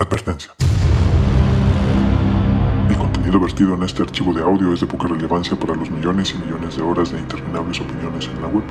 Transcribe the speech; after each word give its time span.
Advertencia. 0.00 0.52
El 2.88 2.96
contenido 2.96 3.40
vertido 3.40 3.74
en 3.74 3.82
este 3.82 4.02
archivo 4.04 4.32
de 4.32 4.42
audio 4.42 4.72
es 4.72 4.78
de 4.78 4.86
poca 4.86 5.08
relevancia 5.08 5.58
para 5.58 5.74
los 5.74 5.90
millones 5.90 6.32
y 6.32 6.38
millones 6.38 6.76
de 6.76 6.82
horas 6.82 7.10
de 7.10 7.18
interminables 7.18 7.80
opiniones 7.80 8.28
en 8.28 8.40
la 8.40 8.46
web, 8.46 8.62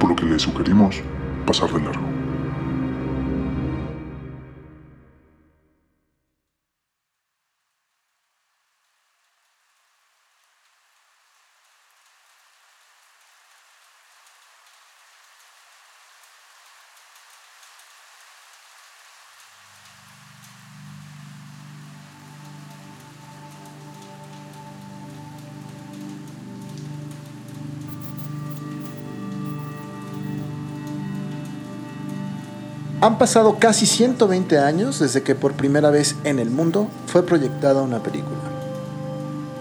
por 0.00 0.08
lo 0.08 0.16
que 0.16 0.24
le 0.24 0.38
sugerimos 0.38 1.02
pasar 1.46 1.70
de 1.70 1.82
largo. 1.82 2.11
Han 33.02 33.18
pasado 33.18 33.56
casi 33.58 33.84
120 33.84 34.60
años 34.60 35.00
desde 35.00 35.24
que 35.24 35.34
por 35.34 35.54
primera 35.54 35.90
vez 35.90 36.14
en 36.22 36.38
el 36.38 36.50
mundo 36.50 36.86
fue 37.08 37.26
proyectada 37.26 37.82
una 37.82 38.00
película. 38.00 38.38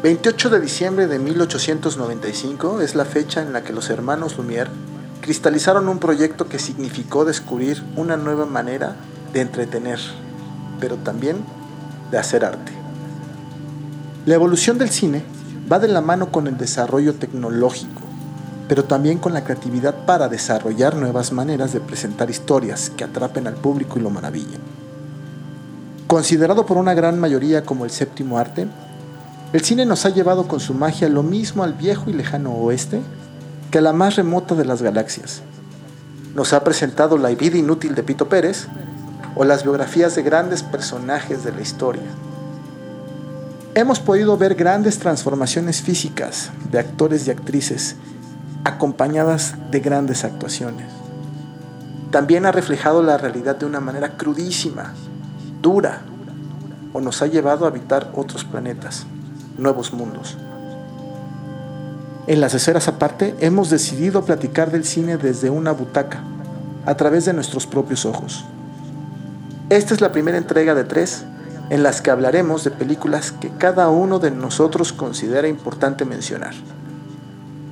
28 0.04 0.52
de 0.52 0.60
diciembre 0.60 1.08
de 1.08 1.18
1895 1.18 2.82
es 2.82 2.94
la 2.94 3.04
fecha 3.04 3.42
en 3.42 3.52
la 3.52 3.64
que 3.64 3.74
los 3.74 3.90
hermanos 3.90 4.38
Lumière 4.38 4.70
cristalizaron 5.22 5.90
un 5.90 5.98
proyecto 5.98 6.50
que 6.50 6.60
significó 6.60 7.26
descubrir 7.26 7.84
una 7.96 8.16
nueva 8.16 8.46
manera 8.46 8.96
de 9.34 9.42
entretener, 9.42 9.98
pero 10.80 10.98
también 10.98 11.38
de 12.12 12.20
hacer 12.20 12.46
arte. 12.46 12.72
La 14.28 14.36
evolución 14.36 14.78
del 14.78 14.92
cine 14.92 15.24
va 15.72 15.80
de 15.80 15.88
la 15.88 16.02
mano 16.02 16.32
con 16.32 16.46
el 16.46 16.60
desarrollo 16.60 17.16
tecnológico, 17.16 18.02
pero 18.72 18.86
también 18.86 19.18
con 19.18 19.34
la 19.34 19.44
creatividad 19.44 20.06
para 20.06 20.30
desarrollar 20.30 20.96
nuevas 20.96 21.34
maneras 21.34 21.74
de 21.74 21.82
presentar 21.82 22.30
historias 22.30 22.90
que 22.90 23.04
atrapen 23.04 23.46
al 23.46 23.56
público 23.56 24.00
y 24.00 24.02
lo 24.02 24.10
maravillen. 24.10 24.62
Considerado 26.08 26.66
por 26.66 26.78
una 26.78 26.94
gran 26.94 27.20
mayoría 27.20 27.66
como 27.66 27.84
el 27.84 27.92
séptimo 27.92 28.38
arte, 28.38 28.70
el 29.52 29.60
cine 29.60 29.86
nos 29.86 30.06
ha 30.06 30.10
llevado 30.12 30.48
con 30.48 30.62
su 30.62 30.74
magia 30.74 31.10
lo 31.10 31.22
mismo 31.22 31.66
al 31.66 31.74
viejo 31.74 32.10
y 32.10 32.14
lejano 32.14 32.54
oeste 32.54 33.02
que 33.72 33.80
a 33.80 33.82
la 33.82 33.92
más 33.92 34.16
remota 34.16 34.56
de 34.56 34.64
las 34.64 34.82
galaxias. 34.82 35.42
Nos 36.34 36.54
ha 36.54 36.64
presentado 36.64 37.18
la 37.18 37.28
vida 37.32 37.58
inútil 37.58 37.94
de 37.94 38.04
Pito 38.04 38.30
Pérez 38.30 38.68
o 39.36 39.44
las 39.44 39.64
biografías 39.64 40.16
de 40.16 40.24
grandes 40.24 40.64
personajes 40.64 41.44
de 41.44 41.52
la 41.52 41.60
historia. 41.60 42.08
Hemos 43.76 44.00
podido 44.00 44.38
ver 44.38 44.56
grandes 44.56 44.98
transformaciones 44.98 45.82
físicas 45.82 46.52
de 46.72 46.80
actores 46.80 47.28
y 47.28 47.32
actrices 47.32 47.98
acompañadas 48.64 49.56
de 49.72 49.80
grandes 49.80 50.24
actuaciones. 50.24 50.88
También 52.12 52.46
ha 52.46 52.52
reflejado 52.52 53.02
la 53.02 53.18
realidad 53.18 53.56
de 53.56 53.66
una 53.66 53.80
manera 53.80 54.18
crudísima, 54.18 54.94
dura, 55.62 56.02
o 56.94 57.00
nos 57.00 57.22
ha 57.22 57.28
llevado 57.28 57.66
a 57.66 57.70
habitar 57.70 58.12
otros 58.14 58.44
planetas, 58.44 59.06
nuevos 59.58 59.94
mundos. 59.94 60.38
En 62.28 62.42
las 62.42 62.54
esferas 62.54 62.88
aparte 62.88 63.36
hemos 63.40 63.70
decidido 63.70 64.24
platicar 64.26 64.72
del 64.72 64.84
cine 64.84 65.18
desde 65.18 65.50
una 65.50 65.72
butaca, 65.72 66.22
a 66.86 66.96
través 66.96 67.26
de 67.26 67.34
nuestros 67.34 67.66
propios 67.66 68.06
ojos. 68.06 68.46
Esta 69.70 69.94
es 69.94 70.02
la 70.02 70.12
primera 70.12 70.38
entrega 70.38 70.76
de 70.76 70.84
tres 70.84 71.24
en 71.70 71.84
las 71.84 72.02
que 72.02 72.12
hablaremos 72.12 72.64
de 72.66 72.72
películas 72.72 73.32
que 73.32 73.50
cada 73.50 73.90
uno 73.90 74.20
de 74.20 74.32
nosotros 74.32 74.92
considera 74.92 75.48
importante 75.48 76.04
mencionar 76.04 76.54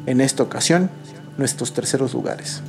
en 0.09 0.21
esta 0.21 0.41
ocasión 0.41 0.89
nuestros 1.37 1.71
terceros 1.71 2.15
lugares. 2.15 2.63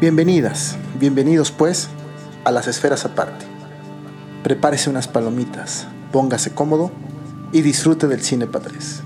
Bienvenidas, 0.00 0.76
bienvenidos 0.98 1.52
pues 1.52 1.88
a 2.44 2.50
las 2.50 2.66
esferas 2.66 3.04
aparte. 3.04 3.46
Prepárese 4.42 4.90
unas 4.90 5.06
palomitas, 5.06 5.86
póngase 6.10 6.50
cómodo 6.50 6.90
y 7.52 7.62
disfrute 7.62 8.08
del 8.08 8.20
cine 8.20 8.48
padres. 8.48 9.04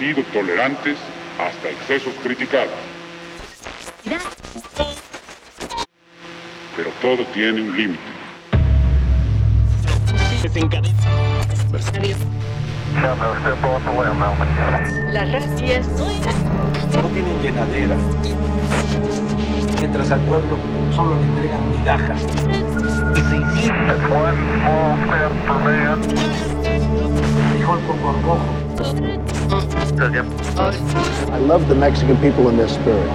Sido 0.00 0.22
tolerantes 0.32 0.96
hasta 1.38 1.68
excesos 1.68 2.14
criticados. 2.22 2.72
Pero 6.74 6.90
todo 7.02 7.22
tiene 7.34 7.60
un 7.60 7.76
límite. 7.76 8.00
Las 15.12 15.32
racias 15.32 15.86
no 16.94 17.08
tienen 17.08 17.42
llenadera. 17.42 17.96
Mientras 19.80 20.10
al 20.12 20.20
pueblo 20.20 20.56
solo 20.96 21.14
le 21.16 21.24
entregan 21.26 21.70
migajas. 21.78 22.22
Con 24.08 24.24
gorgojo. 25.50 27.39
I 27.70 27.76
love 31.38 31.68
the 31.68 31.74
Mexican 31.76 32.16
people 32.16 32.48
and 32.48 32.58
their 32.58 32.68
spirit. 32.68 33.06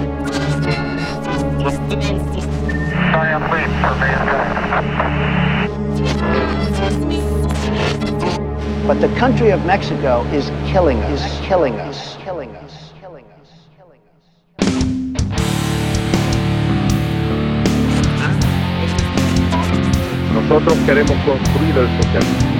But 8.86 9.00
the 9.02 9.08
country 9.18 9.50
of 9.50 9.62
Mexico 9.66 10.22
is 10.32 10.48
killing 10.72 11.02
us, 11.02 11.22
is 11.22 11.46
killing 11.46 11.74
us, 11.74 12.16
killing 12.24 12.50
us, 12.56 12.92
killing 13.02 13.26
us, 13.26 13.50
killing 13.76 14.00
us. 14.00 14.30
Nosotros 20.32 20.78
queremos 20.86 21.16
construir 21.26 21.76
el 21.76 21.88
socialismo. 22.02 22.56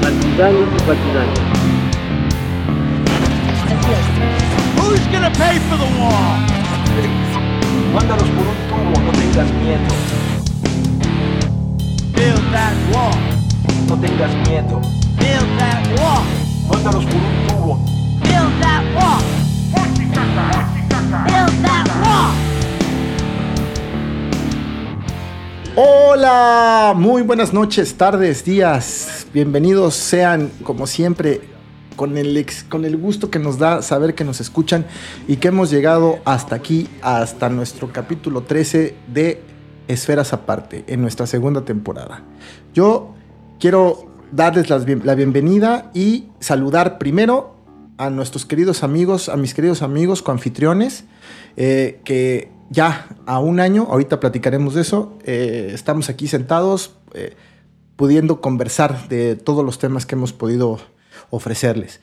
Partisanos 0.00 0.68
y 0.70 0.80
partisanos. 0.86 1.38
Who's 4.76 5.04
gonna 5.08 5.30
pay 5.32 5.58
for 5.68 5.76
the 5.76 5.88
wall? 5.98 6.38
Mándalos 7.92 8.28
por 8.28 8.46
un 8.46 8.54
tubo, 8.68 9.00
no 9.02 9.10
tengas 9.12 9.50
miedo. 9.54 9.92
Build 12.14 12.52
that 12.52 12.74
wall. 12.92 13.18
No 13.88 13.96
tengas 13.96 14.32
miedo. 14.46 14.80
Build 15.18 15.58
that 15.58 15.82
wall. 15.98 16.24
Mándalos 16.70 17.04
por 17.06 17.16
un 17.16 17.46
tubo. 17.48 17.76
Build 18.22 18.60
that 18.60 18.84
wall. 18.94 19.38
Hola, 25.80 26.92
muy 26.96 27.22
buenas 27.22 27.54
noches, 27.54 27.94
tardes, 27.94 28.44
días. 28.44 29.28
Bienvenidos 29.32 29.94
sean, 29.94 30.50
como 30.64 30.88
siempre, 30.88 31.40
con 31.94 32.18
el, 32.18 32.44
con 32.68 32.84
el 32.84 32.96
gusto 32.96 33.30
que 33.30 33.38
nos 33.38 33.58
da 33.58 33.80
saber 33.82 34.16
que 34.16 34.24
nos 34.24 34.40
escuchan 34.40 34.86
y 35.28 35.36
que 35.36 35.46
hemos 35.46 35.70
llegado 35.70 36.18
hasta 36.24 36.56
aquí, 36.56 36.88
hasta 37.00 37.48
nuestro 37.48 37.92
capítulo 37.92 38.42
13 38.42 38.96
de 39.06 39.40
Esferas 39.86 40.32
Aparte, 40.32 40.82
en 40.88 41.00
nuestra 41.00 41.28
segunda 41.28 41.64
temporada. 41.64 42.24
Yo 42.74 43.14
quiero 43.60 44.10
darles 44.32 44.70
la 44.70 45.14
bienvenida 45.14 45.92
y 45.94 46.26
saludar 46.40 46.98
primero 46.98 47.54
a 47.98 48.10
nuestros 48.10 48.46
queridos 48.46 48.82
amigos, 48.82 49.28
a 49.28 49.36
mis 49.36 49.54
queridos 49.54 49.82
amigos 49.82 50.22
coanfitriones, 50.22 51.04
eh, 51.56 52.00
que 52.02 52.57
ya 52.70 53.08
a 53.26 53.38
un 53.38 53.60
año, 53.60 53.86
ahorita 53.90 54.20
platicaremos 54.20 54.74
de 54.74 54.82
eso, 54.82 55.18
eh, 55.24 55.70
estamos 55.72 56.08
aquí 56.08 56.28
sentados 56.28 56.94
eh, 57.14 57.34
pudiendo 57.96 58.40
conversar 58.40 59.08
de 59.08 59.36
todos 59.36 59.64
los 59.64 59.78
temas 59.78 60.06
que 60.06 60.14
hemos 60.14 60.32
podido 60.32 60.78
ofrecerles. 61.30 62.00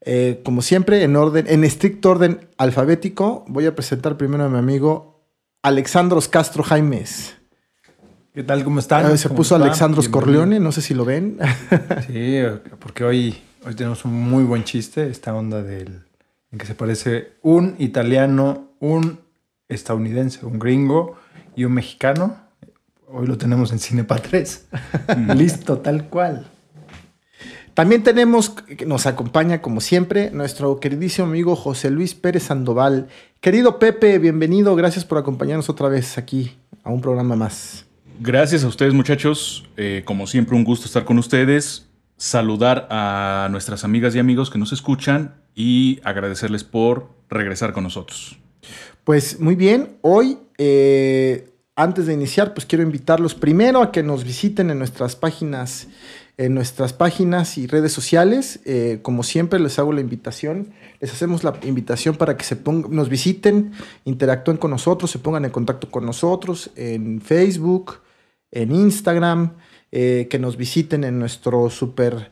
Eh, 0.00 0.42
como 0.44 0.62
siempre, 0.62 1.02
en 1.02 1.16
orden, 1.16 1.46
en 1.48 1.64
estricto 1.64 2.10
orden 2.10 2.48
alfabético, 2.58 3.44
voy 3.48 3.66
a 3.66 3.74
presentar 3.74 4.16
primero 4.16 4.44
a 4.44 4.48
mi 4.48 4.58
amigo 4.58 5.24
Alexandros 5.62 6.28
Castro 6.28 6.62
Jaimes. 6.62 7.34
¿Qué 8.34 8.42
tal? 8.42 8.64
¿Cómo 8.64 8.80
están? 8.80 9.06
Ah, 9.06 9.16
se 9.16 9.28
¿Cómo 9.28 9.38
puso 9.38 9.54
están? 9.54 9.68
Alexandros 9.68 10.06
Bienvenido. 10.06 10.26
Corleone, 10.26 10.60
no 10.60 10.72
sé 10.72 10.82
si 10.82 10.94
lo 10.94 11.04
ven. 11.04 11.38
Sí, 12.06 12.40
porque 12.80 13.04
hoy, 13.04 13.38
hoy 13.64 13.74
tenemos 13.74 14.04
un 14.04 14.12
muy 14.12 14.44
buen 14.44 14.64
chiste, 14.64 15.08
esta 15.08 15.34
onda 15.34 15.62
del 15.62 16.02
en 16.54 16.58
que 16.58 16.66
se 16.66 16.74
parece 16.74 17.32
un 17.42 17.74
italiano, 17.78 18.76
un 18.78 19.23
estadounidense, 19.68 20.44
un 20.44 20.58
gringo 20.58 21.16
y 21.56 21.64
un 21.64 21.72
mexicano. 21.72 22.36
Hoy 23.08 23.26
lo 23.26 23.38
tenemos 23.38 23.72
en 23.72 23.78
Cinepa 23.78 24.16
3. 24.16 24.68
Listo, 25.36 25.78
tal 25.78 26.08
cual. 26.08 26.46
También 27.74 28.04
tenemos, 28.04 28.50
que 28.50 28.86
nos 28.86 29.06
acompaña 29.06 29.60
como 29.60 29.80
siempre, 29.80 30.30
nuestro 30.30 30.78
queridísimo 30.78 31.26
amigo 31.26 31.56
José 31.56 31.90
Luis 31.90 32.14
Pérez 32.14 32.44
Sandoval. 32.44 33.08
Querido 33.40 33.80
Pepe, 33.80 34.18
bienvenido, 34.20 34.76
gracias 34.76 35.04
por 35.04 35.18
acompañarnos 35.18 35.68
otra 35.68 35.88
vez 35.88 36.16
aquí 36.16 36.52
a 36.84 36.90
un 36.90 37.00
programa 37.00 37.34
más. 37.34 37.84
Gracias 38.20 38.62
a 38.62 38.68
ustedes 38.68 38.94
muchachos, 38.94 39.68
Eh, 39.76 40.02
como 40.04 40.28
siempre 40.28 40.54
un 40.54 40.62
gusto 40.62 40.86
estar 40.86 41.04
con 41.04 41.18
ustedes, 41.18 41.88
saludar 42.16 42.86
a 42.90 43.48
nuestras 43.50 43.82
amigas 43.82 44.14
y 44.14 44.20
amigos 44.20 44.50
que 44.50 44.58
nos 44.58 44.72
escuchan 44.72 45.34
y 45.56 45.98
agradecerles 46.04 46.62
por 46.62 47.10
regresar 47.28 47.72
con 47.72 47.82
nosotros. 47.82 48.38
Pues 49.04 49.38
muy 49.38 49.54
bien, 49.54 49.98
hoy, 50.00 50.38
eh, 50.56 51.50
antes 51.76 52.06
de 52.06 52.14
iniciar, 52.14 52.54
pues 52.54 52.64
quiero 52.64 52.82
invitarlos 52.82 53.34
primero 53.34 53.82
a 53.82 53.92
que 53.92 54.02
nos 54.02 54.24
visiten 54.24 54.70
en 54.70 54.78
nuestras 54.78 55.14
páginas, 55.14 55.88
en 56.38 56.54
nuestras 56.54 56.94
páginas 56.94 57.58
y 57.58 57.66
redes 57.66 57.92
sociales. 57.92 58.60
Eh, 58.64 59.00
como 59.02 59.22
siempre, 59.22 59.60
les 59.60 59.78
hago 59.78 59.92
la 59.92 60.00
invitación, 60.00 60.72
les 61.00 61.12
hacemos 61.12 61.44
la 61.44 61.52
invitación 61.64 62.16
para 62.16 62.38
que 62.38 62.46
se 62.46 62.56
nos 62.64 63.10
visiten, 63.10 63.72
interactúen 64.06 64.56
con 64.56 64.70
nosotros, 64.70 65.10
se 65.10 65.18
pongan 65.18 65.44
en 65.44 65.50
contacto 65.50 65.90
con 65.90 66.06
nosotros 66.06 66.70
en 66.74 67.20
Facebook, 67.20 67.98
en 68.52 68.72
Instagram, 68.72 69.52
eh, 69.92 70.28
que 70.30 70.38
nos 70.38 70.56
visiten 70.56 71.04
en 71.04 71.18
nuestro 71.18 71.68
super 71.68 72.30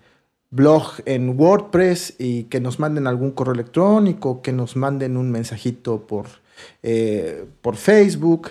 blog 0.48 1.02
en 1.04 1.38
WordPress 1.38 2.14
y 2.18 2.44
que 2.44 2.60
nos 2.60 2.78
manden 2.78 3.06
algún 3.06 3.32
correo 3.32 3.52
electrónico, 3.52 4.40
que 4.40 4.52
nos 4.52 4.74
manden 4.74 5.18
un 5.18 5.30
mensajito 5.30 6.06
por, 6.06 6.41
por 7.60 7.76
Facebook 7.76 8.50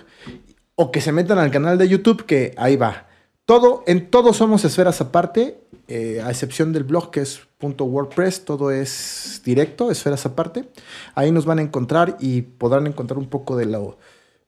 o 0.75 0.91
que 0.91 1.01
se 1.01 1.11
metan 1.11 1.37
al 1.37 1.51
canal 1.51 1.77
de 1.77 1.87
YouTube, 1.87 2.25
que 2.25 2.53
ahí 2.57 2.75
va. 2.75 3.07
Todo, 3.45 3.83
en 3.87 4.09
todo 4.09 4.33
somos 4.33 4.63
esferas 4.65 5.01
aparte, 5.01 5.61
eh, 5.87 6.21
a 6.23 6.29
excepción 6.29 6.71
del 6.71 6.85
blog 6.85 7.11
que 7.11 7.21
es 7.21 7.41
.wordpress, 7.59 8.45
todo 8.45 8.71
es 8.71 9.41
directo, 9.43 9.91
esferas 9.91 10.25
aparte. 10.25 10.69
Ahí 11.15 11.31
nos 11.31 11.45
van 11.45 11.59
a 11.59 11.61
encontrar 11.61 12.17
y 12.19 12.43
podrán 12.43 12.87
encontrar 12.87 13.17
un 13.17 13.27
poco 13.27 13.57
de 13.57 13.65
lo, 13.65 13.97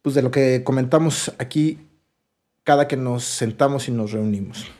pues 0.02 0.16
de 0.16 0.22
lo 0.22 0.32
que 0.32 0.64
comentamos 0.64 1.34
aquí 1.38 1.80
cada 2.64 2.88
que 2.88 2.98
nos 2.98 3.26
sentamos 3.26 3.90
y 3.90 3.92
nos 3.92 4.12
reunimos. 4.12 4.72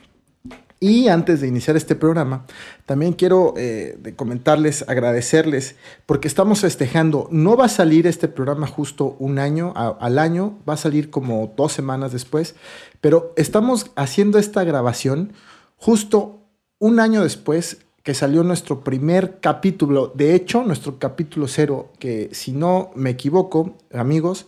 Y 0.86 1.08
antes 1.08 1.40
de 1.40 1.48
iniciar 1.48 1.78
este 1.78 1.94
programa, 1.94 2.44
también 2.84 3.14
quiero 3.14 3.54
eh, 3.56 4.12
comentarles, 4.16 4.84
agradecerles, 4.86 5.76
porque 6.04 6.28
estamos 6.28 6.60
festejando. 6.60 7.26
No 7.30 7.56
va 7.56 7.64
a 7.64 7.68
salir 7.70 8.06
este 8.06 8.28
programa 8.28 8.66
justo 8.66 9.16
un 9.18 9.38
año 9.38 9.72
al 9.74 10.18
año, 10.18 10.58
va 10.68 10.74
a 10.74 10.76
salir 10.76 11.08
como 11.08 11.54
dos 11.56 11.72
semanas 11.72 12.12
después, 12.12 12.54
pero 13.00 13.32
estamos 13.36 13.92
haciendo 13.96 14.38
esta 14.38 14.62
grabación 14.62 15.32
justo 15.78 16.40
un 16.78 17.00
año 17.00 17.22
después 17.22 17.78
que 18.02 18.12
salió 18.12 18.42
nuestro 18.42 18.84
primer 18.84 19.40
capítulo. 19.40 20.12
De 20.14 20.34
hecho, 20.34 20.64
nuestro 20.64 20.98
capítulo 20.98 21.48
cero, 21.48 21.92
que 21.98 22.28
si 22.32 22.52
no 22.52 22.90
me 22.94 23.08
equivoco, 23.08 23.78
amigos, 23.90 24.44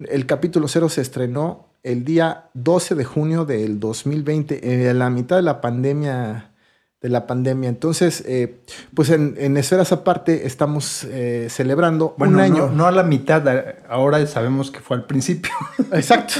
el 0.00 0.26
capítulo 0.26 0.66
cero 0.66 0.88
se 0.88 1.02
estrenó 1.02 1.65
el 1.90 2.04
día 2.04 2.50
12 2.54 2.94
de 2.94 3.04
junio 3.04 3.44
del 3.44 3.78
2020, 3.80 4.88
en 4.90 4.98
la 4.98 5.10
mitad 5.10 5.36
de 5.36 5.42
la 5.42 5.60
pandemia. 5.60 6.52
De 6.98 7.10
la 7.10 7.26
pandemia. 7.26 7.68
Entonces, 7.68 8.24
eh, 8.26 8.58
pues 8.94 9.10
en, 9.10 9.34
en 9.38 9.58
esferas 9.58 9.92
aparte 9.92 10.46
estamos 10.46 11.04
eh, 11.04 11.46
celebrando 11.50 12.14
Bueno, 12.16 12.34
un 12.34 12.40
año. 12.40 12.70
No, 12.70 12.86
a 12.86 12.90
la 12.90 13.02
mitad, 13.02 13.46
a- 13.46 13.74
ahora 13.88 14.26
sabemos 14.26 14.70
que 14.70 14.80
fue 14.80 14.96
al 14.96 15.04
principio. 15.04 15.52
Exacto. 15.92 16.34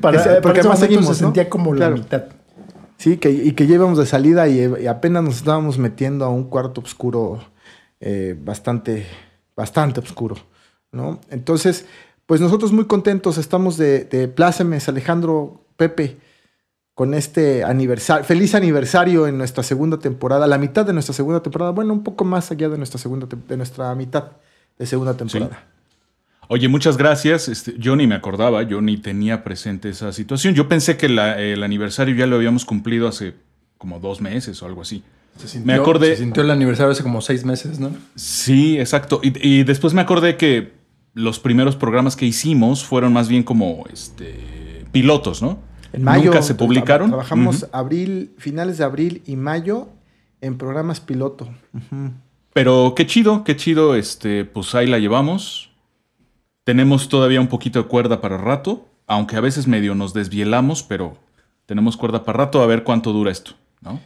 Para, 0.00 0.20
Ese- 0.20 0.28
porque 0.28 0.40
porque 0.42 0.60
además 0.60 0.64
más 0.66 0.78
seguimos, 0.78 1.04
se 1.16 1.22
¿no? 1.22 1.28
sentía 1.28 1.50
como 1.50 1.72
Claro. 1.72 1.96
la 1.96 2.02
mitad. 2.02 2.24
Sí, 2.98 3.16
que, 3.16 3.30
y 3.30 3.52
que 3.52 3.66
ya 3.66 3.74
íbamos 3.74 3.98
de 3.98 4.06
salida 4.06 4.46
y, 4.48 4.60
y 4.80 4.86
apenas 4.86 5.24
nos 5.24 5.36
estábamos 5.38 5.76
metiendo 5.76 6.24
a 6.24 6.28
un 6.30 6.44
cuarto 6.44 6.80
oscuro 6.80 7.42
eh, 7.98 8.36
bastante, 8.40 9.06
bastante 9.56 9.98
oscuro, 10.00 10.36
¿no? 10.92 11.20
Entonces, 11.30 11.84
pues 12.30 12.40
nosotros 12.40 12.70
muy 12.70 12.84
contentos 12.84 13.38
estamos 13.38 13.76
de, 13.76 14.04
de 14.04 14.28
plácemes, 14.28 14.88
Alejandro, 14.88 15.64
Pepe, 15.76 16.16
con 16.94 17.12
este 17.12 17.64
aniversario, 17.64 18.24
feliz 18.24 18.54
aniversario 18.54 19.26
en 19.26 19.36
nuestra 19.36 19.64
segunda 19.64 19.98
temporada, 19.98 20.46
la 20.46 20.56
mitad 20.56 20.86
de 20.86 20.92
nuestra 20.92 21.12
segunda 21.12 21.42
temporada, 21.42 21.72
bueno, 21.72 21.92
un 21.92 22.04
poco 22.04 22.24
más 22.24 22.52
allá 22.52 22.68
de 22.68 22.78
nuestra 22.78 23.00
segunda, 23.00 23.26
de 23.48 23.56
nuestra 23.56 23.92
mitad 23.96 24.26
de 24.78 24.86
segunda 24.86 25.16
temporada. 25.16 25.64
Oye, 26.46 26.68
muchas 26.68 26.96
gracias. 26.96 27.48
Este, 27.48 27.74
yo 27.78 27.96
ni 27.96 28.06
me 28.06 28.14
acordaba, 28.14 28.62
yo 28.62 28.80
ni 28.80 28.96
tenía 28.96 29.42
presente 29.42 29.88
esa 29.88 30.12
situación. 30.12 30.54
Yo 30.54 30.68
pensé 30.68 30.96
que 30.96 31.08
la- 31.08 31.36
el 31.36 31.64
aniversario 31.64 32.14
ya 32.14 32.28
lo 32.28 32.36
habíamos 32.36 32.64
cumplido 32.64 33.08
hace 33.08 33.34
como 33.76 33.98
dos 33.98 34.20
meses 34.20 34.62
o 34.62 34.66
algo 34.66 34.82
así. 34.82 35.02
Se 35.36 35.48
sintió, 35.48 35.66
Me 35.66 35.74
acordé- 35.80 36.10
Se 36.14 36.22
sintió 36.22 36.44
el 36.44 36.50
aniversario 36.52 36.92
hace 36.92 37.02
como 37.02 37.22
seis 37.22 37.44
meses, 37.44 37.80
¿no? 37.80 37.90
Sí, 38.14 38.78
exacto. 38.78 39.20
Y, 39.20 39.32
y 39.48 39.64
después 39.64 39.94
me 39.94 40.00
acordé 40.00 40.36
que 40.36 40.78
los 41.14 41.38
primeros 41.40 41.76
programas 41.76 42.16
que 42.16 42.26
hicimos 42.26 42.84
fueron 42.84 43.12
más 43.12 43.28
bien 43.28 43.42
como 43.42 43.84
este, 43.92 44.84
pilotos, 44.92 45.42
¿no? 45.42 45.58
En 45.92 46.04
mayo 46.04 46.26
Nunca 46.26 46.42
se 46.42 46.54
tra- 46.54 46.58
publicaron. 46.58 47.08
Trabajamos 47.08 47.66
abril, 47.72 48.32
finales 48.38 48.78
de 48.78 48.84
abril 48.84 49.22
y 49.26 49.36
mayo 49.36 49.88
en 50.40 50.56
programas 50.56 51.00
piloto. 51.00 51.48
Pero 52.52 52.94
qué 52.96 53.06
chido, 53.06 53.42
qué 53.44 53.56
chido. 53.56 53.94
Este, 53.96 54.44
pues 54.44 54.74
ahí 54.74 54.86
la 54.86 54.98
llevamos. 54.98 55.70
Tenemos 56.64 57.08
todavía 57.08 57.40
un 57.40 57.48
poquito 57.48 57.82
de 57.82 57.88
cuerda 57.88 58.20
para 58.20 58.36
rato, 58.38 58.86
aunque 59.06 59.36
a 59.36 59.40
veces 59.40 59.66
medio 59.66 59.94
nos 59.94 60.14
desvielamos, 60.14 60.82
pero 60.84 61.16
tenemos 61.66 61.96
cuerda 61.96 62.22
para 62.24 62.38
rato 62.38 62.62
a 62.62 62.66
ver 62.66 62.84
cuánto 62.84 63.12
dura 63.12 63.32
esto, 63.32 63.52
¿no? 63.80 63.98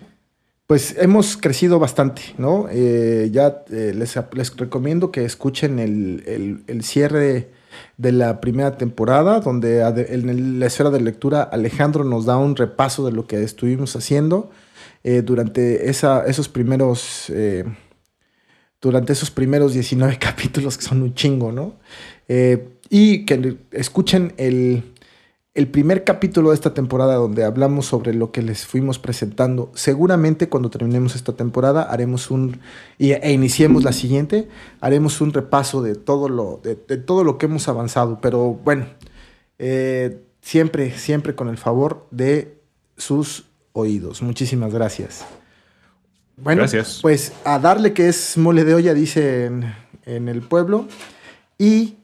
Pues 0.66 0.96
hemos 0.98 1.36
crecido 1.36 1.78
bastante, 1.78 2.22
¿no? 2.38 2.68
Eh, 2.70 3.28
ya 3.32 3.64
eh, 3.70 3.92
les, 3.94 4.16
les 4.32 4.56
recomiendo 4.56 5.10
que 5.12 5.24
escuchen 5.24 5.78
el, 5.78 6.62
el- 6.66 6.84
cierre 6.84 7.50
de 7.98 8.12
la 8.12 8.40
primera 8.40 8.78
temporada, 8.78 9.40
donde 9.40 9.80
en 9.82 10.58
la 10.60 10.66
esfera 10.66 10.90
de 10.90 11.00
lectura 11.00 11.42
Alejandro 11.42 12.04
nos 12.04 12.24
da 12.24 12.38
un 12.38 12.56
repaso 12.56 13.04
de 13.04 13.12
lo 13.12 13.26
que 13.26 13.42
estuvimos 13.42 13.94
haciendo 13.96 14.50
eh, 15.02 15.22
durante 15.22 15.90
esa, 15.90 16.24
esos 16.26 16.48
primeros... 16.48 17.28
eh, 17.30 17.64
durante 18.80 19.12
esos 19.14 19.30
primeros 19.30 19.72
19 19.72 20.18
capítulos 20.20 20.76
que 20.78 20.84
son 20.84 21.02
un 21.02 21.14
chingo, 21.14 21.52
¿no? 21.52 21.76
Y 22.90 23.24
que 23.24 23.56
escuchen 23.72 24.34
el, 24.36 24.82
el 25.54 25.68
primer 25.68 26.02
capítulo 26.02 26.50
de 26.50 26.56
esta 26.56 26.74
temporada 26.74 27.14
donde 27.14 27.44
hablamos 27.44 27.86
sobre 27.86 28.12
lo 28.12 28.32
que 28.32 28.42
les 28.42 28.66
fuimos 28.66 28.98
presentando. 28.98 29.70
Seguramente 29.74 30.48
cuando 30.48 30.68
terminemos 30.68 31.14
esta 31.14 31.34
temporada 31.34 31.84
haremos 31.84 32.30
un 32.30 32.60
y, 32.98 33.12
e 33.12 33.32
iniciemos 33.32 33.84
la 33.84 33.92
siguiente, 33.92 34.48
haremos 34.80 35.20
un 35.20 35.32
repaso 35.32 35.80
de 35.80 35.94
todo 35.94 36.28
lo 36.28 36.60
de, 36.62 36.74
de 36.74 36.96
todo 36.96 37.22
lo 37.22 37.38
que 37.38 37.46
hemos 37.46 37.68
avanzado. 37.68 38.18
Pero 38.20 38.54
bueno, 38.64 38.86
eh, 39.58 40.20
siempre 40.40 40.90
siempre 40.98 41.36
con 41.36 41.48
el 41.48 41.56
favor 41.56 42.08
de 42.10 42.58
sus 42.96 43.44
oídos. 43.72 44.22
Muchísimas 44.22 44.74
gracias. 44.74 45.24
Bueno, 46.36 46.62
Gracias. 46.62 46.98
pues 47.00 47.32
a 47.44 47.60
darle 47.60 47.92
que 47.92 48.08
es 48.08 48.36
mole 48.36 48.64
de 48.64 48.74
olla, 48.74 48.92
dice 48.92 49.44
en, 49.44 49.72
en 50.04 50.28
el 50.28 50.42
pueblo. 50.42 50.88
Y 51.58 51.94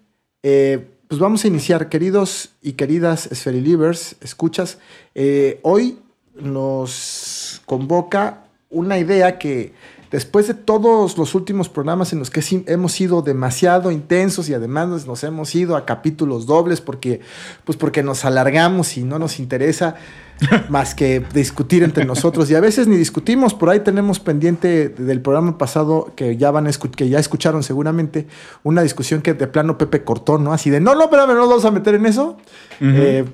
eh, 0.45 0.89
pues 1.11 1.19
vamos 1.19 1.45
a 1.45 1.49
iniciar, 1.49 1.89
queridos 1.89 2.51
y 2.63 2.75
queridas 2.75 3.29
Spherilivers, 3.35 4.15
escuchas. 4.21 4.79
eh, 5.17 5.59
hoy 5.63 5.99
nos 6.37 7.61
convoca 7.67 8.45
una 8.71 8.97
idea 8.97 9.37
que 9.37 9.73
después 10.11 10.49
de 10.49 10.55
todos 10.55 11.17
los 11.17 11.35
últimos 11.35 11.69
programas 11.69 12.13
en 12.13 12.19
los 12.19 12.31
que 12.31 12.43
hemos 12.67 12.93
sido 12.93 13.23
demasiado 13.23 13.91
intensos 13.91 14.49
y 14.49 14.55
además 14.55 15.07
nos 15.07 15.25
hemos 15.25 15.55
ido 15.55 15.77
a 15.77 15.87
capítulos 15.87 16.47
dobles 16.47 16.81
porque, 16.81 17.21
pues 17.65 17.79
porque 17.79 18.03
nos 18.03 18.25
alargamos 18.25 18.97
y 18.97 19.05
no 19.05 19.19
nos 19.19 19.39
interesa 19.39 19.97
más 20.69 20.95
que 20.95 21.25
discutir 21.33 21.83
entre 21.83 22.05
nosotros 22.05 22.51
y 22.51 22.55
a 22.55 22.61
veces 22.61 22.89
ni 22.89 22.97
discutimos, 22.97 23.55
por 23.55 23.71
ahí 23.71 23.81
tenemos 23.81 24.19
pendiente 24.19 24.89
del 24.89 25.21
programa 25.21 25.59
pasado 25.59 26.13
que 26.17 26.37
ya 26.37 26.51
van 26.51 26.67
a 26.67 26.71
que 26.73 27.09
ya 27.09 27.19
escucharon 27.19 27.63
seguramente 27.63 28.27
una 28.63 28.83
discusión 28.83 29.23
que 29.23 29.35
de 29.35 29.47
plano 29.47 29.79
Pepe 29.79 30.03
cortó, 30.03 30.39
¿no? 30.39 30.53
Así 30.53 30.71
de, 30.71 30.81
no, 30.81 30.95
no, 30.95 31.05
espérame, 31.05 31.29
no 31.29 31.35
nos 31.35 31.49
vamos 31.49 31.65
a 31.65 31.71
meter 31.71 31.95
en 31.95 32.07
eso. 32.07 32.37
Eh, 32.81 33.25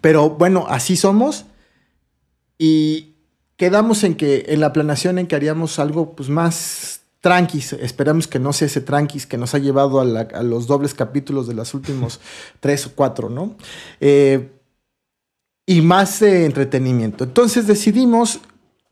pero 0.00 0.30
bueno, 0.30 0.66
así 0.68 0.96
somos 0.96 1.46
y 2.58 3.09
quedamos 3.60 4.04
en 4.04 4.14
que 4.14 4.46
en 4.48 4.58
la 4.60 4.72
planeación 4.72 5.18
en 5.18 5.26
que 5.26 5.36
haríamos 5.36 5.78
algo 5.78 6.12
pues 6.16 6.30
más 6.30 7.02
tranquis, 7.20 7.74
esperamos 7.74 8.26
que 8.26 8.38
no 8.38 8.54
sea 8.54 8.64
ese 8.64 8.80
tranquis 8.80 9.26
que 9.26 9.36
nos 9.36 9.54
ha 9.54 9.58
llevado 9.58 10.00
a, 10.00 10.06
la- 10.06 10.28
a 10.32 10.42
los 10.42 10.66
dobles 10.66 10.94
capítulos 10.94 11.46
de 11.46 11.52
los 11.52 11.74
últimos 11.74 12.20
tres 12.60 12.86
o 12.86 12.92
cuatro, 12.94 13.28
¿no? 13.28 13.54
Eh, 14.00 14.50
y 15.66 15.82
más 15.82 16.20
de 16.20 16.46
entretenimiento. 16.46 17.22
Entonces 17.22 17.66
decidimos 17.66 18.40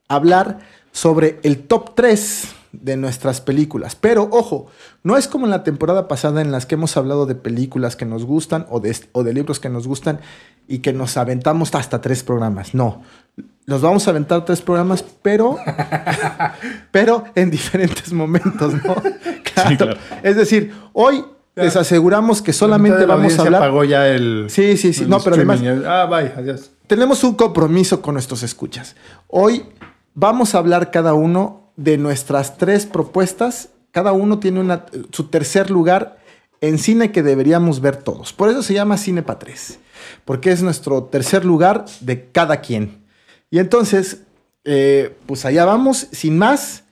hablar 0.07 0.59
sobre 0.93 1.41
el 1.45 1.63
top 1.67 1.95
3 1.95 2.49
de 2.73 2.99
nuestras 2.99 3.41
películas. 3.41 3.97
Pero 3.97 4.29
ojo, 4.31 4.67
no 5.03 5.17
es 5.17 5.29
como 5.29 5.47
en 5.47 5.51
la 5.51 5.65
temporada 5.65 6.09
pasada 6.09 6.43
en 6.43 6.53
las 6.53 6.67
que 6.67 6.75
hemos 6.75 6.95
hablado 6.99 7.25
de 7.25 7.35
películas 7.37 7.97
que 7.97 8.05
nos 8.05 8.27
gustan 8.27 8.67
o 8.69 8.81
de, 8.81 8.95
o 9.13 9.25
de 9.25 9.33
libros 9.33 9.61
que 9.61 9.71
nos 9.71 9.89
gustan 9.89 10.21
y 10.69 10.81
que 10.81 10.93
nos 10.93 11.17
aventamos 11.17 11.75
hasta 11.75 12.03
tres 12.03 12.23
programas. 12.23 12.75
No, 12.75 13.01
nos 13.69 13.83
vamos 13.83 14.07
a 14.07 14.13
aventar 14.13 14.47
tres 14.47 14.63
programas, 14.63 15.05
pero, 15.21 15.59
pero 16.91 17.25
en 17.35 17.51
diferentes 17.51 18.13
momentos, 18.13 18.73
¿no? 18.83 18.97
Claro. 19.55 19.77
claro. 19.77 19.97
Es 20.23 20.37
decir, 20.37 20.73
hoy 20.93 21.25
les 21.57 21.75
aseguramos 21.75 22.41
que 22.41 22.53
solamente 22.53 23.01
La 23.07 23.17
vamos 23.17 23.37
a 23.39 23.43
hablar. 23.43 23.61
pagó 23.61 23.83
ya 23.83 24.09
el. 24.09 24.47
Sí, 24.49 24.77
sí, 24.77 24.93
sí. 24.93 25.03
el 25.03 25.11
No, 25.11 25.21
pero 25.21 25.35
además. 25.37 25.61
Ah, 25.85 26.07
bye, 26.09 26.33
adiós. 26.37 26.71
tenemos 26.87 27.25
un 27.25 27.35
compromiso 27.35 28.01
con 28.01 28.15
nuestros 28.15 28.43
escuchas. 28.45 28.95
Hoy 29.27 29.65
vamos 30.15 30.55
a 30.55 30.59
hablar 30.59 30.91
cada 30.93 31.13
uno 31.13 31.73
de 31.77 31.99
nuestras 31.99 32.57
tres 32.57 32.87
propuestas. 32.87 33.71
Cada 33.91 34.13
uno 34.13 34.39
tiene 34.39 34.61
una, 34.61 34.87
su 35.11 35.25
tercer 35.25 35.71
lugar 35.71 36.19
en 36.61 36.79
cine 36.79 37.11
que 37.11 37.23
deberíamos 37.25 37.81
ver 37.81 37.97
todos. 37.97 38.33
Por 38.33 38.49
eso 38.49 38.63
se 38.63 38.75
llama 38.75 38.97
Cine 38.97 39.23
para 39.25 39.41
Tres, 39.41 39.79
porque 40.25 40.53
es 40.53 40.63
nuestro 40.63 41.05
tercer 41.05 41.45
lugar 41.45 41.85
de 42.01 42.31
cada 42.31 42.61
quien. 42.61 43.08
Y 43.51 43.59
entonces, 43.59 44.27
eh, 44.65 45.17
pues 45.27 45.45
allá 45.47 45.65
vamos, 45.65 46.09
sin 46.13 46.37
más, 46.37 46.85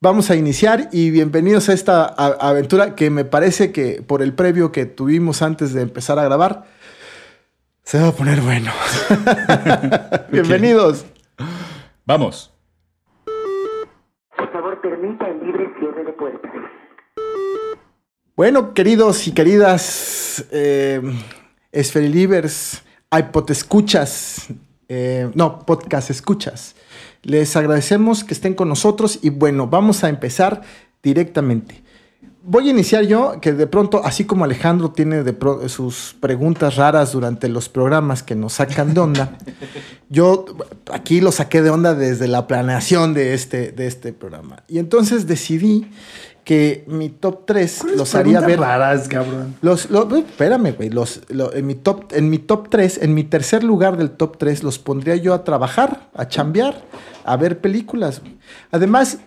vamos 0.00 0.30
a 0.30 0.36
iniciar 0.36 0.88
y 0.90 1.10
bienvenidos 1.10 1.68
a 1.68 1.74
esta 1.74 2.06
aventura 2.06 2.94
que 2.94 3.10
me 3.10 3.26
parece 3.26 3.72
que 3.72 4.00
por 4.00 4.22
el 4.22 4.32
previo 4.32 4.72
que 4.72 4.86
tuvimos 4.86 5.42
antes 5.42 5.74
de 5.74 5.82
empezar 5.82 6.18
a 6.18 6.24
grabar, 6.24 6.64
se 7.82 8.00
va 8.00 8.08
a 8.08 8.12
poner 8.12 8.40
bueno. 8.40 8.72
bienvenidos. 10.32 11.04
Vamos. 12.06 12.50
Por 14.34 14.50
favor, 14.50 14.80
permita 14.80 15.28
el 15.28 15.44
libre 15.44 15.70
cierre 15.78 16.04
de 16.04 16.12
puertas. 16.12 16.50
Bueno, 18.34 18.72
queridos 18.72 19.28
y 19.28 19.32
queridas 19.32 20.46
eh, 20.52 21.02
Esferilivers, 21.70 22.82
iPod 23.10 23.50
escuchas, 23.50 24.48
eh, 24.94 25.30
no, 25.34 25.60
podcast 25.60 26.10
escuchas. 26.10 26.74
Les 27.22 27.56
agradecemos 27.56 28.24
que 28.24 28.34
estén 28.34 28.52
con 28.52 28.68
nosotros 28.68 29.18
y 29.22 29.30
bueno, 29.30 29.66
vamos 29.68 30.04
a 30.04 30.10
empezar 30.10 30.60
directamente. 31.02 31.82
Voy 32.44 32.66
a 32.66 32.72
iniciar 32.72 33.04
yo, 33.04 33.40
que 33.40 33.52
de 33.52 33.66
pronto, 33.68 34.04
así 34.04 34.24
como 34.24 34.44
Alejandro 34.44 34.90
tiene 34.90 35.22
de 35.22 35.32
pro- 35.32 35.66
sus 35.68 36.14
preguntas 36.20 36.74
raras 36.76 37.12
durante 37.12 37.48
los 37.48 37.68
programas 37.68 38.22
que 38.22 38.34
nos 38.34 38.54
sacan 38.54 38.92
de 38.94 39.00
onda, 39.00 39.38
yo 40.10 40.44
aquí 40.92 41.20
lo 41.20 41.32
saqué 41.32 41.62
de 41.62 41.70
onda 41.70 41.94
desde 41.94 42.26
la 42.28 42.46
planeación 42.48 43.14
de 43.14 43.32
este, 43.34 43.72
de 43.72 43.86
este 43.86 44.12
programa. 44.12 44.64
Y 44.68 44.78
entonces 44.78 45.26
decidí 45.26 45.86
que 46.44 46.84
mi 46.88 47.08
top 47.08 47.46
3 47.46 47.84
los 47.96 48.14
haría 48.14 48.40
ver. 48.40 48.58
raras, 48.60 49.06
cabrón. 49.08 49.54
Los, 49.62 49.90
lo- 49.90 50.06
uy, 50.06 50.20
espérame, 50.20 50.72
güey. 50.76 50.90
Los, 50.90 51.20
lo- 51.28 51.52
en, 51.54 51.66
mi 51.66 51.74
top, 51.76 52.12
en 52.12 52.30
mi 52.30 52.38
top 52.38 52.68
3, 52.68 52.98
en 53.02 53.14
mi 53.14 53.24
tercer 53.24 53.62
lugar 53.62 53.96
del 53.96 54.10
top 54.10 54.38
3, 54.38 54.62
los 54.64 54.78
pondría 54.78 55.14
yo 55.16 55.34
a 55.34 55.44
trabajar, 55.44 56.08
a 56.14 56.26
chambear, 56.28 56.82
a 57.24 57.36
ver 57.36 57.60
películas. 57.60 58.22
Además, 58.72 59.18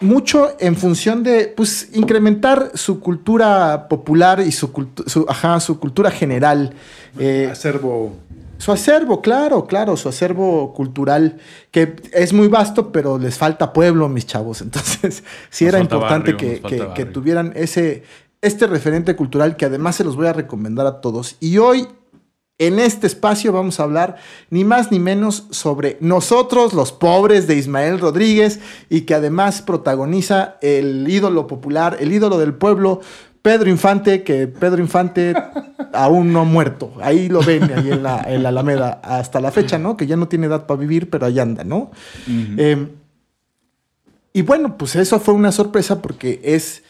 mucho 0.00 0.52
en 0.60 0.76
función 0.76 1.22
de, 1.24 1.52
pues, 1.56 1.88
incrementar 1.94 2.70
su 2.74 3.00
cultura 3.00 3.88
popular 3.88 4.40
y 4.40 4.52
su, 4.52 4.72
cultu- 4.72 5.08
su, 5.08 5.24
ajá, 5.28 5.58
su 5.60 5.80
cultura 5.80 6.10
general. 6.10 6.74
Eh, 7.18 7.48
Acervo. 7.50 8.14
Su 8.58 8.72
acervo, 8.72 9.22
claro, 9.22 9.66
claro, 9.66 9.96
su 9.96 10.08
acervo 10.08 10.72
cultural, 10.74 11.38
que 11.70 11.96
es 12.12 12.32
muy 12.32 12.48
vasto, 12.48 12.92
pero 12.92 13.18
les 13.18 13.38
falta 13.38 13.72
pueblo, 13.72 14.08
mis 14.08 14.26
chavos. 14.26 14.60
Entonces, 14.62 15.22
sí 15.50 15.64
Nos 15.64 15.74
era 15.74 15.80
importante 15.80 16.32
barrio, 16.32 16.36
que, 16.36 16.60
que- 16.68 16.92
que 16.94 17.04
tuvieran 17.06 17.52
ese, 17.56 18.02
este 18.42 18.66
referente 18.66 19.16
cultural 19.16 19.56
que 19.56 19.64
además 19.64 19.96
se 19.96 20.04
los 20.04 20.16
voy 20.16 20.26
a 20.26 20.32
recomendar 20.32 20.86
a 20.86 21.00
todos. 21.00 21.36
Y 21.40 21.58
hoy, 21.58 21.86
en 22.60 22.80
este 22.80 23.06
espacio, 23.06 23.52
vamos 23.52 23.78
a 23.78 23.84
hablar 23.84 24.16
ni 24.50 24.64
más 24.64 24.90
ni 24.90 24.98
menos 24.98 25.46
sobre 25.50 25.96
nosotros, 26.00 26.72
los 26.72 26.90
pobres 26.90 27.46
de 27.46 27.54
Ismael 27.56 28.00
Rodríguez, 28.00 28.58
y 28.90 29.02
que 29.02 29.14
además 29.14 29.62
protagoniza 29.62 30.56
el 30.60 31.08
ídolo 31.08 31.46
popular, 31.46 31.96
el 32.00 32.12
ídolo 32.12 32.36
del 32.38 32.54
pueblo. 32.54 33.00
Pedro 33.48 33.70
Infante, 33.70 34.24
que 34.24 34.46
Pedro 34.46 34.82
Infante 34.82 35.34
aún 35.94 36.34
no 36.34 36.40
ha 36.40 36.44
muerto. 36.44 36.92
Ahí 37.00 37.30
lo 37.30 37.40
ven, 37.40 37.62
ahí 37.74 37.92
en 37.92 38.02
la, 38.02 38.22
en 38.28 38.42
la 38.42 38.50
Alameda, 38.50 39.00
hasta 39.02 39.40
la 39.40 39.50
fecha, 39.50 39.78
¿no? 39.78 39.96
Que 39.96 40.06
ya 40.06 40.16
no 40.16 40.28
tiene 40.28 40.48
edad 40.48 40.66
para 40.66 40.78
vivir, 40.78 41.08
pero 41.08 41.24
ahí 41.24 41.38
anda, 41.38 41.64
¿no? 41.64 41.90
Eh, 42.28 42.88
y 44.34 44.42
bueno, 44.42 44.76
pues 44.76 44.96
eso 44.96 45.18
fue 45.18 45.32
una 45.32 45.50
sorpresa 45.50 46.02
porque 46.02 46.42
es, 46.44 46.82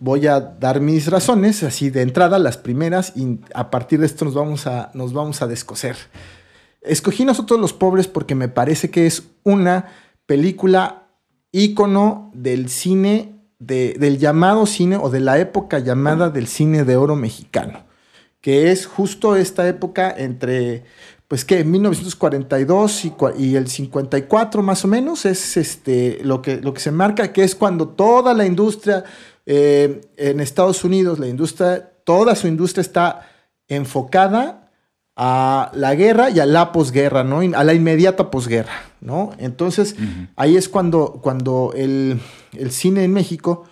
voy 0.00 0.26
a 0.26 0.40
dar 0.40 0.80
mis 0.80 1.10
razones, 1.10 1.62
así 1.62 1.90
de 1.90 2.00
entrada, 2.00 2.38
las 2.38 2.56
primeras, 2.56 3.12
y 3.14 3.38
a 3.52 3.70
partir 3.70 4.00
de 4.00 4.06
esto 4.06 4.24
nos 4.24 4.32
vamos 4.32 4.66
a, 4.66 4.90
nos 4.94 5.12
vamos 5.12 5.42
a 5.42 5.46
descoser. 5.46 5.96
Escogí 6.80 7.26
nosotros 7.26 7.60
los 7.60 7.74
pobres 7.74 8.08
porque 8.08 8.34
me 8.34 8.48
parece 8.48 8.88
que 8.88 9.06
es 9.06 9.24
una 9.42 9.88
película 10.24 11.08
ícono 11.52 12.30
del 12.32 12.70
cine, 12.70 13.35
de- 13.58 13.94
del 13.98 14.18
llamado 14.18 14.66
cine 14.66 14.96
o 14.96 15.08
de 15.10 15.20
la 15.20 15.38
época 15.38 15.78
llamada 15.78 16.30
del 16.30 16.46
cine 16.46 16.84
de 16.84 16.96
oro 16.96 17.16
mexicano, 17.16 17.84
que 18.40 18.70
es 18.70 18.86
justo 18.86 19.34
esta 19.36 19.66
época 19.68 20.14
entre, 20.16 20.84
pues 21.28 21.44
que 21.44 21.64
1942 21.64 23.04
y, 23.06 23.12
y 23.38 23.56
el 23.56 23.68
54 23.68 24.62
más 24.62 24.84
o 24.84 24.88
menos, 24.88 25.24
es 25.24 25.56
este, 25.56 26.18
lo, 26.22 26.42
que, 26.42 26.58
lo 26.58 26.72
que 26.74 26.80
se 26.80 26.90
marca, 26.92 27.32
que 27.32 27.44
es 27.44 27.54
cuando 27.54 27.88
toda 27.88 28.34
la 28.34 28.44
industria 28.46 29.04
eh, 29.46 30.00
en 30.16 30.40
Estados 30.40 30.84
Unidos, 30.84 31.18
la 31.18 31.28
industria, 31.28 31.90
toda 32.04 32.34
su 32.34 32.46
industria 32.46 32.82
está 32.82 33.28
enfocada 33.68 34.70
a 35.18 35.70
la 35.74 35.94
guerra 35.94 36.28
y 36.30 36.40
a 36.40 36.46
la 36.46 36.72
posguerra, 36.72 37.24
¿no? 37.24 37.40
A 37.40 37.64
la 37.64 37.72
inmediata 37.72 38.30
posguerra, 38.30 38.82
¿no? 39.00 39.30
Entonces, 39.38 39.96
ahí 40.36 40.56
es 40.58 40.68
cuando, 40.68 41.20
cuando 41.22 41.72
el, 41.74 42.20
el 42.58 42.70
cine 42.70 43.04
en 43.04 43.12
México, 43.12 43.64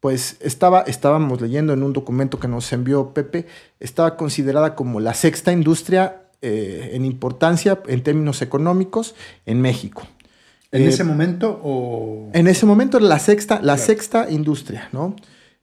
pues 0.00 0.36
estaba, 0.40 0.80
estábamos 0.82 1.40
leyendo 1.40 1.72
en 1.72 1.82
un 1.82 1.92
documento 1.92 2.40
que 2.40 2.48
nos 2.48 2.72
envió 2.72 3.14
Pepe, 3.14 3.46
estaba 3.80 4.16
considerada 4.16 4.74
como 4.74 4.98
la 5.00 5.14
sexta 5.14 5.52
industria 5.52 6.22
eh, 6.40 6.90
en 6.94 7.04
importancia 7.04 7.80
en 7.86 8.02
términos 8.02 8.42
económicos 8.42 9.14
en 9.46 9.60
México. 9.60 10.02
¿En 10.72 10.82
Eh, 10.82 10.88
ese 10.88 11.04
momento 11.04 11.60
o.? 11.62 12.30
en 12.32 12.46
ese 12.48 12.66
momento 12.66 12.96
era 12.96 13.06
la 13.06 13.18
sexta, 13.20 13.60
la 13.62 13.78
sexta 13.78 14.28
industria, 14.30 14.88
¿no? 14.92 15.14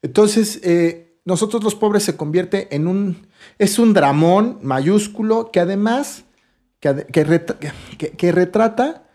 Entonces, 0.01 0.61
eh, 0.63 1.17
nosotros 1.25 1.61
los 1.63 1.75
pobres 1.75 2.03
se 2.03 2.15
convierte 2.15 2.73
en 2.73 2.87
un, 2.87 3.27
es 3.57 3.77
un 3.77 3.93
dramón 3.93 4.59
mayúsculo 4.61 5.51
que 5.51 5.59
además, 5.59 6.23
que, 6.79 6.89
ade- 6.89 7.05
que 7.07 7.25
retra- 7.25 7.57
que- 7.97 8.11
que 8.11 8.31
retrata 8.31 9.08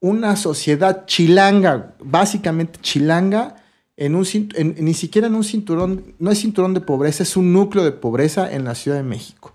una 0.00 0.36
sociedad 0.36 1.04
chilanga, 1.06 1.94
básicamente 2.02 2.78
chilanga, 2.80 3.56
en 3.96 4.14
un, 4.14 4.26
en- 4.54 4.76
ni 4.84 4.94
siquiera 4.94 5.26
en 5.26 5.34
un 5.34 5.44
cinturón, 5.44 6.14
no 6.18 6.30
es 6.30 6.38
cinturón 6.40 6.72
de 6.74 6.80
pobreza, 6.80 7.22
es 7.22 7.36
un 7.36 7.52
núcleo 7.52 7.84
de 7.84 7.92
pobreza 7.92 8.50
en 8.50 8.64
la 8.64 8.74
Ciudad 8.74 8.96
de 8.96 9.02
México. 9.02 9.54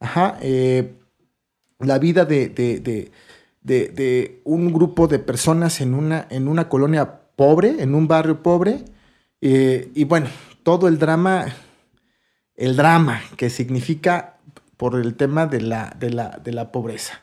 Ajá, 0.00 0.38
eh, 0.42 0.92
la 1.78 1.98
vida 1.98 2.24
de, 2.26 2.48
de- 2.48 2.80
de- 2.80 3.10
de- 3.88 4.40
un 4.44 4.72
grupo 4.72 5.08
de 5.08 5.18
personas 5.18 5.80
en 5.80 5.94
una, 5.94 6.26
en 6.30 6.46
una 6.48 6.68
colonia 6.68 7.20
pobre, 7.36 7.76
en 7.82 7.94
un 7.94 8.06
barrio 8.06 8.42
pobre, 8.42 8.84
eh, 9.40 9.90
y 9.94 10.04
bueno, 10.04 10.28
todo 10.62 10.88
el 10.88 10.98
drama, 10.98 11.46
el 12.54 12.76
drama 12.76 13.22
que 13.36 13.50
significa 13.50 14.36
por 14.76 14.94
el 14.96 15.14
tema 15.14 15.46
de 15.46 15.60
la, 15.62 15.96
de 15.98 16.10
la, 16.10 16.38
de 16.42 16.52
la 16.52 16.70
pobreza. 16.70 17.20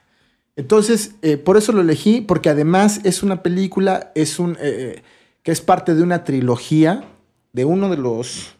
Entonces, 0.55 1.15
eh, 1.22 1.38
por 1.38 1.57
eso 1.57 1.72
lo 1.72 1.81
elegí, 1.81 2.22
porque 2.22 2.50
además 2.50 3.01
es 3.03 3.24
una 3.24 3.41
película, 3.41 4.12
es 4.15 4.39
un, 4.39 4.57
eh, 4.60 5.01
que 5.41 5.51
es 5.51 5.62
parte 5.62 5.95
de 5.95 6.03
una 6.03 6.24
trilogía 6.24 7.05
de 7.53 7.65
uno 7.65 7.89
de 7.89 7.98
los, 7.98 8.55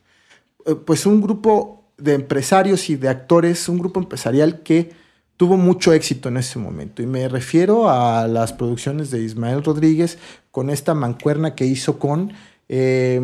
eh, 0.66 0.76
pues 0.76 1.06
un 1.06 1.22
grupo 1.22 1.84
de 1.98 2.14
empresarios 2.14 2.90
y 2.90 2.96
de 2.96 3.10
actores, 3.10 3.68
un 3.70 3.80
grupo 3.80 4.00
empresarial 4.00 4.62
que 4.62 4.92
tuvo 5.38 5.58
mucho 5.58 5.94
éxito 5.94 6.30
en 6.30 6.38
ese 6.38 6.60
momento. 6.60 7.02
Y 7.02 7.06
me 7.06 7.28
refiero 7.28 7.90
a 7.90 8.28
las 8.28 8.54
producciones 8.54 9.12
de 9.12 9.22
Ismael 9.22 9.64
Rodríguez 9.64 10.18
con 10.52 10.70
esta 10.70 10.94
mancuerna 10.94 11.56
que 11.56 11.66
hizo 11.66 12.00
con, 12.00 12.34
eh, 12.70 13.22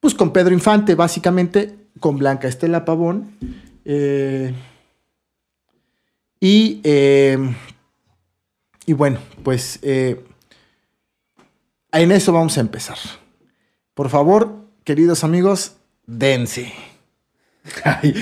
pues 0.00 0.14
con 0.14 0.32
Pedro 0.32 0.54
Infante, 0.54 0.94
básicamente, 0.94 1.76
con 2.00 2.16
Blanca 2.18 2.48
Estela 2.48 2.84
Pavón. 2.84 3.32
eh, 3.84 4.52
y, 6.46 6.80
eh, 6.84 7.38
y 8.86 8.92
bueno, 8.92 9.18
pues 9.42 9.80
eh, 9.82 10.24
en 11.92 12.12
eso 12.12 12.32
vamos 12.32 12.56
a 12.56 12.60
empezar. 12.60 12.98
Por 13.94 14.10
favor, 14.10 14.64
queridos 14.84 15.24
amigos, 15.24 15.76
dense. 16.06 16.72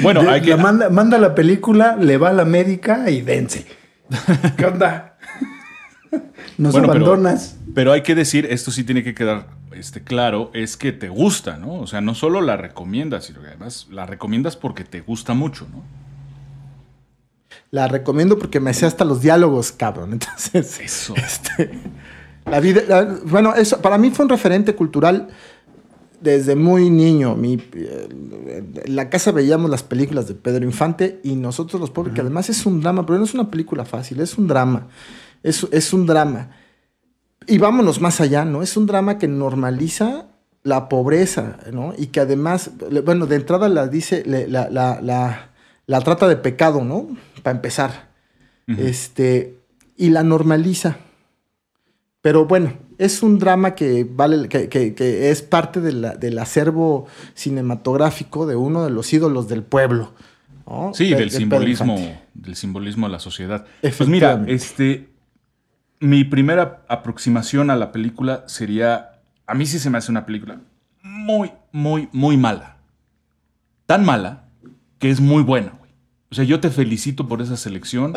Bueno, 0.03 0.23
De- 0.23 0.31
hay 0.31 0.41
que- 0.41 0.51
la 0.51 0.57
manda, 0.57 0.89
manda 0.89 1.19
la 1.19 1.35
película, 1.35 1.97
le 1.97 2.17
va 2.17 2.31
a 2.31 2.33
la 2.33 2.47
médica 2.47 3.11
y 3.11 3.21
dense. 3.21 3.67
¿Qué 4.57 4.65
onda? 4.65 5.19
Nos 6.57 6.73
Bueno, 6.73 6.89
pero- 6.93 7.05
abandonas. 7.07 7.59
Pero 7.75 7.93
hay 7.93 8.03
que 8.03 8.15
decir, 8.15 8.47
esto 8.49 8.71
sí 8.71 8.85
tiene 8.85 9.03
que 9.03 9.15
quedar 9.15 9.49
este, 9.73 10.03
claro, 10.05 10.51
es 10.55 10.77
que 10.77 10.93
te 10.93 11.09
gusta, 11.09 11.57
¿no? 11.59 11.75
O 11.75 11.87
sea, 11.89 12.01
no 12.01 12.15
solo 12.15 12.41
la 12.41 12.57
recomiendas, 12.57 13.25
sino 13.25 13.41
que 13.43 13.49
además 13.49 13.89
la 13.91 14.07
recomiendas 14.07 14.57
porque 14.57 14.85
te 14.85 15.01
gusta 15.01 15.35
mucho, 15.35 15.67
¿no? 15.73 15.83
La 17.75 17.89
recomiendo 17.89 18.39
porque 18.39 18.61
me 18.61 18.73
sé 18.73 18.87
hasta 18.87 19.05
los 19.05 19.21
diálogos, 19.21 19.73
cabrón. 19.73 20.13
Entonces, 20.19 20.79
Eso. 20.81 21.13
este, 21.17 21.71
la 22.47 22.61
vida, 22.61 22.83
la- 22.87 23.19
bueno, 23.25 23.53
eso 23.55 23.81
para 23.83 23.99
mí 23.99 24.11
fue 24.13 24.25
un 24.27 24.29
referente 24.29 24.77
cultural 24.77 25.29
desde 26.21 26.55
muy 26.55 26.89
niño. 26.89 27.35
Mi, 27.35 27.55
eh, 27.55 28.09
en 28.85 28.95
la 28.95 29.11
casa 29.11 29.33
veíamos 29.33 29.69
las 29.71 29.83
películas 29.83 30.29
de 30.29 30.35
Pedro 30.35 30.65
Infante 30.65 31.19
y 31.25 31.35
nosotros 31.35 31.81
los 31.81 31.91
pobres, 31.91 32.15
que 32.15 32.21
además 32.21 32.49
es 32.49 32.65
un 32.65 32.81
drama, 32.81 33.05
pero 33.05 33.19
no 33.19 33.25
es 33.25 33.35
una 33.35 33.51
película 33.51 33.85
fácil, 33.85 34.21
es 34.21 34.39
un 34.39 34.47
drama. 34.47 34.87
Es, 35.43 35.67
es 35.73 35.93
un 35.93 36.07
drama. 36.07 36.51
Y 37.49 37.59
vámonos 37.59 38.01
más 38.01 38.21
allá, 38.21 38.45
¿no? 38.45 38.63
Es 38.63 38.77
un 38.77 38.87
drama 38.87 39.19
que 39.19 39.27
normaliza 39.27 40.27
la 40.63 40.89
pobreza, 40.89 41.59
¿no? 41.73 41.93
Y 41.99 42.07
que 42.07 42.21
además, 42.21 42.71
bueno, 43.05 43.27
de 43.27 43.35
entrada 43.37 43.69
la 43.69 43.89
dice, 43.89 44.23
la, 44.25 44.69
la, 44.71 45.01
la, 45.03 45.51
la 45.87 46.01
trata 46.03 46.29
de 46.29 46.37
pecado, 46.37 46.85
¿no? 46.85 47.09
Para 47.45 47.55
empezar. 47.57 48.09
Este, 48.67 49.59
y 49.97 50.11
la 50.11 50.25
normaliza. 50.25 50.97
Pero 52.23 52.47
bueno, 52.47 52.73
es 52.99 53.23
un 53.23 53.39
drama 53.39 53.75
que 53.75 54.05
vale, 54.11 54.49
que, 54.49 54.69
que- 54.71 54.95
que 54.95 55.31
es 55.31 55.43
parte 55.43 55.81
de 55.83 55.93
la- 55.93 56.15
del 56.17 56.39
acervo 56.39 57.07
cinematográfico 57.35 58.47
de 58.47 58.57
uno 58.57 58.83
de 58.85 58.91
los 58.91 59.13
ídolos 59.13 59.47
del 59.49 59.63
pueblo. 59.63 60.13
¿no? 60.67 60.93
Sí, 60.95 61.11
De- 61.11 61.17
del 61.17 61.29
de 61.29 61.37
simbolismo, 61.37 61.97
del 62.33 62.57
simbolismo 62.57 63.07
de 63.07 63.13
la 63.13 63.19
sociedad. 63.19 63.67
Pues 63.83 64.09
mira, 64.09 64.43
este, 64.47 65.11
mi 66.01 66.25
primera 66.25 66.83
aproximación 66.89 67.69
a 67.71 67.77
la 67.77 67.93
película 67.93 68.45
sería, 68.47 69.21
a 69.47 69.55
mí 69.55 69.67
sí 69.67 69.79
se 69.79 69.91
me 69.91 69.99
hace 69.99 70.11
una 70.11 70.25
película 70.25 70.61
muy, 71.03 71.53
muy, 71.71 72.09
muy 72.13 72.39
mala. 72.39 72.79
Tan 73.85 74.07
mala 74.07 74.45
que 74.99 75.11
es 75.11 75.21
muy 75.21 75.43
buena. 75.43 75.75
O 76.31 76.35
sea, 76.35 76.45
yo 76.45 76.59
te 76.61 76.71
felicito 76.71 77.29
por 77.29 77.41
esa 77.43 77.57
selección, 77.57 78.13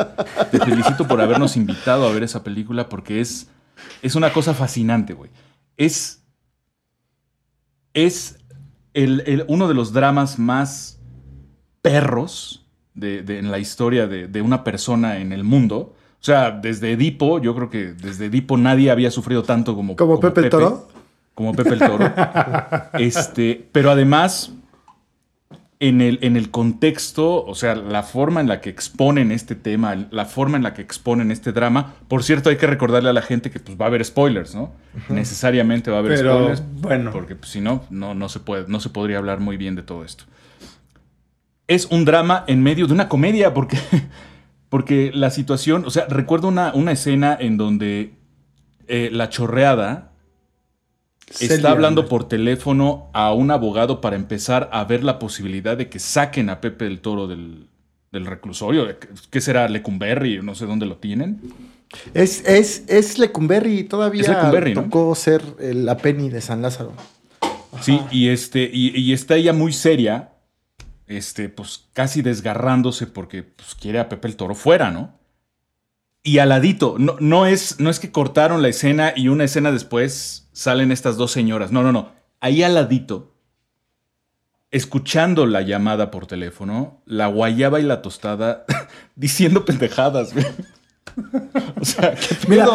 te 0.50 0.58
felicito 0.58 1.06
por 1.06 1.20
habernos 1.20 1.56
invitado 1.56 2.06
a 2.08 2.12
ver 2.12 2.22
esa 2.24 2.42
película 2.42 2.88
porque 2.88 3.20
es, 3.20 3.48
es 4.02 4.14
una 4.16 4.32
cosa 4.32 4.54
fascinante, 4.54 5.12
güey. 5.12 5.30
Es, 5.76 6.24
es 7.94 8.38
el- 8.94 9.22
el- 9.26 9.44
uno 9.48 9.68
de 9.68 9.74
los 9.74 9.92
dramas 9.92 10.38
más 10.38 10.98
perros 11.82 12.66
de, 12.94 13.22
de- 13.22 13.38
en 13.38 13.50
la 13.50 13.58
historia 13.58 14.06
de, 14.06 14.26
de 14.26 14.42
una 14.42 14.64
persona 14.64 15.18
en 15.18 15.32
el 15.32 15.44
mundo. 15.44 15.94
O 16.20 16.24
sea, 16.24 16.50
desde 16.50 16.92
Edipo, 16.92 17.40
yo 17.40 17.54
creo 17.54 17.70
que 17.70 17.92
desde 17.92 18.26
Edipo 18.26 18.56
nadie 18.56 18.90
había 18.90 19.10
sufrido 19.10 19.44
tanto 19.44 19.76
como, 19.76 19.94
¿Como 19.94 20.18
Pepe 20.18 20.40
el 20.42 20.50
Toro? 20.50 20.88
Como 21.34 21.52
Pepe 21.54 21.74
el 21.74 21.78
Toro. 21.78 22.12
este, 22.98 23.68
pero 23.70 23.92
además, 23.92 24.50
en 25.80 26.00
el, 26.00 26.18
en 26.22 26.36
el 26.36 26.50
contexto, 26.50 27.44
o 27.44 27.54
sea, 27.54 27.76
la 27.76 28.02
forma 28.02 28.40
en 28.40 28.48
la 28.48 28.60
que 28.60 28.68
exponen 28.68 29.30
este 29.30 29.54
tema, 29.54 30.08
la 30.10 30.24
forma 30.24 30.56
en 30.56 30.64
la 30.64 30.74
que 30.74 30.82
exponen 30.82 31.30
este 31.30 31.52
drama. 31.52 31.94
Por 32.08 32.24
cierto, 32.24 32.50
hay 32.50 32.56
que 32.56 32.66
recordarle 32.66 33.10
a 33.10 33.12
la 33.12 33.22
gente 33.22 33.50
que 33.50 33.60
pues, 33.60 33.78
va 33.80 33.84
a 33.84 33.88
haber 33.88 34.04
spoilers, 34.04 34.54
¿no? 34.54 34.72
Necesariamente 35.08 35.90
va 35.90 35.98
a 35.98 36.00
haber 36.00 36.18
Pero, 36.18 36.34
spoilers. 36.34 36.62
bueno. 36.80 37.12
Porque 37.12 37.36
pues, 37.36 37.52
si 37.52 37.60
no, 37.60 37.84
no, 37.90 38.14
no, 38.14 38.28
se 38.28 38.40
puede, 38.40 38.64
no 38.66 38.80
se 38.80 38.90
podría 38.90 39.18
hablar 39.18 39.38
muy 39.38 39.56
bien 39.56 39.76
de 39.76 39.82
todo 39.82 40.04
esto. 40.04 40.24
Es 41.68 41.86
un 41.86 42.04
drama 42.04 42.44
en 42.48 42.62
medio 42.62 42.88
de 42.88 42.94
una 42.94 43.08
comedia, 43.08 43.54
porque, 43.54 43.78
porque 44.68 45.12
la 45.14 45.30
situación, 45.30 45.84
o 45.86 45.90
sea, 45.90 46.06
recuerdo 46.08 46.48
una, 46.48 46.72
una 46.74 46.90
escena 46.90 47.36
en 47.38 47.56
donde 47.56 48.14
eh, 48.88 49.10
la 49.12 49.28
chorreada 49.28 50.07
Celia, 51.30 51.56
está 51.56 51.70
hablando 51.70 52.08
por 52.08 52.28
teléfono 52.28 53.10
a 53.12 53.32
un 53.32 53.50
abogado 53.50 54.00
para 54.00 54.16
empezar 54.16 54.68
a 54.72 54.84
ver 54.84 55.04
la 55.04 55.18
posibilidad 55.18 55.76
de 55.76 55.88
que 55.88 55.98
saquen 55.98 56.50
a 56.50 56.60
Pepe 56.60 56.86
el 56.86 57.00
Toro 57.00 57.26
del, 57.26 57.68
del 58.12 58.26
reclusorio. 58.26 58.86
¿Qué 59.30 59.40
será? 59.40 59.68
¿Lecumberri? 59.68 60.40
No 60.42 60.54
sé 60.54 60.66
dónde 60.66 60.86
lo 60.86 60.96
tienen. 60.96 61.40
Es, 62.14 62.46
es, 62.46 62.84
es 62.88 63.18
Lecumberri, 63.18 63.84
todavía 63.84 64.22
Es 64.22 64.28
Lecumberri, 64.28 64.74
¿no? 64.74 64.84
tocó 64.84 65.14
ser 65.14 65.42
la 65.60 65.96
Penny 65.96 66.28
de 66.28 66.40
San 66.40 66.62
Lázaro. 66.62 66.92
Sí, 67.80 68.00
y 68.10 68.28
este, 68.28 68.68
y, 68.72 68.98
y 68.98 69.12
está 69.12 69.36
ella 69.36 69.52
muy 69.52 69.72
seria, 69.72 70.32
este, 71.06 71.48
pues 71.48 71.84
casi 71.92 72.22
desgarrándose 72.22 73.06
porque 73.06 73.42
pues, 73.42 73.74
quiere 73.74 73.98
a 73.98 74.08
Pepe 74.08 74.28
el 74.28 74.36
Toro 74.36 74.54
fuera, 74.54 74.90
¿no? 74.90 75.17
Y 76.28 76.38
al 76.40 76.50
ladito, 76.50 76.96
no, 76.98 77.16
no, 77.20 77.46
es, 77.46 77.80
no 77.80 77.88
es 77.88 78.00
que 78.00 78.10
cortaron 78.12 78.60
la 78.60 78.68
escena 78.68 79.12
y 79.16 79.28
una 79.28 79.44
escena 79.44 79.72
después 79.72 80.48
salen 80.52 80.92
estas 80.92 81.16
dos 81.16 81.30
señoras. 81.32 81.72
No, 81.72 81.82
no, 81.82 81.90
no. 81.92 82.10
Ahí 82.40 82.62
al 82.62 82.74
ladito, 82.74 83.32
escuchando 84.70 85.46
la 85.46 85.62
llamada 85.62 86.10
por 86.10 86.26
teléfono, 86.26 87.00
la 87.06 87.28
guayaba 87.28 87.80
y 87.80 87.84
la 87.84 88.02
tostada 88.02 88.64
diciendo 89.16 89.64
pendejadas, 89.64 90.34
güey. 90.34 90.46
O 91.80 91.84
sea, 91.84 92.14
¿qué 92.14 92.36
Mira, 92.46 92.66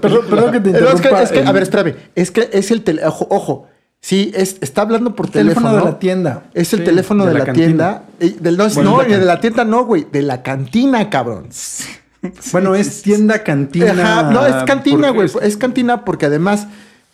perdón, 0.00 0.26
perdón 0.30 0.52
que 0.52 0.60
te 0.60 0.70
No, 0.72 0.78
es 0.90 1.00
que- 1.00 1.08
interrumpa. 1.08 1.22
es 1.22 1.32
que, 1.32 1.40
a 1.42 1.50
ver, 1.52 1.62
espérame. 1.64 1.94
Es 2.14 2.30
que 2.30 2.48
es 2.52 2.70
el 2.70 2.82
teléfono. 2.84 3.08
Ojo, 3.12 3.26
ojo. 3.30 3.68
Sí, 4.00 4.30
es, 4.34 4.58
está 4.60 4.82
hablando 4.82 5.14
por 5.16 5.28
teléfono 5.30 5.68
teléfono. 5.70 5.86
de 5.86 5.92
la 5.92 5.98
tienda. 5.98 6.42
Es 6.54 6.72
el 6.74 6.80
Sí, 6.80 6.84
teléfono 6.84 7.24
de, 7.26 7.34
la, 7.34 7.52
tienda. 7.52 8.04
Y 8.20 8.30
del- 8.30 8.56
no, 8.58 8.68
Bueno, 8.68 8.90
no, 8.90 8.98
de 8.98 9.02
la 9.04 9.08
ni 9.14 9.20
de 9.20 9.24
la 9.26 9.40
tienda 9.40 9.64
no, 9.64 9.84
güey. 9.86 10.06
De 10.12 10.22
la 10.22 10.42
cantina, 10.42 11.08
cabrón. 11.10 11.48
Bueno, 12.52 12.74
es 12.74 13.02
tienda, 13.02 13.42
cantina. 13.42 13.92
Ajá, 13.92 14.22
no, 14.30 14.46
es 14.46 14.64
cantina, 14.64 15.12
porque 15.12 15.32
güey. 15.32 15.46
Es... 15.46 15.56
cantina 15.56 16.04
porque 16.04 16.26
además, 16.26 16.66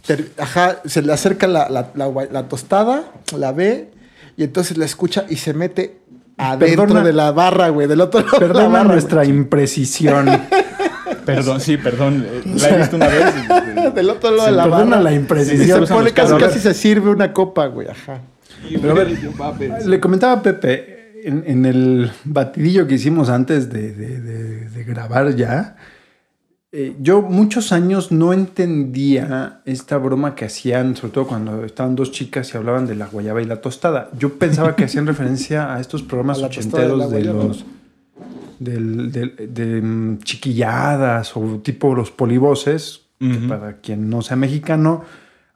ter- 0.06 0.30
ajá, 0.38 0.78
se 0.84 1.02
le 1.02 1.12
acerca 1.12 1.46
la, 1.46 1.68
la- 1.68 1.90
la 1.94 2.08
gua- 2.08 2.30
la 2.30 2.48
tostada, 2.48 3.04
la 3.36 3.52
ve, 3.52 3.90
y 4.36 4.44
entonces 4.44 4.76
la 4.76 4.84
escucha 4.84 5.24
y 5.28 5.36
se 5.36 5.52
mete 5.54 5.98
adentro 6.38 6.84
Perdona. 6.84 7.02
de 7.04 7.12
la 7.12 7.32
barra, 7.32 7.68
güey, 7.70 7.86
del 7.86 8.00
otro 8.00 8.20
lado 8.20 8.32
de 8.38 8.40
la 8.48 8.52
Perdona 8.54 8.68
barra. 8.78 8.92
nuestra 8.92 9.24
imprecisión. 9.24 10.26
Perdón, 11.26 11.60
sí, 11.60 11.76
perdón. 11.76 12.24
eh, 12.26 12.42
La 12.56 12.68
he 12.70 12.76
visto 12.78 12.96
una 12.96 13.06
vez. 13.08 13.94
Del 13.94 14.10
otro 14.10 14.30
lado 14.30 14.44
Se 14.46 14.50
de 14.52 14.56
la 14.56 14.62
perdona 14.64 14.84
barra. 14.96 15.02
la 15.02 15.12
imprecisión. 15.12 15.86
se 15.86 15.92
pone 15.92 16.12
casi 16.12 16.58
se 16.60 16.72
sirve 16.74 17.10
una 17.10 17.32
copa, 17.32 17.66
güey, 17.66 17.88
ajá. 17.88 18.20
Pero 18.80 18.90
a 18.92 18.94
ver, 18.94 19.86
le 19.86 20.00
comentaba 20.00 20.32
a 20.34 20.42
Pepe 20.42 20.99
en, 21.24 21.44
en 21.46 21.66
el 21.66 22.10
batidillo 22.24 22.86
que 22.86 22.94
hicimos 22.94 23.28
antes 23.28 23.70
de, 23.70 23.92
de- 23.92 24.20
de- 24.20 24.68
de 24.70 24.84
grabar 24.84 25.34
ya. 25.36 25.76
eh, 26.72 26.94
yo 27.00 27.20
muchos 27.22 27.72
años 27.72 28.12
no 28.12 28.32
entendía 28.32 29.60
esta 29.64 29.98
broma 29.98 30.34
que 30.36 30.44
hacían, 30.44 30.94
sobre 30.96 31.12
todo 31.12 31.26
cuando 31.26 31.64
estaban 31.64 31.96
dos 31.96 32.12
chicas 32.12 32.52
y 32.54 32.56
hablaban 32.56 32.86
de 32.86 32.94
la 32.94 33.06
guayaba 33.06 33.42
y 33.42 33.44
la 33.44 33.60
tostada. 33.60 34.08
Yo 34.18 34.34
pensaba 34.38 34.76
que 34.76 34.84
hacían 34.84 35.06
referencia 35.12 35.74
a 35.74 35.80
estos 35.80 36.02
programas 36.02 36.42
A 36.42 36.46
ochenteros 36.46 37.10
de 37.10 37.24
los 37.24 37.64
del- 38.58 39.10
del- 39.10 39.34
de, 39.54 39.80
mm, 39.82 40.18
chiquilladas 40.18 41.36
o 41.36 41.60
tipo 41.62 41.94
los 41.94 42.10
polivoces, 42.10 43.02
que 43.18 43.26
Ujú. 43.36 43.48
para 43.48 43.76
quien 43.78 44.08
no 44.08 44.22
sea 44.22 44.36
mexicano, 44.36 45.02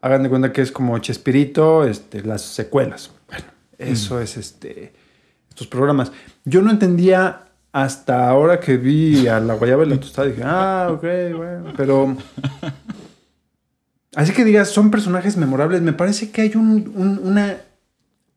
hagan 0.01 0.23
de 0.23 0.29
cuenta 0.29 0.53
que 0.53 0.63
es 0.63 0.73
como 0.73 0.99
Chespirito, 0.99 1.85
este, 1.87 2.23
las 2.23 2.43
secuelas. 2.43 3.11
Bueno, 3.29 3.45
eso 3.79 4.21
es 4.21 4.37
este, 4.37 4.93
estos 5.55 5.67
programas. 5.69 6.11
Yo 6.45 6.61
no 6.63 6.71
entendía 6.71 7.43
hasta 7.73 8.29
ahora 8.29 8.61
que 8.61 8.77
vi 8.77 9.27
a 9.29 9.41
la 9.41 9.55
guayaba 9.55 9.85
y 9.85 9.89
la 9.89 9.99
tostada, 10.01 10.29
dije, 10.29 10.43
ah, 10.45 10.89
ok, 10.93 11.03
bueno, 11.37 11.73
pero... 11.77 12.17
Así 14.15 14.33
que 14.33 14.45
digas, 14.45 14.69
son 14.69 14.91
personajes 14.91 15.37
memorables. 15.37 15.83
Me 15.83 15.93
parece 15.93 16.31
que 16.31 16.43
hay 16.43 16.53
un, 16.55 16.93
un- 16.95 17.21
una... 17.23 17.57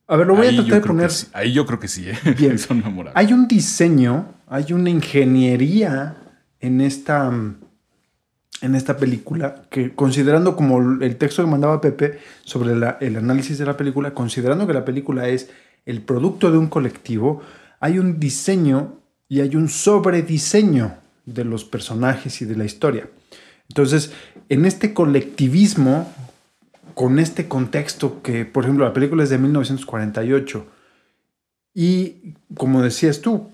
A 0.07 0.15
ver, 0.15 0.25
lo 0.25 0.35
voy 0.35 0.47
ahí 0.47 0.57
a 0.57 0.61
tratar 0.63 0.81
de 0.81 0.87
poner... 0.87 1.11
sí, 1.11 1.27
Ahí 1.33 1.51
yo 1.53 1.65
creo 1.65 1.79
que 1.79 1.87
sí, 1.87 2.09
¿eh? 2.09 2.17
Bien. 2.37 2.57
Son 2.57 2.77
memorables. 2.77 3.13
Hay 3.15 3.33
un 3.33 3.47
diseño, 3.47 4.25
hay 4.47 4.73
una 4.73 4.89
ingeniería 4.89 6.15
en 6.59 6.81
esta, 6.81 7.27
en 7.29 8.75
esta 8.75 8.97
película 8.97 9.63
que 9.69 9.93
considerando 9.93 10.55
como 10.55 10.79
el 11.03 11.15
texto 11.17 11.43
que 11.43 11.51
mandaba 11.51 11.79
Pepe 11.81 12.19
sobre 12.43 12.75
la- 12.75 12.97
el 13.01 13.15
análisis 13.17 13.57
de 13.59 13.65
la 13.65 13.77
película, 13.77 14.13
considerando 14.15 14.65
que 14.65 14.73
la 14.73 14.85
película 14.85 15.27
es 15.27 15.49
el 15.87 16.01
producto 16.01 16.51
de 16.51 16.57
un 16.57 16.67
colectivo, 16.67 17.41
hay 17.79 17.97
un 17.97 18.19
diseño 18.19 18.99
y 19.29 19.39
hay 19.39 19.55
un 19.55 19.69
sobrediseño 19.69 20.93
de 21.25 21.45
los 21.45 21.63
personajes 21.63 22.41
y 22.41 22.45
de 22.45 22.55
la 22.55 22.65
historia. 22.65 23.09
Entonces, 23.69 24.11
en 24.49 24.65
este 24.65 24.93
colectivismo, 24.93 26.13
con 26.93 27.19
este 27.19 27.47
contexto 27.47 28.21
que, 28.21 28.45
por 28.45 28.65
ejemplo, 28.65 28.85
la 28.85 28.93
película 28.93 29.23
es 29.23 29.29
de 29.29 29.37
1948, 29.37 30.65
y 31.73 32.33
como 32.55 32.81
decías 32.81 33.21
tú, 33.21 33.49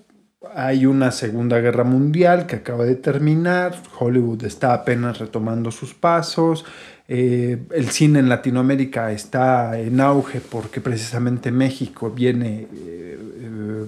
hay 0.54 0.86
una 0.86 1.10
Segunda 1.10 1.60
Guerra 1.60 1.84
Mundial 1.84 2.46
que 2.46 2.56
acaba 2.56 2.84
de 2.84 2.96
terminar, 2.96 3.74
Hollywood 3.98 4.44
está 4.44 4.74
apenas 4.74 5.18
retomando 5.18 5.70
sus 5.70 5.94
pasos, 5.94 6.64
eh, 7.06 7.62
el 7.72 7.90
cine 7.90 8.18
en 8.18 8.28
Latinoamérica 8.28 9.12
está 9.12 9.78
en 9.78 10.00
auge 10.00 10.40
porque 10.40 10.80
precisamente 10.80 11.50
México 11.50 12.10
viene 12.10 12.66
eh, 12.74 13.18
eh, 13.40 13.86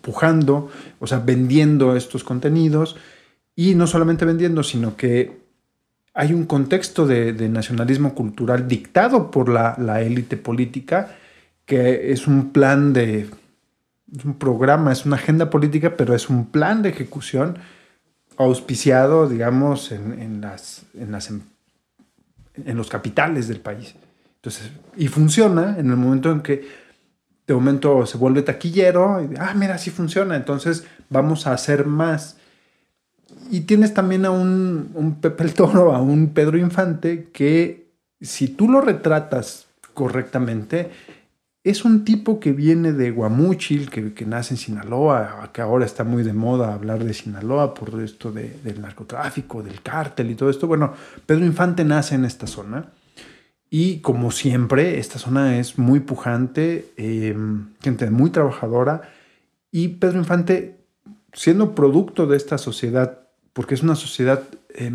pujando, 0.00 0.70
o 1.00 1.06
sea, 1.06 1.18
vendiendo 1.18 1.96
estos 1.96 2.22
contenidos. 2.24 2.96
Y 3.56 3.74
no 3.74 3.86
solamente 3.86 4.24
vendiendo, 4.24 4.62
sino 4.62 4.96
que 4.96 5.40
hay 6.14 6.32
un 6.32 6.44
contexto 6.44 7.06
de, 7.06 7.32
de 7.32 7.48
nacionalismo 7.48 8.14
cultural 8.14 8.68
dictado 8.68 9.30
por 9.30 9.48
la, 9.48 9.74
la 9.78 10.00
élite 10.00 10.36
política, 10.36 11.16
que 11.66 12.12
es 12.12 12.26
un 12.26 12.52
plan 12.52 12.92
de, 12.92 13.28
es 14.16 14.24
un 14.24 14.34
programa, 14.34 14.92
es 14.92 15.06
una 15.06 15.16
agenda 15.16 15.50
política, 15.50 15.96
pero 15.96 16.14
es 16.14 16.28
un 16.28 16.46
plan 16.46 16.82
de 16.82 16.90
ejecución 16.90 17.58
auspiciado, 18.36 19.28
digamos, 19.28 19.92
en, 19.92 20.20
en 20.20 20.40
las, 20.40 20.82
en, 20.94 21.12
las, 21.12 21.30
em, 21.30 21.42
en 22.64 22.76
los 22.76 22.88
capitales 22.88 23.48
del 23.48 23.60
país. 23.60 23.94
Entonces, 24.36 24.70
y 24.96 25.08
funciona 25.08 25.76
en 25.78 25.90
el 25.90 25.96
momento 25.96 26.30
en 26.30 26.40
que 26.40 26.66
de 27.46 27.54
momento 27.54 28.06
se 28.06 28.16
vuelve 28.16 28.42
taquillero, 28.42 29.22
y, 29.22 29.34
ah, 29.38 29.54
mira, 29.54 29.76
sí 29.76 29.90
funciona, 29.90 30.36
entonces 30.36 30.84
vamos 31.08 31.46
a 31.46 31.52
hacer 31.52 31.84
más. 31.84 32.36
Y 33.50 33.62
tienes 33.62 33.92
también 33.92 34.24
a 34.24 34.30
un, 34.30 34.90
un 34.94 35.20
Pepe 35.20 35.44
el 35.44 35.54
Toro, 35.54 35.94
a 35.94 36.00
un 36.00 36.32
Pedro 36.32 36.56
Infante, 36.56 37.28
que 37.32 37.90
si 38.20 38.48
tú 38.48 38.68
lo 38.68 38.80
retratas 38.80 39.66
correctamente, 39.94 40.90
es 41.62 41.84
un 41.84 42.04
tipo 42.04 42.40
que 42.40 42.52
viene 42.52 42.92
de 42.92 43.10
Guamúchil, 43.10 43.90
que, 43.90 44.14
que, 44.14 44.24
nace 44.24 44.54
en 44.54 44.58
Sinaloa, 44.58 45.50
que 45.52 45.60
ahora 45.60 45.84
está 45.84 46.04
muy 46.04 46.22
de 46.22 46.32
moda 46.32 46.72
hablar 46.72 47.04
de 47.04 47.12
Sinaloa 47.12 47.74
por 47.74 48.00
esto 48.02 48.32
de, 48.32 48.58
del 48.64 48.80
narcotráfico, 48.80 49.62
del 49.62 49.82
cártel 49.82 50.30
y 50.30 50.34
todo 50.34 50.48
esto. 50.48 50.66
Bueno, 50.66 50.94
Pedro 51.26 51.44
Infante 51.44 51.84
nace 51.84 52.14
en 52.14 52.24
esta 52.24 52.46
zona 52.46 52.86
y 53.68 53.98
como 53.98 54.30
siempre, 54.30 54.98
esta 54.98 55.18
zona 55.18 55.58
es 55.58 55.78
muy 55.78 56.00
pujante, 56.00 56.92
eh, 56.96 57.36
gente 57.82 58.10
muy 58.10 58.30
trabajadora 58.30 59.02
y 59.70 59.88
Pedro 59.88 60.18
Infante, 60.18 60.78
siendo 61.34 61.74
producto 61.74 62.26
de 62.26 62.38
esta 62.38 62.56
sociedad, 62.56 63.20
porque 63.52 63.74
es 63.74 63.82
una 63.82 63.96
sociedad... 63.96 64.42
Eh, 64.70 64.90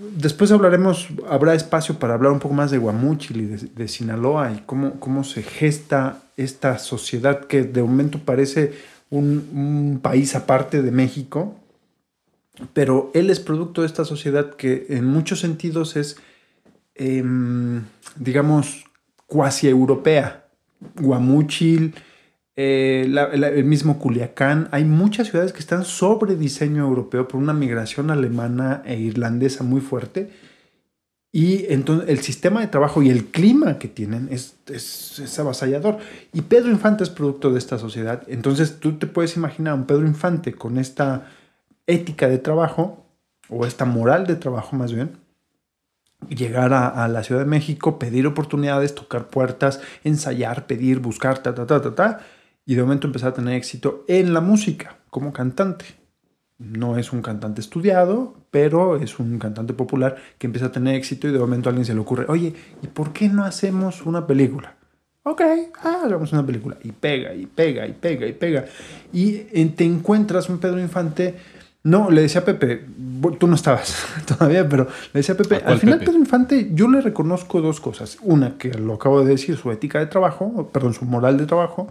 Después 0.00 0.50
hablaremos, 0.50 1.08
habrá 1.28 1.54
espacio 1.54 1.98
para 1.98 2.14
hablar 2.14 2.32
un 2.32 2.38
poco 2.38 2.54
más 2.54 2.70
de 2.70 2.78
Guamúchil 2.78 3.42
y 3.42 3.46
de, 3.46 3.68
de, 3.76 3.86
Sinaloa 3.86 4.50
y 4.50 4.62
cómo, 4.64 4.98
cómo 4.98 5.24
se 5.24 5.42
gesta 5.42 6.22
esta 6.38 6.78
sociedad 6.78 7.44
que 7.44 7.64
de 7.64 7.82
momento 7.82 8.18
parece 8.18 8.72
un, 9.10 9.46
un, 9.52 10.00
país 10.00 10.34
aparte 10.34 10.80
de 10.80 10.90
México, 10.90 11.54
pero 12.72 13.10
él 13.12 13.28
es 13.28 13.40
producto 13.40 13.82
de 13.82 13.88
esta 13.88 14.06
sociedad 14.06 14.54
que 14.54 14.86
en 14.88 15.04
muchos 15.04 15.40
sentidos 15.40 15.96
es, 15.96 16.16
eh, 16.94 17.22
digamos, 18.16 18.86
cuasi 19.26 19.68
europea. 19.68 20.46
Guamúchil, 20.96 21.94
eh, 22.62 23.04
el 23.56 23.64
mismo 23.64 23.98
Culiacán, 23.98 24.68
hay 24.70 24.84
muchas 24.84 25.28
ciudades 25.28 25.54
que 25.54 25.60
están 25.60 25.86
sobre 25.86 26.36
diseño 26.36 26.82
europeo 26.82 27.26
por 27.26 27.40
una 27.40 27.54
migración 27.54 28.10
alemana 28.10 28.82
e 28.84 28.98
irlandesa 28.98 29.64
muy 29.64 29.80
fuerte. 29.80 30.30
Y 31.32 31.72
entonces 31.72 32.10
el 32.10 32.18
sistema 32.18 32.60
de 32.60 32.66
trabajo 32.66 33.02
y 33.02 33.08
el 33.08 33.26
clima 33.26 33.78
que 33.78 33.88
tienen 33.88 34.28
es, 34.30 34.56
es, 34.66 35.38
avasallador. 35.38 36.00
Y 36.34 36.42
Pedro 36.42 36.70
Infante 36.70 37.02
es 37.02 37.08
producto 37.08 37.50
de 37.50 37.58
esta 37.58 37.78
sociedad. 37.78 38.24
Entonces 38.26 38.78
tú 38.78 38.98
te 38.98 39.06
puedes 39.06 39.36
imaginar 39.36 39.72
un 39.72 39.86
Pedro 39.86 40.06
Infante 40.06 40.52
con 40.52 40.76
esta 40.76 41.30
ética 41.86 42.28
de 42.28 42.36
trabajo, 42.36 43.06
o 43.48 43.64
esta 43.64 43.86
moral 43.86 44.26
de 44.26 44.36
trabajo 44.36 44.76
más 44.76 44.92
bien, 44.92 45.12
llegar 46.28 46.74
a, 46.74 47.08
la 47.08 47.22
Ciudad 47.22 47.40
de 47.40 47.46
México, 47.46 47.98
pedir 47.98 48.26
oportunidades, 48.26 48.94
tocar 48.94 49.28
puertas, 49.28 49.80
ensayar, 50.04 50.66
pedir, 50.66 50.98
buscar, 50.98 51.38
ta, 51.38 51.54
ta, 51.54 51.66
ta, 51.66 51.94
ta 51.94 52.20
y 52.66 52.74
de 52.74 52.82
momento 52.82 53.06
empezar 53.06 53.30
a 53.30 53.34
tener 53.34 53.54
éxito 53.54 54.04
en 54.08 54.32
la 54.34 54.40
música 54.40 54.98
como 55.10 55.32
cantante. 55.32 55.84
No 56.58 56.98
es 56.98 57.12
un 57.12 57.22
cantante 57.22 57.60
estudiado, 57.60 58.34
pero 58.50 58.96
es 58.96 59.18
un 59.18 59.38
cantante 59.38 59.72
popular 59.72 60.16
que 60.38 60.46
empieza 60.46 60.66
a 60.66 60.72
tener 60.72 60.94
éxito 60.94 61.26
y 61.26 61.32
de 61.32 61.38
momento 61.38 61.68
a 61.68 61.70
alguien 61.70 61.86
se 61.86 61.94
le 61.94 62.00
ocurre, 62.00 62.26
oye, 62.28 62.54
¿y 62.82 62.86
por 62.86 63.12
qué 63.12 63.28
no 63.28 63.44
hacemos 63.44 64.04
una 64.04 64.26
película? 64.26 64.76
Ok, 65.22 65.42
ah, 65.82 66.02
hagamos 66.04 66.32
una 66.32 66.44
película. 66.44 66.76
Y 66.82 66.92
pega, 66.92 67.34
y 67.34 67.46
pega, 67.46 67.86
y 67.86 67.92
pega, 67.92 68.26
y 68.26 68.32
pega. 68.32 68.64
Y 69.12 69.38
te 69.70 69.84
encuentras 69.84 70.48
un 70.48 70.58
Pedro 70.58 70.80
Infante. 70.80 71.34
No, 71.82 72.10
le 72.10 72.22
decía 72.22 72.42
a 72.42 72.44
Pepe, 72.44 72.84
tú 73.38 73.46
no 73.46 73.54
estabas 73.54 74.04
todavía, 74.26 74.68
pero 74.68 74.86
le 75.14 75.20
decía 75.20 75.34
a 75.34 75.38
Pepe, 75.38 75.62
al 75.64 75.78
final 75.78 75.98
Pepe? 75.98 76.10
Pedro 76.10 76.20
Infante 76.20 76.70
yo 76.72 76.88
le 76.88 77.00
reconozco 77.00 77.60
dos 77.60 77.80
cosas. 77.80 78.18
Una, 78.22 78.58
que 78.58 78.72
lo 78.74 78.94
acabo 78.94 79.22
de 79.22 79.30
decir, 79.30 79.56
su 79.56 79.70
ética 79.70 79.98
de 79.98 80.06
trabajo, 80.06 80.70
perdón, 80.72 80.94
su 80.94 81.04
moral 81.04 81.38
de 81.38 81.46
trabajo, 81.46 81.88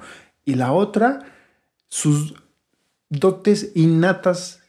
y 0.50 0.56
la 0.56 0.72
otra, 0.72 1.20
sus 1.88 2.34
dotes 3.10 3.72
innatas 3.76 4.62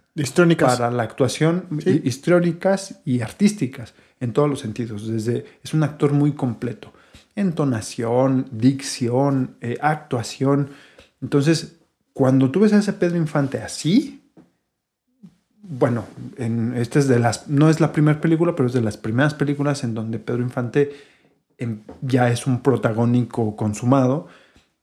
para 0.58 0.90
la 0.90 1.02
actuación, 1.02 1.66
¿Sí? 1.82 2.02
históricas 2.04 3.00
y 3.04 3.20
artísticas, 3.20 3.94
en 4.20 4.32
todos 4.32 4.48
los 4.48 4.60
sentidos. 4.60 5.06
Desde, 5.06 5.46
es 5.62 5.72
un 5.72 5.82
actor 5.82 6.12
muy 6.12 6.32
completo. 6.32 6.92
Entonación, 7.34 8.46
dicción, 8.50 9.56
eh, 9.60 9.78
actuación. 9.80 10.70
Entonces, 11.22 11.76
cuando 12.12 12.50
tú 12.50 12.60
ves 12.60 12.72
a 12.72 12.78
ese 12.78 12.92
Pedro 12.92 13.16
Infante 13.16 13.62
así, 13.62 14.30
bueno, 15.62 16.04
en, 16.36 16.74
esta 16.74 16.98
es 16.98 17.08
de 17.08 17.18
las, 17.18 17.48
no 17.48 17.70
es 17.70 17.80
la 17.80 17.92
primera 17.92 18.20
película, 18.20 18.54
pero 18.54 18.66
es 18.66 18.74
de 18.74 18.82
las 18.82 18.96
primeras 18.96 19.34
películas 19.34 19.84
en 19.84 19.94
donde 19.94 20.18
Pedro 20.18 20.42
Infante 20.42 20.92
en, 21.56 21.84
ya 22.02 22.30
es 22.30 22.46
un 22.46 22.60
protagónico 22.62 23.56
consumado 23.56 24.28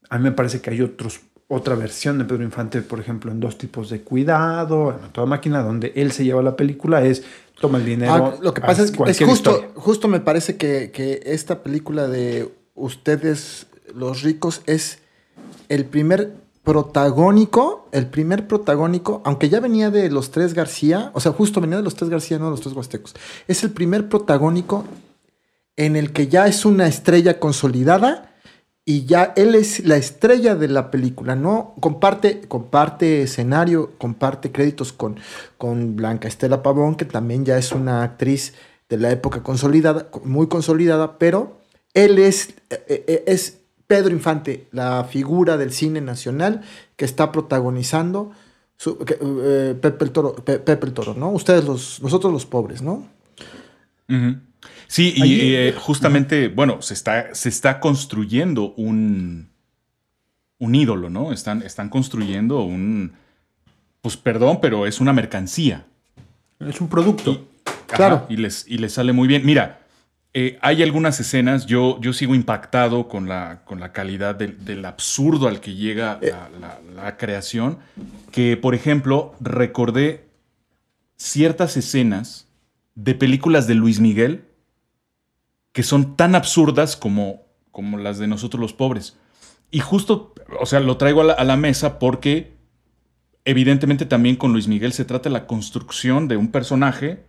a 0.09 0.17
mí 0.17 0.23
me 0.23 0.31
parece 0.31 0.61
que 0.61 0.69
hay 0.69 0.81
otros, 0.81 1.19
otra 1.47 1.75
versión 1.75 2.17
de 2.17 2.25
Pedro 2.25 2.43
Infante, 2.43 2.81
por 2.81 2.99
ejemplo, 2.99 3.31
en 3.31 3.39
dos 3.39 3.57
tipos 3.57 3.89
de 3.89 4.01
cuidado, 4.01 4.99
en 5.03 5.11
toda 5.11 5.27
máquina, 5.27 5.61
donde 5.61 5.93
él 5.95 6.11
se 6.11 6.23
lleva 6.25 6.41
la 6.41 6.55
película, 6.55 7.03
es 7.03 7.23
toma 7.59 7.77
el 7.79 7.85
dinero. 7.85 8.13
Ah, 8.13 8.35
lo 8.41 8.53
que 8.53 8.61
pasa 8.61 8.83
es 8.83 8.91
que 8.91 9.03
es 9.09 9.19
justo, 9.19 9.71
justo 9.75 10.07
me 10.07 10.19
parece 10.19 10.57
que, 10.57 10.91
que 10.91 11.21
esta 11.25 11.63
película 11.63 12.07
de 12.07 12.51
Ustedes 12.75 13.65
los 13.95 14.21
ricos 14.21 14.61
es 14.67 14.99
el 15.67 15.85
primer 15.85 16.35
protagónico, 16.63 17.87
el 17.91 18.05
primer 18.05 18.45
protagónico, 18.45 19.21
aunque 19.25 19.49
ya 19.49 19.59
venía 19.59 19.89
de 19.89 20.11
los 20.11 20.29
tres 20.29 20.53
García, 20.53 21.11
o 21.13 21.19
sea, 21.19 21.31
justo 21.31 21.59
venía 21.59 21.77
de 21.77 21.83
los 21.83 21.95
tres 21.95 22.11
García, 22.11 22.37
no 22.37 22.45
de 22.45 22.51
los 22.51 22.61
tres 22.61 22.75
Huastecos, 22.75 23.15
es 23.47 23.63
el 23.63 23.71
primer 23.71 24.09
protagónico 24.09 24.85
en 25.75 25.95
el 25.95 26.11
que 26.11 26.27
ya 26.27 26.45
es 26.47 26.65
una 26.65 26.87
estrella 26.87 27.39
consolidada 27.39 28.35
y 28.89 29.03
ya 29.03 29.33
él 29.35 29.53
es 29.53 29.85
la 29.85 29.97
estrella 29.97 30.55
de 30.55 30.69
la 30.69 30.91
película, 30.91 31.35
¿no? 31.35 31.75
Comparte, 31.81 32.39
comparte 32.47 33.23
escenario, 33.23 33.91
comparte 33.97 34.53
créditos 34.53 34.93
con, 34.93 35.19
con 35.57 35.97
Blanca 35.97 36.29
Estela 36.29 36.63
Pavón, 36.63 36.95
que 36.95 37.03
también 37.03 37.43
ya 37.43 37.57
es 37.57 37.73
una 37.73 38.01
actriz 38.01 38.53
de 38.87 38.95
la 38.95 39.11
época 39.11 39.43
consolidada, 39.43 40.07
muy 40.23 40.47
consolidada, 40.47 41.17
pero 41.17 41.59
él 41.93 42.17
es, 42.17 42.53
eh, 42.69 43.25
es 43.27 43.57
Pedro 43.87 44.13
Infante, 44.13 44.69
la 44.71 45.03
figura 45.03 45.57
del 45.57 45.73
cine 45.73 45.99
nacional 45.99 46.61
que 46.95 47.03
está 47.03 47.33
protagonizando 47.33 48.31
eh, 48.85 49.75
Pepe, 49.81 50.05
el 50.05 50.11
Toro, 50.11 50.33
Pepe 50.33 50.85
el 50.85 50.93
Toro, 50.93 51.13
¿no? 51.13 51.31
Ustedes 51.31 51.65
los, 51.65 52.01
nosotros 52.01 52.31
los 52.31 52.45
pobres, 52.45 52.81
¿no? 52.81 53.05
Uh. 54.07 54.35
Sí, 54.87 55.13
y 55.15 55.21
Allí, 55.21 55.55
eh, 55.55 55.73
justamente, 55.77 56.47
bueno, 56.47 56.81
se 56.81 56.93
está, 56.93 57.35
se 57.35 57.49
está 57.49 57.79
construyendo 57.79 58.73
un, 58.77 59.49
un 60.59 60.75
ídolo, 60.75 61.09
¿no? 61.09 61.33
Están, 61.33 61.61
están 61.61 61.89
construyendo 61.89 62.61
un, 62.61 63.13
pues 64.01 64.15
perdón, 64.17 64.59
pero 64.61 64.87
es 64.87 65.01
una 65.01 65.13
mercancía. 65.13 65.85
Es 66.59 66.79
un 66.81 66.87
producto. 66.87 67.31
Y, 67.31 67.69
claro. 67.93 68.15
Ajá, 68.15 68.25
y, 68.29 68.37
les, 68.37 68.65
y 68.67 68.77
les 68.77 68.93
sale 68.93 69.11
muy 69.13 69.27
bien. 69.27 69.45
Mira, 69.45 69.81
eh, 70.33 70.57
hay 70.61 70.83
algunas 70.83 71.19
escenas, 71.19 71.65
yo, 71.65 71.99
yo 71.99 72.13
sigo 72.13 72.33
impactado 72.33 73.07
con 73.07 73.27
la, 73.27 73.61
con 73.65 73.79
la 73.79 73.91
calidad 73.91 74.35
del, 74.35 74.63
del 74.63 74.85
absurdo 74.85 75.47
al 75.47 75.59
que 75.59 75.73
llega 75.73 76.19
Eh. 76.21 76.31
la, 76.31 76.49
la, 76.59 77.03
la 77.03 77.17
creación, 77.17 77.77
que 78.31 78.55
por 78.55 78.73
ejemplo 78.73 79.35
recordé 79.39 80.25
ciertas 81.17 81.75
escenas 81.75 82.47
de 82.95 83.15
películas 83.15 83.67
de 83.67 83.75
Luis 83.75 83.99
Miguel 83.99 84.43
que 85.77 85.83
son 85.83 86.15
tan 86.15 86.33
absurdas 86.33 86.97
como, 86.97 87.45
como 87.69 87.99
las 87.99 88.17
de 88.17 88.25
nosotros 88.25 88.59
los 88.59 88.73
pobres. 88.73 89.15
Y 89.69 89.77
justo, 89.77 90.33
o 90.59 90.65
sea, 90.65 90.79
lo 90.79 90.97
traigo 90.97 91.21
a 91.21 91.23
la, 91.23 91.33
a 91.33 91.43
la, 91.43 91.55
mesa 91.55 91.99
porque 91.99 92.57
evidentemente 93.45 94.07
también 94.07 94.37
con 94.37 94.53
Luis 94.53 94.67
Miguel 94.67 94.91
se 94.91 95.05
trata 95.05 95.29
de 95.29 95.33
la 95.33 95.45
construcción 95.45 96.27
de 96.27 96.35
un 96.35 96.47
personaje 96.47 97.25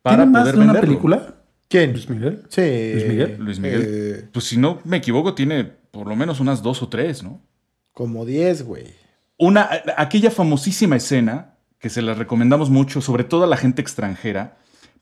para 0.00 0.18
¿Tiene 0.18 0.30
más 0.30 0.42
poder 0.42 0.54
de 0.54 0.60
una 0.60 0.72
venderlo. 0.74 0.88
película? 0.88 1.34
¿Quién? 1.66 1.90
¿Luis 1.90 2.08
Miguel? 2.08 2.44
Sí. 2.50 2.92
¿Luis 2.92 3.08
Miguel? 3.08 3.36
Luis 3.40 3.58
Miguel. 3.58 3.84
Eh, 3.84 4.28
pues 4.32 4.44
si 4.44 4.58
no 4.58 4.78
me 4.84 4.98
equivoco, 4.98 5.34
tiene 5.34 5.64
por 5.64 6.06
lo 6.06 6.14
menos 6.14 6.38
unas 6.38 6.62
dos 6.62 6.80
o 6.84 6.88
tres, 6.88 7.24
¿no? 7.24 7.42
como 7.94 8.24
10, 8.24 8.62
güey. 8.62 8.94
Una, 9.38 9.68
aquella 9.96 10.30
famosísima 10.30 10.94
escena 10.94 11.56
que 11.80 11.90
se 11.90 12.00
la 12.00 12.14
recomendamos 12.14 12.70
mucho, 12.70 13.00
sobre 13.00 13.24
todo 13.24 13.42
a 13.42 13.48
la 13.48 13.56
gente 13.56 13.82
extranjera, 13.82 14.56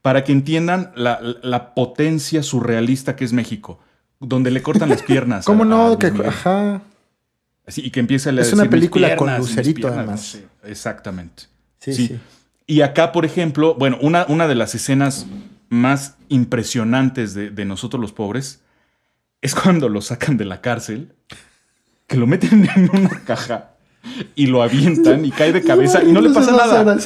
para 0.07 0.23
que 0.23 0.31
entiendan 0.31 0.92
la, 0.95 1.19
la 1.42 1.75
potencia 1.75 2.45
surrealista 2.45 3.16
que 3.16 3.25
es 3.25 3.33
México, 3.33 3.81
donde 4.21 4.53
le 4.53 4.62
cortan 4.62 4.88
las 4.88 5.03
piernas. 5.03 5.45
¿Cómo 5.51 5.64
a- 5.64 5.66
no? 5.66 5.87
a 5.95 5.99
Que, 5.99 6.12
ajá. 6.25 6.81
Así, 7.66 7.83
y 7.85 7.90
que 7.90 7.99
empieza 7.99 8.31
a 8.31 8.33
Es 8.35 8.37
decir, 8.37 8.55
una 8.55 8.62
"Mis 8.62 8.71
película 8.71 9.16
con 9.16 9.27
piernas, 9.27 9.49
Lucerito, 9.49 9.81
piernas", 9.81 9.99
además. 9.99 10.38
Exactamente. 10.62 11.42
Sí, 11.81 11.92
Sí. 11.92 12.07
sí. 12.07 12.21
Y 12.69 12.83
acá, 12.83 13.11
por 13.11 13.25
ejemplo, 13.25 13.75
bueno, 13.75 13.99
una, 14.01 14.27
una 14.29 14.47
de 14.47 14.55
las 14.55 14.77
escenas 14.77 15.27
más 15.71 16.14
impresionantes 16.29 17.35
de, 17.35 17.51
de 17.51 17.64
nosotros 17.64 18.01
los 18.01 18.12
pobres 18.12 18.61
es 19.42 19.57
cuando 19.57 19.88
lo 19.88 20.01
sacan 20.03 20.37
de 20.37 20.45
la 20.45 20.61
cárcel, 20.61 21.14
que 22.07 22.16
lo 22.16 22.29
meten 22.29 22.69
en 22.77 22.90
una 22.92 23.25
caja 23.25 23.71
y 24.37 24.47
lo 24.47 24.62
avientan 24.62 25.25
y 25.25 25.33
cae 25.33 25.53
de 25.53 25.62
cabeza 25.71 26.01
y 26.05 26.12
no 26.12 26.21
le 26.21 26.31
pasa 26.31 26.53
nada. 26.53 26.97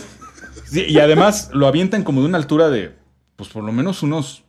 Sí, 0.71 0.85
y 0.89 0.99
además 0.99 1.51
lo 1.53 1.67
avientan 1.67 2.05
como 2.05 2.21
de 2.21 2.29
una 2.29 2.39
altura 2.39 2.71
de, 2.71 2.95
pues 3.37 3.49
por 3.49 3.65
lo 3.65 3.73
menos 3.73 4.03
unos 4.03 4.45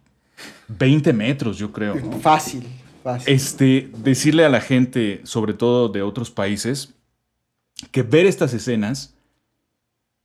20 0.68 1.14
metros, 1.14 1.58
yo 1.58 1.72
creo. 1.72 1.96
¿no? 1.96 2.20
Fácil, 2.20 2.68
fácil. 3.04 3.34
Este, 3.34 3.90
decirle 3.98 4.46
a 4.46 4.50
la 4.50 4.62
gente, 4.62 5.22
sobre 5.24 5.54
todo 5.54 5.90
de 5.90 6.02
otros 6.02 6.30
países, 6.30 6.94
que 7.92 8.04
ver 8.04 8.26
estas 8.26 8.54
escenas, 8.54 9.16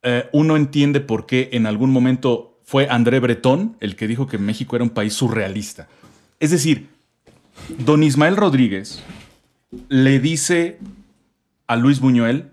eh, 0.02 0.28
uno 0.32 0.56
entiende 0.56 1.00
por 1.00 1.26
qué 1.26 1.48
en 1.52 1.66
algún 1.66 1.90
momento 1.90 2.60
fue 2.64 2.88
André 2.88 3.20
Breton 3.20 3.76
el 3.80 3.96
que 3.96 4.06
dijo 4.06 4.26
que 4.26 4.38
México 4.38 4.76
era 4.76 4.84
un 4.84 4.90
país 4.90 5.14
surrealista. 5.14 5.88
Es 6.40 6.50
decir, 6.50 6.88
don 7.78 8.02
Ismael 8.02 8.36
Rodríguez 8.36 9.02
le 9.88 10.20
dice 10.20 10.78
a 11.66 11.76
Luis 11.76 12.00
Buñuel, 12.00 12.50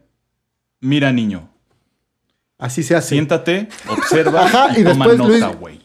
mira 0.80 1.12
niño, 1.12 1.50
Así 2.64 2.82
se 2.84 2.96
hace. 2.96 3.10
siéntate, 3.10 3.68
observa 3.90 4.46
Ajá, 4.46 4.68
y 4.78 4.82
y, 4.82 4.84
toma 4.84 5.08
después 5.08 5.18
nota, 5.18 5.30
Luis- 5.50 5.60
güey. 5.60 5.80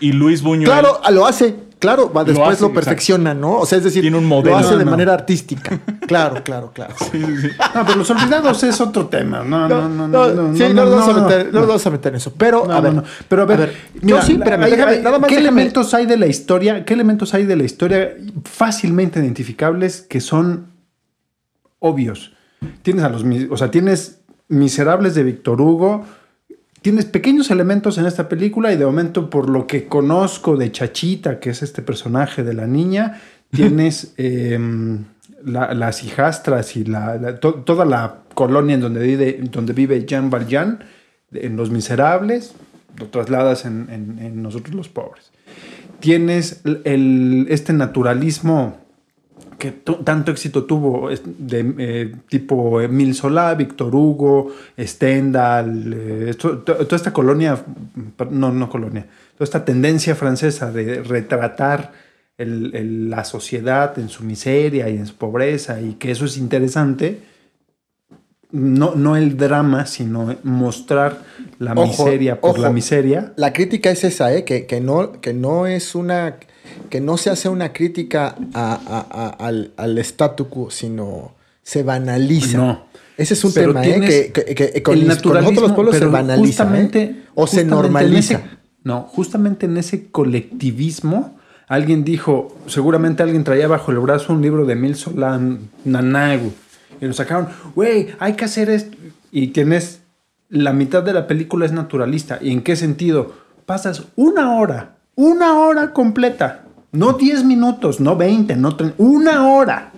Y 0.00 0.12
Luis 0.12 0.42
Buñuel... 0.42 0.66
Claro, 0.66 1.00
lo 1.10 1.26
hace. 1.26 1.54
Claro, 1.78 2.10
va, 2.10 2.24
después 2.24 2.48
hace, 2.54 2.62
lo 2.62 2.72
perfecciona, 2.72 3.34
¿no? 3.34 3.58
O 3.58 3.66
sea, 3.66 3.76
es 3.78 3.84
decir, 3.84 4.00
Tiene 4.00 4.16
un 4.16 4.24
modelo. 4.24 4.58
lo 4.58 4.64
hace 4.66 4.76
de 4.78 4.84
no. 4.86 4.90
manera 4.92 5.12
artística. 5.12 5.78
Claro, 6.06 6.42
claro, 6.42 6.72
claro. 6.72 6.94
No, 7.74 7.84
pero 7.84 7.96
los 7.98 8.10
olvidados 8.10 8.62
es 8.62 8.80
otro 8.80 9.06
tema. 9.08 9.42
No, 9.44 9.68
no, 9.68 9.86
no, 9.88 10.08
no. 10.08 10.08
No, 10.08 10.28
no, 10.48 10.56
sí, 10.56 10.64
no, 10.72 10.86
no, 10.86 10.90
vamos 10.90 11.08
a 11.08 11.12
no, 11.20 11.28
meter, 11.28 11.46
no 11.46 11.52
no. 11.52 11.58
nos 11.58 11.68
vamos 11.68 11.86
a 11.86 11.90
meter 11.90 12.12
en 12.12 12.16
eso. 12.16 12.32
Pero, 12.36 12.64
No, 12.66 12.72
a 12.72 12.76
no, 12.76 12.82
ver, 12.82 12.94
no. 12.94 13.04
Pero 13.28 13.42
a 13.42 13.44
ver, 13.44 13.74
yo 13.94 14.00
mira, 14.02 14.22
sí, 14.22 14.32
espérame, 14.32 14.62
hay- 14.64 14.70
déjame, 14.70 14.98
nada 15.00 15.18
más 15.18 15.28
¿Qué 15.28 15.34
déjame- 15.36 15.40
elementos 15.48 15.92
hay 15.92 16.06
de 16.06 16.16
la 16.16 16.26
historia? 16.26 16.84
¿Qué 16.86 16.94
elementos 16.94 17.34
hay 17.34 17.44
de 17.44 17.56
la 17.56 17.64
historia 17.64 18.16
fácilmente 18.44 19.20
identificables 19.20 20.00
que 20.00 20.20
son 20.22 20.68
obvios? 21.78 22.32
Tienes 22.82 23.04
a 23.04 23.10
los, 23.10 23.22
mi- 23.22 23.48
o 23.50 23.56
sea, 23.58 23.70
tienes 23.70 24.15
Miserables 24.48 25.14
de 25.14 25.22
Víctor 25.24 25.60
Hugo, 25.60 26.04
tienes 26.82 27.04
pequeños 27.04 27.50
elementos 27.50 27.98
en 27.98 28.06
esta 28.06 28.28
película 28.28 28.72
y 28.72 28.76
de 28.76 28.86
momento 28.86 29.28
por 29.28 29.50
lo 29.50 29.66
que 29.66 29.86
conozco 29.86 30.56
de 30.56 30.70
Chachita, 30.70 31.40
que 31.40 31.50
es 31.50 31.62
este 31.62 31.82
personaje 31.82 32.44
de 32.44 32.54
la 32.54 32.66
niña, 32.66 33.20
tienes 33.50 34.14
em, 34.16 35.04
la- 35.44 35.74
las 35.74 36.04
hijastras 36.04 36.76
y 36.76 36.84
la, 36.84 37.16
la- 37.16 37.40
to- 37.40 37.54
toda 37.64 37.84
la 37.84 38.18
colonia 38.34 38.74
en 38.74 38.80
donde 38.80 39.00
vive, 39.00 39.40
donde 39.50 39.72
vive 39.72 40.04
Jean 40.06 40.30
Valjean, 40.30 40.80
en 41.32 41.56
Los 41.56 41.70
Miserables, 41.70 42.54
lo 42.98 43.06
trasladas 43.08 43.64
en, 43.64 43.88
en- 43.90 44.18
en 44.24 44.42
Nosotros 44.42 44.74
los 44.74 44.88
Pobres. 44.88 45.32
Tienes 46.00 46.60
el- 46.64 46.82
el- 46.84 47.46
este 47.50 47.72
naturalismo 47.72 48.78
que 49.58 49.72
tanto 50.04 50.30
éxito 50.32 50.64
tuvo 50.64 51.08
de 51.10 51.74
eh, 51.78 52.14
tipo 52.28 52.80
Emil 52.80 53.14
Solá, 53.14 53.54
Víctor 53.54 53.94
Hugo, 53.94 54.52
Stendhal, 54.78 55.92
eh, 55.92 56.26
esto- 56.30 56.58
toda 56.58 56.96
esta 56.96 57.12
colonia, 57.12 57.58
no, 58.30 58.52
no 58.52 58.68
colonia, 58.68 59.06
toda 59.34 59.44
esta 59.44 59.64
tendencia 59.64 60.14
francesa 60.14 60.70
de 60.72 61.02
retratar 61.02 61.92
el- 62.38 62.74
el- 62.74 63.10
la 63.10 63.24
sociedad 63.24 63.98
en 63.98 64.08
su 64.08 64.22
miseria 64.24 64.88
y 64.90 64.96
en 64.96 65.06
su 65.06 65.14
pobreza 65.16 65.80
y 65.80 65.94
que 65.94 66.10
eso 66.10 66.24
es 66.26 66.36
interesante. 66.36 67.20
No, 68.52 68.94
no 68.94 69.16
el 69.16 69.36
drama, 69.36 69.86
sino 69.86 70.34
mostrar 70.44 71.18
la 71.58 71.72
Ojo, 71.72 71.86
miseria 72.04 72.40
por 72.40 72.50
ojo. 72.52 72.62
la 72.62 72.70
miseria. 72.70 73.32
La 73.36 73.52
crítica 73.52 73.90
es 73.90 74.04
esa, 74.04 74.32
¿eh? 74.34 74.44
Que, 74.44 74.66
que 74.66 74.80
no, 74.80 75.20
que 75.20 75.34
no 75.34 75.66
es 75.66 75.94
una. 75.94 76.36
Que 76.90 77.00
no 77.00 77.16
se 77.16 77.30
hace 77.30 77.48
una 77.48 77.72
crítica 77.72 78.36
a- 78.54 78.72
a- 78.86 79.06
a- 79.10 79.46
al, 79.46 79.72
al 79.76 79.98
statu 79.98 80.48
quo, 80.48 80.70
sino 80.70 81.32
se 81.62 81.82
banaliza. 81.82 82.58
No. 82.58 82.86
Ese 83.16 83.34
es 83.34 83.44
un 83.44 83.52
Pero 83.54 83.68
tema, 83.68 83.86
¿eh? 83.86 84.30
Que, 84.32 84.44
que- 84.44 84.54
que 84.72 84.82
con, 84.82 84.94
el 84.98 85.06
mis- 85.06 85.22
con 85.22 85.32
nosotros 85.34 85.62
los 85.62 85.72
pueblos 85.72 85.96
se 85.96 86.04
banaliza. 86.04 86.64
justamente- 86.64 87.02
¿eh? 87.02 87.22
O 87.34 87.46
se 87.46 87.62
justamente 87.64 87.70
normaliza. 87.74 88.34
ese- 88.34 88.44
no, 88.84 89.02
justamente 89.02 89.66
en 89.66 89.76
ese 89.78 90.06
colectivismo, 90.10 91.36
alguien 91.66 92.04
dijo, 92.04 92.56
seguramente 92.66 93.22
alguien 93.22 93.42
traía 93.42 93.66
bajo 93.68 93.90
el 93.90 93.98
brazo 93.98 94.32
un 94.32 94.42
libro 94.42 94.64
de 94.66 94.74
Emil 94.74 94.94
Solán, 94.96 95.70
Nanagu, 95.84 96.52
y 97.00 97.06
lo 97.06 97.12
sacaron, 97.12 97.48
güey, 97.74 98.08
hay 98.20 98.34
que 98.34 98.44
hacer 98.44 98.70
esto. 98.70 98.96
Y 99.32 99.48
tienes, 99.48 100.00
la 100.48 100.72
mitad 100.72 101.02
de 101.02 101.12
la 101.12 101.26
película 101.26 101.66
es 101.66 101.72
naturalista. 101.72 102.38
¿Y 102.40 102.52
en 102.52 102.62
qué 102.62 102.76
sentido? 102.76 103.34
Pasas 103.66 104.04
una 104.14 104.56
hora, 104.56 104.96
una 105.16 105.58
hora 105.58 105.92
completa, 105.92 106.65
no 106.96 107.12
10 107.12 107.44
minutos, 107.44 108.00
no 108.00 108.16
20, 108.16 108.56
no 108.56 108.74
30, 108.74 108.96
una 108.98 109.48
hora, 109.48 109.92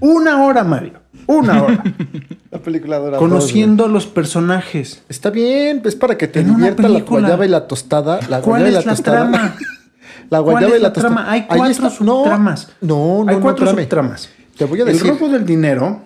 una 0.00 0.44
hora, 0.44 0.64
Mario, 0.64 1.00
una 1.26 1.62
hora. 1.62 1.84
La 2.50 2.58
película 2.58 2.98
dura 2.98 3.10
dos, 3.12 3.18
conociendo 3.18 3.88
los 3.88 4.06
personajes. 4.06 5.02
Está 5.08 5.30
bien, 5.30 5.80
es 5.84 5.96
para 5.96 6.18
que 6.18 6.28
te 6.28 6.44
divierta 6.44 6.86
la 6.88 7.00
guayaba 7.00 7.46
y 7.46 7.48
la 7.48 7.66
tostada. 7.66 8.20
La 8.28 8.42
¿Cuál 8.42 8.62
guayaba 8.62 8.70
y 8.70 8.74
es 8.74 8.84
la 8.84 8.92
tostada. 8.92 9.16
trama? 9.30 9.56
la 10.30 10.42
¿Cuál 10.42 10.42
guayaba 10.42 10.76
y 10.76 10.80
la, 10.80 10.88
la 10.88 10.92
tostada. 10.92 11.30
Hay 11.30 11.46
cuatro 11.46 11.70
está. 11.70 11.90
subtramas. 11.90 12.68
No, 12.82 13.24
no, 13.24 13.30
Hay 13.30 13.36
no, 13.36 13.42
cuatro 13.42 13.64
espérame. 13.64 13.84
subtramas. 13.84 14.28
Te 14.58 14.66
voy 14.66 14.82
a 14.82 14.84
decir. 14.84 15.06
El 15.06 15.18
robo 15.18 15.28
del 15.30 15.46
dinero, 15.46 16.02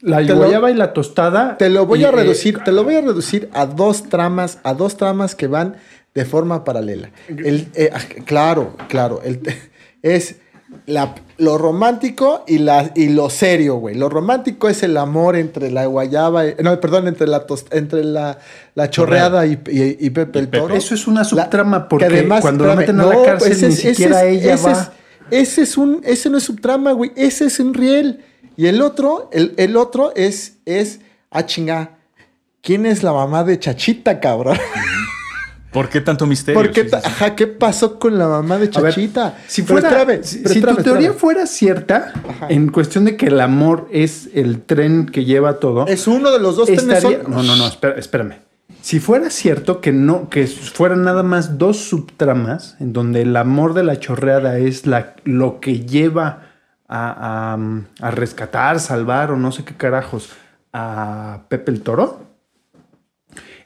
la 0.00 0.22
guayaba 0.22 0.70
y 0.70 0.74
la 0.74 0.92
tostada. 0.92 1.56
Te 1.56 1.70
lo 1.70 1.86
voy 1.86 2.02
y, 2.02 2.04
a 2.04 2.10
eh, 2.10 2.12
reducir, 2.12 2.60
te 2.64 2.70
lo 2.70 2.84
voy 2.84 2.94
a 2.94 3.00
reducir 3.00 3.50
a 3.52 3.66
dos 3.66 4.04
tramas, 4.04 4.60
a 4.62 4.74
dos 4.74 4.96
tramas 4.96 5.34
que 5.34 5.48
van 5.48 5.74
de 6.16 6.24
forma 6.24 6.64
paralela. 6.64 7.10
El, 7.28 7.68
eh, 7.74 7.90
ah, 7.94 8.00
claro, 8.24 8.74
claro, 8.88 9.20
el- 9.22 9.40
es 10.02 10.36
la- 10.86 11.14
lo 11.38 11.58
romántico 11.58 12.42
y, 12.48 12.58
la, 12.58 12.90
y 12.96 13.10
lo 13.10 13.30
serio, 13.30 13.76
güey. 13.76 13.94
Lo 13.94 14.08
romántico 14.08 14.68
es 14.68 14.82
el 14.82 14.96
amor 14.96 15.36
entre 15.36 15.70
la 15.70 15.86
guayaba, 15.86 16.46
y- 16.46 16.54
no, 16.62 16.80
perdón, 16.80 17.06
entre 17.06 17.26
la 17.28 17.46
tos- 17.46 17.66
entre 17.70 18.02
la, 18.02 18.38
la 18.74 18.90
chorreada 18.90 19.46
y, 19.46 19.52
y- 19.68 19.96
y 20.06 20.10
Pepe 20.10 20.40
el. 20.40 20.48
Toro. 20.48 20.74
Eso 20.74 20.94
es 20.94 21.06
una 21.06 21.20
La- 21.20 21.24
subtrama 21.24 21.82
que 21.84 21.88
porque 21.90 22.28
cuando 22.40 22.64
lo 22.66 22.74
meten 22.74 22.98
a 22.98 23.06
la 23.06 23.22
cárcel 23.22 23.52
ese 23.52 23.68
ni 23.68 23.74
ese 23.74 23.88
siquiera 23.94 24.24
ella 24.24 24.54
ese 24.54 24.64
va. 24.64 24.72
es- 24.72 24.90
ese 25.30 25.62
es 25.62 25.76
un, 25.76 26.00
ese 26.04 26.30
no 26.30 26.38
es 26.38 26.44
subtrama, 26.44 26.92
güey. 26.92 27.12
Ese 27.16 27.44
es 27.46 27.60
un 27.60 27.74
riel. 27.74 28.24
Y 28.56 28.66
el 28.68 28.80
otro, 28.80 29.28
el, 29.32 29.52
el 29.58 29.76
otro 29.76 30.12
es, 30.16 30.54
es, 30.64 31.00
ah, 31.30 31.44
chinga. 31.44 31.90
¿Quién 32.62 32.86
es 32.86 33.02
la 33.04 33.12
mamá 33.12 33.44
de 33.44 33.58
Chachita, 33.60 34.18
cabrón? 34.18 34.56
¿Por 35.76 35.90
qué 35.90 36.00
tanto 36.00 36.24
misterio? 36.26 36.58
¿Por 36.58 36.70
qué, 36.72 36.84
Sí, 36.84 36.90
ta- 36.90 37.00
sí, 37.02 37.06
sí. 37.06 37.12
ajá, 37.14 37.36
¿qué 37.36 37.46
pasó 37.46 37.98
con 37.98 38.16
la 38.18 38.26
mamá 38.26 38.54
de 38.54 38.60
ver, 38.62 38.70
Chachita? 38.70 39.36
si 39.46 39.60
Pero 39.60 39.80
fuera, 39.82 39.88
espérame, 40.00 40.24
si, 40.24 40.38
pero 40.38 40.54
si 40.54 40.60
tu 40.62 40.66
teoría 40.76 40.92
espérame. 41.08 41.18
fuera 41.18 41.46
cierta, 41.46 42.12
Ajá. 42.26 42.46
en 42.48 42.68
cuestión 42.68 43.04
de 43.04 43.16
que 43.18 43.26
el 43.26 43.38
amor 43.42 43.86
es 43.92 44.30
el 44.32 44.62
tren 44.62 45.04
que 45.04 45.26
lleva 45.26 45.60
todo, 45.60 45.86
Es 45.86 46.06
uno 46.08 46.30
de 46.32 46.38
los 46.40 46.56
dos 46.56 46.64
trenes 46.64 46.82
estaría- 46.96 47.22
son- 47.24 47.30
No, 47.30 47.42
no, 47.42 47.56
no, 47.56 47.66
espera- 47.66 47.98
espérame. 47.98 48.36
Si 48.80 49.00
fuera 49.00 49.28
cierto 49.28 49.82
que 49.82 49.92
no, 49.92 50.30
que 50.30 50.46
fueran 50.46 51.02
nada 51.02 51.22
más 51.22 51.58
dos 51.58 51.76
subtramas, 51.76 52.76
en 52.80 52.94
donde 52.94 53.20
el 53.20 53.36
amor 53.36 53.74
de 53.74 53.84
la 53.84 54.00
chorreada 54.00 54.56
es 54.58 54.86
la, 54.86 55.14
lo 55.24 55.60
que 55.60 55.80
lleva 55.80 56.42
a, 56.88 57.54
a- 57.54 58.06
a 58.06 58.10
rescatar, 58.12 58.80
salvar 58.80 59.30
o 59.30 59.36
no 59.36 59.52
sé 59.52 59.62
qué 59.64 59.74
carajos 59.74 60.30
a 60.72 61.42
Pepe 61.50 61.70
el 61.72 61.82
Toro, 61.82 62.22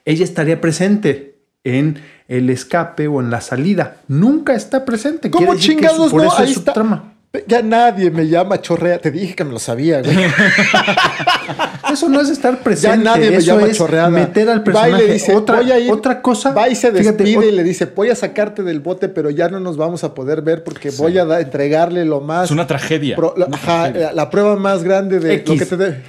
ella 0.05 0.25
estaría 0.25 0.61
presente 0.61 1.30
en 1.65 2.01
el 2.29 2.49
escape 2.51 3.09
o 3.09 3.21
en 3.21 3.31
la 3.31 3.41
salida. 3.41 3.97
Nunca 4.09 4.55
está 4.55 4.85
presente. 4.85 5.31
¿Cómo 5.31 5.47
Quiere 5.49 5.61
chingados 5.61 5.99
eso- 6.07 6.11
por 6.11 6.23
no? 6.23 6.29
eso 6.29 6.39
Ahí 6.39 6.51
es 6.51 6.57
está. 6.57 6.73
subtrama. 6.73 7.15
Ya 7.47 7.63
nadie 7.63 8.11
me 8.11 8.27
llama 8.27 8.61
chorrea. 8.61 8.99
Te 8.99 9.13
dije 9.13 9.37
que 9.37 9.45
me 9.45 9.53
lo 9.53 9.61
sabía, 9.61 10.03
güey. 10.03 10.17
Eso 11.93 12.09
no 12.09 12.21
es 12.21 12.29
estar 12.29 12.59
presente. 12.63 12.97
Ya 12.97 13.03
nadie 13.03 13.31
me 13.31 13.37
eso 13.39 13.55
llama 13.55 13.67
es 13.67 13.77
chorreada. 13.77 14.11
meter 14.11 14.49
al 14.49 14.59
Va 14.59 14.63
y 14.63 14.65
personaje. 14.65 15.07
le 15.07 15.13
dice, 15.13 15.35
otra, 15.35 15.57
voy 15.57 15.73
a 15.73 15.79
ir, 15.81 15.91
otra 15.93 16.23
cosa. 16.23 16.53
Va 16.53 16.69
y 16.69 16.75
se 16.77 16.91
fíjate, 16.93 17.25
despide 17.25 17.39
ot- 17.47 17.49
y 17.49 17.53
le 17.53 17.65
dice, 17.65 17.87
voy 17.87 18.11
a 18.11 18.15
sacarte 18.15 18.63
del 18.63 18.79
bote, 18.81 19.09
pero 19.09 19.31
ya 19.31 19.49
no 19.49 19.59
nos 19.61 19.77
vamos 19.77 20.05
a 20.05 20.15
poder 20.15 20.43
ver 20.43 20.63
porque 20.63 20.91
voy 20.91 21.19
a 21.19 21.25
da- 21.25 21.41
entregarle 21.41 22.05
lo 22.05 22.21
más... 22.21 22.45
Es 22.47 22.51
una 22.53 22.67
tragedia. 22.69 23.17
pro- 23.17 23.35
la, 23.37 23.47
Una 23.47 23.57
ajá, 23.57 23.83
tragedia. 23.85 24.07
la, 24.09 24.13
la 24.15 24.31
prueba 24.31 24.55
más 24.57 24.85
grande 24.85 25.19
de 25.19 25.35
X. 25.35 25.49
lo 25.49 25.59
que 25.59 25.67
te 25.67 25.77
de- 25.77 26.03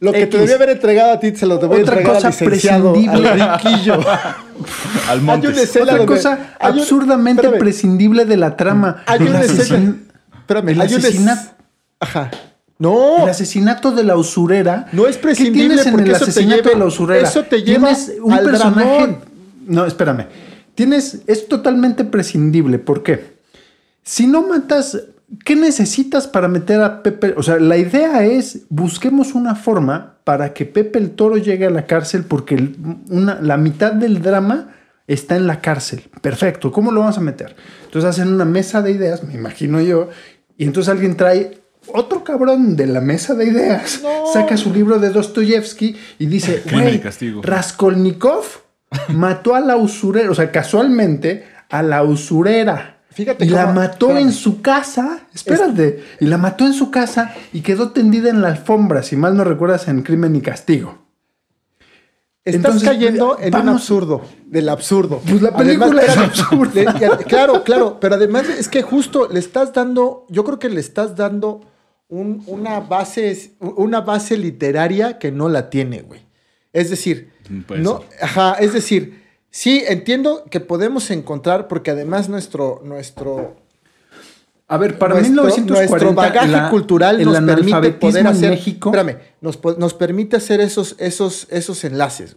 lo 0.00 0.12
que 0.12 0.18
te 0.26 0.36
X. 0.36 0.40
debía 0.40 0.54
haber 0.56 0.70
entregado 0.70 1.12
a 1.12 1.20
ti, 1.20 1.34
se 1.34 1.46
lo 1.46 1.58
te 1.58 1.66
voy 1.66 1.80
a 1.80 1.82
Otra 1.82 1.94
entregar 1.98 2.16
al 2.16 2.22
cosa 2.32 2.44
licenciado, 2.44 2.88
al 2.94 2.94
prescindible. 2.94 3.48
riquillo. 3.56 3.94
Al 5.08 5.18
Hay 5.30 5.46
una 5.46 5.60
escena 5.62 5.84
Otra 5.84 5.96
donde- 5.98 6.06
cosa 6.14 6.38
hay 6.58 6.72
un- 6.72 6.78
absurdamente 6.80 7.42
espérame. 7.42 7.58
prescindible 7.60 8.24
de 8.24 8.36
la 8.36 8.56
trama. 8.56 9.02
Hay 9.06 9.20
el, 9.22 9.28
una 9.28 9.40
escena... 9.42 9.78
asesin- 9.78 9.98
Espérame, 10.40 10.68
el 10.70 10.80
hay 10.80 10.88
una 10.88 10.98
es- 10.98 11.04
asesinato. 11.04 11.50
Ajá. 12.00 12.30
No, 12.80 13.22
El 13.24 13.28
asesinato 13.28 13.90
de 13.92 14.04
la 14.04 14.16
usurera. 14.16 14.86
No 14.92 15.06
es 15.06 15.16
¿Qué 15.16 15.22
prescindible 15.22 15.68
tienes 15.68 15.86
en 15.86 15.92
porque 15.92 16.10
el 16.10 16.16
eso 16.16 16.24
te 16.26 16.30
asesinato 16.30 16.62
lleva- 16.62 16.70
de 16.74 16.78
la 16.78 16.84
usurera? 16.84 17.28
eso 17.28 17.42
te 17.44 17.62
lleva 17.62 17.88
Tienes 17.94 18.12
un 18.22 18.32
al 18.32 18.44
personaje. 18.44 18.80
dramón. 18.98 19.18
No, 19.66 19.84
espérame. 19.86 20.26
Tienes. 20.74 21.20
Es 21.26 21.48
totalmente 21.48 22.04
prescindible. 22.04 22.78
¿Por 22.78 23.02
qué? 23.02 23.38
Si 24.02 24.26
no 24.26 24.42
matas 24.46 24.96
¿qué 25.44 25.56
necesitas 25.56 26.26
para 26.26 26.48
meter 26.48 26.80
a 26.80 27.02
Pepe? 27.02 27.34
O 27.36 27.42
sea, 27.42 27.58
la 27.58 27.76
idea 27.76 28.24
es, 28.24 28.66
busquemos 28.68 29.34
una 29.34 29.54
forma 29.54 30.18
para 30.24 30.52
que 30.52 30.66
Pepe 30.66 30.98
el 30.98 31.10
Toro 31.10 31.36
llegue 31.36 31.66
a 31.66 31.70
la 31.70 31.86
cárcel 31.86 32.24
porque 32.24 32.72
una, 33.08 33.40
la 33.40 33.56
mitad 33.56 33.92
del 33.92 34.22
drama 34.22 34.74
está 35.06 35.36
en 35.36 35.46
la 35.46 35.60
cárcel. 35.60 36.02
Perfecto, 36.20 36.70
¿cómo 36.70 36.92
lo 36.92 37.00
vamos 37.00 37.18
a 37.18 37.22
meter? 37.22 37.56
Entonces 37.84 38.08
hacen 38.08 38.32
una 38.32 38.44
mesa 38.44 38.82
de 38.82 38.92
ideas, 38.92 39.24
me 39.24 39.34
imagino 39.34 39.80
yo, 39.80 40.10
y 40.56 40.64
entonces 40.64 40.90
alguien 40.90 41.16
trae 41.16 41.58
otro 41.92 42.22
cabrón 42.22 42.76
de 42.76 42.86
la 42.86 43.00
mesa 43.00 43.34
de 43.34 43.46
ideas, 43.46 44.02
saca 44.32 44.56
su 44.56 44.72
libro 44.72 44.98
de 44.98 45.10
Dostoyevsky 45.10 45.96
y 46.18 46.26
dice, 46.26 46.62
Crimen 46.66 46.80
y 46.80 46.90
güey, 46.90 47.00
castigo". 47.00 47.40
Raskolnikov 47.42 48.44
mató 49.08 49.54
a 49.54 49.60
la 49.60 49.76
usurera, 49.76 50.30
o 50.30 50.34
sea, 50.34 50.50
casualmente 50.50 51.44
a 51.70 51.82
la 51.82 52.02
usurera. 52.02 52.97
Fíjate 53.18 53.44
y 53.44 53.48
la 53.48 53.66
mató 53.66 54.10
espérame. 54.10 54.28
en 54.28 54.32
su 54.32 54.62
casa. 54.62 55.26
Espérate. 55.34 56.04
Y 56.20 56.26
la 56.26 56.38
mató 56.38 56.64
en 56.64 56.72
su 56.72 56.88
casa 56.92 57.34
y 57.52 57.62
quedó 57.62 57.90
tendida 57.90 58.30
en 58.30 58.40
la 58.42 58.46
alfombra, 58.46 59.02
si 59.02 59.16
mal 59.16 59.36
no 59.36 59.42
recuerdas, 59.42 59.88
en 59.88 60.02
Crimen 60.02 60.36
y 60.36 60.40
Castigo. 60.40 60.98
Estás 62.44 62.54
Entonces, 62.64 62.88
cayendo 62.88 63.36
en 63.40 63.56
un 63.56 63.68
absurdo, 63.70 64.22
del 64.46 64.68
absurdo. 64.68 65.20
Pues 65.28 65.42
la 65.42 65.54
película 65.56 66.00
es 66.00 66.08
espérame, 66.10 66.30
absurda. 66.30 66.92
le- 67.18 67.24
claro, 67.24 67.64
claro, 67.64 67.98
pero 68.00 68.14
además 68.14 68.48
es 68.48 68.68
que 68.68 68.82
justo 68.82 69.28
le 69.28 69.40
estás 69.40 69.72
dando, 69.72 70.24
yo 70.30 70.44
creo 70.44 70.60
que 70.60 70.68
le 70.68 70.78
estás 70.78 71.16
dando 71.16 71.60
un- 72.06 72.44
una, 72.46 72.78
base, 72.78 73.56
una 73.58 74.00
base 74.02 74.36
literaria 74.36 75.18
que 75.18 75.32
no 75.32 75.48
la 75.48 75.70
tiene, 75.70 76.02
güey. 76.02 76.20
Es 76.72 76.88
decir, 76.88 77.32
no, 77.76 78.04
ajá, 78.22 78.52
es 78.60 78.72
decir, 78.74 79.24
sí, 79.50 79.82
entiendo 79.86 80.44
que 80.50 80.60
podemos 80.60 81.10
encontrar, 81.10 81.68
porque 81.68 81.90
además 81.90 82.28
nuestro, 82.28 82.80
nuestro, 82.84 83.56
A 84.68 84.76
ver, 84.76 84.98
para 84.98 85.14
nuestro, 85.14 85.44
1940 85.44 85.90
nuestro 85.90 86.14
bagaje 86.14 86.48
la- 86.52 86.70
cultural 86.70 87.22
nos 87.24 87.40
permite 87.40 87.92
poder 87.92 88.26
hacer 88.26 88.50
México. 88.50 88.90
espérame 88.90 89.18
nos, 89.40 89.58
nos 89.78 89.94
permite 89.94 90.36
hacer 90.36 90.60
esos 90.60 90.94
esos 90.98 91.46
esos 91.50 91.84
enlaces 91.84 92.36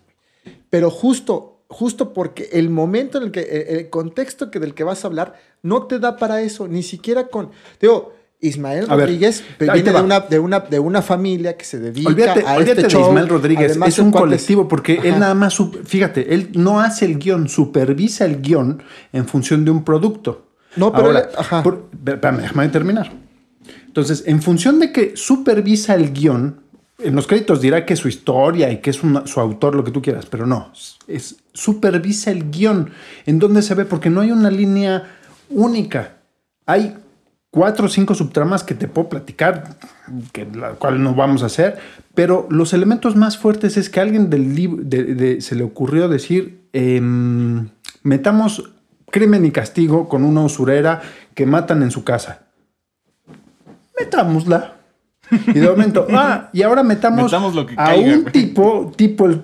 pero 0.70 0.90
justo 0.90 1.60
justo 1.68 2.14
porque 2.14 2.50
el 2.54 2.70
momento 2.70 3.18
en 3.18 3.26
el 3.26 3.32
que 3.32 3.42
el, 3.42 3.78
el 3.80 3.90
contexto 3.90 4.50
que 4.52 4.60
del 4.60 4.74
que 4.74 4.84
vas 4.86 5.04
a 5.04 5.08
hablar 5.08 5.36
no 5.62 5.88
te 5.88 6.00
da 6.00 6.16
para 6.18 6.42
eso 6.42 6.68
ni 6.70 6.84
siquiera 6.84 7.28
con 7.28 7.52
digo 7.82 8.14
Ismael 8.42 8.86
A 8.90 8.96
Rodríguez 8.96 9.44
viene 9.60 9.84
de 9.94 10.02
una, 10.02 10.20
de, 10.22 10.40
una, 10.40 10.60
de 10.62 10.80
una 10.80 11.02
familia 11.04 11.56
que 11.56 11.64
se 11.64 11.80
dedica 11.80 12.10
Olvídate, 12.10 12.42
a 12.46 12.54
olvídate 12.56 12.72
este 12.72 12.84
de 12.84 12.90
show. 12.90 13.08
Ismael 13.10 13.30
Rodríguez, 13.30 13.70
Además, 13.72 13.90
es 13.90 14.00
un 14.00 14.12
colectivo 14.12 14.68
porque 14.68 15.00
él 15.04 15.20
nada 15.20 15.36
más, 15.36 15.56
fíjate, 15.86 16.34
él 16.34 16.50
no 16.54 16.82
hace 16.82 17.06
el 17.06 17.20
guion, 17.20 17.48
supervisa 17.48 18.26
el 18.26 18.42
guion 18.42 18.82
en 19.14 19.28
función 19.28 19.64
de 19.64 19.72
un 19.72 19.84
producto. 19.84 20.48
No, 20.76 20.92
pero 20.92 21.08
Ahora, 21.08 21.20
él- 21.20 21.26
ajá. 21.38 21.62
por- 21.64 21.90
espérame, 21.94 22.42
déjame 22.42 22.70
terminar. 22.70 23.12
Entonces, 23.86 24.24
en 24.26 24.42
función 24.42 24.80
de 24.80 24.92
que 24.92 25.14
supervisa 25.16 25.94
el 25.96 26.12
guion, 26.12 26.62
en 26.98 27.16
los 27.16 27.28
créditos 27.28 27.62
dirá 27.62 27.86
que 27.86 27.94
es 27.94 28.00
su 28.00 28.08
historia 28.08 28.72
y 28.72 28.78
que 28.80 28.90
es 28.90 29.04
una- 29.04 29.28
su 29.28 29.40
autor, 29.40 29.76
lo 29.76 29.84
que 29.84 29.92
tú 29.92 30.02
quieras, 30.02 30.26
pero 30.26 30.48
no, 30.48 30.72
es 31.08 31.36
supervisa 31.54 32.32
el 32.32 32.50
guion. 32.50 32.90
¿En 33.26 33.38
dónde 33.38 33.62
se 33.62 33.76
ve? 33.76 33.86
Porque 33.86 34.10
no 34.10 34.22
hay 34.22 34.32
una 34.32 34.50
línea 34.50 35.12
única. 35.50 36.14
Hay 36.66 36.96
cuatro 37.52 37.86
o 37.86 37.90
cinco 37.90 38.16
subtramas 38.16 38.64
que 38.64 38.74
te 38.74 38.88
puedo 38.88 39.10
platicar, 39.10 39.76
que 40.32 40.46
la 40.46 40.72
cual 40.72 41.04
no 41.04 41.14
vamos 41.14 41.44
a 41.44 41.48
hacer, 41.48 41.78
pero 42.16 42.48
los 42.50 42.74
elementos 42.74 43.16
más 43.16 43.38
fuertes 43.38 43.78
es 43.78 43.90
que 43.90 44.00
a 44.00 44.04
alguien 44.04 44.30
del 44.30 44.56
libro 44.56 44.84
se 45.42 45.56
le 45.56 45.64
ocurrió 45.64 46.08
decir, 46.08 46.64
em, 46.72 47.68
metamos 48.04 48.72
crimen 49.12 49.46
y 49.46 49.52
castigo 49.52 50.08
con 50.08 50.24
una 50.24 50.42
usurera 50.42 51.02
que 51.36 51.46
matan 51.46 51.84
en 51.84 51.92
su 51.92 52.06
casa. 52.06 52.48
Metámosla. 54.00 54.76
Y 55.48 55.60
de 55.60 55.70
momento, 55.70 56.08
ah, 56.14 56.50
y 56.54 56.62
ahora 56.62 56.84
metamos, 56.84 57.26
Metamos 57.26 57.54
lo 57.54 57.66
que 57.66 57.74
a 57.74 57.88
caiga, 57.88 58.14
un 58.16 58.22
güey. 58.22 58.34
tipo, 58.34 58.92
tipo 58.96 59.26
el, 59.26 59.44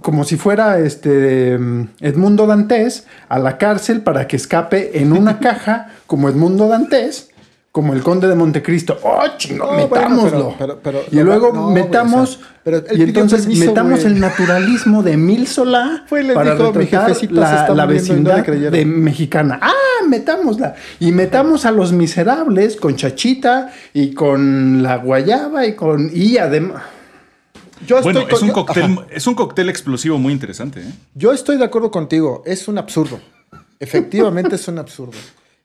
como 0.00 0.24
si 0.24 0.36
fuera 0.36 0.80
este 0.80 1.52
em, 1.54 1.88
Edmundo 2.00 2.46
Dantes 2.46 3.06
a 3.28 3.38
la 3.38 3.58
cárcel 3.58 4.02
para 4.02 4.26
que 4.26 4.36
escape 4.36 5.00
en 5.00 5.12
una 5.12 5.38
caja 5.38 5.92
como 6.06 6.28
Edmundo 6.28 6.68
Dantes, 6.68 7.30
como 7.74 7.92
el 7.92 8.04
conde 8.04 8.28
de 8.28 8.36
Montecristo. 8.36 8.96
¡Oh, 9.02 9.20
chingo! 9.36 9.64
No, 9.64 9.72
bueno, 9.72 9.88
metámoslo. 9.88 10.54
pero- 10.56 10.78
pero- 10.80 11.02
pero- 11.02 11.02
y 11.10 11.24
luego 11.24 11.50
no, 11.52 11.62
güey, 11.70 11.82
metamos. 11.82 12.36
o 12.36 12.38
sea, 12.38 12.48
pero 12.62 12.76
él 12.76 12.98
y 13.00 13.02
entonces 13.02 13.40
permiso, 13.40 13.66
metamos 13.66 14.00
güey. 14.02 14.12
el 14.14 14.20
naturalismo 14.20 15.02
de 15.02 15.12
Emil 15.14 15.48
Solá 15.48 16.04
para 16.08 16.52
dijo, 16.54 16.72
"Mi 16.72 16.84
retratar 16.84 17.32
la, 17.32 17.68
la 17.74 17.82
no 17.86 17.92
vecindad 17.92 18.44
creyeron". 18.44 18.72
de 18.74 18.84
mexicana. 18.84 19.58
¡Ah! 19.60 19.72
Metámosla. 20.08 20.76
Y 21.00 21.10
metamos 21.10 21.64
a 21.64 21.72
los 21.72 21.90
miserables 21.92 22.76
con 22.76 22.94
Chachita 22.94 23.72
y 23.92 24.12
con 24.14 24.82
la 24.84 24.98
guayaba 24.98 25.66
y 25.66 25.74
con. 25.74 26.10
Y 26.14 26.36
además. 26.38 26.80
yo 27.88 28.00
Bueno, 28.02 28.20
estoy 28.20 28.36
es 28.36 28.42
un, 28.42 28.50
con- 28.50 28.66
cóctel, 28.66 28.84
ajá. 28.84 29.06
es 29.10 29.26
un 29.26 29.34
cóctel 29.34 29.68
explosivo 29.68 30.16
muy 30.18 30.32
interesante. 30.32 30.78
¿eh? 30.80 30.92
Yo 31.16 31.32
estoy 31.32 31.56
de 31.56 31.64
acuerdo 31.64 31.90
contigo, 31.90 32.44
es 32.46 32.68
un 32.68 32.78
absurdo. 32.78 33.18
Efectivamente 33.80 34.54
es 34.54 34.68
un 34.68 34.78
absurdo. 34.78 35.18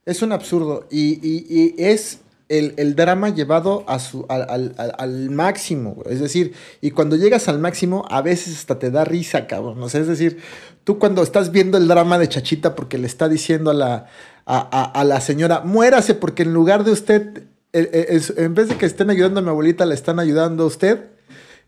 Es 0.09 0.21
un 0.21 0.31
absurdo. 0.31 0.87
Y, 0.89 1.19
y- 1.27 1.45
y 1.49 1.75
es 1.77 2.19
el, 2.49 2.73
el 2.77 2.95
drama 2.95 3.29
llevado 3.29 3.83
a 3.87 3.99
su, 3.99 4.25
al, 4.27 4.47
al- 4.49 4.95
al- 4.97 5.29
máximo. 5.29 6.01
Es 6.09 6.19
decir, 6.19 6.53
y 6.81 6.91
cuando 6.91 7.15
llegas 7.15 7.47
al 7.47 7.59
máximo, 7.59 8.05
a 8.09 8.21
veces 8.21 8.57
hasta 8.57 8.79
te 8.79 8.89
da 8.89 9.05
risa, 9.05 9.45
cabrón. 9.45 9.81
O 9.83 9.87
sea, 9.89 10.01
es 10.01 10.07
decir, 10.07 10.39
tú 10.83 10.97
cuando 10.97 11.21
estás 11.21 11.51
viendo 11.51 11.77
el 11.77 11.87
drama 11.87 12.17
de 12.17 12.27
Chachita 12.27 12.73
porque 12.75 12.97
le 12.97 13.05
está 13.07 13.29
diciendo 13.29 13.69
a 13.69 13.73
la, 13.75 14.07
a, 14.45 14.57
a- 14.57 14.91
a 14.99 15.03
la 15.03 15.21
señora, 15.21 15.61
muérase 15.61 16.15
porque 16.15 16.41
en 16.43 16.53
lugar 16.53 16.83
de 16.83 16.91
usted, 16.91 17.43
eh, 17.73 17.89
eh, 17.93 18.21
en 18.37 18.55
vez 18.55 18.67
de 18.69 18.77
que 18.77 18.87
estén 18.87 19.11
ayudando 19.11 19.41
a 19.41 19.43
mi 19.43 19.49
abuelita, 19.49 19.85
le 19.85 19.93
están 19.93 20.19
ayudando 20.19 20.63
a 20.63 20.67
usted. 20.67 21.05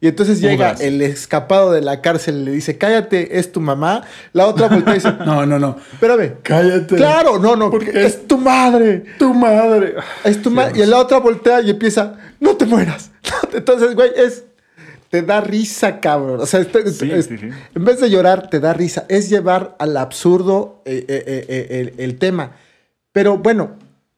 Y 0.04 0.08
entonces 0.08 0.42
llega 0.42 0.72
el 0.80 1.02
escapado 1.04 1.72
de 1.72 1.80
la 1.82 2.02
cárcel 2.02 2.40
y 2.42 2.46
le 2.46 2.52
dice, 2.52 2.78
cállate, 2.78 3.38
es 3.38 3.52
tu 3.52 3.62
mamá. 3.62 4.04
La 4.34 4.48
otra 4.48 4.68
voltea 4.68 4.94
y 4.94 4.96
dice, 4.96 5.14
No, 5.26 5.46
no, 5.46 5.60
no. 5.60 5.78
espérame. 5.94 6.34
Cállate. 6.42 6.96
Claro, 6.96 7.38
no, 7.38 7.56
no, 7.56 7.70
porque 7.70 7.92
es 8.04 8.28
tu 8.28 8.38
madre. 8.40 9.06
Tu 9.20 9.32
madre. 9.34 9.94
Es 10.24 10.42
tu 10.42 10.50
madre. 10.50 10.82
Y 10.82 10.86
la 10.88 10.98
otra 10.98 11.20
voltea 11.20 11.62
y 11.62 11.70
empieza, 11.70 12.16
no 12.40 12.58
te 12.58 12.66
mueras. 12.66 13.12
Entonces, 13.54 13.94
güey, 13.96 14.12
es... 14.18 14.44
Te 15.12 15.22
da 15.22 15.42
risa, 15.42 16.00
cabrón. 16.00 16.40
O 16.40 16.46
sea, 16.46 16.64
Sí, 16.64 16.70
es- 17.12 17.26
sí, 17.26 17.38
sí. 17.38 17.50
en 17.76 17.84
vez 17.86 18.00
de 18.00 18.10
llorar, 18.10 18.50
te 18.50 18.60
da 18.62 18.72
risa. 18.74 19.06
Es 19.10 19.30
llevar 19.30 19.76
al 19.78 19.98
absurdo 19.98 20.82
eh, 20.86 21.06
eh, 21.08 21.24
eh, 21.28 21.46
eh, 21.50 21.94
el, 21.98 22.04
el 22.04 22.18
tema. 22.18 22.54
Pero 23.12 23.38
bueno, 23.38 23.72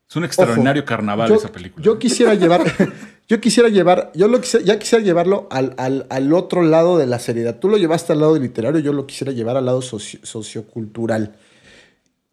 Es 0.08 0.15
un 0.15 0.24
extraordinario 0.24 0.84
Ojo, 0.84 0.88
carnaval 0.88 1.28
yo, 1.30 1.36
esa 1.36 1.52
película. 1.52 1.84
Yo 1.84 1.98
quisiera 1.98 2.36
llevar, 2.36 2.62
yo 3.34 3.41
quisiera 3.41 3.67
llevar, 3.69 4.12
yo 4.13 4.28
lo 4.28 4.39
quisiera, 4.39 4.63
ya 4.63 4.78
quisiera 4.78 5.04
llevarlo 5.04 5.48
al, 5.50 5.74
al- 5.78 6.06
al 6.12 6.34
otro 6.34 6.62
lado 6.62 7.00
de 7.00 7.08
la 7.08 7.17
seriedad. 7.17 7.56
Tú 7.58 7.67
lo 7.67 7.78
llevaste 7.78 8.13
al 8.13 8.19
lado 8.19 8.38
literario, 8.38 8.80
yo 8.80 8.93
lo 8.93 9.08
quisiera 9.08 9.32
llevar 9.34 9.58
al 9.58 9.65
lado 9.65 9.82
socio- 9.82 10.19
sociocultural. 10.24 11.34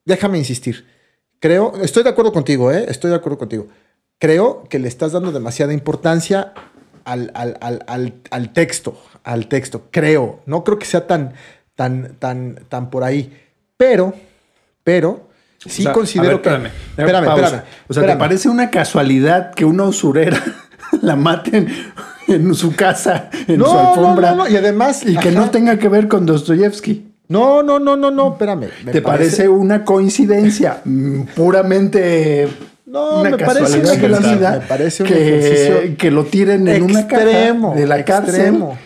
Déjame 0.05 0.37
insistir. 0.37 0.85
Creo, 1.39 1.73
estoy 1.83 2.03
de 2.03 2.11
acuerdo 2.11 2.33
contigo, 2.33 2.71
¿eh? 2.71 2.85
Estoy 2.89 3.09
de 3.11 3.17
acuerdo 3.17 3.39
contigo. 3.39 3.67
Creo 4.19 4.65
que 4.69 4.79
le 4.79 4.89
estás 4.89 5.13
dando 5.13 5.33
demasiada 5.33 5.73
importancia 5.73 6.53
al, 7.05 7.31
al- 7.35 7.57
al- 7.63 7.83
al- 7.87 8.15
al 8.31 8.53
texto, 8.53 9.01
al 9.25 9.47
texto. 9.49 9.85
Creo. 9.91 10.41
No 10.45 10.65
creo 10.65 10.79
que 10.79 10.85
sea 10.85 11.07
tan, 11.07 11.33
tan, 11.77 12.17
tan, 12.19 12.57
tan 12.69 12.91
por 12.91 13.05
ahí. 13.05 13.35
Pero, 13.79 14.13
pero, 14.85 15.31
sí 15.65 15.81
O 15.81 15.85
sea, 15.85 15.93
considero 15.95 16.27
ver, 16.29 16.37
espérame, 16.37 16.63
que. 16.65 17.01
Espérame, 17.03 17.25
pausa. 17.25 17.45
espérame. 17.47 17.65
O 17.89 17.95
sea, 17.95 18.03
espérame. 18.03 18.19
¿te 18.19 18.19
parece 18.19 18.49
una 18.51 18.71
casualidad 18.71 19.55
que 19.55 19.65
una 19.65 19.85
usurera 19.85 20.43
la 21.03 21.16
maten 21.16 21.68
en 22.29 22.55
su 22.55 22.74
casa, 22.74 23.31
en 23.48 23.59
No, 23.59 23.66
su 23.66 23.79
alfombra? 23.79 24.31
no, 24.31 24.37
no, 24.44 24.48
y 24.48 24.57
además- 24.57 25.03
Y 25.05 25.16
que 25.16 25.33
no 25.33 25.50
tenga 25.50 25.79
que 25.79 25.88
ver 25.88 26.09
con 26.09 26.26
Dostoyevsky. 26.26 27.07
No, 27.29 27.62
no, 27.62 27.79
no, 27.79 27.96
no, 27.96 28.11
no, 28.11 28.33
espérame. 28.33 28.68
Me 28.85 28.90
¿Te 28.92 29.03
parece 29.03 29.48
una 29.48 29.85
coincidencia 29.85 30.81
mm, 30.85 31.22
puramente 31.37 32.48
No, 32.87 33.20
una 33.20 33.31
me 33.31 33.38
parece 33.38 33.61
casualidad 33.61 33.94
un 33.94 34.00
de 34.00 34.09
la 34.09 34.16
ejercicio- 34.18 34.38
vida 34.38 34.50
me 34.61 34.66
parece 34.66 35.03
un 35.05 35.09
que, 35.09 35.95
que 35.99 36.11
lo 36.11 36.24
tiren 36.24 36.66
en 36.68 36.82
una 36.82 37.01
extremo, 37.01 37.68
caja 37.70 37.80
de 37.80 37.86
la 37.86 38.05
cárcel 38.05 38.34
extremo. 38.34 38.78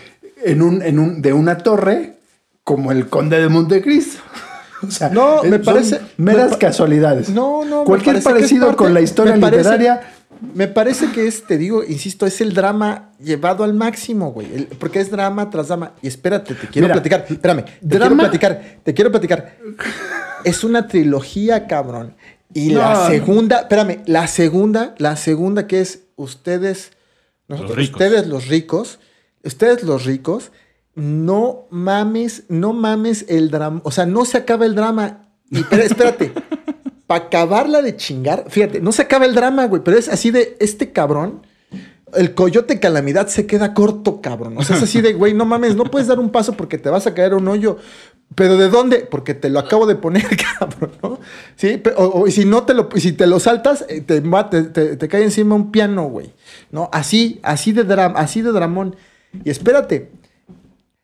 en 0.45 0.63
un, 0.63 0.83
en 0.83 0.99
un, 0.99 1.23
de 1.23 1.33
una 1.33 1.57
torre 1.59 2.17
como 2.65 2.93
el 2.93 3.09
conde 3.09 3.41
de 3.41 3.49
Montecristo? 3.49 4.21
O 4.87 4.91
sea, 4.91 5.09
No, 5.09 5.43
me 5.45 5.51
son 5.53 5.63
parece- 5.63 6.01
meras 6.19 6.45
me 6.47 6.51
pa- 6.53 6.59
casualidades. 6.59 7.31
No, 7.31 7.65
no. 7.65 7.85
Cualquier 7.85 8.23
parecido 8.23 8.67
parte- 8.67 8.77
con 8.77 8.93
la 8.93 9.01
historia 9.01 9.37
parece- 9.41 9.57
literaria 9.63 10.01
Me 10.55 10.69
parece 10.69 11.11
que 11.13 11.27
es, 11.27 11.45
te 11.47 11.57
digo, 11.59 11.83
insisto, 11.85 12.27
es 12.27 12.41
el 12.41 12.53
drama 12.55 13.11
llevado 13.19 13.65
al 13.65 13.75
máximo, 13.75 14.33
güey. 14.33 14.53
El- 14.55 14.67
porque 14.67 15.01
es 15.01 15.11
drama 15.11 15.49
tras 15.51 15.69
drama. 15.69 15.93
Y 16.03 16.09
espérate, 16.09 16.55
te 16.55 16.67
quiero 16.69 16.87
Mira, 16.87 16.95
platicar. 16.95 17.27
Espérame, 17.29 17.65
te 17.65 17.73
quiero 17.89 18.05
drama- 18.07 18.23
platicar. 18.25 18.77
Te 18.83 18.95
quiero 18.95 19.11
platicar. 19.11 19.57
Es 20.45 20.63
una 20.65 20.87
trilogía, 20.89 21.67
cabrón. 21.67 22.15
Y 22.53 22.69
No. 22.73 22.81
la 22.81 23.09
segunda, 23.09 23.61
espérame, 23.61 24.03
la 24.07 24.27
segunda, 24.27 24.95
la 24.99 25.17
segunda 25.17 25.67
que 25.67 25.81
es 25.81 26.01
ustedes, 26.17 26.93
nosotros, 27.49 27.79
ustedes 27.91 28.27
los 28.29 28.47
ricos, 28.49 29.01
ustedes 29.43 29.83
los 29.83 30.05
ricos, 30.05 30.53
no 30.95 31.67
mames, 31.71 32.45
no 32.49 32.73
mames 32.73 33.25
el 33.29 33.51
drama, 33.51 33.81
o 33.85 33.91
sea, 33.91 34.07
no 34.07 34.25
se 34.25 34.39
acaba 34.39 34.67
el 34.67 34.75
drama. 34.77 35.29
Y 35.51 35.61
espérate, 35.77 36.33
para 37.07 37.27
acabarla 37.27 37.83
de 37.83 37.97
chingar, 37.97 38.45
fíjate, 38.49 38.81
no 38.81 38.93
se 38.93 39.03
acaba 39.03 39.27
el 39.27 39.35
drama, 39.35 39.67
güey, 39.67 39.83
pero 39.85 39.99
es 39.99 40.09
así 40.09 40.31
de 40.31 40.57
este 40.61 40.93
cabrón. 40.93 41.47
El 42.15 42.35
coyote 42.35 42.79
calamidad 42.79 43.27
se 43.27 43.45
queda 43.47 43.75
corto, 43.75 44.21
cabrón. 44.21 44.57
O 44.57 44.63
sea, 44.63 44.77
es 44.77 44.83
así 44.85 45.01
de, 45.01 45.15
güey, 45.15 45.35
no 45.35 45.45
mames, 45.45 45.75
no 45.75 45.85
puedes 45.85 46.07
dar 46.07 46.21
un 46.21 46.31
paso 46.31 46.53
porque 46.53 46.79
te 46.79 46.89
vas 46.89 47.07
a 47.09 47.15
caer 47.15 47.33
a 47.33 47.37
un 47.37 47.49
hoyo. 47.49 47.77
¿Pero 48.37 48.57
de 48.57 48.69
dónde? 48.69 49.01
Porque 49.01 49.35
te 49.35 49.51
lo 49.51 49.59
acabo 49.59 49.87
de 49.87 49.97
poner, 49.97 50.25
cabrón, 50.59 50.93
¿no? 51.03 51.19
Sí, 51.57 51.83
o, 51.97 52.23
o- 52.23 52.31
si 52.31 52.45
no 52.45 52.63
te 52.65 52.73
lo, 52.73 52.89
si 52.97 53.13
te 53.13 53.27
lo 53.27 53.41
saltas, 53.41 53.85
eh, 53.89 54.01
te, 54.01 55.09
cae 55.09 55.25
encima 55.25 55.57
un 55.57 55.73
piano, 55.73 56.05
güey. 56.09 56.33
¿No? 56.71 56.89
Así, 56.93 57.41
así 57.43 57.73
de 57.73 57.83
drama, 57.85 58.19
así 58.21 58.43
de 58.43 58.53
dramón. 58.53 58.97
Y 59.45 59.51
espérate, 59.51 60.11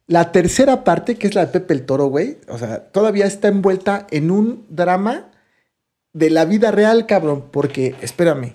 la 0.07 0.33
tercera 0.33 0.85
parte, 0.85 1.17
que 1.17 1.27
es 1.27 1.35
la 1.35 1.47
de 1.47 1.53
Pepe 1.53 1.75
el 1.75 1.87
Toro, 1.87 2.07
güey, 2.07 2.39
o 2.49 2.57
sea, 2.57 2.85
todavía 2.85 3.27
está 3.27 3.49
envuelta 3.49 4.07
en 4.11 4.31
un 4.31 4.65
drama 4.69 5.30
de 6.13 6.31
la 6.31 6.45
vida 6.45 6.71
real, 6.71 7.07
cabrón, 7.07 7.45
porque, 7.51 7.95
espérame, 8.03 8.55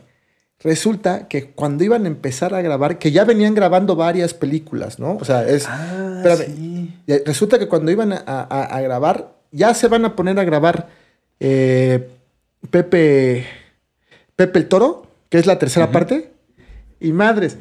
resulta 0.60 1.28
que 1.28 1.52
cuando 1.52 1.84
iban 1.84 2.06
a 2.06 2.08
empezar 2.08 2.54
a 2.54 2.62
grabar, 2.62 2.98
que 3.00 3.12
ya 3.12 3.24
venían 3.26 3.54
grabando 3.56 3.96
varias 3.96 4.34
películas, 4.34 5.00
¿no? 5.00 5.16
O 5.18 5.26
sea, 5.26 5.48
es... 5.48 5.66
Ah, 5.68 6.22
espérame, 6.26 6.90
ya- 7.08 7.18
resulta 7.26 7.60
que 7.60 7.68
cuando 7.68 7.92
iban 7.92 8.14
a, 8.14 8.24
a- 8.26 8.64
a 8.78 8.82
grabar, 8.82 9.36
ya 9.52 9.74
se 9.74 9.88
van 9.88 10.06
a 10.06 10.16
poner 10.16 10.38
a 10.40 10.44
grabar 10.44 10.90
eh, 11.40 12.10
Pepe, 12.72 13.46
Pepe 14.36 14.60
el 14.60 14.68
Toro, 14.68 15.08
que 15.30 15.38
es 15.38 15.46
la 15.46 15.60
tercera 15.60 15.92
parte, 15.92 16.32
y 17.00 17.12
madres, 17.12 17.58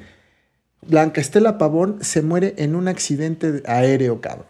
Blanca 0.86 1.20
Estela 1.20 1.57
Pavón 1.59 1.99
se 2.03 2.22
muere 2.22 2.55
en 2.59 2.74
un 2.74 2.88
accidente 2.88 3.62
aéreo, 3.66 4.20
cabrón. 4.20 4.47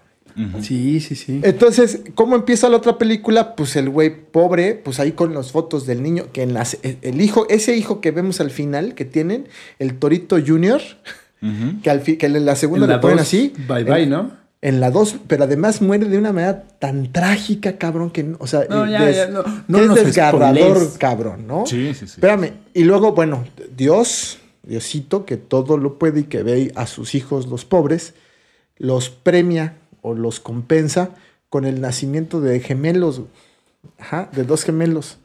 Sí, 0.62 1.00
sí, 1.00 1.14
sí. 1.14 1.40
Entonces, 1.44 2.00
¿cómo 2.14 2.34
empieza 2.36 2.68
la 2.68 2.78
otra 2.78 2.98
película? 2.98 3.54
Pues 3.54 3.76
el 3.76 3.88
güey 3.88 4.10
pobre, 4.30 4.74
pues 4.74 4.98
ahí 5.00 5.12
con 5.12 5.32
las 5.34 5.52
fotos 5.52 5.86
del 5.86 6.02
niño, 6.02 6.26
que 6.32 6.42
en 6.42 6.54
las, 6.54 6.76
el 6.82 7.20
hijo, 7.20 7.46
ese 7.48 7.76
hijo 7.76 8.00
que 8.00 8.10
vemos 8.10 8.40
al 8.40 8.50
final, 8.50 8.94
que 8.94 9.04
tienen, 9.04 9.46
el 9.78 9.94
Torito 9.98 10.36
Junior, 10.44 10.80
que, 11.82 11.90
al 11.90 12.00
fi- 12.00 12.16
que 12.16 12.26
en 12.26 12.44
la 12.44 12.56
segunda 12.56 12.86
En 12.86 12.92
le 12.92 12.98
ponen 12.98 13.16
dos, 13.18 13.26
así. 13.26 13.52
Bye 13.68 13.84
bye, 13.84 14.02
en, 14.04 14.10
¿no? 14.10 14.44
En 14.62 14.80
la 14.80 14.90
2, 14.90 15.16
pero 15.26 15.44
además 15.44 15.82
muere 15.82 16.06
de 16.08 16.16
una 16.16 16.32
manera 16.32 16.64
tan 16.78 17.12
trágica, 17.12 17.76
cabrón, 17.76 18.10
que, 18.10 18.22
no- 18.24 18.38
o 18.40 18.46
sea, 18.46 18.64
No, 18.70 18.86
eh, 18.86 18.90
ya, 18.90 19.04
des- 19.04 19.16
ya, 19.16 19.28
no, 19.28 19.44
es 19.84 19.94
desgarrador, 20.06 20.98
cabrón, 20.98 21.46
¿no? 21.46 21.66
Sí, 21.66 21.88
sí, 21.92 22.06
sí. 22.06 22.14
Espérame, 22.14 22.52
y 22.72 22.84
luego, 22.84 23.12
bueno, 23.12 23.44
Dios, 23.76 24.38
Diosito, 24.62 25.26
que 25.26 25.36
todo 25.36 25.76
lo 25.76 25.98
puede 25.98 26.20
y 26.20 26.24
que 26.24 26.42
ve 26.42 26.72
a 26.76 26.86
sus 26.86 27.14
hijos, 27.14 27.46
los 27.46 27.66
pobres, 27.66 28.14
los 28.78 29.10
premia 29.10 29.74
o 30.04 30.14
los 30.14 30.38
compensa 30.38 31.10
con 31.48 31.64
el 31.64 31.80
nacimiento 31.80 32.40
de 32.42 32.60
gemelos, 32.60 33.22
ajá, 33.98 34.28
de 34.32 34.44
dos 34.44 34.62
gemelos. 34.64 35.18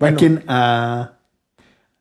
¿A 0.00 0.12
quién? 0.12 0.44
A... 0.46 1.14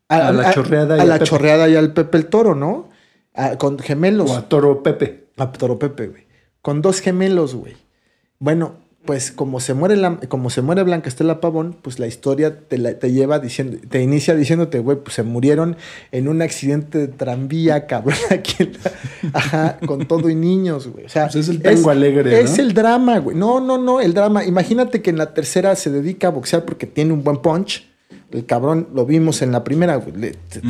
A, 0.10 0.28
a 0.28 0.32
la 0.32 0.54
chorreada 0.54 0.98
y 0.98 1.00
a 1.00 1.06
la 1.06 1.14
Pepe. 1.16 1.26
chorreada 1.26 1.68
y 1.70 1.76
al 1.76 1.94
Pepe 1.94 2.18
el 2.18 2.28
Toro, 2.28 2.54
¿no? 2.56 2.90
A- 3.34 3.58
con 3.58 3.80
gemelos. 3.80 4.30
O 4.32 4.36
a 4.36 4.48
Toro 4.50 4.84
Pepe. 4.84 5.28
A 5.38 5.52
Toro 5.52 5.80
Pepe, 5.80 6.08
güey. 6.08 6.24
Con 6.62 6.82
dos 6.82 7.00
gemelos, 7.02 7.56
güey. 7.56 7.76
Bueno, 8.40 8.76
pues 9.08 9.32
como 9.32 9.60
se 9.60 9.74
muere 9.74 9.96
la, 9.96 10.18
como 10.30 10.52
se 10.52 10.62
muere 10.62 10.84
Blanca 10.84 11.10
Estela 11.10 11.42
Pavón, 11.42 11.76
pues 11.82 11.98
la 11.98 12.06
historia 12.06 12.60
te, 12.60 12.78
la- 12.78 12.94
te 13.00 13.12
lleva 13.12 13.40
diciendo, 13.40 13.78
te 13.90 14.04
inicia 14.04 14.36
diciéndote, 14.36 14.78
güey, 14.78 14.98
pues 15.04 15.16
se 15.16 15.24
murieron 15.24 15.76
en 16.12 16.28
un 16.28 16.44
accidente 16.44 17.00
de 17.00 17.08
tranvía, 17.08 17.88
cabrón, 17.88 18.18
aquí 18.30 18.54
en 18.60 18.74
la- 18.74 19.30
ajá, 19.34 19.78
con 19.88 20.08
todo 20.08 20.30
y 20.30 20.36
niños, 20.36 20.88
güey. 20.90 21.06
O 21.06 21.10
sea, 21.10 21.24
Pues 21.24 21.38
es 21.38 21.50
el 21.50 21.64
tango 21.64 21.90
alegre, 21.90 22.40
Es 22.40 22.58
¿no? 22.60 22.64
el 22.64 22.74
drama, 22.76 23.18
güey. 23.18 23.36
No, 23.36 23.60
no, 23.60 23.80
no, 23.80 24.00
el 24.00 24.14
drama. 24.14 24.46
Imagínate 24.46 25.02
que 25.02 25.10
en 25.10 25.18
la 25.18 25.34
tercera 25.34 25.76
se 25.76 25.90
dedica 25.90 26.28
a 26.28 26.30
boxear 26.30 26.66
porque 26.66 26.86
tiene 26.86 27.14
un 27.14 27.24
buen 27.24 27.38
punch. 27.38 27.88
El 28.32 28.46
cabrón 28.46 28.90
lo 28.94 29.06
vimos 29.06 29.42
en 29.42 29.54
la 29.54 29.64
primera, 29.64 29.96
güey. 29.96 30.16
Le- 30.18 30.36
se- 30.50 30.62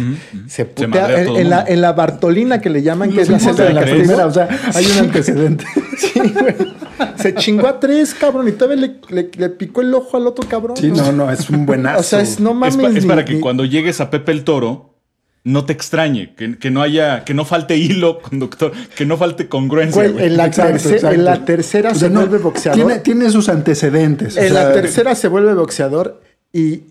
se 0.48 0.66
putea 0.66 1.24
en, 1.24 1.50
la, 1.50 1.66
en 1.68 1.82
la 1.82 1.94
Bartolina 1.94 2.62
que 2.62 2.70
le 2.70 2.84
llaman, 2.84 3.12
que 3.12 3.22
es 3.22 3.30
la 3.30 3.40
celda 3.40 3.64
de 3.66 3.74
la 3.74 3.82
primera, 3.82 4.28
o 4.28 4.32
sea, 4.32 4.48
hay 4.76 4.86
un 4.86 4.98
antecedente. 5.00 5.66
Sí, 5.98 6.20
güey. 6.20 6.56
Se 7.18 7.34
chingó 7.34 7.68
a 7.68 7.80
tres, 7.80 8.14
cabrón, 8.14 8.48
y 8.48 8.52
todavía 8.52 8.88
le, 8.88 8.96
le- 9.10 9.32
le 9.36 9.50
picó 9.50 9.82
el 9.82 9.92
ojo 9.94 10.18
al 10.18 10.28
otro 10.28 10.48
cabrón. 10.48 10.78
Sí, 10.78 10.92
no, 10.92 11.12
no, 11.12 11.32
es 11.32 11.50
un 11.50 11.66
buenazo. 11.66 12.00
O 12.00 12.04
sea, 12.04 12.22
es 12.22 12.40
no 12.40 12.52
Es, 12.52 12.56
mames. 12.56 12.78
pa- 12.78 12.88
es 12.98 13.04
ni- 13.04 13.10
para 13.10 13.26
que 13.26 13.34
ni- 13.36 13.40
cuando 13.40 13.66
llegues 13.66 14.02
a 14.02 14.10
Pepe 14.12 14.32
el 14.32 14.44
Toro 14.44 14.94
no 15.44 15.66
te 15.66 15.74
extrañe, 15.74 16.36
que, 16.36 16.58
que 16.60 16.70
no 16.70 16.82
haya, 16.84 17.24
que 17.24 17.34
no 17.34 17.44
falte 17.46 17.76
hilo 17.78 18.20
conductor, 18.22 18.72
que 18.96 19.06
no 19.08 19.18
falte 19.18 19.48
congruencia. 19.48 20.02
Güey, 20.04 20.14
güey. 20.14 20.26
en 20.28 20.38
la, 20.38 20.46
Exacto, 20.46 20.74
terce- 20.74 20.94
exacto. 20.96 21.16
en 21.16 21.26
la 21.26 21.46
tercera 21.46 21.92
O 21.92 21.96
se 21.96 22.10
no, 22.12 22.20
vuelve 22.20 22.38
boxeador. 22.38 22.76
Tiene, 22.86 23.00
tiene 23.00 23.30
sus 23.32 23.50
antecedentes. 23.50 24.38
o 24.38 24.40
en 24.42 24.54
sea, 24.54 24.64
la 24.66 24.74
tercera 24.74 25.16
se 25.16 25.28
vuelve 25.28 25.56
boxeador 25.56 26.22
y 26.54 26.84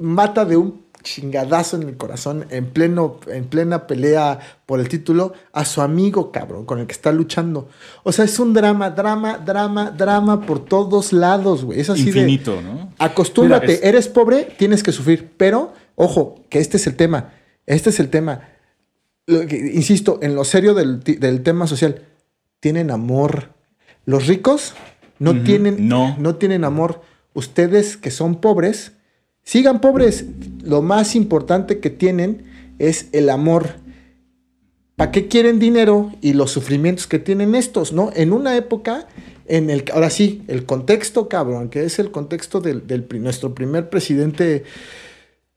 mata 0.00 0.44
de 0.44 0.56
un 0.56 0.84
chingadazo 1.02 1.76
en 1.76 1.84
el 1.88 1.96
corazón 1.96 2.46
en 2.50 2.66
pleno 2.66 3.20
en 3.28 3.44
plena 3.44 3.86
pelea 3.86 4.40
por 4.66 4.80
el 4.80 4.88
título 4.88 5.34
a 5.52 5.64
su 5.64 5.80
amigo 5.80 6.32
cabrón 6.32 6.64
con 6.64 6.80
el 6.80 6.86
que 6.88 6.92
está 6.94 7.12
luchando. 7.12 7.68
O 8.02 8.10
sea, 8.10 8.24
es 8.24 8.38
un 8.40 8.52
drama, 8.52 8.90
drama, 8.90 9.38
drama, 9.38 9.90
drama 9.92 10.40
por 10.44 10.64
todos 10.64 11.12
lados, 11.12 11.64
güey. 11.64 11.78
Es 11.80 11.90
así 11.90 12.04
de 12.04 12.08
Infinito, 12.10 12.60
¿no? 12.60 12.92
Acostúmbrate, 12.98 13.66
Mira, 13.68 13.78
es- 13.78 13.84
eres 13.84 14.08
pobre, 14.08 14.48
tienes 14.58 14.82
que 14.82 14.90
sufrir, 14.90 15.30
pero 15.36 15.72
ojo, 15.94 16.40
que 16.50 16.58
este 16.58 16.76
es 16.76 16.86
el 16.88 16.96
tema, 16.96 17.32
este 17.66 17.90
es 17.90 18.00
el 18.00 18.08
tema. 18.10 18.40
Insisto, 19.28 20.18
en 20.22 20.34
lo 20.34 20.44
serio 20.44 20.74
del, 20.74 21.00
del 21.00 21.42
tema 21.42 21.66
social, 21.66 22.02
tienen 22.60 22.90
amor. 22.90 23.50
Los 24.04 24.26
ricos 24.26 24.74
no 25.18 25.42
tienen 25.42 25.88
no. 25.88 26.16
no 26.18 26.34
tienen 26.36 26.64
amor. 26.64 27.00
Ustedes 27.34 27.96
que 27.96 28.10
son 28.10 28.36
pobres, 28.40 28.92
sigan 29.46 29.80
pobres. 29.80 30.26
Lo 30.62 30.82
más 30.82 31.14
importante 31.16 31.78
que 31.80 31.88
tienen 31.88 32.42
es 32.78 33.08
el 33.12 33.30
amor. 33.30 33.76
¿Para 34.96 35.10
qué 35.12 35.28
quieren 35.28 35.58
dinero 35.58 36.12
y 36.20 36.32
los 36.34 36.50
sufrimientos 36.50 37.06
que 37.06 37.18
tienen 37.18 37.54
estos, 37.54 37.92
no? 37.92 38.10
En 38.14 38.32
una 38.32 38.56
época 38.56 39.06
en 39.46 39.70
el 39.70 39.84
ahora 39.92 40.10
sí, 40.10 40.42
el 40.48 40.64
contexto, 40.66 41.28
cabrón, 41.28 41.68
que 41.68 41.84
es 41.84 41.98
el 41.98 42.10
contexto 42.10 42.60
del, 42.60 42.82
nuestro 43.20 43.54
primer 43.54 43.88
presidente 43.90 44.64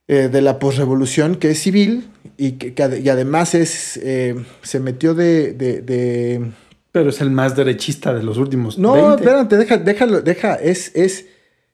eh, 0.07 0.29
de 0.31 0.41
la 0.41 0.59
posrevolución, 0.59 1.37
que 1.37 1.51
es 1.51 1.59
civil 1.59 2.07
y 2.37 2.53
que, 2.53 2.73
que 2.73 2.83
ade- 2.83 3.01
y 3.01 3.09
además 3.09 3.55
es 3.55 3.97
eh, 4.03 4.35
se 4.61 4.79
metió 4.79 5.13
de- 5.15 5.53
de- 5.53 5.81
de 5.81 6.51
Pero 6.91 7.09
es 7.09 7.21
el 7.21 7.31
más 7.31 7.55
derechista 7.55 8.13
de 8.13 8.21
los 8.23 8.37
últimos 8.37 8.77
no, 8.77 8.93
20. 8.93 9.23
espérate, 9.23 9.57
deja, 9.57 9.77
déjalo, 9.77 10.21
deja, 10.21 10.55
es, 10.55 10.91
es, 10.95 11.25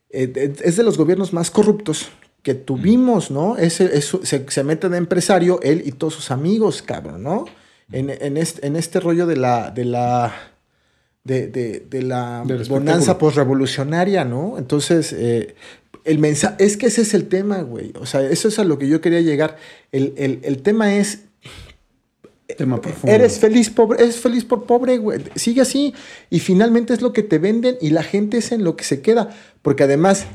es 0.09 0.75
de 0.77 0.83
los 0.83 0.97
gobiernos 0.97 1.33
más 1.33 1.51
corruptos 1.51 2.09
que 2.41 2.53
tuvimos, 2.53 3.31
¿no? 3.31 3.57
Ese, 3.57 3.97
es- 3.97 4.15
se, 4.23 4.45
se 4.49 4.63
mete 4.63 4.87
de 4.89 4.97
empresario, 4.97 5.59
él 5.63 5.81
y 5.85 5.91
todos 5.93 6.13
sus 6.13 6.31
amigos, 6.31 6.81
cabrón, 6.81 7.23
¿no? 7.23 7.45
En, 7.91 8.09
en 8.09 8.37
este, 8.37 8.65
en 8.67 8.75
este 8.75 8.99
rollo 8.99 9.25
de 9.27 9.35
la, 9.37 9.71
de 9.71 9.85
la, 9.85 10.33
de, 11.23 11.47
de- 11.47 11.85
de 11.89 12.01
la 12.03 12.43
bonanza 12.69 13.17
posrevolucionaria, 13.17 14.25
¿no? 14.25 14.57
Entonces, 14.57 15.13
eh, 15.13 15.55
el 16.03 16.19
mensaje, 16.19 16.63
es 16.63 16.77
que 16.77 16.85
ese 16.87 17.01
es 17.01 17.13
el 17.15 17.27
tema, 17.27 17.61
güey. 17.63 17.91
O 17.99 18.05
sea, 18.05 18.21
eso 18.29 18.47
es 18.47 18.59
a 18.59 18.63
lo 18.63 18.77
que 18.77 18.87
yo 18.87 19.01
quería 19.01 19.21
llegar. 19.21 19.57
El, 19.91 20.13
el- 20.17 20.39
el 20.43 20.61
tema 20.61 20.95
es, 20.95 21.23
Tema 22.57 22.79
profundo. 22.81 23.13
Eres 23.15 23.39
feliz 23.39 23.69
pobre, 23.69 24.01
eres 24.03 24.17
feliz 24.17 24.45
por 24.45 24.65
pobre, 24.65 24.97
güey. 24.97 25.19
Sigue 25.35 25.61
así. 25.61 25.93
Y 26.29 26.39
finalmente 26.39 26.93
es 26.93 27.01
lo 27.01 27.13
que 27.13 27.23
te 27.23 27.37
venden 27.39 27.77
y 27.81 27.89
la 27.89 28.03
gente 28.03 28.37
es 28.37 28.51
en 28.51 28.63
lo 28.63 28.75
que 28.75 28.83
se 28.83 29.01
queda. 29.01 29.29
Porque 29.61 29.83
además, 29.83 30.25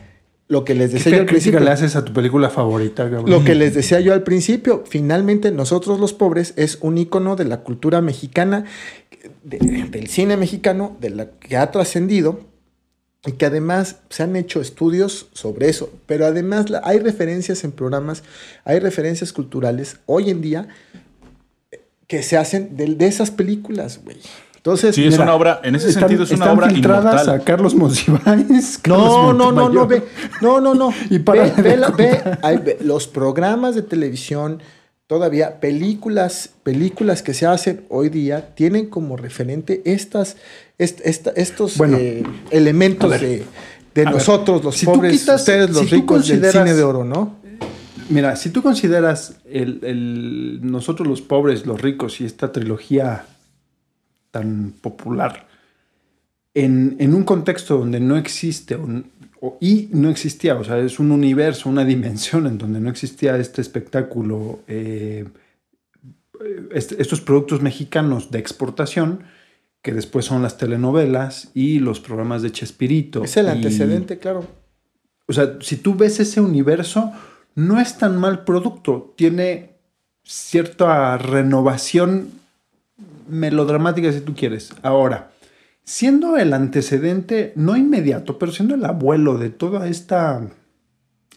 lo 0.49 0.65
que 0.65 0.75
les 0.75 0.91
¿Qué 0.91 0.97
decía 0.99 1.13
yo 1.13 1.21
al 1.21 1.27
principio. 1.27 1.61
le 1.61 1.71
haces 1.71 1.97
a 1.97 2.05
tu 2.05 2.13
película 2.13 2.51
favorita, 2.51 3.05
cabrón? 3.11 3.31
Lo 3.31 3.45
que 3.45 3.55
les 3.55 3.75
decía 3.75 4.01
yo 4.01 4.13
al 4.13 4.23
principio, 4.25 4.85
finalmente 4.89 5.51
nosotros 5.53 6.01
los 6.01 6.13
pobres 6.13 6.55
es 6.57 6.79
un 6.81 6.99
icono 6.99 7.37
de 7.37 7.45
la 7.45 7.59
cultura 7.61 8.01
mexicana, 8.01 8.65
de- 9.45 9.59
del 9.91 10.09
cine 10.09 10.37
mexicano, 10.37 10.97
de 11.01 11.11
la 11.11 11.31
que 11.31 11.57
ha 11.57 11.71
trascendido 11.71 12.41
y 13.27 13.33
que 13.33 13.45
además 13.47 13.97
se 14.09 14.23
han 14.23 14.35
hecho 14.35 14.63
estudios 14.63 15.29
sobre 15.35 15.69
eso, 15.69 15.93
pero 16.07 16.25
además 16.25 16.67
hay 16.83 16.99
referencias 17.01 17.65
en 17.65 17.73
programas, 17.73 18.23
hay 18.65 18.79
referencias 18.79 19.33
culturales 19.35 19.99
hoy 20.07 20.31
en 20.31 20.41
día 20.41 20.69
eh, 20.95 21.00
que 22.11 22.25
se 22.25 22.37
hacen 22.37 22.77
de, 22.77 22.87
de 22.97 23.07
esas 23.07 23.31
películas, 23.31 24.01
güey. 24.03 24.17
Entonces, 24.57 24.97
Sí, 24.97 25.05
es 25.07 25.13
mira, 25.13 25.23
una 25.23 25.35
obra, 25.35 25.61
en 25.63 25.77
ese 25.77 25.89
Están- 25.89 26.03
sentido 26.03 26.25
es 26.25 26.31
una 26.33 26.45
están 26.47 26.59
obra 26.59 26.69
filtradas 26.71 27.15
inmortal. 27.23 27.41
a 27.41 27.45
Carlos 27.45 27.75
Monsiváis. 27.77 28.81
No, 28.89 29.33
no, 29.33 29.53
no, 29.53 29.69
no, 29.71 29.87
ve, 29.87 30.03
no, 30.43 30.61
no, 30.61 30.75
no. 30.75 30.93
Y 31.09 31.21
para 31.21 31.45
ve, 31.45 31.63
ve 31.63 31.77
la- 31.77 31.91
ve, 31.91 32.11
contar. 32.11 32.41
hay- 32.43 32.57
ve, 32.59 32.79
los 32.83 33.07
programas 33.07 33.77
de 33.77 33.83
televisión, 33.83 34.61
todavía 35.07 35.61
películas, 35.61 36.51
películas 36.65 37.23
que 37.23 37.33
se 37.33 37.47
hacen 37.47 37.85
hoy 37.89 38.09
día 38.09 38.55
tienen 38.57 38.87
como 38.91 39.17
referente 39.17 39.81
estas, 39.85 40.37
est- 40.79 41.01
esta- 41.05 41.31
estos 41.37 41.77
Bueno, 41.79 41.97
eh, 41.99 42.25
elementos 42.51 43.09
de, 43.21 43.45
de 43.95 44.05
ver, 44.05 44.11
nosotros, 44.13 44.63
los 44.65 44.77
si 44.77 44.85
pobres, 44.85 45.13
quitas- 45.13 45.41
ustedes, 45.43 45.71
los 45.71 45.89
si 45.89 45.95
ricos 45.95 46.27
del 46.29 46.45
cine 46.51 46.75
de 46.75 46.83
oro, 46.83 47.05
¿no? 47.05 47.37
Mira, 48.11 48.37
si 48.37 48.51
tú 48.51 48.63
consideras 48.63 49.41
el, 49.45 49.81
el- 49.85 50.61
nosotros 50.63 51.07
los 51.09 51.23
pobres, 51.23 51.65
los 51.67 51.81
ricos 51.81 52.21
y 52.21 52.25
esta 52.25 52.51
trilogía 52.53 53.25
tan 54.31 54.73
popular 54.81 55.47
en, 56.55 56.97
en 56.99 57.15
un 57.15 57.25
contexto 57.25 57.79
donde 57.79 58.01
no 58.01 58.17
existe 58.17 58.75
o, 58.75 58.87
o- 59.41 59.59
y 59.61 59.89
no 59.93 60.11
existía, 60.11 60.57
o 60.57 60.65
sea, 60.65 60.79
es 60.79 60.99
un 60.99 61.13
universo, 61.13 61.69
una 61.69 61.85
dimensión 61.85 62.47
en 62.47 62.59
donde 62.59 62.81
no 62.81 62.91
existía 62.91 63.37
este 63.37 63.61
espectáculo, 63.61 64.61
eh, 64.67 65.27
este- 66.73 67.01
estos 67.01 67.21
productos 67.21 67.61
mexicanos 67.63 68.31
de 68.31 68.39
exportación, 68.39 69.21
que 69.83 69.93
después 69.93 70.25
son 70.27 70.43
las 70.43 70.59
telenovelas 70.59 71.51
y 71.55 71.79
los 71.79 72.01
programas 72.01 72.43
de 72.43 72.51
Chespirito. 72.53 73.25
Es 73.25 73.37
el 73.37 73.47
Y- 73.47 73.51
antecedente, 73.51 74.19
claro. 74.19 74.47
o 75.27 75.33
sea, 75.33 75.57
si 75.61 75.77
tú 75.77 75.95
ves 75.95 76.19
ese 76.21 76.41
universo, 76.41 77.13
no 77.61 77.79
es 77.81 77.99
tan 77.99 78.17
mal 78.17 78.45
producto. 78.45 79.13
Tiene 79.17 79.75
cierta 80.25 81.19
renovación 81.19 82.31
melodramática, 83.29 84.11
si 84.13 84.21
tú 84.21 84.35
quieres. 84.35 84.71
Ahora, 84.83 85.31
siendo 85.85 86.37
el 86.37 86.53
antecedente, 86.53 87.53
no 87.57 87.77
inmediato, 87.77 88.39
pero 88.39 88.51
siendo 88.53 88.75
el 88.75 88.85
abuelo 88.85 89.37
de 89.39 89.51
toda 89.51 89.89
esta 89.89 90.41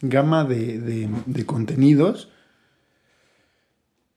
gama 0.02 0.44
de, 0.46 0.80
de- 1.26 1.46
contenidos, 1.46 2.30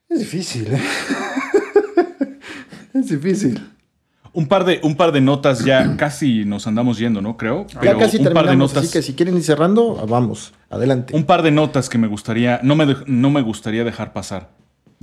es 0.08 0.20
difícil, 0.20 0.68
¿eh? 0.72 0.80
es 2.94 3.08
difícil. 3.08 3.60
Un 4.36 4.46
par 4.46 4.64
de, 4.66 4.80
un 4.82 4.94
par 4.96 5.12
de 5.12 5.20
notas 5.20 5.64
ya 5.64 5.96
casi 5.96 6.44
nos 6.44 6.66
andamos 6.66 6.98
yendo, 6.98 7.20
¿no? 7.22 7.36
Creo. 7.36 7.66
Ya 7.82 7.96
casi 7.96 8.18
un 8.18 8.32
par 8.32 8.46
de 8.48 8.54
notas. 8.56 8.84
así 8.84 8.92
que 8.92 9.02
si 9.02 9.14
quieren 9.14 9.34
ir 9.36 9.42
cerrando, 9.42 10.06
vamos, 10.06 10.52
adelante. 10.70 11.16
Un 11.16 11.24
par 11.24 11.42
de 11.42 11.50
notas 11.50 11.88
que 11.88 11.98
me 11.98 12.06
gustaría, 12.06 12.60
no 12.62 12.76
me, 12.76 12.96
no 13.06 13.30
me 13.30 13.40
gustaría 13.40 13.82
dejar 13.82 14.12
pasar. 14.12 14.50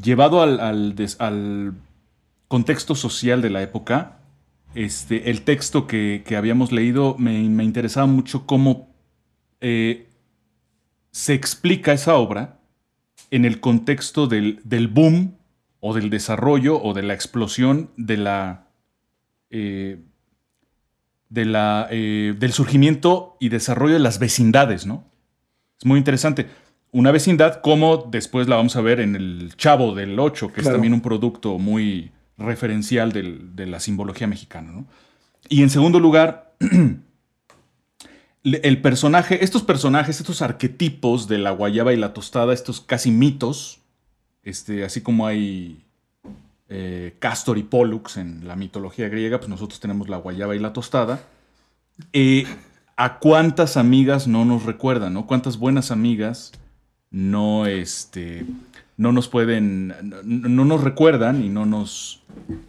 Llevado 0.02 0.42
al, 0.42 0.60
al 0.60 0.96
des- 0.96 1.20
al 1.20 1.74
contexto 2.48 2.94
social 2.96 3.42
de 3.42 3.50
la 3.50 3.62
época, 3.64 4.20
este, 4.76 5.30
el 5.32 5.42
texto 5.42 5.88
que, 5.88 6.24
que 6.26 6.36
habíamos 6.36 6.72
leído 6.72 7.16
me, 7.18 7.40
me 7.50 7.64
interesaba 7.64 8.06
mucho 8.08 8.46
cómo 8.46 8.90
eh, 9.62 10.10
se 11.12 11.34
explica 11.34 11.94
esa 11.94 12.16
obra 12.16 12.60
en 13.32 13.46
el 13.46 13.60
contexto 13.60 14.28
del, 14.28 14.60
del 14.64 14.88
boom 14.88 15.36
o 15.80 15.94
del 15.94 16.10
desarrollo 16.10 16.82
o 16.82 16.94
de 16.94 17.04
la 17.04 17.14
explosión 17.14 17.90
de 17.98 18.18
la, 18.18 18.63
eh, 19.54 20.00
de 21.30 21.46
la, 21.46 21.88
eh, 21.92 22.36
del 22.38 22.52
surgimiento 22.52 23.38
y 23.40 23.50
desarrollo 23.50 23.94
de 23.94 24.00
las 24.00 24.20
vecindades, 24.20 24.86
¿no? 24.86 25.06
Es 25.80 25.86
muy 25.86 25.98
interesante. 26.00 26.48
Una 26.92 27.12
vecindad, 27.12 27.62
como 27.62 27.98
después 28.12 28.48
la 28.48 28.56
vamos 28.58 28.76
a 28.76 28.82
ver 28.82 29.00
en 29.00 29.16
el 29.16 29.54
Chavo 29.56 29.96
del 29.96 30.20
8, 30.20 30.52
que 30.54 30.62
es 30.62 30.66
también 30.74 30.94
un 30.94 31.02
producto 31.02 31.58
muy 31.58 32.12
referencial 32.38 33.12
del- 33.12 33.56
de 33.56 33.66
la 33.68 33.80
simbología 33.80 34.28
mexicana, 34.28 34.72
¿no? 34.72 34.88
Y 35.50 35.62
en 35.64 35.70
segundo 35.70 36.00
lugar, 36.00 36.56
el 38.44 38.82
personaje, 38.82 39.44
estos 39.44 39.64
personajes, 39.64 40.20
estos 40.20 40.42
arquetipos 40.42 41.28
de 41.28 41.38
la 41.38 41.52
guayaba 41.52 41.94
y 41.94 41.98
la 41.98 42.14
tostada, 42.14 42.54
estos 42.54 42.82
casi 42.82 43.12
mitos, 43.12 43.80
este, 44.44 44.84
así 44.84 45.02
como 45.02 45.26
hay 45.26 45.83
eh, 46.76 47.18
Castor 47.20 47.60
y 47.60 47.64
Pollux 47.64 48.18
en 48.18 48.48
la 48.48 48.56
mitología 48.56 49.08
griega, 49.08 49.38
pues 49.38 49.48
nosotros 49.48 49.80
tenemos 49.80 50.10
la 50.10 50.18
guayaba 50.18 50.56
y 50.56 50.60
la 50.60 50.74
tostada. 50.74 51.22
Eh, 52.14 52.48
¿A 52.98 53.20
cuántas 53.20 53.78
amigas 53.78 54.28
no 54.28 54.44
nos 54.44 54.64
recuerdan, 54.64 55.14
no? 55.14 55.28
¿Cuántas 55.28 55.58
buenas 55.58 55.92
amigas 55.92 56.52
no, 57.12 57.68
este, 57.68 58.48
no 58.98 59.12
nos 59.12 59.28
pueden, 59.28 59.90
no, 60.02 60.50
no 60.50 60.66
nos 60.66 60.82
recuerdan 60.82 61.44
y 61.44 61.50
no 61.50 61.68
nos, 61.68 62.24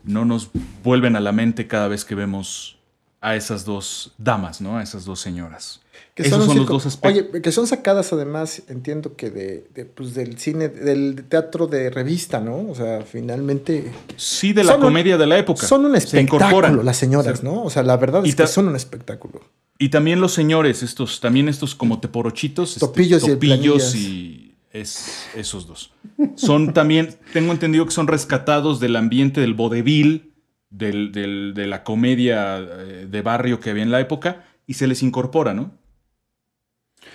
no 0.05 0.27
nos 0.27 0.51
vuelven 0.83 1.17
a 1.17 1.21
la 1.21 1.33
mente 1.33 1.67
cada 1.67 1.89
vez 1.89 2.05
que 2.05 2.15
vemos 2.15 2.79
a 3.23 3.37
esas 3.37 3.65
dos 3.65 4.13
damas, 4.19 4.61
¿no? 4.61 4.77
A 4.77 4.83
esas 4.83 5.07
dos 5.07 5.19
señoras. 5.19 5.81
Que 6.15 6.23
Esos 6.23 6.45
son 6.47 6.57
los 6.59 6.67
dos 6.69 6.87
aspectos. 6.87 7.25
Oye, 7.33 7.43
que 7.43 7.51
son 7.51 7.67
sacadas 7.67 8.13
además, 8.13 8.63
entiendo 8.69 9.17
que 9.17 9.31
de, 9.31 9.67
de, 9.75 9.85
pues, 9.85 10.15
del 10.15 10.39
cine, 10.39 10.69
del 10.69 11.25
teatro 11.29 11.67
de 11.67 11.91
revista, 11.91 12.39
¿no? 12.41 12.69
O 12.71 12.75
sea, 12.77 13.03
finalmente 13.03 13.91
Sí, 14.17 14.53
de 14.53 14.63
la 14.63 14.73
son 14.75 14.81
un- 14.83 14.87
comedia 14.89 15.19
de 15.19 15.27
la 15.27 15.39
época. 15.39 15.67
son 15.67 15.85
un 15.87 15.93
Se 15.93 15.99
espectáculo 15.99 16.37
incorporan. 16.47 16.85
las 16.87 16.97
señoras, 16.97 17.43
¿no? 17.43 17.65
O 17.65 17.69
sea, 17.71 17.83
la 17.83 17.97
verdad 17.97 18.23
Y 18.25 18.29
es 18.29 18.37
que 18.37 18.47
son 18.47 18.69
un 18.69 18.77
espectáculo. 18.77 19.41
Y 19.77 19.89
también 19.89 20.21
los 20.21 20.33
señores, 20.33 20.85
estos, 20.85 21.19
también 21.21 21.49
estos 21.49 21.75
como 21.75 21.99
teporochitos, 21.99 22.75
este, 22.75 22.81
Topillos 22.87 23.23
y 23.25 23.27
el 23.27 23.33
topillos 23.35 23.59
Planillas. 23.59 23.95
y 23.97 24.55
es, 24.73 25.27
esos 25.35 25.67
dos. 25.67 25.93
Son 26.37 26.73
también, 26.73 27.17
tengo 27.33 27.51
entendido 27.51 27.85
que 27.87 27.91
son 27.91 28.07
rescatados 28.07 28.79
del 28.79 28.95
ambiente 28.95 29.41
del 29.41 29.55
vodevil, 29.55 30.33
del, 30.71 31.11
del- 31.11 31.55
de 31.57 31.67
la 31.67 31.83
comedia 31.83 32.59
eh, 32.61 33.09
de 33.11 33.23
barrio 33.23 33.59
que 33.59 33.71
había 33.71 33.83
en 33.83 33.91
la 33.91 33.99
época, 34.01 34.45
y 34.65 34.75
se 34.75 34.87
les 34.87 35.03
incorpora, 35.03 35.55
¿no? 35.55 35.73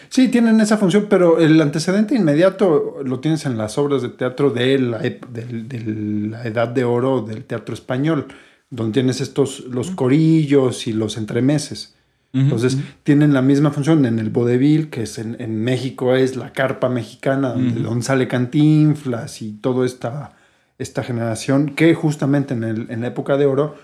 Sí, 0.09 0.27
tienen 0.29 0.59
esa 0.59 0.77
función, 0.77 1.05
pero 1.09 1.39
el 1.39 1.61
antecedente 1.61 2.15
inmediato 2.15 2.97
lo 3.05 3.19
tienes 3.19 3.45
en 3.45 3.57
las 3.57 3.77
obras 3.77 4.01
de 4.01 4.09
teatro 4.09 4.49
de 4.49 4.79
la, 4.79 4.97
de 4.99 5.83
la 6.31 6.43
Edad 6.45 6.67
de 6.67 6.83
Oro 6.83 7.21
del 7.21 7.45
teatro 7.45 7.73
español, 7.75 8.27
donde 8.71 8.93
tienes 8.93 9.21
estos, 9.21 9.61
los 9.65 9.91
corillos 9.91 10.87
y 10.87 10.93
los 10.93 11.17
entremeses. 11.17 11.95
Entonces, 12.31 12.77
tienen 13.03 13.33
la 13.33 13.41
misma 13.41 13.71
función 13.71 14.05
en 14.05 14.19
el 14.19 14.29
vodevil, 14.29 14.89
que 14.91 15.03
es 15.03 15.17
en, 15.17 15.35
en 15.39 15.63
México 15.63 16.15
es 16.15 16.35
la 16.35 16.53
carpa 16.53 16.87
mexicana, 16.89 17.53
donde 17.83 18.01
sale 18.03 18.27
Cantinflas 18.27 19.41
y 19.41 19.53
toda 19.53 19.83
esta, 19.85 20.33
esta 20.77 21.03
generación, 21.03 21.71
que 21.75 21.93
justamente 21.95 22.53
en, 22.53 22.63
el- 22.63 22.87
en 22.91 23.01
la 23.01 23.07
época 23.07 23.35
de 23.37 23.45
oro 23.47 23.75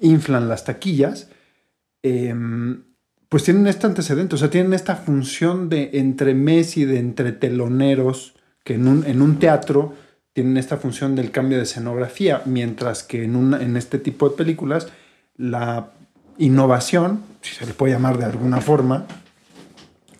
inflan 0.00 0.48
las 0.48 0.64
taquillas. 0.64 1.30
em, 2.02 2.82
pues 3.32 3.44
tienen 3.44 3.66
este 3.66 3.86
antecedente, 3.86 4.34
o 4.34 4.38
sea, 4.38 4.50
tienen 4.50 4.74
esta 4.74 4.94
función 4.94 5.70
de 5.70 5.88
entremés 5.94 6.76
y 6.76 6.84
de 6.84 6.98
entreteloneros 6.98 8.34
que 8.62 8.74
en 8.74 8.86
un, 8.86 9.06
en 9.06 9.22
un 9.22 9.38
teatro 9.38 9.94
tienen 10.34 10.58
esta 10.58 10.76
función 10.76 11.16
del 11.16 11.30
cambio 11.30 11.56
de 11.56 11.62
escenografía, 11.62 12.42
mientras 12.44 13.02
que 13.02 13.24
en, 13.24 13.54
en 13.54 13.78
este 13.78 13.98
tipo 13.98 14.28
de 14.28 14.36
películas 14.36 14.88
la 15.38 15.92
innovación, 16.36 17.22
si 17.40 17.54
se 17.54 17.64
le 17.64 17.72
puede 17.72 17.94
llamar 17.94 18.18
de 18.18 18.26
alguna 18.26 18.60
forma, 18.60 19.06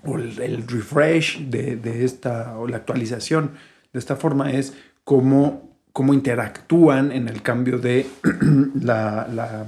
o 0.07 0.17
el, 0.17 0.41
el 0.41 0.67
refresh 0.67 1.51
de, 1.51 1.77
de 1.77 2.07
esta, 2.07 2.57
o 2.57 2.67
la 2.67 2.79
actualización 2.79 3.51
de 3.93 3.99
esta 3.99 4.17
forma 4.17 4.53
es 4.53 4.73
cómo, 5.05 5.77
cómo 5.93 6.15
interactúan 6.15 7.13
en 7.13 7.29
el 7.29 7.43
cambio 7.43 7.77
de 7.77 8.07
la, 8.81 9.29
la, 9.31 9.67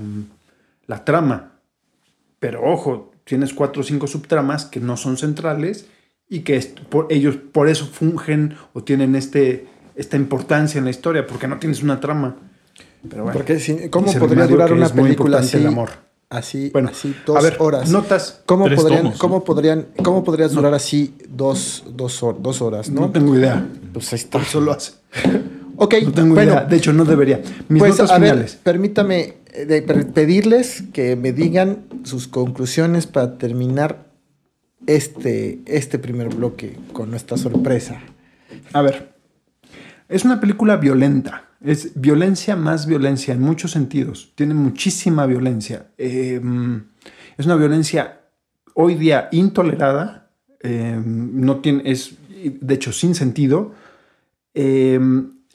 la 0.86 1.04
trama. 1.04 1.58
Pero 2.38 2.64
ojo, 2.64 3.13
tienes 3.24 3.52
cuatro 3.54 3.80
o 3.82 3.84
cinco 3.84 4.06
subtramas 4.06 4.64
que 4.66 4.80
no 4.80 4.96
son 4.96 5.16
centrales 5.16 5.86
y 6.28 6.40
que 6.40 6.58
por, 6.88 7.06
ellos 7.10 7.36
por 7.36 7.68
eso 7.68 7.86
fungen 7.86 8.54
o 8.72 8.82
tienen 8.82 9.14
este, 9.14 9.66
esta 9.96 10.16
importancia 10.16 10.78
en 10.78 10.84
la 10.84 10.90
historia, 10.90 11.26
porque 11.26 11.46
no 11.48 11.58
tienes 11.58 11.82
una 11.82 12.00
trama. 12.00 12.36
Pero 13.08 13.24
bueno, 13.24 13.36
Porque 13.36 13.58
si- 13.60 13.88
¿cómo 13.90 14.06
podría 14.12 14.44
Mario 14.44 14.56
durar 14.56 14.72
una 14.72 14.88
película 14.88 15.38
así? 15.38 15.58
el 15.58 15.66
amor. 15.66 15.90
Así, 16.30 16.70
Bueno, 16.72 16.88
así 16.90 17.14
dos 17.26 17.36
a 17.36 17.40
ver, 17.42 17.56
horas. 17.60 17.90
notas. 17.90 18.40
¿Cómo 18.46 18.64
Tres 18.64 18.80
podrían, 18.80 19.02
tomos, 19.04 19.18
cómo 19.18 19.44
podrían, 19.44 19.86
cómo 20.02 20.24
podrías 20.24 20.52
durar 20.52 20.74
así 20.74 21.14
dos, 21.28 21.84
dos, 21.94 22.24
dos 22.40 22.62
horas, 22.62 22.90
No 22.90 23.02
no? 23.02 23.10
tengo 23.10 23.36
idea. 23.36 23.64
Pues 23.92 24.10
ahí 24.12 24.16
está. 24.18 24.38
Por 24.38 24.42
eso 24.48 24.60
lo 24.60 24.72
hace. 24.72 24.92
Ok, 25.76 25.94
No 26.02 26.12
tengo 26.12 26.34
bueno, 26.34 26.52
idea. 26.52 26.64
De 26.64 26.76
hecho, 26.76 26.92
no 26.92 27.04
debería. 27.04 27.40
Mis 27.68 27.78
pues 27.80 27.92
notas 27.92 28.10
a 28.10 28.18
ver, 28.18 28.30
finales. 28.30 28.58
permítame 28.62 29.20
eh, 29.20 29.38
de- 29.66 29.82
pedirles 29.82 30.82
que 30.92 31.16
me 31.16 31.32
digan 31.32 31.84
sus 32.04 32.28
conclusiones 32.28 33.06
para 33.06 33.38
terminar 33.38 34.10
este, 34.86 35.60
este 35.66 35.98
primer 35.98 36.28
bloque 36.34 36.76
con 36.92 37.10
nuestra 37.10 37.36
sorpresa. 37.36 38.00
A 38.72 38.82
ver, 38.82 39.14
es 40.08 40.24
una 40.24 40.40
película 40.40 40.76
violenta. 40.76 41.48
Es 41.62 41.98
violencia 41.98 42.56
más 42.56 42.86
violencia 42.86 43.32
en 43.32 43.40
muchos 43.40 43.70
sentidos. 43.70 44.32
Tiene 44.34 44.52
muchísima 44.52 45.24
violencia. 45.26 45.86
Eh, 45.96 46.40
es 47.38 47.46
una 47.46 47.56
violencia 47.56 48.20
hoy 48.74 48.96
día 48.96 49.28
intolerada. 49.32 50.30
eh, 50.62 51.00
no 51.04 51.60
tiene, 51.60 51.82
es 51.90 52.16
de 52.60 52.74
hecho 52.74 52.92
sin 52.92 53.14
sentido. 53.14 53.72
Eh, 54.54 55.00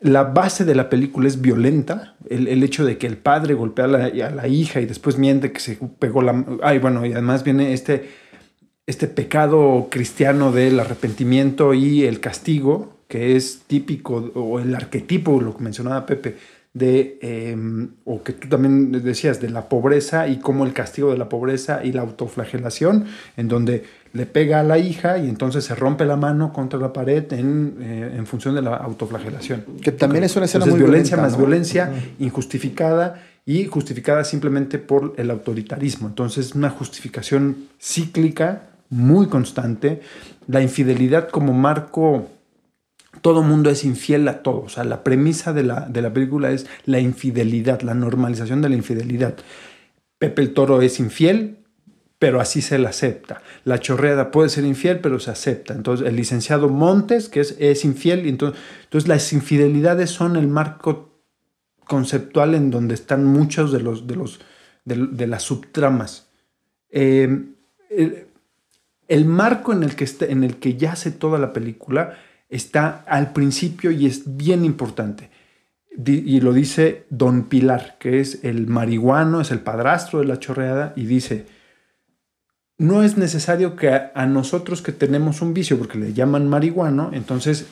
la 0.02 0.24
base 0.24 0.66
de 0.66 0.76
la 0.76 0.90
película 0.90 1.28
es 1.28 1.42
violenta. 1.42 2.16
El, 2.30 2.48
el 2.48 2.64
hecho 2.64 2.86
de 2.86 2.98
que 2.98 3.08
el 3.08 3.18
padre 3.18 3.54
golpea 3.54 3.86
a 3.86 3.88
la, 3.88 4.06
a 4.06 4.32
la 4.32 4.48
hija 4.48 4.82
y 4.82 4.86
después 4.86 5.18
miente 5.18 5.52
que 5.52 5.60
se 5.60 5.78
pegó 6.00 6.22
la... 6.22 6.46
Ay, 6.62 6.80
bueno, 6.80 7.06
y 7.06 7.12
además 7.12 7.44
viene 7.44 7.74
este, 7.74 8.10
este 8.88 9.08
pecado 9.08 9.88
cristiano 9.90 10.52
del 10.52 10.80
arrepentimiento 10.80 11.74
y 11.74 12.06
el 12.06 12.20
castigo, 12.20 13.00
que 13.08 13.36
es 13.36 13.64
típico, 13.68 14.32
o 14.36 14.60
el 14.60 14.74
arquetipo, 14.76 15.42
lo 15.42 15.58
que 15.58 15.64
mencionaba 15.64 16.06
Pepe, 16.06 16.38
de, 16.74 17.18
eh, 17.22 17.58
o 18.06 18.24
que 18.24 18.34
tú 18.34 18.48
también 18.48 18.92
decías, 18.92 19.42
de 19.42 19.50
la 19.50 19.68
pobreza 19.68 20.28
y 20.28 20.40
cómo 20.40 20.66
el 20.66 20.74
castigo 20.74 21.12
de 21.12 21.18
la 21.18 21.28
pobreza 21.28 21.84
y 21.84 21.92
la 21.92 22.02
autoflagelación, 22.02 23.06
en 23.38 23.48
donde 23.48 23.84
le 24.14 24.26
pega 24.26 24.62
a 24.62 24.64
la 24.64 24.78
hija 24.78 25.18
y 25.18 25.30
entonces 25.30 25.64
se 25.64 25.76
rompe 25.76 26.06
la 26.06 26.16
mano 26.16 26.52
contra 26.52 26.80
la 26.80 26.92
pared 26.92 27.32
en, 27.34 27.78
eh, 27.80 28.16
en 28.18 28.26
función 28.26 28.56
de 28.56 28.62
la 28.62 28.76
autoflagelación. 28.76 29.64
Que 29.82 29.92
también 29.92 30.24
es 30.24 30.36
una 30.36 30.46
escena 30.46 30.66
Entonces, 30.66 30.82
muy 30.82 30.90
violencia 30.90 31.16
violenta, 31.16 31.38
más 31.38 31.40
¿no? 31.40 31.46
violencia 31.46 31.92
injustificada 32.20 33.24
y 33.46 33.66
justificada 33.66 34.24
simplemente 34.24 34.80
por 34.80 35.14
el 35.18 35.30
autoritarismo. 35.32 36.08
Entonces, 36.08 36.56
una 36.56 36.70
justificación 36.70 37.68
cíclica 37.80 38.70
muy 38.90 39.28
constante, 39.28 40.02
la 40.48 40.62
infidelidad 40.62 41.30
como 41.30 41.54
marco, 41.54 42.28
todo 43.22 43.44
mundo 43.44 43.70
es 43.70 43.84
infiel 43.84 44.28
a 44.28 44.42
todo, 44.42 44.62
o 44.62 44.70
sea, 44.70 44.84
la 44.84 45.04
premisa 45.04 45.54
de 45.54 45.64
la, 45.64 45.82
de 45.82 46.02
la 46.02 46.12
película 46.12 46.52
es 46.52 46.66
la 46.86 47.00
infidelidad, 47.00 47.82
la 47.82 47.94
normalización 47.94 48.62
de 48.62 48.70
la 48.70 48.76
infidelidad. 48.76 49.36
Pepe 50.18 50.42
el 50.42 50.54
Toro 50.54 50.82
es 50.82 51.00
infiel, 51.00 51.59
pero 52.20 52.42
así 52.42 52.62
se 52.62 52.78
la 52.78 52.90
acepta. 52.90 53.42
La 53.64 53.80
chorreada 53.80 54.30
puede 54.30 54.50
ser 54.50 54.66
infiel, 54.66 55.00
pero 55.00 55.20
se 55.20 55.32
acepta. 55.32 55.74
Entonces, 55.74 56.06
el 56.06 56.18
licenciado 56.18 56.68
Montes, 56.68 57.30
que 57.30 57.40
es, 57.40 57.56
es 57.60 57.86
infiel, 57.86 58.28
entonces, 58.28 58.62
entonces 58.84 59.08
las 59.08 59.32
infidelidades 59.32 60.10
son 60.10 60.36
el 60.36 60.48
marco 60.48 61.22
conceptual 61.86 62.54
en 62.56 62.70
donde 62.70 62.94
están 62.94 63.26
muchos 63.26 63.72
de 63.72 63.80
los 63.80 64.06
de 64.06 64.16
los 64.18 64.42
de, 64.84 65.08
de 65.12 65.28
las 65.28 65.44
subtramas. 65.44 66.28
Eh, 66.92 67.46
el, 67.90 68.28
el, 69.08 69.26
marco 69.26 69.72
en 69.72 69.84
el 69.84 69.96
que 69.96 70.04
está, 70.04 70.26
en 70.26 70.44
el 70.44 70.58
que 70.58 70.76
yace 70.76 71.12
toda 71.12 71.40
la 71.40 71.54
película 71.54 72.18
está 72.50 73.04
al 73.08 73.32
principio 73.32 73.92
y 73.92 74.06
es 74.06 74.38
bien 74.38 74.66
importante. 74.66 75.30
Y 76.06 76.40
lo 76.40 76.54
dice 76.54 77.06
Don 77.10 77.50
Pilar, 77.50 77.98
que 78.00 78.20
es 78.20 78.44
el 78.44 78.68
marihuano, 78.68 79.42
es 79.42 79.52
el 79.52 79.60
padrastro 79.60 80.20
de 80.20 80.26
la 80.26 80.40
chorreada, 80.40 80.94
y 80.96 81.06
dice, 81.06 81.46
no 82.80 83.04
es 83.04 83.18
necesario 83.18 83.76
que 83.76 83.90
a, 83.90 84.26
nosotros 84.26 84.82
que 84.82 84.94
tenemos 84.94 85.42
un 85.42 85.54
vicio, 85.54 85.78
porque 85.78 86.00
le 86.00 86.14
llaman 86.14 86.48
marihuano, 86.48 87.12
entonces 87.14 87.68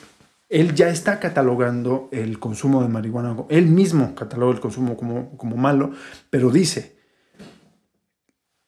él 0.50 0.74
ya 0.74 0.90
está 0.90 1.18
catalogando 1.18 2.08
el 2.12 2.38
consumo 2.38 2.82
de 2.82 2.88
marihuana, 2.88 3.34
él 3.48 3.66
mismo 3.66 4.14
cataloga 4.14 4.52
el 4.52 4.60
consumo 4.60 4.96
como, 4.96 5.36
como 5.38 5.56
malo, 5.56 5.92
pero 6.28 6.50
dice, 6.50 6.98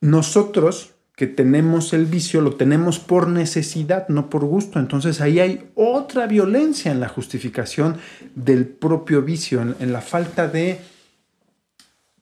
nosotros 0.01 0.95
que 1.15 1.27
tenemos 1.27 1.93
el 1.93 2.07
vicio 2.07 2.41
lo 2.41 2.55
tenemos 2.55 2.99
por 2.99 3.29
necesidad, 3.29 4.09
no 4.09 4.31
por 4.31 4.47
gusto. 4.47 4.79
Entonces 4.79 5.21
ahí 5.21 5.39
hay 5.39 5.71
otra 5.75 6.27
violencia 6.27 6.91
en 6.91 7.01
la 7.01 7.11
justificación 7.11 7.99
del 8.35 8.67
propio 8.67 9.21
vicio, 9.21 9.61
en, 9.61 9.93
la 9.93 10.01
falta 10.01 10.49
de 10.49 10.81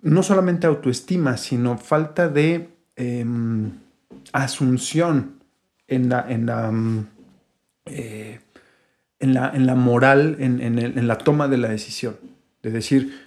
no 0.02 0.24
solamente 0.24 0.66
autoestima, 0.66 1.36
sino 1.36 1.78
falta 1.78 2.28
de 2.28 2.70
eh, 2.96 3.24
asunción 4.32 5.38
en 5.86 6.08
la, 6.08 6.24
en 6.28 6.46
la, 6.46 6.72
eh, 7.86 8.40
en 9.18 9.34
la, 9.34 9.50
en 9.50 9.66
la 9.66 9.74
moral, 9.74 10.36
en, 10.38 10.60
en, 10.60 11.08
la 11.08 11.18
toma 11.18 11.48
de 11.48 11.58
la 11.58 11.68
decisión. 11.68 12.16
De 12.62 12.70
decir, 12.70 13.26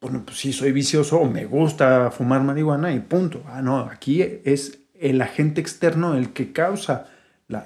bueno, 0.00 0.22
pues 0.24 0.38
sí, 0.38 0.52
soy 0.52 0.72
vicioso 0.72 1.18
o 1.20 1.30
me 1.30 1.44
gusta 1.44 2.10
fumar 2.10 2.42
marihuana 2.42 2.92
y 2.92 3.00
punto. 3.00 3.42
Ah, 3.46 3.62
no, 3.62 3.78
aquí 3.80 4.22
es 4.22 4.80
el 4.94 5.20
agente 5.20 5.60
externo 5.60 6.14
el 6.14 6.32
que 6.32 6.52
causa 6.52 7.08
la, 7.48 7.60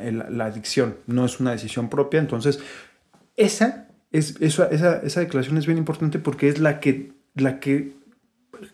adicción, 0.44 0.96
no 1.06 1.24
es 1.24 1.40
una 1.40 1.52
decisión 1.52 1.88
propia. 1.88 2.20
Entonces, 2.20 2.60
esa, 3.36 3.88
es, 4.10 4.36
esa, 4.40 4.66
esa 4.68 5.20
declaración 5.20 5.58
es 5.58 5.66
bien 5.66 5.78
importante 5.78 6.18
porque 6.18 6.48
es 6.48 6.58
la 6.58 6.80
que, 6.80 7.12
la 7.34 7.60
que 7.60 7.92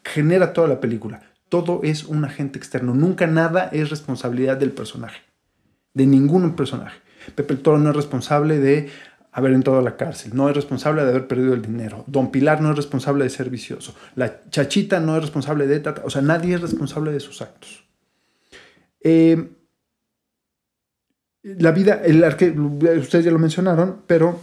genera 0.05 0.53
toda 0.53 0.69
la 0.69 0.81
película 0.81 1.23
todo 1.49 1.81
es 1.83 2.05
un 2.05 2.25
agente 2.25 2.59
externo. 2.59 2.95
Nunca 2.95 3.27
nada 3.27 3.69
es 3.73 3.91
responsabilidad 3.91 4.57
del 4.57 4.73
personaje, 4.73 5.21
de 5.95 6.07
ningún 6.07 6.55
personaje. 6.55 6.99
Pepe 7.35 7.55
el 7.55 7.61
Toro 7.61 7.79
no 7.79 7.91
es 7.91 7.97
responsable 7.97 8.59
de 8.59 8.91
haber 9.33 9.53
entrado 9.53 9.79
a 9.79 9.83
la 9.83 9.97
cárcel, 9.97 10.33
no 10.35 10.49
es 10.49 10.57
responsable 10.57 11.05
de 11.05 11.11
haber 11.11 11.29
perdido 11.29 11.55
el 11.55 11.63
dinero. 11.63 12.05
Don 12.07 12.31
Pilar 12.31 12.61
no 12.61 12.71
es 12.71 12.77
responsable 12.77 13.25
de 13.25 13.31
ser 13.31 13.51
vicioso. 13.51 13.95
La 14.15 14.49
chachita 14.51 15.01
no 15.01 15.17
es 15.17 15.23
responsable 15.23 15.67
de... 15.67 15.89
O 16.05 16.11
sea, 16.11 16.23
nadie 16.23 16.55
es 16.55 16.61
responsable 16.61 17.13
de 17.13 17.21
sus 17.21 17.43
actos. 17.43 17.85
Eh, 19.01 19.51
la 21.43 21.71
vida, 21.73 22.01
el 22.05 22.25
arque, 22.25 22.51
ustedes 22.51 23.25
ya 23.25 23.31
lo 23.31 23.39
mencionaron, 23.39 24.03
pero 24.07 24.41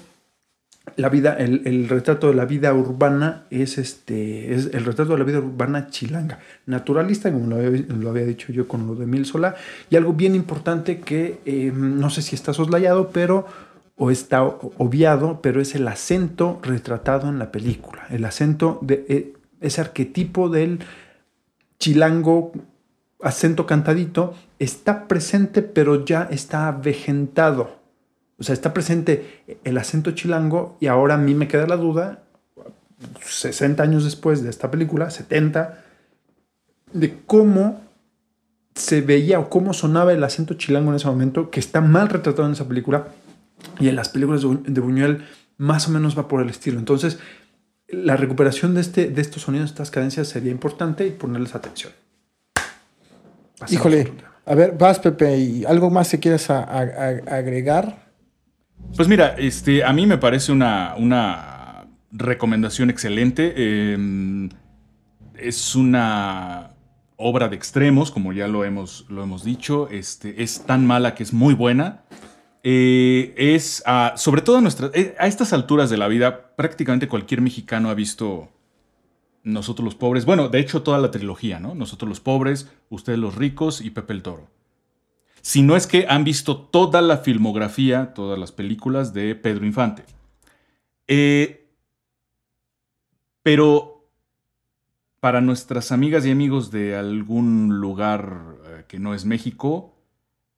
la 0.95 1.09
vida, 1.09 1.35
el, 1.37 1.61
el, 1.65 1.89
retrato 1.89 2.27
de 2.27 2.35
la 2.35 2.45
vida 2.45 2.73
urbana 2.73 3.45
es 3.49 3.77
este, 3.77 4.53
es 4.53 4.69
el 4.73 4.85
retrato 4.85 5.13
de 5.13 5.19
la 5.19 5.25
vida 5.25 5.39
urbana 5.39 5.87
chilanga, 5.87 6.39
naturalista, 6.65 7.31
como 7.31 7.47
lo 7.47 8.09
había, 8.09 8.25
dicho 8.25 8.53
yo 8.53 8.67
con 8.67 8.87
lo 8.87 8.95
de 8.95 9.05
Mil 9.05 9.25
Sola, 9.25 9.55
y 9.89 9.95
algo 9.95 10.13
bien 10.13 10.35
importante 10.35 10.99
que 10.99 11.39
eh, 11.45 11.71
no 11.73 12.09
sé 12.09 12.21
si 12.21 12.35
está 12.35 12.53
soslayado, 12.53 13.09
pero 13.09 13.45
o 13.97 14.11
está 14.11 14.43
obviado, 14.43 15.41
pero 15.41 15.61
es 15.61 15.73
el 15.75 15.87
acento 15.87 16.59
retratado 16.61 17.29
en 17.29 17.39
la 17.39 17.51
película, 17.51 18.05
el 18.09 18.25
acento 18.25 18.79
de 18.81 19.05
eh, 19.09 19.33
ese 19.61 19.81
arquetipo 19.81 20.49
del 20.49 20.79
chilango 21.79 22.51
acento 23.21 23.65
cantadito 23.65 24.33
está 24.59 25.07
presente, 25.07 25.61
pero 25.61 26.05
ya 26.05 26.27
está 26.29 26.67
avejentado 26.67 27.84
o 28.37 28.43
sea, 28.43 28.53
está 28.53 28.73
presente 28.73 29.43
el 29.63 29.77
acento 29.77 30.11
chilango 30.11 30.77
y 30.79 30.87
ahora 30.87 31.15
a 31.15 31.17
mí 31.17 31.33
me 31.33 31.47
queda 31.47 31.67
la 31.67 31.77
duda, 31.77 32.23
60 33.21 33.81
años 33.81 34.03
después 34.03 34.43
de 34.43 34.49
esta 34.49 34.71
película, 34.71 35.09
70, 35.09 35.83
de 36.93 37.17
cómo 37.25 37.81
se 38.73 39.01
veía 39.01 39.39
o 39.39 39.49
cómo 39.49 39.73
sonaba 39.73 40.11
el 40.11 40.23
acento 40.23 40.55
chilango 40.55 40.89
en 40.89 40.97
ese 40.97 41.07
momento, 41.07 41.49
que 41.49 41.61
está 41.61 41.79
mal 41.79 42.09
retratado 42.09 42.45
en 42.47 42.53
esa 42.53 42.67
película 42.67 43.07
y 43.79 43.87
en 43.87 43.95
las 43.95 44.09
películas 44.09 44.41
de 44.41 44.81
Buñuel 44.81 45.23
más 45.57 45.87
o 45.87 45.91
menos 45.91 46.17
va 46.17 46.27
por 46.27 46.41
el 46.41 46.49
estilo. 46.49 46.77
Entonces, 46.77 47.19
la 47.87 48.17
recuperación 48.17 48.73
de, 48.73 48.81
este, 48.81 49.07
de 49.07 49.21
estos 49.21 49.43
sonidos, 49.43 49.69
estas 49.69 49.91
cadencias 49.91 50.27
sería 50.27 50.51
importante 50.51 51.07
y 51.07 51.11
ponerles 51.11 51.55
atención. 51.55 51.93
Pasamos 53.57 53.71
Híjole, 53.71 54.13
a 54.45 54.55
ver, 54.55 54.75
vas 54.77 54.99
Pepe, 54.99 55.37
¿y 55.37 55.65
algo 55.65 55.89
más 55.89 56.09
que 56.09 56.19
quieras 56.19 56.49
a, 56.49 56.61
a, 56.63 56.79
a 56.81 57.35
agregar? 57.35 58.04
Pues 58.95 59.07
mira, 59.07 59.35
este, 59.37 59.83
a 59.83 59.91
mí 59.91 60.05
me 60.05 60.17
parece 60.17 60.51
una, 60.51 60.95
una 60.97 61.87
recomendación 62.11 62.89
excelente. 62.89 63.53
Eh, 63.55 64.49
es 65.37 65.75
una 65.75 66.71
obra 67.17 67.49
de 67.49 67.55
extremos, 67.55 68.11
como 68.11 68.33
ya 68.33 68.47
lo 68.47 68.63
hemos, 68.63 69.05
lo 69.09 69.23
hemos 69.23 69.43
dicho. 69.43 69.89
Este, 69.89 70.43
es 70.43 70.65
tan 70.65 70.85
mala 70.85 71.13
que 71.13 71.23
es 71.23 71.33
muy 71.33 71.53
buena. 71.53 72.03
Eh, 72.63 73.33
es, 73.37 73.83
sobre 74.15 74.41
todo 74.41 74.57
a, 74.57 74.91
eh, 74.93 75.15
a 75.19 75.27
estas 75.27 75.53
alturas 75.53 75.89
de 75.89 75.97
la 75.97 76.07
vida, 76.07 76.55
prácticamente 76.55 77.07
cualquier 77.07 77.41
mexicano 77.41 77.89
ha 77.89 77.93
visto 77.93 78.49
Nosotros 79.43 79.83
los 79.83 79.95
Pobres. 79.95 80.25
Bueno, 80.25 80.47
de 80.47 80.59
hecho, 80.59 80.83
toda 80.83 80.99
la 80.99 81.11
trilogía, 81.11 81.59
¿no? 81.59 81.75
Nosotros 81.75 82.07
los 82.07 82.21
Pobres, 82.21 82.71
Ustedes 82.89 83.19
los 83.19 83.35
Ricos 83.35 83.81
y 83.81 83.89
Pepe 83.89 84.13
el 84.13 84.23
Toro 84.23 84.54
si 85.45 85.61
no 85.61 85.75
es 85.75 85.85
que 85.85 86.07
han 86.09 86.23
visto 86.23 86.57
toda 86.57 87.03
la 87.03 87.19
filmografía, 87.19 88.15
todas 88.15 88.39
las 88.39 88.51
películas 88.51 89.13
de 89.13 89.35
Pedro 89.35 89.67
Infante. 89.67 90.03
Eh, 91.07 91.69
pero 93.43 94.09
para 95.19 95.41
nuestras 95.41 95.91
amigas 95.91 96.25
y 96.25 96.31
amigos 96.31 96.71
de 96.71 96.95
algún 96.95 97.79
lugar 97.79 98.55
eh, 98.65 98.85
que 98.87 98.97
no 98.97 99.13
es 99.13 99.25
México, 99.25 99.93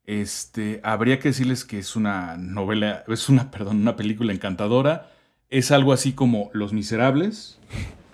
este, 0.05 0.79
habría 0.85 1.19
que 1.19 1.27
decirles 1.27 1.65
que 1.65 1.79
es 1.79 1.97
una 1.97 2.38
novela, 2.38 3.03
es 3.09 3.27
una, 3.27 3.51
perdón, 3.51 3.81
una 3.81 3.97
película 3.97 4.31
encantadora. 4.31 5.11
Es 5.49 5.71
algo 5.71 5.91
así 5.91 6.13
como 6.13 6.49
Los 6.53 6.71
Miserables, 6.71 7.59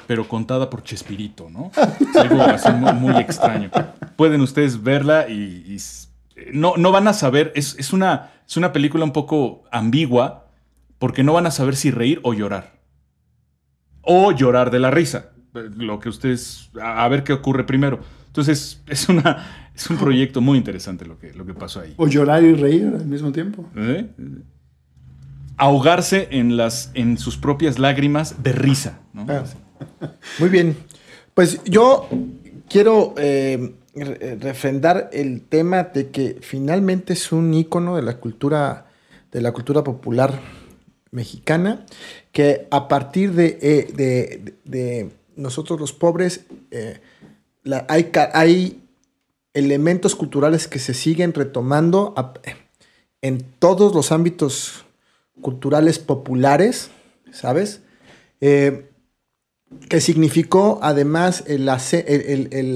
pero 0.07 0.27
contada 0.27 0.71
por 0.71 0.81
Chespirito, 0.81 1.51
¿no? 1.51 1.71
Es 1.99 2.15
algo 2.15 2.41
así 2.41 2.71
muy, 2.71 3.15
extraño. 3.17 3.69
Pueden 4.15 4.41
ustedes 4.41 4.81
verla 4.81 5.29
y 5.29 5.77
no, 6.51 6.75
no 6.77 6.91
van 6.91 7.07
a 7.07 7.13
saber, 7.13 7.51
es, 7.55 7.75
es, 7.77 7.93
una, 7.93 8.31
es 8.47 8.57
una 8.57 8.73
película 8.73 9.03
un 9.03 9.13
poco 9.13 9.63
ambigua, 9.71 10.47
porque 10.99 11.23
no 11.23 11.33
van 11.33 11.45
a 11.45 11.51
saber 11.51 11.75
si 11.75 11.91
reír 11.91 12.19
o 12.23 12.33
llorar. 12.33 12.79
O 14.01 14.31
llorar 14.31 14.71
de 14.71 14.79
la 14.79 14.91
risa. 14.91 15.31
Lo 15.53 15.99
que 15.99 16.09
ustedes, 16.09 16.71
a, 16.81 17.03
a 17.03 17.07
ver 17.09 17.23
qué 17.23 17.33
ocurre 17.33 17.63
primero. 17.63 17.99
Entonces, 18.33 18.81
es, 18.87 19.09
una, 19.09 19.69
es 19.75 19.87
un 19.91 19.97
proyecto 19.97 20.41
muy 20.41 20.57
interesante 20.57 21.05
lo 21.05 21.19
que, 21.19 21.33
lo 21.33 21.45
que 21.45 21.53
pasó 21.53 21.81
ahí. 21.81 21.93
O 21.97 22.07
llorar 22.07 22.43
y 22.43 22.53
reír 22.53 22.87
al 22.87 23.05
mismo 23.05 23.31
tiempo. 23.31 23.69
¿Eh? 23.75 24.07
Ahogarse 25.55 26.29
en, 26.31 26.57
las, 26.57 26.89
en 26.95 27.19
sus 27.19 27.37
propias 27.37 27.77
lágrimas 27.77 28.41
de 28.41 28.53
risa. 28.53 29.01
¿no? 29.13 29.27
Ah. 29.29 29.43
Muy 30.39 30.49
bien. 30.49 30.75
Pues 31.35 31.63
yo 31.65 32.09
quiero 32.67 33.13
eh, 33.17 33.75
refrendar 33.95 35.09
el 35.13 35.41
tema 35.41 35.83
de 35.83 36.09
que 36.09 36.37
finalmente 36.41 37.13
es 37.13 37.31
un 37.31 37.53
ícono 37.53 37.95
de 37.95 38.01
la 38.01 38.17
cultura, 38.17 38.87
de 39.31 39.41
la 39.41 39.51
cultura 39.51 39.83
popular 39.83 40.39
mexicana, 41.11 41.85
que 42.31 42.67
a 42.71 42.87
partir 42.87 43.33
de, 43.33 43.59
eh, 43.61 43.93
de, 43.93 44.55
de 44.65 45.11
nosotros 45.35 45.79
los 45.79 45.93
pobres, 45.93 46.45
eh, 46.71 46.99
hay, 47.87 48.11
hay, 48.33 48.79
elementos 49.53 50.15
culturales 50.15 50.67
que 50.67 50.79
se 50.79 50.95
siguen 50.95 51.31
retomando 51.31 52.15
en 53.21 53.45
todos 53.59 53.93
los 53.93 54.11
ámbitos 54.11 54.83
culturales 55.41 55.99
populares, 55.99 56.89
¿sabes? 57.31 57.81
Eh, 58.41 58.89
que 59.89 60.01
significó 60.01 60.79
además 60.81 61.43
el 61.45 61.69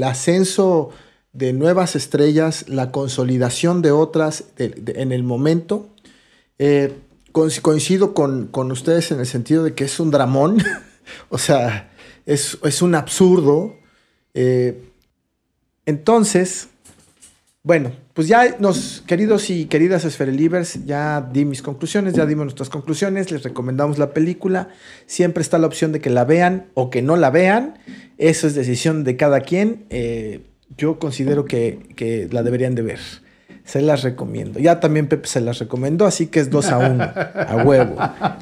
ascenso 0.03 0.91
de 1.38 1.53
nuevas 1.53 1.95
estrellas, 1.95 2.65
la 2.67 2.91
consolidación 2.91 3.81
de 3.83 3.91
otras 3.91 4.45
en 4.57 5.11
el 5.11 5.23
momento. 5.23 5.88
Eh, 6.57 6.93
coinc- 7.31 7.61
coincido 7.61 8.13
con, 8.15 8.47
con 8.47 8.71
ustedes 8.71 9.11
en 9.11 9.19
el 9.19 9.27
sentido 9.27 9.63
de 9.63 9.75
que 9.75 9.83
es 9.83 9.99
un 9.99 10.09
dramón, 10.09 10.57
o 11.29 11.38
sea, 11.38 11.91
es, 12.25 12.57
es 12.63 12.81
un 12.81 12.95
absurdo. 12.95 13.75
Eh, 14.33 14.81
entonces, 15.85 16.69
bueno, 17.61 17.91
pues 18.13 18.27
ya 18.27 18.55
nos, 18.59 19.03
queridos 19.05 19.51
y 19.51 19.65
queridas 19.65 20.05
Esferelivers, 20.05 20.85
ya 20.85 21.21
di 21.21 21.45
mis 21.45 21.61
conclusiones, 21.61 22.15
ya 22.15 22.25
dimos 22.25 22.45
nuestras 22.45 22.69
conclusiones, 22.69 23.29
les 23.29 23.43
recomendamos 23.43 23.99
la 23.99 24.11
película. 24.11 24.69
Siempre 25.05 25.41
está 25.43 25.59
la 25.59 25.67
opción 25.67 25.91
de 25.91 26.01
que 26.01 26.09
la 26.09 26.25
vean 26.25 26.65
o 26.73 26.89
que 26.89 27.03
no 27.03 27.15
la 27.15 27.29
vean. 27.29 27.77
Eso 28.17 28.47
es 28.47 28.55
decisión 28.55 29.03
de 29.03 29.17
cada 29.17 29.41
quien. 29.41 29.85
Eh, 29.91 30.41
yo 30.76 30.99
considero 30.99 31.45
que, 31.45 31.80
que 31.95 32.28
la 32.32 32.43
deberían 32.43 32.76
de 32.76 32.82
ver. 32.82 32.99
Se 33.63 33.82
las 33.82 34.03
recomiendo. 34.03 34.59
Ya 34.59 34.80
también 34.80 35.07
Pepe 35.09 35.28
se 35.28 35.41
las 35.41 35.59
recomendó, 35.59 36.05
así 36.05 36.28
que 36.28 36.39
es 36.39 36.49
dos 36.49 36.68
a 36.70 36.78
uno, 36.78 37.03
a 37.03 37.61
huevo. 37.65 37.97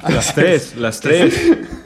Las 0.08 0.32
tres, 0.34 0.76
las 0.76 1.00
tres. 1.00 1.34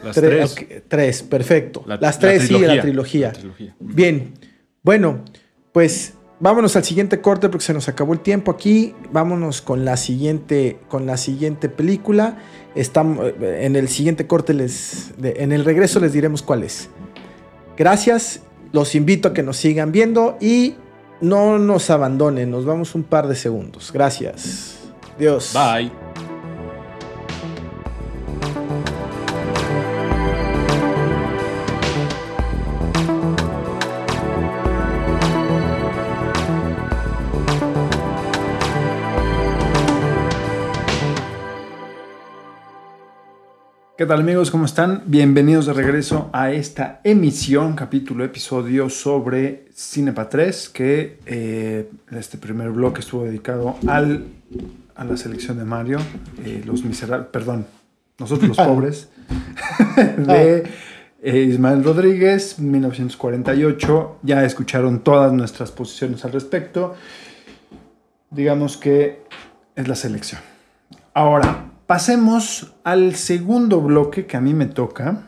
Las 0.05 0.17
Tre- 0.17 0.21
tres. 0.21 0.53
ok, 0.53 0.63
tres, 0.89 1.23
perfecto. 1.23 1.83
La- 1.87 1.97
Las 1.97 2.17
la 2.17 2.21
tres, 2.21 2.49
sí, 2.49 2.59
la 2.59 2.81
trilogía. 2.83 3.29
La 3.29 3.33
trilogía. 3.33 3.75
Bien, 3.81 4.35
bueno, 4.83 5.25
pues 5.73 6.15
vámonos 6.39 6.77
al 6.77 6.85
siguiente 6.85 7.23
corte 7.23 7.49
porque 7.49 7.65
se 7.65 7.73
nos 7.73 7.89
acabó 7.89 8.13
el 8.13 8.21
tiempo 8.21 8.51
aquí. 8.51 8.95
Vámonos 9.11 9.63
con 9.63 9.87
la 9.87 9.97
siguiente, 9.97 10.79
con 10.89 11.07
la 11.07 11.17
siguiente 11.17 11.71
película. 11.71 12.37
Estamos 12.75 13.27
eh, 13.41 13.61
en 13.63 13.75
el 13.75 13.89
siguiente 13.89 14.27
corte 14.27 14.53
les, 14.53 15.13
en 15.23 15.53
el 15.53 15.65
regreso 15.65 15.99
les 15.99 16.13
diremos 16.13 16.43
cuál 16.43 16.63
es. 16.63 16.91
Gracias, 17.77 18.41
los 18.73 18.95
invito 18.95 19.29
a 19.29 19.33
que 19.33 19.43
nos 19.43 19.57
sigan 19.57 19.93
viendo 19.93 20.37
y 20.41 20.75
no 21.21 21.59
nos 21.59 21.91
abandonen. 21.91 22.51
Nos 22.51 22.65
vamos 22.65 22.95
un 22.95 23.03
par 23.03 23.29
de 23.29 23.35
segundos. 23.35 23.91
Gracias. 23.93 24.79
Dios. 25.19 25.53
Bye. 25.55 26.10
¿Qué 44.01 44.07
tal 44.07 44.21
amigos? 44.21 44.51
¿Cómo 44.51 44.65
están? 44.65 45.03
Bienvenidos 45.05 45.67
de 45.67 45.75
regreso 45.75 46.31
a 46.33 46.53
esta 46.53 47.03
emisión, 47.05 47.75
capítulo, 47.77 48.25
episodio 48.25 48.89
sobre 48.89 49.67
Cinepa 49.77 50.31
3, 50.31 50.71
que 50.71 51.19
eh, 51.27 51.91
este 52.11 52.39
primer 52.39 52.71
bloque 52.71 53.01
estuvo 53.01 53.25
dedicado 53.25 53.77
al, 53.87 54.25
a 54.95 55.05
la 55.05 55.19
selección 55.19 55.59
de 55.59 55.67
Mario, 55.67 55.99
eh, 56.43 56.63
Los 56.65 56.83
Miserables, 56.83 57.29
perdón, 57.31 57.67
Nosotros 58.19 58.49
los 58.49 58.57
Pobres, 58.67 59.11
de 60.17 60.67
eh, 61.23 61.39
Ismael 61.39 61.85
Rodríguez, 61.85 62.59
1948. 62.59 64.21
Ya 64.23 64.43
escucharon 64.47 65.01
todas 65.01 65.31
nuestras 65.35 65.71
posiciones 65.73 66.25
al 66.25 66.33
respecto. 66.33 66.95
Digamos 68.31 68.79
que 68.79 69.25
es 69.77 69.87
la 69.87 69.95
selección. 69.95 70.41
Ahora, 71.13 71.70
pasemos 71.91 72.73
al 72.85 73.17
segundo 73.17 73.81
bloque 73.81 74.25
que 74.25 74.37
a 74.37 74.41
mí 74.41 74.55
me 74.55 74.67
toca. 74.67 75.27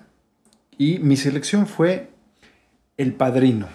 Y 0.79 1.01
mi 1.01 1.17
selección 1.17 1.67
fue 1.67 2.11
El 2.97 3.15
Padrino. 3.15 3.67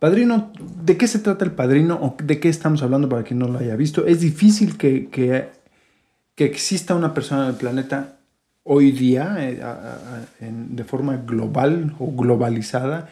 Padrino, 0.00 0.50
¿de 0.82 0.96
qué 0.96 1.06
se 1.06 1.20
trata 1.20 1.44
el 1.44 1.52
Padrino 1.52 2.00
o 2.02 2.16
de 2.20 2.40
qué 2.40 2.48
estamos 2.48 2.82
hablando 2.82 3.08
para 3.08 3.22
quien 3.22 3.38
no 3.38 3.46
lo 3.46 3.60
haya 3.60 3.76
visto? 3.76 4.06
Es 4.08 4.18
difícil 4.22 4.76
que, 4.76 5.06
que, 5.08 5.50
que 6.34 6.46
exista 6.46 6.96
una 6.96 7.14
persona 7.14 7.44
en 7.44 7.50
el 7.50 7.54
planeta 7.54 8.16
hoy 8.64 8.90
día 8.90 9.36
eh, 9.38 9.62
en- 10.40 10.74
de 10.74 10.82
forma 10.82 11.16
global 11.18 11.94
o 12.00 12.10
globalizada 12.10 13.08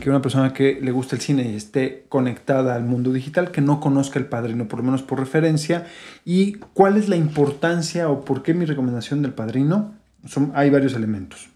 que 0.00 0.10
una 0.10 0.22
persona 0.22 0.52
que 0.52 0.78
le 0.80 0.92
gusta 0.92 1.16
el 1.16 1.22
cine 1.22 1.50
y 1.50 1.56
esté 1.56 2.06
conectada 2.08 2.74
al 2.74 2.84
mundo 2.84 3.12
digital 3.12 3.50
que 3.50 3.60
no 3.60 3.80
conozca 3.80 4.18
el 4.18 4.26
padrino, 4.26 4.68
por 4.68 4.78
lo 4.78 4.84
menos 4.84 5.02
por 5.02 5.18
referencia. 5.18 5.86
¿Y 6.24 6.54
cuál 6.54 6.96
es 6.96 7.08
la 7.08 7.16
importancia 7.16 8.08
o 8.08 8.24
por 8.24 8.42
qué 8.42 8.54
mi 8.54 8.64
recomendación 8.64 9.22
del 9.22 9.32
padrino? 9.32 9.94
Son, 10.26 10.52
hay 10.54 10.70
varios 10.70 10.94
elementos, 10.94 11.48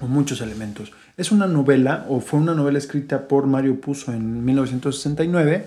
o 0.00 0.06
muchos 0.06 0.40
elementos. 0.40 0.92
Es 1.16 1.32
una 1.32 1.46
novela, 1.46 2.06
o 2.08 2.20
fue 2.20 2.40
una 2.40 2.54
novela 2.54 2.78
escrita 2.78 3.28
por 3.28 3.46
Mario 3.46 3.80
Puzo 3.80 4.12
en 4.12 4.44
1969, 4.44 5.66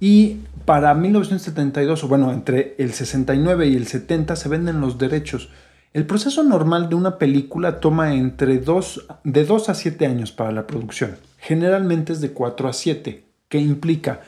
y 0.00 0.38
para 0.64 0.94
1972, 0.94 2.04
o 2.04 2.08
bueno, 2.08 2.32
entre 2.32 2.74
el 2.78 2.92
69 2.92 3.68
y 3.68 3.76
el 3.76 3.86
70 3.86 4.34
se 4.34 4.48
venden 4.48 4.80
los 4.80 4.96
derechos. 4.98 5.50
El 5.92 6.06
proceso 6.06 6.44
normal 6.44 6.88
de 6.88 6.94
una 6.94 7.18
película 7.18 7.80
toma 7.80 8.14
entre 8.14 8.58
dos, 8.58 9.04
de 9.24 9.44
2 9.44 9.70
a 9.70 9.74
7 9.74 10.06
años 10.06 10.30
para 10.30 10.52
la 10.52 10.68
producción. 10.68 11.16
Generalmente 11.36 12.12
es 12.12 12.20
de 12.20 12.30
4 12.30 12.68
a 12.68 12.72
7, 12.72 13.24
que 13.48 13.58
implica 13.58 14.20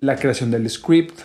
la 0.00 0.16
creación 0.16 0.50
del 0.50 0.68
script, 0.68 1.18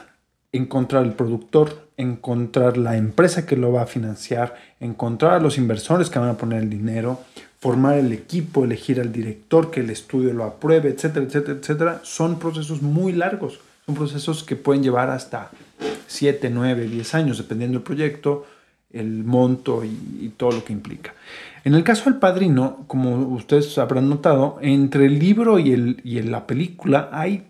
encontrar 0.53 1.03
el 1.03 1.11
productor, 1.11 1.89
encontrar 1.97 2.77
la 2.77 2.95
empresa 2.95 3.45
que 3.45 3.57
lo 3.57 3.73
va 3.73 3.81
a 3.81 3.87
financiar, 3.87 4.55
encontrar 4.79 5.33
a 5.33 5.39
los 5.41 5.57
inversores 5.57 6.09
que 6.09 6.19
van 6.19 6.29
a 6.29 6.37
poner 6.37 6.63
el 6.63 6.69
dinero, 6.69 7.19
formar 7.59 7.97
el 7.97 8.13
equipo, 8.13 8.63
elegir 8.63 9.01
al 9.01 9.11
director, 9.11 9.69
que 9.69 9.81
el 9.81 9.89
estudio 9.89 10.31
lo 10.31 10.45
apruebe, 10.45 10.87
etcétera, 10.87 11.25
etcétera, 11.25 11.59
etcétera. 11.59 11.99
Son 12.03 12.39
procesos 12.39 12.81
muy 12.81 13.11
largos. 13.11 13.59
Son 13.85 13.95
procesos 13.95 14.45
que 14.45 14.55
pueden 14.55 14.81
llevar 14.81 15.09
hasta 15.09 15.51
7, 16.07 16.49
9, 16.49 16.85
10 16.85 17.15
años, 17.15 17.37
dependiendo 17.37 17.79
del 17.79 17.83
proyecto, 17.83 18.45
el 18.93 19.23
monto 19.23 19.83
y, 19.83 20.33
todo 20.37 20.51
lo 20.51 20.63
que 20.63 20.73
implica. 20.73 21.13
En 21.63 21.75
el 21.75 21.83
caso 21.83 22.09
del 22.09 22.19
padrino, 22.19 22.83
como 22.87 23.15
ustedes 23.35 23.77
habrán 23.77 24.09
notado, 24.09 24.57
entre 24.61 25.05
el 25.05 25.19
libro 25.19 25.59
y, 25.59 25.71
el, 25.71 26.01
y 26.03 26.21
la 26.21 26.47
película 26.47 27.09
hay 27.11 27.45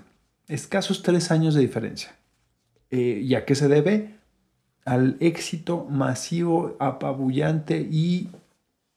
escasos 0.47 1.01
tres 1.01 1.31
años 1.31 1.53
de 1.53 1.61
diferencia. 1.61 2.13
Eh, 2.89 3.21
¿Y 3.23 3.35
a 3.35 3.45
qué 3.45 3.55
se 3.55 3.69
debe? 3.69 4.15
Al 4.83 5.15
éxito 5.19 5.87
masivo, 5.89 6.75
apabullante 6.79 7.87
y 7.89 8.29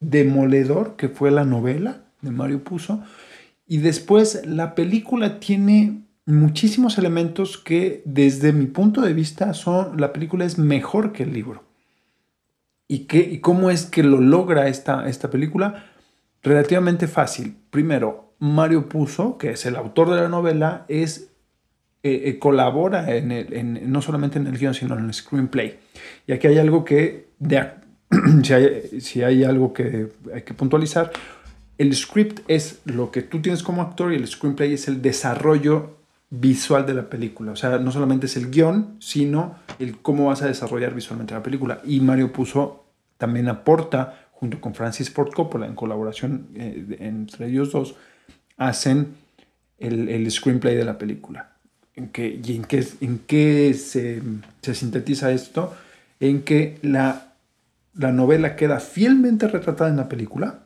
demoledor 0.00 0.96
que 0.96 1.08
fue 1.08 1.30
la 1.30 1.44
novela 1.44 2.02
de 2.20 2.30
Mario 2.30 2.64
Puzo. 2.64 3.02
Y 3.66 3.78
después 3.78 4.42
la 4.46 4.74
película 4.74 5.38
tiene 5.40 6.02
muchísimos 6.26 6.98
elementos 6.98 7.58
que 7.58 8.02
desde 8.04 8.52
mi 8.52 8.66
punto 8.66 9.00
de 9.00 9.12
vista 9.12 9.54
son, 9.54 10.00
la 10.00 10.12
película 10.12 10.44
es 10.44 10.58
mejor 10.58 11.12
que 11.12 11.22
el 11.22 11.32
libro. 11.32 11.63
¿Y, 12.88 13.00
qué, 13.06 13.18
y 13.20 13.38
cómo 13.40 13.70
es 13.70 13.86
que 13.86 14.02
lo 14.02 14.20
logra 14.20 14.68
esta, 14.68 15.08
esta 15.08 15.30
película? 15.30 15.86
Relativamente 16.42 17.06
fácil. 17.08 17.56
Primero, 17.70 18.34
Mario 18.38 18.88
Puzo, 18.88 19.38
que 19.38 19.50
es 19.52 19.64
el 19.66 19.76
autor 19.76 20.10
de 20.10 20.20
la 20.20 20.28
novela, 20.28 20.84
es 20.88 21.30
eh, 22.02 22.24
eh, 22.26 22.38
colabora 22.38 23.16
en 23.16 23.32
el- 23.32 23.54
en- 23.54 23.90
no 23.90 24.02
solamente 24.02 24.38
en 24.38 24.46
el 24.46 24.58
guion, 24.58 24.74
sino 24.74 24.98
en 24.98 25.06
el 25.06 25.14
screenplay. 25.14 25.78
Y 26.26 26.32
aquí 26.32 26.46
hay 26.48 26.58
algo 26.58 26.84
que, 26.84 27.28
de 27.38 27.66
si, 28.42 28.52
hay, 28.52 29.00
si 29.00 29.22
hay 29.22 29.42
algo 29.44 29.72
que 29.72 30.08
hay 30.34 30.42
que 30.42 30.52
puntualizar, 30.52 31.10
el 31.78 31.94
script 31.96 32.40
es 32.46 32.80
lo 32.84 33.10
que 33.10 33.22
tú 33.22 33.40
tienes 33.40 33.62
como 33.62 33.80
actor 33.80 34.12
y 34.12 34.16
el 34.16 34.26
screenplay 34.28 34.74
es 34.74 34.86
el 34.86 35.00
desarrollo 35.00 35.96
visual 36.40 36.86
de 36.86 36.94
la 36.94 37.08
película. 37.08 37.52
O 37.52 37.56
sea, 37.56 37.78
no 37.78 37.92
solamente 37.92 38.26
es 38.26 38.36
el 38.36 38.50
guion, 38.50 38.96
sino 38.98 39.56
el 39.78 39.98
cómo 39.98 40.26
vas 40.26 40.42
a 40.42 40.46
desarrollar 40.46 40.94
visualmente 40.94 41.34
la 41.34 41.42
película. 41.42 41.80
Y 41.84 42.00
Mario 42.00 42.32
Puzo 42.32 42.84
también 43.18 43.48
aporta, 43.48 44.28
junto 44.32 44.60
con 44.60 44.74
Francis 44.74 45.10
Ford 45.10 45.32
Coppola, 45.32 45.66
en 45.66 45.74
colaboración 45.74 46.48
eh, 46.54 46.96
entre 47.00 47.48
ellos 47.48 47.72
dos, 47.72 47.96
hacen 48.56 49.14
el, 49.78 50.30
screenplay 50.30 50.76
de 50.76 50.84
la 50.84 50.98
película. 50.98 51.52
¿En 51.96 52.10
¿Y 52.14 52.56
en 52.56 52.64
qué, 52.64 52.86
en 53.00 54.42
se 54.60 54.74
sintetiza 54.74 55.30
esto? 55.30 55.74
En 56.18 56.42
que 56.42 56.78
la, 56.82 57.34
la 57.94 58.12
novela 58.12 58.56
queda 58.56 58.80
fielmente 58.80 59.46
retratada 59.46 59.90
en 59.90 59.96
la 59.96 60.08
película 60.08 60.64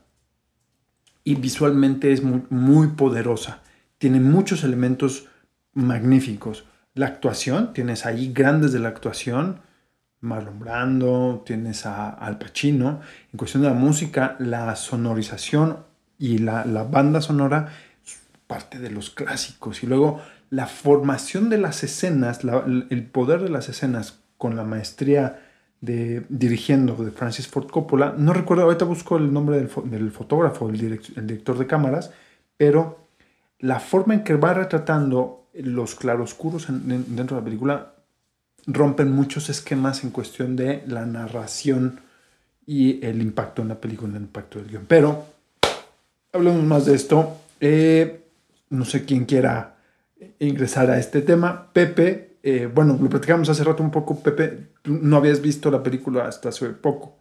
y 1.25 1.35
visualmente 1.35 2.13
es 2.13 2.23
muy, 2.23 2.43
muy 2.49 2.89
poderosa. 2.89 3.61
Tiene 3.99 4.21
muchos 4.21 4.65
elementos 4.65 5.29
magníficos. 5.79 6.65
La 6.95 7.07
actuación, 7.07 7.73
tienes 7.73 8.05
ahí 8.07 8.33
grandes 8.33 8.73
de 8.73 8.81
la 8.81 8.89
actuación, 8.89 9.61
Marlon 10.21 10.59
Brando, 10.59 11.43
tienes 11.47 11.87
a 11.87 12.11
Al 12.11 12.39
Pacino. 12.39 13.01
En 13.33 13.39
cuestión 13.39 13.63
de 13.63 13.69
la 13.69 13.75
música, 13.75 14.37
la 14.41 14.75
sonorización 14.75 15.79
y 16.19 16.39
la, 16.39 16.65
la 16.65 16.83
banda 16.83 17.21
sonora 17.21 17.69
parte 18.49 18.79
de 18.81 18.91
los 18.91 19.11
clásicos. 19.11 19.83
Y 19.85 19.87
luego 19.87 20.21
la 20.51 20.67
formación 20.67 21.49
de 21.51 21.59
las 21.59 21.85
escenas, 21.85 22.41
el 22.43 23.07
poder 23.07 23.43
de 23.43 23.51
las 23.51 23.69
escenas 23.69 24.19
con 24.37 24.57
la 24.57 24.65
maestría 24.65 25.45
de 25.81 26.25
dirigiendo 26.29 26.97
de 26.97 27.13
Francis 27.13 27.47
Ford 27.47 27.71
Coppola. 27.71 28.15
No 28.19 28.33
recuerdo, 28.33 28.65
ahorita 28.65 28.85
busco 28.85 29.17
el 29.17 29.33
nombre 29.33 29.59
del, 29.59 29.71
fo- 29.71 29.85
del 29.85 30.11
fotógrafo, 30.11 30.69
el, 30.69 30.81
direc- 30.81 31.17
el 31.17 31.27
director 31.29 31.57
de 31.57 31.69
cámaras, 31.69 32.11
pero 32.57 33.07
la 33.61 33.79
forma 33.79 34.15
en 34.15 34.25
que 34.25 34.35
va 34.35 34.55
retratando 34.55 35.48
los 35.63 35.95
claroscuros 35.95 36.69
en- 36.69 36.91
en- 36.91 37.17
dentro 37.17 37.37
de 37.37 37.43
la 37.43 37.45
película 37.45 37.93
rompen 38.67 39.11
muchos 39.13 39.49
esquemas 39.49 40.05
en 40.05 40.11
cuestión 40.11 40.57
de 40.57 40.83
la 40.87 41.07
narración 41.07 42.01
y 42.67 43.05
el 43.05 43.23
impacto 43.23 43.63
en 43.63 43.69
la 43.69 43.81
película, 43.81 44.17
el 44.17 44.23
impacto 44.23 44.59
del 44.59 44.69
guion. 44.69 44.85
Pero 44.87 45.25
hablemos 46.33 46.63
más 46.65 46.87
de 46.87 46.95
esto. 46.95 47.39
Eh, 47.61 48.25
no 48.71 48.85
sé 48.85 49.05
quién 49.05 49.25
quiera 49.25 49.77
ingresar 50.39 50.91
a 50.91 50.99
este 50.99 51.23
tema. 51.23 51.73
Pepe, 51.73 52.37
eh, 52.43 52.69
bueno, 52.73 52.99
lo 53.01 53.09
platicamos 53.09 53.49
hace 53.49 53.65
rato 53.65 53.83
un 53.83 53.91
poco. 53.91 54.21
Pepe, 54.21 54.69
tú 54.83 54.99
no 55.01 55.17
habías 55.17 55.41
visto 55.41 55.71
la 55.71 55.83
película 55.83 56.27
hasta 56.27 56.51
hace 56.51 56.67
poco. 56.71 57.17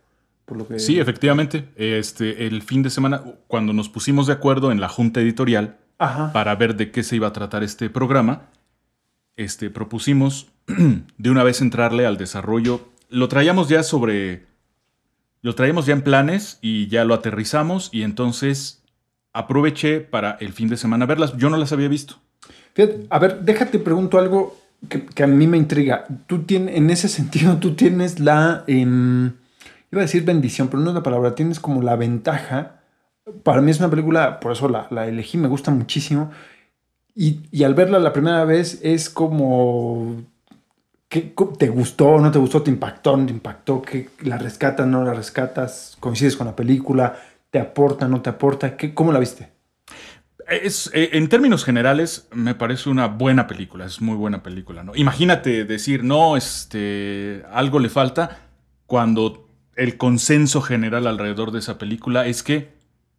Por 0.45 0.57
lo 0.57 0.67
que 0.67 0.79
Sí, 0.79 0.99
efectivamente. 0.99 1.65
Este, 1.75 2.45
el 2.47 2.61
fin 2.61 2.81
de 2.83 2.89
semana, 2.89 3.21
cuando 3.47 3.73
nos 3.73 3.89
pusimos 3.89 4.27
de 4.27 4.33
acuerdo 4.33 4.71
en 4.71 4.79
la 4.79 4.87
junta 4.89 5.19
editorial 5.21 5.77
Ajá. 5.99 6.31
para 6.31 6.55
ver 6.55 6.75
de 6.75 6.91
qué 6.91 7.03
se 7.03 7.15
iba 7.15 7.27
a 7.27 7.33
tratar 7.33 7.63
este 7.63 7.89
programa, 7.89 8.43
este, 9.35 9.69
propusimos 9.69 10.47
de 11.17 11.29
una 11.29 11.43
vez 11.43 11.61
entrarle 11.61 12.05
al 12.05 12.17
desarrollo. 12.17 12.89
Lo 13.09 13.27
traíamos 13.29 13.69
ya 13.69 13.83
sobre. 13.83 14.45
Lo 15.41 15.55
traíamos 15.55 15.85
ya 15.85 15.93
en 15.93 16.01
planes 16.01 16.57
y 16.61 16.87
ya 16.87 17.05
lo 17.05 17.13
aterrizamos. 17.13 17.89
Y 17.93 18.01
entonces 18.01 18.83
aproveché 19.31 20.01
para 20.01 20.31
el 20.41 20.51
fin 20.51 20.67
de 20.67 20.77
semana 20.77 21.05
verlas. 21.05 21.37
Yo 21.37 21.49
no 21.49 21.57
las 21.57 21.71
había 21.71 21.87
visto. 21.87 22.15
Fíjate, 22.73 23.05
a 23.09 23.19
ver, 23.19 23.41
déjate 23.41 23.79
pregunto 23.79 24.17
algo 24.17 24.57
que, 24.89 25.05
que 25.05 25.23
a 25.23 25.27
mí 25.27 25.47
me 25.47 25.57
intriga. 25.57 26.05
Tú 26.25 26.43
tienes, 26.43 26.75
en 26.75 26.89
ese 26.89 27.07
sentido, 27.07 27.57
tú 27.57 27.75
tienes 27.75 28.19
la, 28.19 28.63
em, 28.67 29.33
iba 29.91 30.01
a 30.01 30.05
decir 30.05 30.25
bendición, 30.25 30.67
pero 30.67 30.81
no 30.81 30.89
es 30.89 30.95
la 30.95 31.03
palabra, 31.03 31.35
tienes 31.35 31.59
como 31.59 31.81
la 31.81 31.95
ventaja. 31.95 32.76
Para 33.43 33.61
mí 33.61 33.71
es 33.71 33.79
una 33.79 33.89
película, 33.89 34.39
por 34.39 34.53
eso 34.53 34.69
la, 34.69 34.87
la 34.89 35.07
elegí, 35.07 35.37
me 35.37 35.47
gusta 35.47 35.71
muchísimo. 35.71 36.31
Y, 37.15 37.41
y 37.51 37.63
al 37.63 37.73
verla 37.73 37.99
la 37.99 38.13
primera 38.13 38.45
vez 38.45 38.79
es 38.83 39.09
como, 39.09 40.23
¿qué, 41.09 41.33
¿te 41.57 41.67
gustó, 41.67 42.19
no 42.19 42.31
te 42.31 42.39
gustó, 42.39 42.61
te 42.61 42.71
impactó, 42.71 43.17
no 43.17 43.25
te 43.25 43.33
impactó? 43.33 43.81
¿Qué, 43.81 44.09
¿La 44.21 44.37
rescatas, 44.37 44.87
no 44.87 45.03
la 45.03 45.13
rescatas? 45.13 45.97
¿Coincides 45.99 46.35
con 46.35 46.47
la 46.47 46.55
película? 46.55 47.17
¿Te 47.49 47.59
aporta, 47.59 48.07
no 48.07 48.21
te 48.21 48.29
aporta? 48.29 48.77
¿Qué, 48.77 48.93
¿Cómo 48.93 49.11
la 49.11 49.19
viste? 49.19 49.49
Es, 50.47 50.89
eh, 50.93 51.09
en 51.13 51.27
términos 51.27 51.65
generales, 51.65 52.27
me 52.31 52.55
parece 52.55 52.89
una 52.89 53.07
buena 53.07 53.47
película, 53.47 53.85
es 53.85 53.99
muy 53.99 54.15
buena 54.15 54.43
película, 54.43 54.83
¿no? 54.83 54.95
Imagínate 54.95 55.65
decir, 55.65 56.03
no, 56.03 56.37
este, 56.37 57.43
algo 57.51 57.79
le 57.79 57.89
falta, 57.89 58.39
cuando 58.85 59.49
el 59.75 59.97
consenso 59.97 60.61
general 60.61 61.07
alrededor 61.07 61.51
de 61.51 61.59
esa 61.59 61.77
película 61.77 62.27
es 62.27 62.43
que 62.43 62.76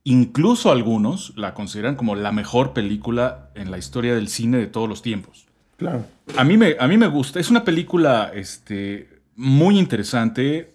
incluso 0.08 0.70
algunos 0.72 1.34
la 1.36 1.52
consideran 1.52 1.94
como 1.94 2.14
la 2.14 2.32
mejor 2.32 2.72
película 2.72 3.50
en 3.54 3.70
la 3.70 3.76
historia 3.76 4.14
del 4.14 4.28
cine 4.28 4.56
de 4.56 4.66
todos 4.66 4.88
los 4.88 5.02
tiempos. 5.02 5.46
Claro. 5.76 6.06
A 6.34 6.44
mí 6.44 6.56
me, 6.56 6.76
a 6.80 6.88
mí 6.88 6.96
me 6.96 7.08
gusta, 7.08 7.40
es 7.40 7.50
una 7.50 7.62
película 7.62 8.30
este, 8.34 9.20
muy 9.36 9.78
interesante. 9.78 10.74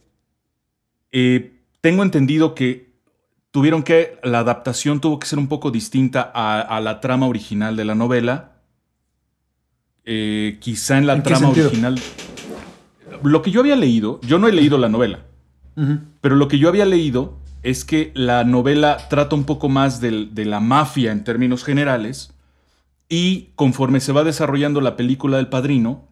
Eh, 1.12 1.52
tengo 1.82 2.04
entendido 2.04 2.54
que 2.54 2.94
tuvieron 3.50 3.82
que, 3.82 4.20
la 4.22 4.40
adaptación 4.40 5.02
tuvo 5.02 5.18
que 5.18 5.26
ser 5.26 5.40
un 5.40 5.48
poco 5.48 5.72
distinta 5.72 6.32
a, 6.34 6.62
a 6.62 6.80
la 6.80 7.02
trama 7.02 7.26
original 7.26 7.76
de 7.76 7.86
la 7.86 7.96
novela. 7.96 8.52
Eh, 10.06 10.60
quizá 10.62 11.00
en 11.00 11.08
la 11.08 11.14
¿En 11.14 11.24
qué 11.24 11.30
trama 11.30 11.50
original... 11.50 12.00
Lo 13.24 13.42
que 13.42 13.50
yo 13.50 13.62
había 13.62 13.76
leído, 13.76 14.20
yo 14.22 14.38
no 14.38 14.48
he 14.48 14.52
leído 14.52 14.78
la 14.78 14.90
novela, 14.90 15.20
pero 16.20 16.36
lo 16.36 16.48
que 16.48 16.60
yo 16.60 16.68
había 16.68 16.86
leído 16.86 17.40
es 17.64 17.86
que 17.86 18.12
la 18.14 18.44
novela 18.44 18.98
trata 19.10 19.36
un 19.36 19.46
poco 19.46 19.70
más 19.70 20.00
de 20.02 20.46
la 20.46 20.60
mafia 20.60 21.12
en 21.12 21.24
términos 21.24 21.64
generales 21.64 22.34
y 23.10 23.52
conforme 23.56 24.00
se 24.00 24.12
va 24.12 24.24
desarrollando 24.24 24.82
la 24.82 24.96
película 24.96 25.38
del 25.38 25.48
padrino, 25.48 26.10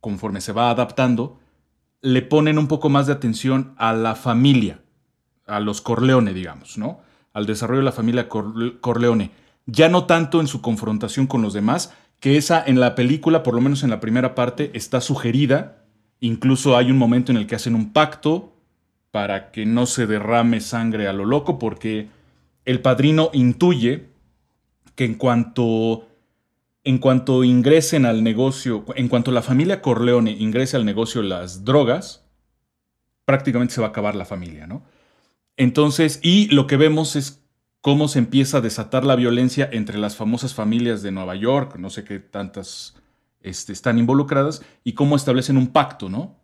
conforme 0.00 0.40
se 0.40 0.52
va 0.52 0.70
adaptando, 0.70 1.40
le 2.02 2.20
ponen 2.20 2.58
un 2.58 2.68
poco 2.68 2.90
más 2.90 3.06
de 3.06 3.14
atención 3.14 3.74
a 3.78 3.94
la 3.94 4.14
familia, 4.14 4.82
a 5.46 5.58
los 5.60 5.80
Corleone, 5.80 6.34
digamos, 6.34 6.76
¿no? 6.76 7.00
Al 7.32 7.46
desarrollo 7.46 7.80
de 7.80 7.86
la 7.86 7.92
familia 7.92 8.28
Corle- 8.28 8.78
Corleone. 8.80 9.30
Ya 9.66 9.88
no 9.88 10.04
tanto 10.04 10.40
en 10.40 10.46
su 10.46 10.60
confrontación 10.60 11.26
con 11.26 11.40
los 11.40 11.54
demás, 11.54 11.94
que 12.20 12.36
esa 12.36 12.62
en 12.64 12.78
la 12.78 12.94
película, 12.94 13.42
por 13.42 13.54
lo 13.54 13.62
menos 13.62 13.82
en 13.82 13.90
la 13.90 14.00
primera 14.00 14.34
parte, 14.34 14.70
está 14.74 15.00
sugerida. 15.00 15.86
Incluso 16.20 16.76
hay 16.76 16.90
un 16.90 16.98
momento 16.98 17.32
en 17.32 17.38
el 17.38 17.46
que 17.46 17.54
hacen 17.54 17.74
un 17.74 17.92
pacto 17.92 18.53
para 19.14 19.52
que 19.52 19.64
no 19.64 19.86
se 19.86 20.08
derrame 20.08 20.60
sangre 20.60 21.06
a 21.06 21.12
lo 21.12 21.24
loco, 21.24 21.56
porque 21.56 22.08
el 22.64 22.80
padrino 22.80 23.30
intuye 23.32 24.08
que 24.96 25.04
en 25.04 25.14
cuanto, 25.14 26.08
en 26.82 26.98
cuanto 26.98 27.44
ingresen 27.44 28.06
al 28.06 28.24
negocio, 28.24 28.84
en 28.96 29.06
cuanto 29.06 29.30
la 29.30 29.40
familia 29.40 29.80
Corleone 29.80 30.32
ingrese 30.32 30.76
al 30.76 30.84
negocio 30.84 31.22
las 31.22 31.64
drogas, 31.64 32.24
prácticamente 33.24 33.74
se 33.74 33.80
va 33.80 33.86
a 33.86 33.90
acabar 33.90 34.16
la 34.16 34.24
familia, 34.24 34.66
¿no? 34.66 34.82
Entonces, 35.56 36.18
y 36.20 36.48
lo 36.48 36.66
que 36.66 36.76
vemos 36.76 37.14
es 37.14 37.40
cómo 37.82 38.08
se 38.08 38.18
empieza 38.18 38.58
a 38.58 38.62
desatar 38.62 39.04
la 39.04 39.14
violencia 39.14 39.68
entre 39.70 39.96
las 39.96 40.16
famosas 40.16 40.54
familias 40.54 41.02
de 41.02 41.12
Nueva 41.12 41.36
York, 41.36 41.76
no 41.76 41.88
sé 41.88 42.02
qué 42.02 42.18
tantas 42.18 42.96
este, 43.42 43.72
están 43.72 43.96
involucradas, 43.96 44.64
y 44.82 44.94
cómo 44.94 45.14
establecen 45.14 45.56
un 45.56 45.68
pacto, 45.68 46.08
¿no? 46.08 46.34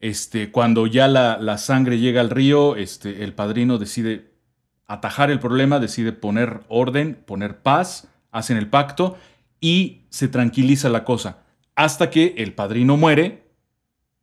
Este, 0.00 0.50
cuando 0.50 0.86
ya 0.86 1.08
la, 1.08 1.58
sangre 1.58 1.98
llega 1.98 2.20
al 2.20 2.30
río, 2.30 2.76
este, 2.76 3.24
el 3.24 3.32
padrino 3.32 3.78
decide 3.78 4.34
atajar 4.86 5.30
el 5.30 5.40
problema, 5.40 5.78
decide 5.80 6.12
poner 6.12 6.60
orden, 6.68 7.22
poner 7.26 7.58
paz, 7.62 8.08
hacen 8.30 8.56
el 8.56 8.68
pacto 8.68 9.16
y 9.60 10.02
se 10.10 10.28
tranquiliza 10.28 10.88
la 10.88 11.04
cosa. 11.04 11.38
Hasta 11.74 12.10
que 12.10 12.34
el 12.38 12.52
padrino 12.52 12.96
muere 12.96 13.48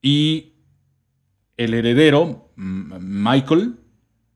y 0.01 0.53
el 1.57 1.74
heredero, 1.74 2.51
M- 2.57 2.97
Michael, 2.99 3.76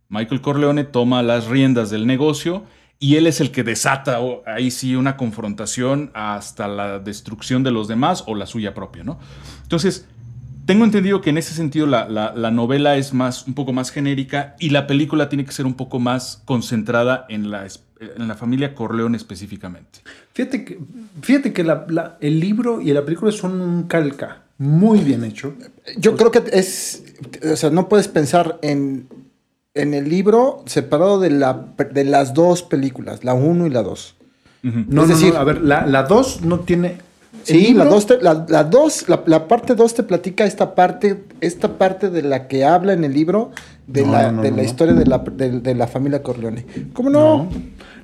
Michael 0.09 0.41
Corleone, 0.41 0.83
toma 0.83 1.23
las 1.23 1.47
riendas 1.47 1.89
del 1.89 2.07
negocio 2.07 2.65
y 2.99 3.15
él 3.15 3.27
es 3.27 3.41
el 3.41 3.51
que 3.51 3.63
desata 3.63 4.19
ahí 4.47 4.71
sí 4.71 4.95
una 4.95 5.17
confrontación 5.17 6.11
hasta 6.15 6.67
la 6.67 6.99
destrucción 6.99 7.63
de 7.63 7.71
los 7.71 7.87
demás 7.87 8.23
o 8.25 8.33
la 8.33 8.47
suya 8.47 8.73
propia, 8.73 9.03
¿no? 9.03 9.19
Entonces, 9.61 10.07
tengo 10.67 10.85
entendido 10.85 11.21
que 11.21 11.31
en 11.31 11.39
ese 11.39 11.55
sentido 11.55 11.87
la, 11.87 12.07
la- 12.07 12.33
la 12.35 12.51
novela 12.51 12.95
es 12.97 13.13
más, 13.13 13.47
un 13.47 13.55
poco 13.55 13.73
más 13.73 13.89
genérica 13.89 14.55
y 14.59 14.69
la 14.69 14.85
película 14.85 15.29
tiene 15.29 15.45
que 15.45 15.51
ser 15.51 15.65
un 15.65 15.73
poco 15.73 15.97
más 15.99 16.43
concentrada 16.45 17.25
en 17.29 17.49
la, 17.49 17.65
en 17.99 18.27
la 18.27 18.35
familia 18.35 18.75
Corleone 18.75 19.17
específicamente. 19.17 20.01
Fíjate 20.33 20.63
que, 20.65 20.77
fíjate 21.23 21.53
que 21.53 21.63
la- 21.63 21.85
la- 21.89 22.17
el 22.21 22.39
libro 22.39 22.81
y 22.81 22.93
la 22.93 23.03
película 23.03 23.31
son 23.31 23.59
un 23.61 23.83
calca 23.87 24.43
muy 24.59 24.99
bien 24.99 25.23
hecho. 25.23 25.53
Yo 25.97 26.15
creo 26.15 26.31
que 26.31 26.43
es, 26.51 27.03
o 27.51 27.55
sea, 27.55 27.69
no 27.69 27.87
puedes 27.89 28.07
pensar 28.07 28.59
en, 28.61 29.07
en 29.73 29.93
el 29.93 30.09
libro 30.09 30.63
separado 30.65 31.19
de, 31.19 31.29
la, 31.29 31.67
de 31.91 32.03
las 32.03 32.33
dos 32.33 32.61
películas, 32.63 33.23
la 33.23 33.33
1 33.35 33.67
y 33.67 33.69
la 33.69 33.83
2. 33.83 34.15
Ujú. 34.65 34.77
No, 34.89 35.03
Es 35.03 35.09
no, 35.09 35.15
decir- 35.15 35.33
no, 35.33 35.39
a 35.39 35.43
ver, 35.43 35.61
la 35.61 36.03
2 36.03 36.41
no 36.41 36.59
tiene... 36.61 36.97
Sí, 37.43 37.73
la, 37.73 37.85
dos 37.85 38.05
te- 38.07 38.21
la, 38.21 38.45
la 38.49 38.63
dos- 38.65 39.07
la- 39.07 39.23
la 39.25 39.47
parte 39.47 39.73
2 39.75 39.93
te 39.93 40.03
platica 40.03 40.43
esta 40.45 40.75
parte, 40.75 41.23
esta 41.41 41.77
parte 41.77 42.09
de 42.09 42.21
la 42.21 42.47
que 42.47 42.65
habla 42.65 42.93
en 42.93 43.03
el 43.03 43.13
libro 43.13 43.51
de 43.87 44.03
No, 44.05 44.11
la, 44.11 44.23
no, 44.23 44.31
no, 44.37 44.41
de 44.43 44.49
no, 44.51 44.57
la 44.57 44.63
no. 44.63 44.67
historia 44.69 44.93
de 44.93 45.05
la, 45.05 45.19
de, 45.19 45.59
de 45.61 45.75
la 45.75 45.87
familia 45.87 46.21
Corleone. 46.23 46.65
¿Cómo 46.93 47.09
no? 47.09 47.47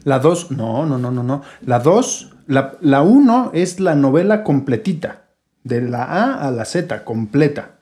La 0.05 0.19
2, 0.19 0.51
no, 0.51 0.85
no, 0.85 0.97
no, 0.97 1.11
no, 1.11 1.23
no. 1.23 1.41
La 1.65 1.79
2, 1.79 2.31
la 2.47 3.01
1 3.01 3.51
es 3.53 3.79
la 3.79 3.95
novela 3.95 4.43
completita. 4.43 5.19
De 5.63 5.81
la 5.81 6.03
A 6.03 6.47
a 6.47 6.51
la 6.51 6.65
Z, 6.65 7.05
completa. 7.05 7.75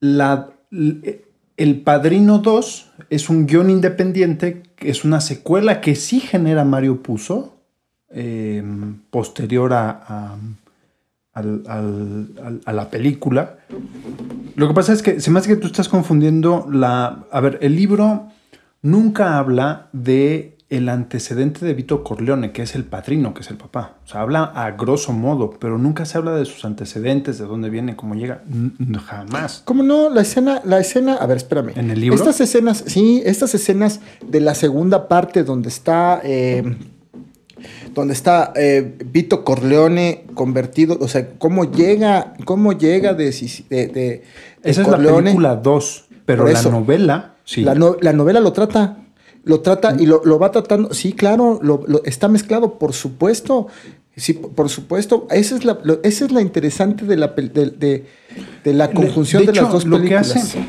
La, 0.00 0.50
el 0.70 1.80
Padrino 1.82 2.38
2 2.38 2.90
es 3.10 3.30
un 3.30 3.46
guion 3.46 3.70
independiente, 3.70 4.62
es 4.78 5.04
una 5.04 5.20
secuela 5.20 5.80
que 5.80 5.94
sí 5.94 6.20
genera 6.20 6.64
Mario 6.64 7.02
Puzo, 7.02 7.56
eh, 8.14 8.62
posterior 9.10 9.72
a, 9.72 9.90
a- 9.90 10.36
al- 11.34 11.62
al- 11.66 12.60
a 12.64 12.72
la 12.72 12.90
película. 12.90 13.56
Lo 14.54 14.68
que 14.68 14.74
pasa 14.74 14.92
es 14.92 15.02
que 15.02 15.20
se 15.20 15.30
me 15.30 15.38
hace 15.38 15.48
que 15.48 15.56
tú 15.56 15.66
estás 15.66 15.88
confundiendo 15.88 16.66
la... 16.70 17.24
A 17.30 17.40
ver, 17.40 17.58
el 17.62 17.74
libro 17.74 18.28
nunca 18.82 19.38
habla 19.38 19.88
de 19.92 20.56
el 20.68 20.88
antecedente 20.88 21.66
de 21.66 21.74
Vito 21.74 22.02
Corleone, 22.02 22.52
que 22.52 22.62
es 22.62 22.74
el 22.74 22.84
padrino, 22.84 23.34
que 23.34 23.42
es 23.42 23.50
el 23.50 23.58
papá. 23.58 23.96
O 24.06 24.08
sea, 24.08 24.22
habla 24.22 24.44
a 24.44 24.70
grosso 24.70 25.12
modo, 25.12 25.50
pero 25.60 25.76
nunca 25.76 26.06
se 26.06 26.16
habla 26.16 26.34
de 26.34 26.46
sus 26.46 26.64
antecedentes, 26.64 27.38
de 27.38 27.44
dónde 27.44 27.68
viene, 27.68 27.94
cómo 27.94 28.14
llega. 28.14 28.42
Jamás. 29.04 29.60
¿Cómo 29.66 29.82
no? 29.82 30.08
La 30.08 30.22
escena, 30.22 30.62
la 30.64 30.80
escena, 30.80 31.16
a 31.16 31.26
ver, 31.26 31.36
espérame. 31.36 31.72
¿En 31.76 31.90
el 31.90 32.00
libro? 32.00 32.16
Estas 32.16 32.40
escenas, 32.40 32.84
sí, 32.86 33.22
estas 33.26 33.54
escenas 33.54 34.00
de 34.26 34.40
la 34.40 34.54
segunda 34.54 35.08
parte 35.08 35.44
donde 35.44 35.68
está, 35.68 36.22
eh, 36.24 36.62
donde 37.94 38.14
está 38.14 38.52
eh, 38.56 38.96
Vito 39.06 39.44
Corleone 39.44 40.24
convertido, 40.34 40.96
o 41.00 41.08
sea, 41.08 41.30
cómo 41.38 41.70
llega, 41.70 42.34
cómo 42.44 42.72
llega 42.72 43.14
de, 43.14 43.30
de, 43.30 44.22
Esa 44.62 44.82
es 44.82 44.88
la 44.88 44.96
Corleone. 44.96 45.22
película 45.22 45.56
2, 45.56 46.04
pero 46.26 46.46
la 46.46 46.62
novela, 46.62 47.34
sí. 47.44 47.62
La, 47.62 47.74
no- 47.74 47.96
la 48.00 48.12
novela 48.12 48.40
lo 48.40 48.52
trata. 48.52 48.98
Lo 49.44 49.60
trata 49.60 49.96
y 49.98 50.06
lo, 50.06 50.22
lo 50.24 50.38
va 50.38 50.52
tratando. 50.52 50.94
Sí, 50.94 51.12
claro, 51.14 51.58
lo, 51.62 51.82
lo- 51.88 52.04
está 52.04 52.28
mezclado, 52.28 52.78
por 52.78 52.92
supuesto. 52.92 53.66
Sí, 54.16 54.34
por 54.34 54.68
supuesto. 54.68 55.26
Esa 55.30 55.56
es 55.56 55.64
la, 55.64 55.78
lo- 55.82 55.98
esa 56.04 56.26
es 56.26 56.30
la 56.32 56.40
interesante 56.42 57.04
de 57.06 57.16
la, 57.16 57.28
de, 57.28 58.04
de- 58.62 58.72
la 58.72 58.92
conjunción 58.92 59.44
de, 59.44 59.50
hecho, 59.50 59.62
las 59.62 59.72
dos 59.72 59.84
lo 59.84 59.96
que 59.96 60.02
películas. 60.04 60.36
hace- 60.36 60.64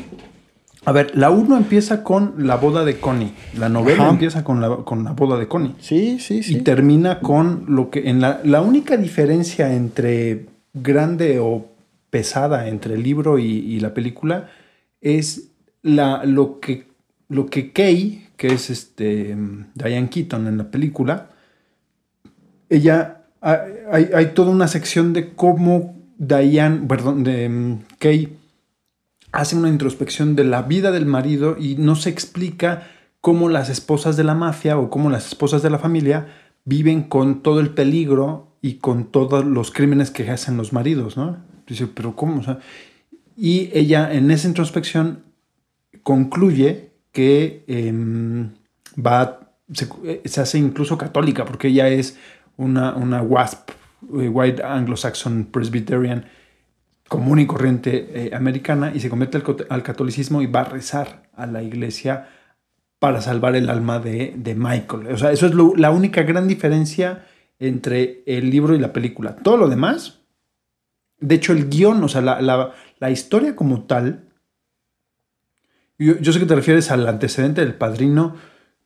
a 0.86 0.92
ver, 0.92 1.16
la 1.16 1.30
1 1.30 1.56
empieza 1.56 2.02
con 2.04 2.34
la 2.46 2.56
boda 2.56 2.84
de 2.84 2.98
Connie. 3.00 3.32
La 3.58 3.68
novela 3.68 4.02
Ajá. 4.04 4.12
empieza 4.12 4.44
con 4.44 4.60
la, 4.60 4.68
con 4.84 5.04
la 5.04 5.12
boda 5.12 5.38
de 5.38 5.48
Connie. 5.48 5.74
Sí, 5.80 6.18
sí, 6.20 6.42
sí. 6.42 6.56
Y 6.56 6.60
termina 6.60 7.20
con 7.20 7.64
lo 7.68 7.90
que. 7.90 8.08
En 8.10 8.20
la, 8.20 8.40
la 8.44 8.60
única 8.62 8.96
diferencia 8.96 9.72
entre 9.74 10.46
grande 10.74 11.38
o 11.40 11.66
pesada 12.10 12.68
entre 12.68 12.94
el 12.94 13.02
libro 13.02 13.38
y, 13.38 13.44
y 13.46 13.80
la 13.80 13.94
película 13.94 14.50
es 15.00 15.50
la, 15.82 16.24
lo, 16.24 16.60
que, 16.60 16.86
lo 17.28 17.46
que 17.46 17.72
Kay, 17.72 18.28
que 18.36 18.48
es 18.48 18.70
este 18.70 19.36
Diane 19.74 20.08
Keaton 20.08 20.46
en 20.46 20.58
la 20.58 20.64
película, 20.70 21.30
ella. 22.68 23.22
ha- 23.40 23.64
Hay, 23.92 24.10
hay 24.14 24.26
toda 24.34 24.50
una 24.50 24.68
sección 24.68 25.12
de 25.12 25.34
cómo 25.34 25.94
Diane, 26.18 26.86
perdón, 26.88 27.22
de 27.24 27.48
mm, 27.48 27.78
Kay 27.98 28.28
hace 29.34 29.56
una 29.56 29.68
introspección 29.68 30.36
de 30.36 30.44
la 30.44 30.62
vida 30.62 30.92
del 30.92 31.06
marido 31.06 31.56
y 31.58 31.74
no 31.76 31.96
se 31.96 32.08
explica 32.08 32.88
cómo 33.20 33.48
las 33.48 33.68
esposas 33.68 34.16
de 34.16 34.24
la 34.24 34.34
mafia 34.34 34.78
o 34.78 34.90
cómo 34.90 35.10
las 35.10 35.26
esposas 35.26 35.62
de 35.62 35.70
la 35.70 35.78
familia 35.78 36.28
viven 36.64 37.02
con 37.02 37.42
todo 37.42 37.60
el 37.60 37.70
peligro 37.70 38.56
y 38.62 38.74
con 38.74 39.10
todos 39.10 39.44
los 39.44 39.70
crímenes 39.70 40.10
que 40.10 40.30
hacen 40.30 40.56
los 40.56 40.72
maridos, 40.72 41.16
¿no? 41.16 41.36
Dice, 41.66 41.86
pero 41.86 42.14
¿cómo? 42.14 42.40
O 42.40 42.42
sea, 42.42 42.60
y 43.36 43.70
ella 43.72 44.12
en 44.12 44.30
esa 44.30 44.46
introspección 44.46 45.24
concluye 46.02 46.92
que 47.12 47.64
em, 47.66 48.52
va, 48.96 49.52
se, 49.72 50.40
hace 50.40 50.58
incluso 50.58 50.96
católica, 50.96 51.44
porque 51.44 51.68
ella 51.68 51.88
es 51.88 52.16
una, 52.56 52.94
una 52.94 53.22
WASP, 53.22 53.70
eh, 54.20 54.28
White 54.28 54.62
Anglo-Saxon 54.62 55.46
Presbyterian, 55.50 56.26
común 57.08 57.38
y 57.38 57.46
corriente 57.46 58.08
eh, 58.14 58.34
americana, 58.34 58.92
y 58.94 59.00
se 59.00 59.10
convierte 59.10 59.40
al, 59.68 59.82
catolicismo 59.82 60.42
y 60.42 60.46
va 60.46 60.60
a 60.62 60.64
rezar 60.64 61.28
a 61.34 61.46
la 61.46 61.62
iglesia 61.62 62.28
para 62.98 63.20
salvar 63.20 63.54
el 63.56 63.68
alma 63.68 63.98
de, 63.98 64.32
de 64.36 64.54
Michael. 64.54 65.08
O 65.08 65.18
sea, 65.18 65.30
eso 65.32 65.46
es 65.46 65.54
lo- 65.54 65.74
la 65.76 65.90
única 65.90 66.22
gran 66.22 66.48
diferencia 66.48 67.26
entre 67.58 68.22
el 68.26 68.50
libro 68.50 68.74
y 68.74 68.78
la 68.78 68.92
película. 68.92 69.36
Todo 69.36 69.56
lo 69.58 69.68
demás, 69.68 70.20
de 71.20 71.34
hecho, 71.34 71.52
el 71.52 71.68
guion, 71.68 72.02
o 72.02 72.08
sea, 72.08 72.22
la, 72.22 72.40
la- 72.40 72.72
la 72.98 73.10
historia 73.10 73.54
como 73.54 73.82
tal, 73.84 74.24
yo, 75.98 76.18
yo 76.18 76.32
sé 76.32 76.40
que 76.40 76.46
te 76.46 76.54
refieres 76.56 76.90
al 76.90 77.06
antecedente 77.06 77.60
del 77.60 77.74
padrino, 77.74 78.34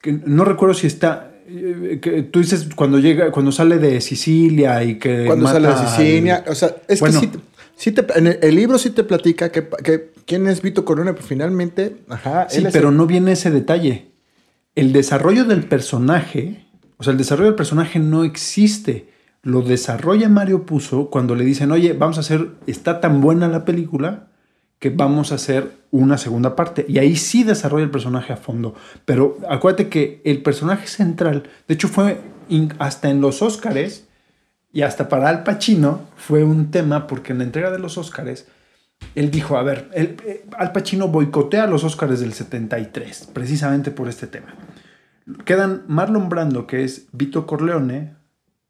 que 0.01 0.13
no 0.13 0.45
recuerdo 0.45 0.75
si 0.75 0.87
está. 0.87 1.31
eh, 1.47 1.99
Que 2.03 2.23
tú 2.23 2.41
dices 2.41 2.69
cuando 2.75 2.99
llega, 2.99 3.31
cuando 3.31 3.51
sale 3.53 3.79
de 3.79 4.01
Sicilia 4.01 4.83
y 4.85 4.99
que. 4.99 5.25
Cuando 5.27 5.45
mata 5.45 5.55
sale 5.55 5.69
de 5.69 5.75
al- 5.75 5.89
Sicilia. 5.89 6.45
O 6.49 6.55
sea, 6.55 6.75
es 6.87 7.01
Bueno. 7.01 7.21
que 7.21 7.27
sí, 7.29 7.33
sí 7.79 7.93
te- 7.93 8.19
en 8.19 8.27
el, 8.27 8.39
el 8.43 8.55
libro 8.55 8.77
sí 8.79 8.91
te 8.91 9.05
platica 9.05 9.51
que, 9.51 9.67
que 9.83 10.13
quién 10.27 10.47
es 10.47 10.61
Vito 10.61 10.85
Corona, 10.85 11.15
pero 11.15 11.25
finalmente, 11.27 11.97
ajá, 12.09 12.47
Sí, 12.51 12.59
él 12.59 12.69
pero 12.73 12.91
el- 12.91 12.97
no 12.97 13.07
viene 13.07 13.33
ese 13.33 13.51
detalle. 13.51 14.11
El 14.75 14.93
desarrollo 14.93 15.45
del 15.45 15.65
personaje, 15.65 16.67
o 16.99 17.05
sea, 17.05 17.13
el 17.13 17.19
desarrollo 17.19 17.47
del 17.51 17.57
personaje 17.57 17.99
no 17.99 18.25
existe. 18.25 19.09
Lo 19.43 19.63
desarrolla 19.63 20.29
Mario 20.29 20.67
Puzo 20.67 21.11
cuando 21.11 21.35
le 21.37 21.45
dicen, 21.45 21.71
oye, 21.73 21.93
vamos 21.93 22.17
a 22.19 22.21
hacer, 22.21 22.51
está 22.67 23.01
tan 23.01 23.21
buena 23.21 23.49
la 23.49 23.65
película 23.65 24.27
que 24.81 24.91
vamos 24.91 25.31
a 25.33 25.37
hacer 25.37 25.73
una 25.93 26.19
segunda 26.19 26.55
parte. 26.57 26.85
Y 26.89 26.99
ahí 26.99 27.17
sí 27.17 27.45
desarrolla 27.45 27.85
el 27.85 27.91
personaje 27.91 28.33
a 28.33 28.37
fondo. 28.37 28.75
Pero 29.05 29.39
acuérdate 29.49 29.89
que 29.89 30.21
el 30.25 30.43
personaje 30.43 30.87
central, 30.89 31.45
de 31.69 31.75
hecho 31.75 31.89
fue 31.89 32.21
hasta 32.79 33.11
en 33.11 33.21
los 33.21 33.43
Óscares 33.43 34.08
y 34.73 34.83
hasta 34.83 35.09
para 35.09 35.29
Al 35.29 35.45
Pacino 35.45 36.03
fue 36.17 36.45
un 36.45 36.71
tema 36.71 37.07
porque 37.07 37.33
en 37.33 37.39
la 37.39 37.45
entrega 37.45 37.71
de 37.71 37.79
los 37.79 37.99
Óscares 37.99 38.47
él 39.15 39.31
dijo, 39.31 39.57
a 39.57 39.63
ver, 39.63 39.89
eh, 39.95 40.45
Al 40.57 40.73
Pacino 40.73 41.09
boicotea 41.09 41.67
los 41.67 41.85
Óscares 41.85 42.21
del 42.21 42.33
73, 42.33 43.31
precisamente 43.33 43.91
por 43.91 44.09
este 44.09 44.27
tema. 44.27 44.55
Quedan 45.45 45.85
Marlon 45.89 46.29
Brando, 46.29 46.67
que 46.67 46.85
es 46.85 47.07
Vito 47.13 47.47
Corleone, 47.47 48.15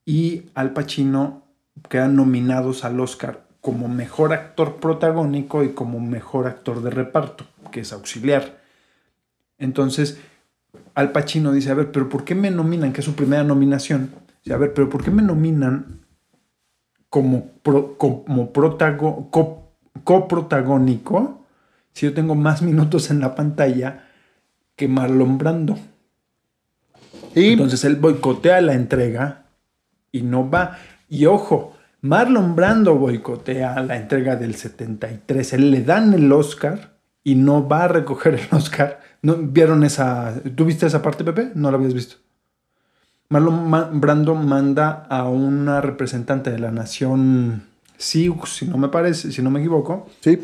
y 0.05 0.47
Al 0.55 0.73
Pacino 0.73 1.45
quedan 1.89 2.17
nominados 2.17 2.85
al 2.85 2.99
Oscar 3.01 3.47
como 3.61 3.89
mejor 3.89 4.33
actor 4.33 4.77
protagónico 4.77 5.63
y 5.63 5.71
como 5.71 6.01
mejor 6.01 6.47
actor 6.47 6.83
de 6.83 6.91
reparto, 6.91 7.45
que 7.71 7.81
es 7.81 7.93
auxiliar. 7.93 8.59
Entonces, 9.59 10.19
Al 10.95 11.13
Pacino 11.13 11.53
dice, 11.53 11.71
a 11.71 11.75
ver, 11.75 11.93
pero 11.93 12.09
¿por 12.09 12.25
qué 12.25 12.35
me 12.35 12.51
nominan? 12.51 12.93
Que 12.93 13.01
es 13.01 13.05
su 13.05 13.15
primera 13.15 13.45
nominación. 13.45 14.11
A 14.51 14.57
ver, 14.57 14.73
pero 14.75 14.89
¿por 14.89 15.05
qué 15.05 15.11
me 15.11 15.23
nominan 15.23 16.01
como, 17.11 17.47
pro- 17.63 17.97
como 17.99 18.53
protago- 18.53 19.29
co- 19.31 19.73
coprotagónico 20.05 21.45
si 21.93 22.07
yo 22.07 22.15
tengo 22.15 22.35
más 22.35 22.63
minutos 22.63 23.11
en 23.11 23.21
la 23.21 23.35
pantalla 23.35 24.09
que 24.77 24.89
Marlon 24.89 25.39
Brando? 25.39 25.79
Y 27.35 27.53
Entonces 27.53 27.85
él 27.85 27.97
boicotea 27.97 28.61
la 28.61 28.75
entrega 28.75 29.45
y 30.13 30.23
no 30.23 30.49
va. 30.49 30.79
Y 31.09 31.27
ojo, 31.27 31.75
Marlon 32.01 32.57
Brando 32.57 32.95
boicotea 32.97 33.83
la 33.83 33.97
entrega 33.97 34.37
del 34.37 34.55
73. 34.55 35.53
Él 35.53 35.71
le 35.71 35.83
dan 35.83 36.15
el 36.15 36.31
Oscar 36.33 36.97
y 37.23 37.35
no 37.35 37.69
va 37.69 37.85
a 37.85 37.89
recoger 37.89 38.35
el 38.35 38.49
Oscar. 38.57 39.01
¿No, 39.23 39.37
¿Vieron 39.37 39.85
esa? 39.85 40.41
¿Tú 40.57 40.65
viste 40.65 40.87
esa 40.87 41.03
parte, 41.03 41.25
Pepe? 41.25 41.51
No 41.55 41.71
la 41.71 41.77
habías 41.77 41.95
visto. 41.95 42.17
Marlon 43.31 43.69
Ma- 43.69 43.91
Brando 43.93 44.35
manda 44.35 45.07
a 45.11 45.29
una 45.29 45.81
representante 45.81 46.51
de 46.51 46.59
la 46.59 46.71
nación 46.71 47.63
Sioux, 47.99 48.47
si 48.47 48.67
no 48.67 48.79
me 48.79 48.89
parece, 48.89 49.33
si 49.33 49.43
no 49.43 49.51
me 49.51 49.61
equivoco, 49.61 50.09
sí, 50.21 50.39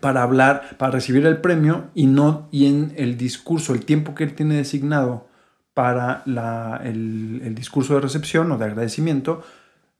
para 0.00 0.22
hablar, 0.22 0.76
para 0.78 0.92
recibir 0.92 1.26
el 1.26 1.38
premio 1.38 1.86
y 1.94 2.06
no 2.06 2.46
y 2.52 2.66
en 2.66 2.92
el 2.96 3.16
discurso, 3.16 3.74
el 3.74 3.84
tiempo 3.84 4.14
que 4.14 4.24
él 4.24 4.34
tiene 4.34 4.54
designado 4.56 5.26
para 5.74 6.22
la- 6.26 6.80
el, 6.84 7.40
el 7.44 7.54
discurso 7.54 7.94
de 7.94 8.00
recepción 8.00 8.52
o 8.52 8.58
de 8.58 8.66
agradecimiento, 8.66 9.42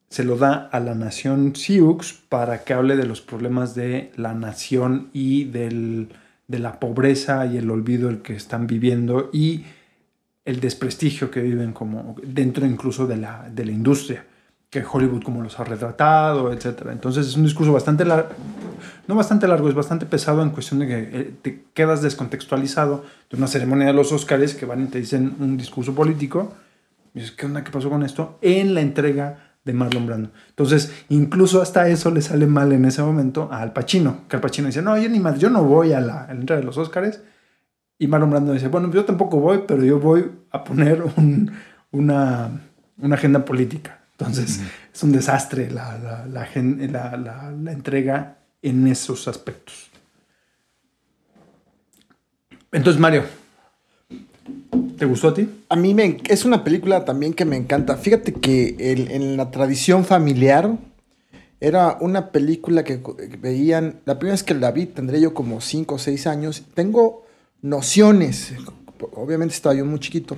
se 0.08 0.24
lo 0.24 0.36
da 0.36 0.68
a 0.72 0.78
la 0.80 0.94
nación 0.94 1.54
Sioux 1.56 1.98
para 2.28 2.62
que 2.64 2.74
hable 2.74 2.96
de 2.96 3.06
los 3.06 3.20
problemas 3.20 3.74
de 3.74 4.12
la 4.16 4.34
nación 4.34 5.08
y 5.12 5.44
del- 5.44 6.08
de 6.48 6.58
la 6.58 6.78
pobreza 6.80 7.46
y 7.46 7.56
el 7.56 7.70
olvido 7.70 8.08
el 8.08 8.18
que 8.22 8.34
están 8.34 8.66
viviendo 8.66 9.30
y 9.32 9.64
el 10.50 10.60
desprestigio 10.60 11.30
que 11.30 11.40
viven 11.40 11.72
como 11.72 12.16
dentro 12.22 12.66
incluso 12.66 13.06
de 13.06 13.16
la, 13.16 13.48
de 13.48 13.64
la 13.64 13.70
industria, 13.72 14.24
que 14.68 14.84
Hollywood 14.88 15.22
como 15.22 15.42
los 15.42 15.58
ha 15.60 15.64
retratado, 15.64 16.52
etc. 16.52 16.88
Entonces 16.90 17.28
es 17.28 17.36
un 17.36 17.44
discurso 17.44 17.72
bastante 17.72 18.04
largo, 18.04 18.30
no 19.06 19.14
bastante 19.14 19.46
largo, 19.46 19.68
es 19.68 19.74
bastante 19.74 20.06
pesado 20.06 20.42
en 20.42 20.50
cuestión 20.50 20.80
de 20.80 20.86
que 20.88 20.98
eh, 20.98 21.34
te 21.40 21.64
quedas 21.72 22.02
descontextualizado 22.02 23.04
de 23.30 23.36
una 23.36 23.46
ceremonia 23.46 23.86
de 23.86 23.92
los 23.92 24.12
Óscares 24.12 24.54
que 24.54 24.66
van 24.66 24.82
y 24.82 24.86
te 24.86 24.98
dicen 24.98 25.36
un 25.38 25.56
discurso 25.56 25.94
político. 25.94 26.52
Y 27.14 27.20
dices, 27.20 27.34
¿qué 27.34 27.46
onda? 27.46 27.64
¿Qué 27.64 27.70
pasó 27.70 27.88
con 27.88 28.02
esto? 28.02 28.38
En 28.42 28.74
la 28.74 28.80
entrega 28.80 29.54
de 29.64 29.72
Marlon 29.72 30.06
Brando. 30.06 30.30
Entonces, 30.48 30.92
incluso 31.08 31.60
hasta 31.62 31.88
eso 31.88 32.10
le 32.10 32.22
sale 32.22 32.46
mal 32.46 32.72
en 32.72 32.84
ese 32.84 33.02
momento 33.02 33.48
a 33.52 33.62
Al 33.62 33.72
Pacino, 33.72 34.22
que 34.28 34.36
Al 34.36 34.42
Pacino 34.42 34.66
dice, 34.66 34.82
no, 34.82 34.96
yo 34.96 35.08
ni 35.08 35.20
más, 35.20 35.38
yo 35.38 35.50
no 35.50 35.62
voy 35.64 35.92
a 35.92 36.00
la, 36.00 36.24
a 36.24 36.34
la 36.34 36.40
entrega 36.40 36.60
de 36.60 36.66
los 36.66 36.78
Óscares. 36.78 37.20
Y 38.00 38.06
Marlon 38.08 38.30
Brando 38.30 38.54
dice, 38.54 38.68
bueno, 38.68 38.90
yo 38.90 39.04
tampoco 39.04 39.38
voy, 39.40 39.64
pero 39.68 39.84
yo 39.84 40.00
voy 40.00 40.24
a 40.50 40.64
poner 40.64 41.02
un- 41.16 41.52
una, 41.92 42.50
una 42.96 43.14
agenda 43.14 43.44
política. 43.44 44.00
Entonces, 44.12 44.60
es 44.92 45.02
un 45.02 45.12
desastre 45.12 45.70
la, 45.70 46.26
la, 46.26 47.72
entrega 47.72 48.38
en 48.62 48.86
esos 48.86 49.28
aspectos. 49.28 49.90
Entonces, 52.72 52.98
Mario, 52.98 53.24
¿te 54.96 55.04
gustó 55.04 55.28
a 55.28 55.34
ti? 55.34 55.46
A 55.68 55.76
mí 55.76 55.92
me, 55.92 56.22
es 56.26 56.46
una 56.46 56.64
película 56.64 57.04
también 57.04 57.34
que 57.34 57.44
me 57.44 57.56
encanta. 57.56 57.98
Fíjate 57.98 58.32
que 58.32 58.76
el- 58.78 59.10
en 59.10 59.36
la 59.36 59.50
tradición 59.50 60.06
familiar 60.06 60.70
era 61.60 61.98
una 62.00 62.30
película 62.30 62.82
que 62.82 62.98
veían. 63.42 64.00
La 64.06 64.18
primera 64.18 64.32
vez 64.34 64.42
que 64.42 64.54
la 64.54 64.70
vi 64.70 64.86
tendré 64.86 65.20
yo 65.20 65.34
como 65.34 65.60
5 65.60 65.96
o 65.96 65.98
6 65.98 66.26
años. 66.26 66.64
Tengo 66.72 67.26
nociones. 67.62 68.54
Obviamente 69.14 69.54
estaba 69.54 69.74
yo 69.74 69.84
muy 69.84 69.98
chiquito. 70.00 70.36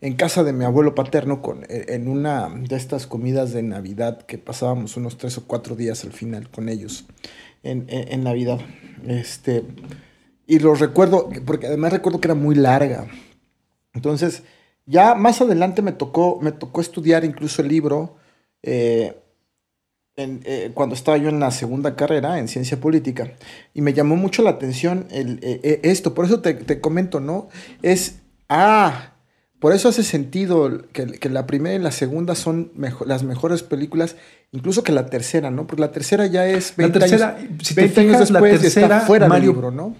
En 0.00 0.14
casa 0.14 0.42
de 0.42 0.52
mi 0.52 0.64
abuelo 0.64 0.94
paterno, 0.94 1.40
con, 1.42 1.64
e, 1.68 1.86
en 1.94 2.08
una 2.08 2.48
de 2.48 2.76
estas 2.76 3.06
comidas 3.06 3.52
de 3.52 3.62
Navidad 3.62 4.22
que 4.26 4.36
pasábamos 4.38 4.96
unos 4.96 5.16
3 5.16 5.38
o 5.38 5.46
4 5.46 5.76
días 5.76 6.04
al 6.04 6.12
final 6.12 6.50
con 6.50 6.68
ellos 6.68 7.06
en, 7.62 7.86
en- 7.88 8.24
Navidad. 8.24 8.60
Este, 9.06 9.62
y 10.46 10.58
lo 10.58 10.74
recuerdo, 10.74 11.28
porque 11.46 11.68
además 11.68 11.92
recuerdo 11.92 12.20
que 12.20 12.28
era 12.28 12.34
muy 12.34 12.54
larga. 12.54 13.06
Entonces, 13.94 14.42
ya 14.86 15.14
más 15.14 15.40
adelante 15.40 15.80
me 15.82 15.92
tocó, 15.92 16.40
me 16.42 16.52
tocó 16.52 16.80
estudiar 16.80 17.24
incluso 17.24 17.62
el 17.62 17.68
libro 17.68 18.16
eh, 18.62 19.21
en- 20.16 20.40
eh, 20.44 20.70
cuando 20.74 20.94
estaba 20.94 21.16
yo 21.16 21.28
en 21.28 21.40
la 21.40 21.50
segunda 21.50 21.96
carrera 21.96 22.38
en 22.38 22.48
ciencia 22.48 22.78
política. 22.80 23.32
Y 23.74 23.80
me 23.82 23.92
llamó 23.94 24.16
mucho 24.16 24.42
la 24.42 24.50
atención 24.50 25.06
el, 25.10 25.38
eh, 25.42 25.60
eh, 25.62 25.80
esto. 25.84 26.14
Por 26.14 26.24
eso 26.26 26.40
te, 26.40 26.54
te 26.54 26.80
comento, 26.80 27.20
¿no? 27.20 27.48
Es, 27.82 28.16
ah, 28.48 29.12
por 29.58 29.72
eso 29.72 29.88
hace 29.88 30.02
sentido 30.02 30.82
que, 30.92 31.06
que 31.06 31.28
la 31.28 31.46
primera 31.46 31.74
y 31.76 31.78
la 31.78 31.92
segunda 31.92 32.34
son 32.34 32.72
mejo- 32.76 33.04
las 33.06 33.22
mejores 33.22 33.62
películas, 33.62 34.16
incluso 34.50 34.82
que 34.82 34.92
la 34.92 35.06
tercera, 35.06 35.50
¿no? 35.50 35.66
Porque 35.66 35.80
la 35.82 35.92
tercera 35.92 36.26
ya 36.26 36.46
es 36.46 36.74
20 36.76 36.98
La 36.98 37.06
tercera, 37.06 37.36
años, 37.38 37.50
si 37.62 37.74
te 37.74 37.80
20 37.82 38.00
años 38.00 38.12
fijas, 38.12 38.30
la 38.32 38.40
después 38.40 38.60
y 38.60 38.62
tercera, 38.64 38.96
está 38.96 39.06
fuera 39.06 39.28
Mario- 39.28 39.46
del 39.52 39.54
libro, 39.54 39.70
¿no? 39.70 39.94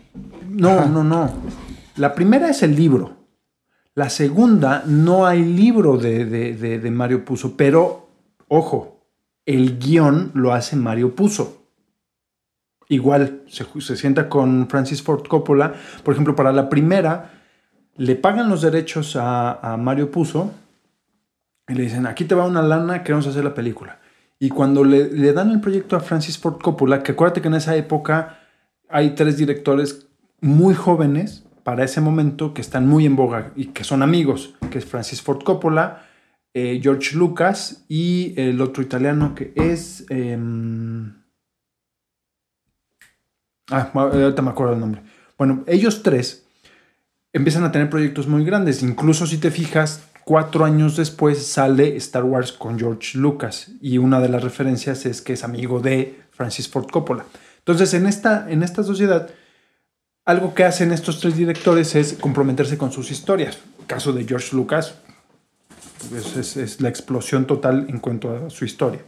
No, 0.48 0.68
Ajá. 0.70 0.86
no, 0.86 1.04
no. 1.04 1.32
La 1.96 2.14
primera 2.14 2.50
es 2.50 2.62
el 2.62 2.74
libro. 2.74 3.16
La 3.94 4.10
segunda, 4.10 4.82
no 4.86 5.26
hay 5.26 5.42
libro 5.44 5.96
de, 5.96 6.24
de- 6.24 6.54
de- 6.54 6.78
de 6.78 6.90
Mario 6.90 7.24
Puzo, 7.24 7.56
pero, 7.56 8.08
ojo, 8.48 8.91
el 9.46 9.78
guion 9.78 10.30
lo 10.34 10.52
hace 10.52 10.76
Mario 10.76 11.14
Puzo. 11.14 11.62
Igual, 12.88 13.42
se, 13.48 13.64
se 13.80 13.96
sienta 13.96 14.28
con 14.28 14.68
Francis 14.68 15.02
Ford 15.02 15.26
Coppola. 15.26 15.74
Por 16.02 16.14
ejemplo, 16.14 16.36
para 16.36 16.52
la 16.52 16.68
primera, 16.68 17.42
le 17.96 18.16
pagan 18.16 18.48
los 18.48 18.62
derechos 18.62 19.16
a, 19.16 19.52
a 19.52 19.76
Mario 19.76 20.10
Puzo 20.10 20.52
y 21.68 21.74
le 21.74 21.84
dicen, 21.84 22.06
aquí 22.06 22.24
te 22.24 22.34
va 22.34 22.46
una 22.46 22.62
lana, 22.62 23.02
queremos 23.02 23.26
hacer 23.26 23.44
la 23.44 23.54
película. 23.54 24.00
Y 24.38 24.48
cuando 24.48 24.84
le, 24.84 25.10
le 25.10 25.32
dan 25.32 25.50
el 25.50 25.60
proyecto 25.60 25.96
a 25.96 26.00
Francis 26.00 26.36
Ford 26.38 26.60
Coppola, 26.60 27.02
que 27.02 27.12
acuérdate 27.12 27.40
que 27.40 27.48
en 27.48 27.54
esa 27.54 27.76
época 27.76 28.40
hay 28.88 29.10
tres 29.10 29.36
directores 29.36 30.08
muy 30.40 30.74
jóvenes 30.74 31.44
para 31.62 31.84
ese 31.84 32.00
momento 32.00 32.52
que 32.52 32.60
están 32.60 32.88
muy 32.88 33.06
en 33.06 33.16
boga 33.16 33.52
y 33.54 33.66
que 33.66 33.84
son 33.84 34.02
amigos, 34.02 34.54
que 34.70 34.78
es 34.78 34.84
Francis 34.84 35.22
Ford 35.22 35.42
Coppola, 35.44 36.04
eh, 36.54 36.80
George 36.82 37.16
Lucas 37.16 37.84
y 37.88 38.34
el 38.36 38.60
otro 38.60 38.82
italiano 38.82 39.34
que 39.34 39.52
es... 39.54 40.04
em, 40.10 41.14
ah, 43.70 43.90
ahorita 43.94 44.42
me 44.42 44.50
acuerdo 44.50 44.74
el 44.74 44.80
nombre. 44.80 45.02
Bueno, 45.38 45.64
ellos 45.66 46.02
tres 46.02 46.46
empiezan 47.32 47.64
a 47.64 47.72
tener 47.72 47.88
proyectos 47.90 48.28
muy 48.28 48.44
grandes. 48.44 48.82
Incluso 48.82 49.26
si 49.26 49.38
te 49.38 49.50
fijas, 49.50 50.04
cuatro 50.24 50.64
años 50.64 50.96
después 50.96 51.46
sale 51.46 51.96
Star 51.96 52.24
Wars 52.24 52.52
con 52.52 52.78
George 52.78 53.18
Lucas 53.18 53.70
y 53.80 53.98
una 53.98 54.20
de 54.20 54.28
las 54.28 54.42
referencias 54.42 55.06
es 55.06 55.22
que 55.22 55.32
es 55.34 55.44
amigo 55.44 55.80
de 55.80 56.20
Francis 56.30 56.68
Ford 56.68 56.88
Coppola. 56.90 57.24
Entonces, 57.58 57.94
en 57.94 58.06
esta, 58.06 58.50
en 58.50 58.62
esta 58.62 58.82
sociedad, 58.82 59.30
algo 60.24 60.54
que 60.54 60.64
hacen 60.64 60.92
estos 60.92 61.20
tres 61.20 61.36
directores 61.36 61.94
es 61.94 62.14
comprometerse 62.14 62.78
con 62.78 62.92
sus 62.92 63.10
historias. 63.10 63.58
El 63.80 63.86
caso 63.86 64.12
de 64.12 64.24
George 64.24 64.54
Lucas 64.54 64.94
es, 66.10 66.56
es- 66.56 66.80
la 66.80 66.88
explosión 66.88 67.46
total 67.46 67.86
en 67.88 67.98
cuanto 67.98 68.34
a 68.46 68.50
su 68.50 68.64
historia. 68.64 69.00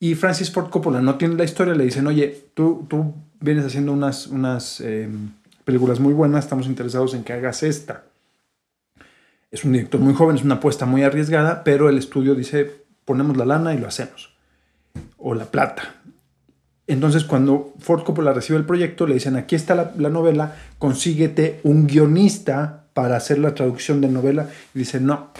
Y 0.00 0.14
Francis 0.14 0.50
Ford 0.50 0.70
Coppola 0.70 1.00
no 1.00 1.16
tiene 1.16 1.34
la 1.34 1.44
historia, 1.44 1.74
le 1.74 1.84
dicen, 1.84 2.06
oye, 2.06 2.50
tú, 2.54 2.86
tú 2.88 3.14
vienes 3.40 3.64
haciendo 3.64 3.92
unas, 3.92 4.26
unas 4.28 4.80
eh, 4.80 5.08
películas 5.64 5.98
muy 6.00 6.12
buenas, 6.14 6.44
estamos 6.44 6.66
interesados 6.66 7.14
en 7.14 7.24
que 7.24 7.32
hagas 7.32 7.62
esta. 7.62 8.04
Es 9.50 9.64
un 9.64 9.72
director 9.72 10.00
muy 10.00 10.14
joven, 10.14 10.36
es 10.36 10.44
una 10.44 10.56
apuesta 10.56 10.86
muy 10.86 11.02
arriesgada, 11.02 11.64
pero 11.64 11.88
el 11.88 11.98
estudio 11.98 12.34
dice, 12.34 12.70
ponemos 13.04 13.36
la 13.36 13.44
lana 13.46 13.74
y 13.74 13.78
lo 13.78 13.88
hacemos. 13.88 14.34
O 15.16 15.34
la 15.34 15.46
plata. 15.46 15.94
Entonces, 16.86 17.24
cuando 17.24 17.74
Ford 17.80 18.02
Coppola 18.04 18.32
recibe 18.32 18.58
el 18.58 18.64
proyecto, 18.64 19.06
le 19.06 19.14
dicen, 19.14 19.36
aquí 19.36 19.56
está 19.56 19.74
la, 19.74 19.92
la 19.98 20.08
novela, 20.10 20.56
consíguete 20.78 21.60
un 21.64 21.86
guionista 21.86 22.84
para 22.94 23.16
hacer 23.16 23.38
la 23.38 23.54
traducción 23.54 24.00
de 24.00 24.08
novela. 24.08 24.48
Y 24.74 24.78
dice, 24.80 25.00
no. 25.00 25.30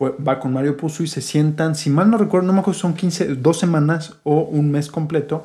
Va 0.00 0.38
con 0.38 0.52
Mario 0.52 0.76
Puzo 0.76 1.02
y 1.02 1.08
se 1.08 1.20
sientan, 1.20 1.74
si 1.74 1.90
mal 1.90 2.10
no 2.10 2.18
recuerdo, 2.18 2.46
no 2.46 2.52
me 2.52 2.60
acuerdo 2.60 2.78
son 2.80 2.94
15, 2.94 3.34
dos 3.36 3.58
semanas 3.58 4.14
o 4.22 4.42
un 4.42 4.70
mes 4.70 4.88
completo, 4.90 5.44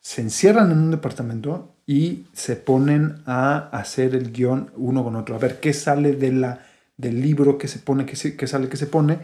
se 0.00 0.20
encierran 0.20 0.70
en 0.72 0.78
un 0.78 0.90
departamento 0.90 1.74
y 1.86 2.24
se 2.32 2.56
ponen 2.56 3.22
a 3.26 3.68
hacer 3.70 4.14
el 4.14 4.32
guion 4.32 4.70
uno 4.76 5.04
con 5.04 5.16
otro, 5.16 5.34
a 5.34 5.38
ver 5.38 5.60
qué 5.60 5.72
sale 5.72 6.14
de 6.16 6.32
la, 6.32 6.66
del 6.96 7.20
libro 7.22 7.56
que 7.56 7.68
se 7.68 7.78
pone, 7.78 8.04
qué, 8.04 8.16
se- 8.16 8.36
qué 8.36 8.46
sale, 8.46 8.68
qué 8.68 8.76
se 8.76 8.86
pone, 8.86 9.18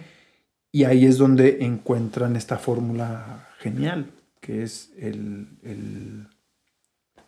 y 0.73 0.85
ahí 0.85 1.05
es 1.05 1.19
donde 1.19 1.65
encuentran 1.65 2.37
esta 2.37 2.57
fórmula 2.59 3.49
genial, 3.59 4.07
que 4.41 4.63
es 4.63 4.91
el, 4.99 5.49
el, 5.65 6.29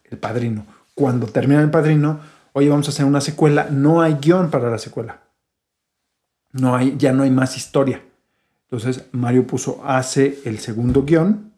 el 0.04 0.18
padrino. 0.18 0.64
Cuando 0.94 1.26
termina 1.26 1.60
el 1.60 1.70
padrino, 1.70 2.20
oye, 2.52 2.68
vamos 2.68 2.86
a 2.86 2.90
hacer 2.90 3.04
una 3.04 3.20
secuela, 3.20 3.68
no 3.70 4.00
hay 4.00 4.14
guion 4.14 4.50
para 4.50 4.70
la 4.70 4.78
secuela. 4.78 5.20
No 6.52 6.76
hay, 6.76 6.96
ya 6.98 7.12
no 7.12 7.22
hay 7.22 7.30
más 7.30 7.56
historia. 7.56 8.02
Entonces 8.70 9.04
Mario 9.12 9.46
puso, 9.46 9.82
hace 9.84 10.40
el 10.44 10.58
segundo 10.58 11.04
guion 11.04 11.52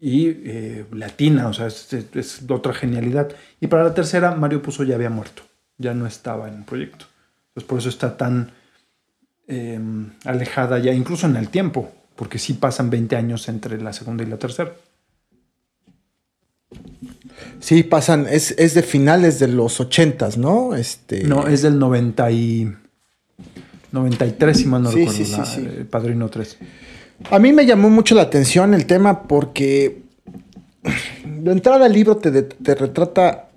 y 0.00 0.28
eh, 0.28 0.86
latina, 0.92 1.48
o 1.48 1.52
sea, 1.52 1.66
es, 1.66 1.92
es- 1.92 2.06
es 2.14 2.42
otra 2.50 2.72
genialidad. 2.72 3.30
Y 3.60 3.66
para 3.66 3.84
la 3.84 3.94
tercera, 3.94 4.34
Mario 4.34 4.62
puso 4.62 4.84
ya 4.84 4.94
había 4.94 5.10
muerto, 5.10 5.42
ya 5.76 5.92
no 5.94 6.06
estaba 6.06 6.48
en 6.48 6.54
el 6.58 6.64
proyecto. 6.64 7.06
Entonces 7.48 7.68
por 7.68 7.78
eso 7.78 7.88
está 7.88 8.16
tan 8.16 8.52
eh, 9.48 9.80
alejada 10.24 10.78
ya, 10.78 10.92
incluso 10.92 11.26
en 11.26 11.36
el 11.36 11.48
tiempo, 11.48 11.90
porque 12.16 12.38
sí 12.38 12.54
pasan 12.54 12.90
20 12.90 13.16
años 13.16 13.48
entre 13.48 13.80
la 13.80 13.92
segunda 13.92 14.22
y 14.22 14.26
la 14.26 14.36
tercera. 14.38 14.72
Sí, 17.60 17.82
pasan, 17.82 18.26
es, 18.28 18.52
es 18.58 18.74
de 18.74 18.82
finales 18.82 19.38
de 19.38 19.48
los 19.48 19.80
ochentas, 19.80 20.36
¿no? 20.38 20.74
Este, 20.74 21.24
No, 21.24 21.46
es 21.48 21.62
del 21.62 21.78
90 21.78 22.30
y 22.30 22.72
93, 23.92 24.56
si 24.56 24.66
mal 24.66 24.82
no 24.82 24.90
Sí, 24.90 24.98
recuerdo, 24.98 25.18
sí, 25.18 25.24
sí, 25.24 25.36
la- 25.38 25.44
sí. 25.44 25.60
el 25.78 25.86
Padrino 25.86 26.28
3. 26.28 26.58
A 27.30 27.38
mí 27.38 27.52
me 27.52 27.66
llamó 27.66 27.90
mucho 27.90 28.14
la 28.14 28.22
atención 28.22 28.74
el 28.74 28.86
tema 28.86 29.22
porque 29.24 30.02
de 31.24 31.50
entrada 31.52 31.86
el 31.86 31.92
libro 31.92 32.16
te, 32.16 32.42
te 32.42 32.74
retrata 32.74 33.48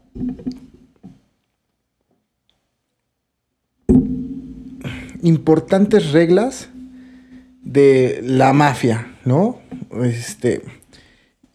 importantes 5.21 6.11
reglas 6.11 6.69
de 7.63 8.21
la 8.23 8.53
mafia, 8.53 9.13
¿no? 9.25 9.59
Este, 10.03 10.61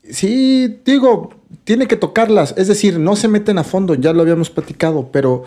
sí, 0.09 0.79
digo, 0.85 1.31
tiene 1.65 1.87
que 1.89 1.97
tocarlas, 1.97 2.55
es 2.57 2.69
decir, 2.69 2.99
no 2.99 3.17
se 3.17 3.29
meten 3.29 3.59
a 3.59 3.65
fondo, 3.65 3.95
ya 3.95 4.13
lo 4.13 4.23
habíamos 4.23 4.51
platicado, 4.51 5.11
pero 5.11 5.45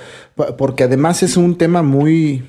porque 0.57 0.83
además 0.83 1.23
es 1.23 1.37
un 1.37 1.57
tema 1.57 1.81
muy 1.81 2.35
eh, 2.37 2.43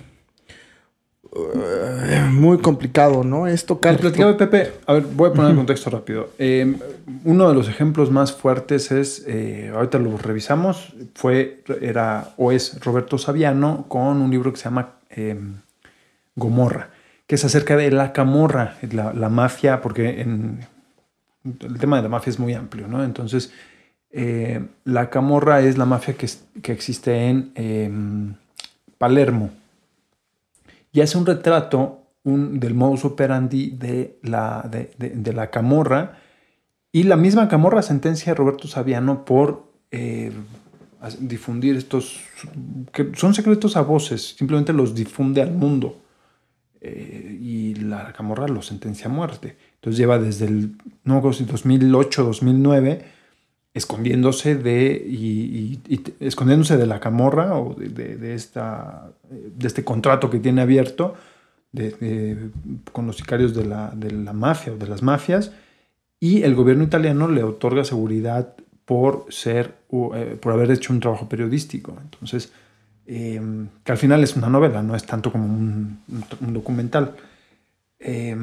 muy 2.30 2.58
complicado, 2.58 3.24
¿no? 3.24 3.46
Es 3.46 3.66
tocar 3.66 3.92
Les 3.92 4.00
platicaba 4.00 4.36
Pepe, 4.36 4.72
a 4.86 4.94
ver, 4.94 5.04
voy 5.04 5.30
a 5.30 5.32
poner 5.32 5.50
el 5.50 5.56
contexto 5.56 5.90
rápido. 5.90 6.30
Eh, 6.38 6.76
uno 7.24 7.48
de 7.48 7.54
los 7.54 7.68
ejemplos 7.68 8.10
más 8.10 8.32
fuertes 8.32 8.90
es, 8.90 9.24
eh, 9.26 9.70
ahorita 9.74 9.98
lo 9.98 10.16
revisamos, 10.16 10.94
fue, 11.14 11.62
era 11.80 12.32
o 12.36 12.52
es 12.52 12.80
Roberto 12.80 13.18
Saviano 13.18 13.84
con 13.88 14.20
un 14.20 14.30
libro 14.30 14.52
que 14.52 14.58
se 14.58 14.64
llama 14.64 14.94
eh, 15.10 15.38
Gomorra, 16.34 16.90
que 17.26 17.34
es 17.34 17.44
acerca 17.44 17.76
de 17.76 17.90
la 17.90 18.12
camorra, 18.12 18.76
la, 18.90 19.12
la 19.12 19.28
mafia, 19.28 19.80
porque 19.80 20.20
en, 20.20 20.60
el 21.44 21.78
tema 21.78 21.96
de 21.96 22.02
la 22.02 22.08
mafia 22.08 22.30
es 22.30 22.38
muy 22.38 22.54
amplio, 22.54 22.88
¿no? 22.88 23.04
Entonces, 23.04 23.52
la 24.84 25.08
camorra 25.08 25.60
es 25.60 25.78
la 25.78 25.84
mafia 25.84 26.14
que, 26.14 26.28
que 26.62 26.72
existe 26.72 27.28
en 27.28 28.36
Palermo 28.98 29.50
y 30.92 31.00
hace 31.00 31.18
un 31.18 31.26
retrato 31.26 32.00
del 32.24 32.74
modus 32.74 33.04
operandi 33.04 33.70
de 33.70 34.18
la, 34.22 34.68
de, 34.68 35.32
la 35.32 35.50
camorra. 35.50 36.18
Y 36.92 37.04
la 37.04 37.16
misma 37.16 37.48
camorra 37.48 37.82
sentencia 37.82 38.32
a 38.32 38.34
Roberto 38.34 38.68
Saviano 38.68 39.24
por 39.24 39.72
eh, 39.90 40.32
difundir 41.20 41.76
estos, 41.76 42.20
que 42.92 43.12
son 43.14 43.34
secretos 43.34 43.76
a 43.76 43.82
voces, 43.82 44.34
simplemente 44.36 44.72
los 44.72 44.94
difunde 44.94 45.40
al 45.40 45.52
mundo. 45.52 45.96
Eh, 46.82 47.38
y 47.40 47.74
la 47.74 48.12
camorra 48.12 48.48
lo 48.48 48.62
sentencia 48.62 49.06
a 49.06 49.10
muerte. 49.10 49.56
Entonces 49.74 49.98
lleva 49.98 50.18
desde 50.18 50.46
el, 50.46 50.76
no 51.04 51.14
me 51.14 51.18
acuerdo 51.18 51.38
si 51.38 51.44
2008, 51.44 52.24
2009, 52.24 53.04
escondiéndose 53.74 54.56
de, 54.56 54.92
y, 55.06 55.80
y- 55.88 56.02
escondiéndose 56.20 56.76
de 56.76 56.86
la 56.86 56.98
camorra 57.00 57.56
o 57.56 57.74
de, 57.74 57.88
de- 57.88 58.16
de 58.16 58.34
esta, 58.34 59.12
de 59.30 59.66
este 59.66 59.84
contrato 59.84 60.28
que 60.30 60.38
tiene 60.40 60.60
abierto 60.62 61.14
de- 61.72 62.50
con 62.92 63.06
los 63.06 63.16
sicarios 63.16 63.54
de 63.54 63.64
la, 63.64 63.90
de 63.94 64.10
la 64.10 64.32
mafia 64.32 64.72
o 64.72 64.76
de 64.76 64.88
las 64.88 65.02
mafias 65.02 65.52
y 66.18 66.42
el 66.42 66.54
gobierno 66.54 66.82
italiano 66.84 67.28
le 67.28 67.42
otorga 67.44 67.84
seguridad 67.84 68.54
por 68.84 69.26
ser 69.28 69.74
u- 69.88 70.12
eh, 70.14 70.36
por 70.40 70.52
haber 70.52 70.70
hecho 70.72 70.92
un 70.92 70.98
trabajo 71.00 71.28
periodístico. 71.28 71.96
Entonces 72.02 72.52
eh, 73.06 73.40
que 73.84 73.92
al 73.92 73.98
final 73.98 74.22
es 74.24 74.34
una 74.36 74.48
novela 74.48 74.82
no 74.82 74.96
es 74.96 75.04
tanto 75.06 75.30
como 75.30 75.46
un, 75.46 75.98
documental. 76.52 77.14
Eh, 78.00 78.36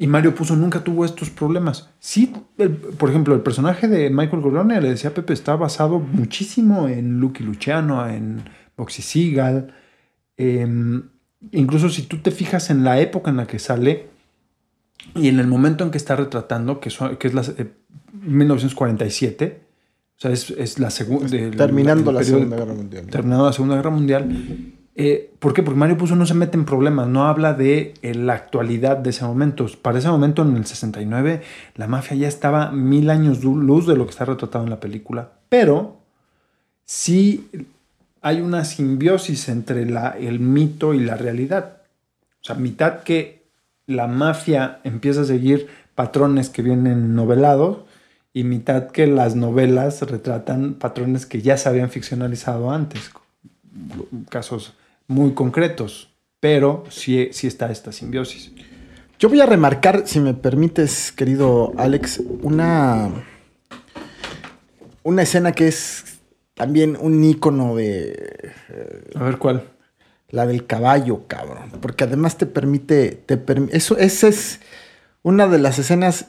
y 0.00 0.06
Mario 0.06 0.34
Puzo 0.34 0.54
nunca 0.56 0.84
tuvo 0.84 1.04
estos 1.04 1.28
problemas. 1.30 1.90
Sí, 1.98 2.32
el- 2.56 2.70
por 2.70 3.10
ejemplo, 3.10 3.34
el 3.34 3.40
personaje 3.40 3.88
de 3.88 4.08
Michael 4.10 4.42
Corleone, 4.42 4.80
le 4.80 4.90
decía 4.90 5.10
a 5.10 5.14
Pepe, 5.14 5.32
está 5.32 5.56
basado 5.56 5.98
muchísimo 5.98 6.88
en 6.88 7.18
Lucky 7.20 7.42
Luciano, 7.42 8.08
en 8.08 8.42
Boxy 8.76 9.02
Seagal. 9.02 9.74
Eh, 10.36 10.66
incluso 11.52 11.88
si 11.88 12.02
tú 12.02 12.18
te 12.18 12.30
fijas 12.30 12.70
en 12.70 12.84
la 12.84 13.00
época 13.00 13.30
en 13.30 13.36
la 13.38 13.46
que 13.48 13.58
sale 13.58 14.06
y 15.16 15.26
en 15.28 15.40
el 15.40 15.48
momento 15.48 15.82
en 15.84 15.90
que 15.90 15.98
está 15.98 16.14
retratando, 16.14 16.78
que, 16.80 16.90
son- 16.90 17.16
que 17.16 17.26
es 17.28 17.34
la, 17.34 17.42
eh, 17.58 17.72
1947, 18.12 19.62
o 20.16 20.20
sea, 20.20 20.30
es, 20.32 20.50
es 20.50 20.78
la 20.78 20.90
segunda... 20.90 21.28
Terminando 21.56 22.12
la 22.12 22.22
Segunda 22.24 22.56
Guerra 22.56 22.74
Mundial. 22.74 23.06
Terminando 23.06 23.46
la 23.46 23.52
Segunda 23.52 23.76
Guerra 23.76 23.90
Mundial. 23.90 24.28
Eh, 25.00 25.32
¿Por 25.38 25.54
qué? 25.54 25.62
Porque 25.62 25.78
Mario 25.78 25.96
Puzo 25.96 26.16
no 26.16 26.26
se 26.26 26.34
mete 26.34 26.56
en 26.56 26.64
problemas, 26.64 27.06
no 27.06 27.28
habla 27.28 27.54
de 27.54 27.94
eh, 28.02 28.16
la 28.16 28.32
actualidad 28.32 28.96
de 28.96 29.10
ese 29.10 29.24
momento. 29.24 29.64
Para 29.80 30.00
ese 30.00 30.08
momento, 30.08 30.42
en 30.42 30.56
el 30.56 30.66
69, 30.66 31.40
la 31.76 31.86
mafia 31.86 32.16
ya 32.16 32.26
estaba 32.26 32.72
mil 32.72 33.08
años 33.08 33.44
luz 33.44 33.86
de 33.86 33.96
lo 33.96 34.06
que 34.06 34.10
está 34.10 34.24
retratado 34.24 34.64
en 34.64 34.70
la 34.70 34.80
película. 34.80 35.34
Pero 35.48 35.98
sí 36.84 37.48
hay 38.22 38.40
una 38.40 38.64
simbiosis 38.64 39.48
entre 39.48 39.82
el 39.82 40.40
mito 40.40 40.92
y 40.92 40.98
la 40.98 41.16
realidad. 41.16 41.82
O 42.42 42.44
sea, 42.44 42.56
mitad 42.56 43.04
que 43.04 43.44
la 43.86 44.08
mafia 44.08 44.80
empieza 44.82 45.20
a 45.20 45.26
seguir 45.26 45.68
patrones 45.94 46.50
que 46.50 46.62
vienen 46.62 47.14
novelados 47.14 47.84
y 48.32 48.42
mitad 48.42 48.88
que 48.88 49.06
las 49.06 49.36
novelas 49.36 50.02
retratan 50.02 50.74
patrones 50.74 51.24
que 51.24 51.40
ya 51.40 51.56
se 51.56 51.68
habían 51.68 51.90
ficcionalizado 51.90 52.72
antes. 52.72 53.12
Casos 54.28 54.74
muy 55.08 55.32
concretos, 55.34 56.14
pero 56.38 56.84
sí, 56.90 57.30
sí 57.32 57.46
está 57.48 57.70
esta 57.72 57.90
simbiosis. 57.92 58.52
Yo 59.18 59.28
voy 59.28 59.40
a 59.40 59.46
remarcar, 59.46 60.02
si 60.06 60.20
me 60.20 60.32
permites, 60.34 61.10
querido 61.10 61.72
Alex, 61.76 62.20
una, 62.42 63.10
una 65.02 65.22
escena 65.22 65.52
que 65.52 65.66
es 65.68 66.20
también 66.54 66.96
un 67.00 67.22
ícono 67.24 67.74
de 67.74 68.52
A 69.16 69.22
ver 69.24 69.38
cuál. 69.38 69.64
la 70.30 70.46
del 70.46 70.66
caballo, 70.66 71.22
cabrón. 71.26 71.72
Porque 71.80 72.04
además 72.04 72.36
te 72.36 72.46
permite. 72.46 73.10
Te 73.26 73.40
eso, 73.72 73.96
esa 73.98 74.28
es 74.28 74.60
una 75.22 75.48
de 75.48 75.58
las 75.58 75.78
escenas, 75.80 76.26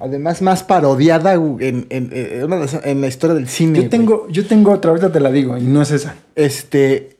además, 0.00 0.40
más 0.40 0.62
parodiada 0.62 1.34
en, 1.34 1.86
en- 1.90 2.10
en- 2.12 2.48
las- 2.50 2.80
en 2.84 3.00
la 3.02 3.08
historia 3.08 3.34
del 3.34 3.48
cine. 3.48 3.74
Yo 3.74 3.82
güey. 3.82 3.90
tengo, 3.90 4.28
yo 4.30 4.46
tengo 4.46 4.72
otra, 4.72 4.90
ahorita 4.92 5.12
te 5.12 5.20
la 5.20 5.30
digo, 5.30 5.58
y 5.58 5.62
no 5.62 5.82
es 5.82 5.90
esa. 5.90 6.14
Este. 6.34 7.15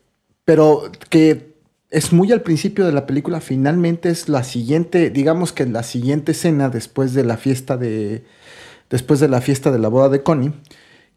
Pero 0.46 0.90
que 1.10 1.54
es 1.90 2.12
muy 2.14 2.32
al 2.32 2.40
principio 2.40 2.86
de 2.86 2.92
la 2.92 3.04
película. 3.06 3.40
Finalmente 3.42 4.08
es 4.08 4.30
la 4.30 4.42
siguiente. 4.44 5.10
Digamos 5.10 5.52
que 5.52 5.66
la 5.66 5.82
siguiente 5.82 6.32
escena 6.32 6.70
después 6.70 7.12
de 7.12 7.24
la 7.24 7.36
fiesta 7.36 7.76
de. 7.76 8.24
Después 8.88 9.20
de 9.20 9.28
la 9.28 9.42
fiesta 9.42 9.70
de 9.70 9.78
la 9.78 9.88
boda 9.88 10.08
de 10.08 10.22
Connie. 10.22 10.54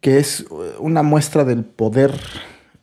Que 0.01 0.17
es 0.19 0.45
una 0.79 1.03
muestra 1.03 1.45
del 1.45 1.63
poder 1.63 2.13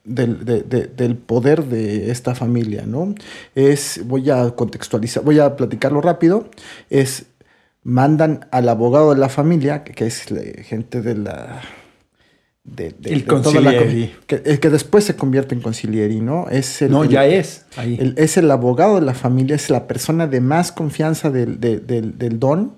del, 0.05 0.45
de- 0.45 0.63
de- 0.63 0.87
del 0.87 1.17
poder 1.17 1.65
de 1.65 2.11
esta 2.13 2.35
familia, 2.35 2.85
¿no? 2.87 3.15
Es, 3.55 4.01
voy 4.07 4.31
a 4.31 4.51
contextualizar, 4.53 5.25
voy 5.25 5.41
a 5.41 5.57
platicarlo 5.57 6.01
rápido, 6.01 6.49
es, 6.91 7.27
mandan 7.83 8.47
al 8.53 8.69
abogado 8.69 9.13
de 9.15 9.19
la 9.21 9.29
familia, 9.29 9.83
que, 9.83 9.95
que 9.95 10.07
es 10.07 10.31
la 10.31 10.43
gente 10.63 11.03
de 11.03 11.17
la... 11.17 11.61
de- 12.67 12.95
de- 12.99 13.13
El 13.13 13.21
de 13.21 13.27
toda 13.27 13.61
la 13.61 13.71
que, 14.27 14.59
que 14.61 14.71
después 14.71 15.05
se 15.05 15.15
convierte 15.17 15.55
en 15.55 15.61
concilieri, 15.61 16.21
¿no? 16.21 16.49
Es 16.51 16.83
el, 16.83 16.91
No, 16.91 17.05
el- 17.05 17.11
ya 17.11 17.25
es. 17.27 17.65
Ahí. 17.77 17.97
el- 18.01 18.15
es 18.19 18.37
el 18.37 18.51
abogado 18.51 18.97
de 18.97 19.03
la 19.07 19.15
familia, 19.15 19.55
es 19.57 19.71
la 19.71 19.87
persona 19.87 20.27
de 20.27 20.41
más 20.41 20.73
confianza 20.73 21.31
del, 21.31 21.61
de- 21.61 21.79
del- 21.79 22.19
del 22.19 22.39
don, 22.41 22.75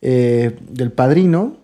eh, 0.00 0.56
del 0.70 0.92
padrino, 0.92 1.58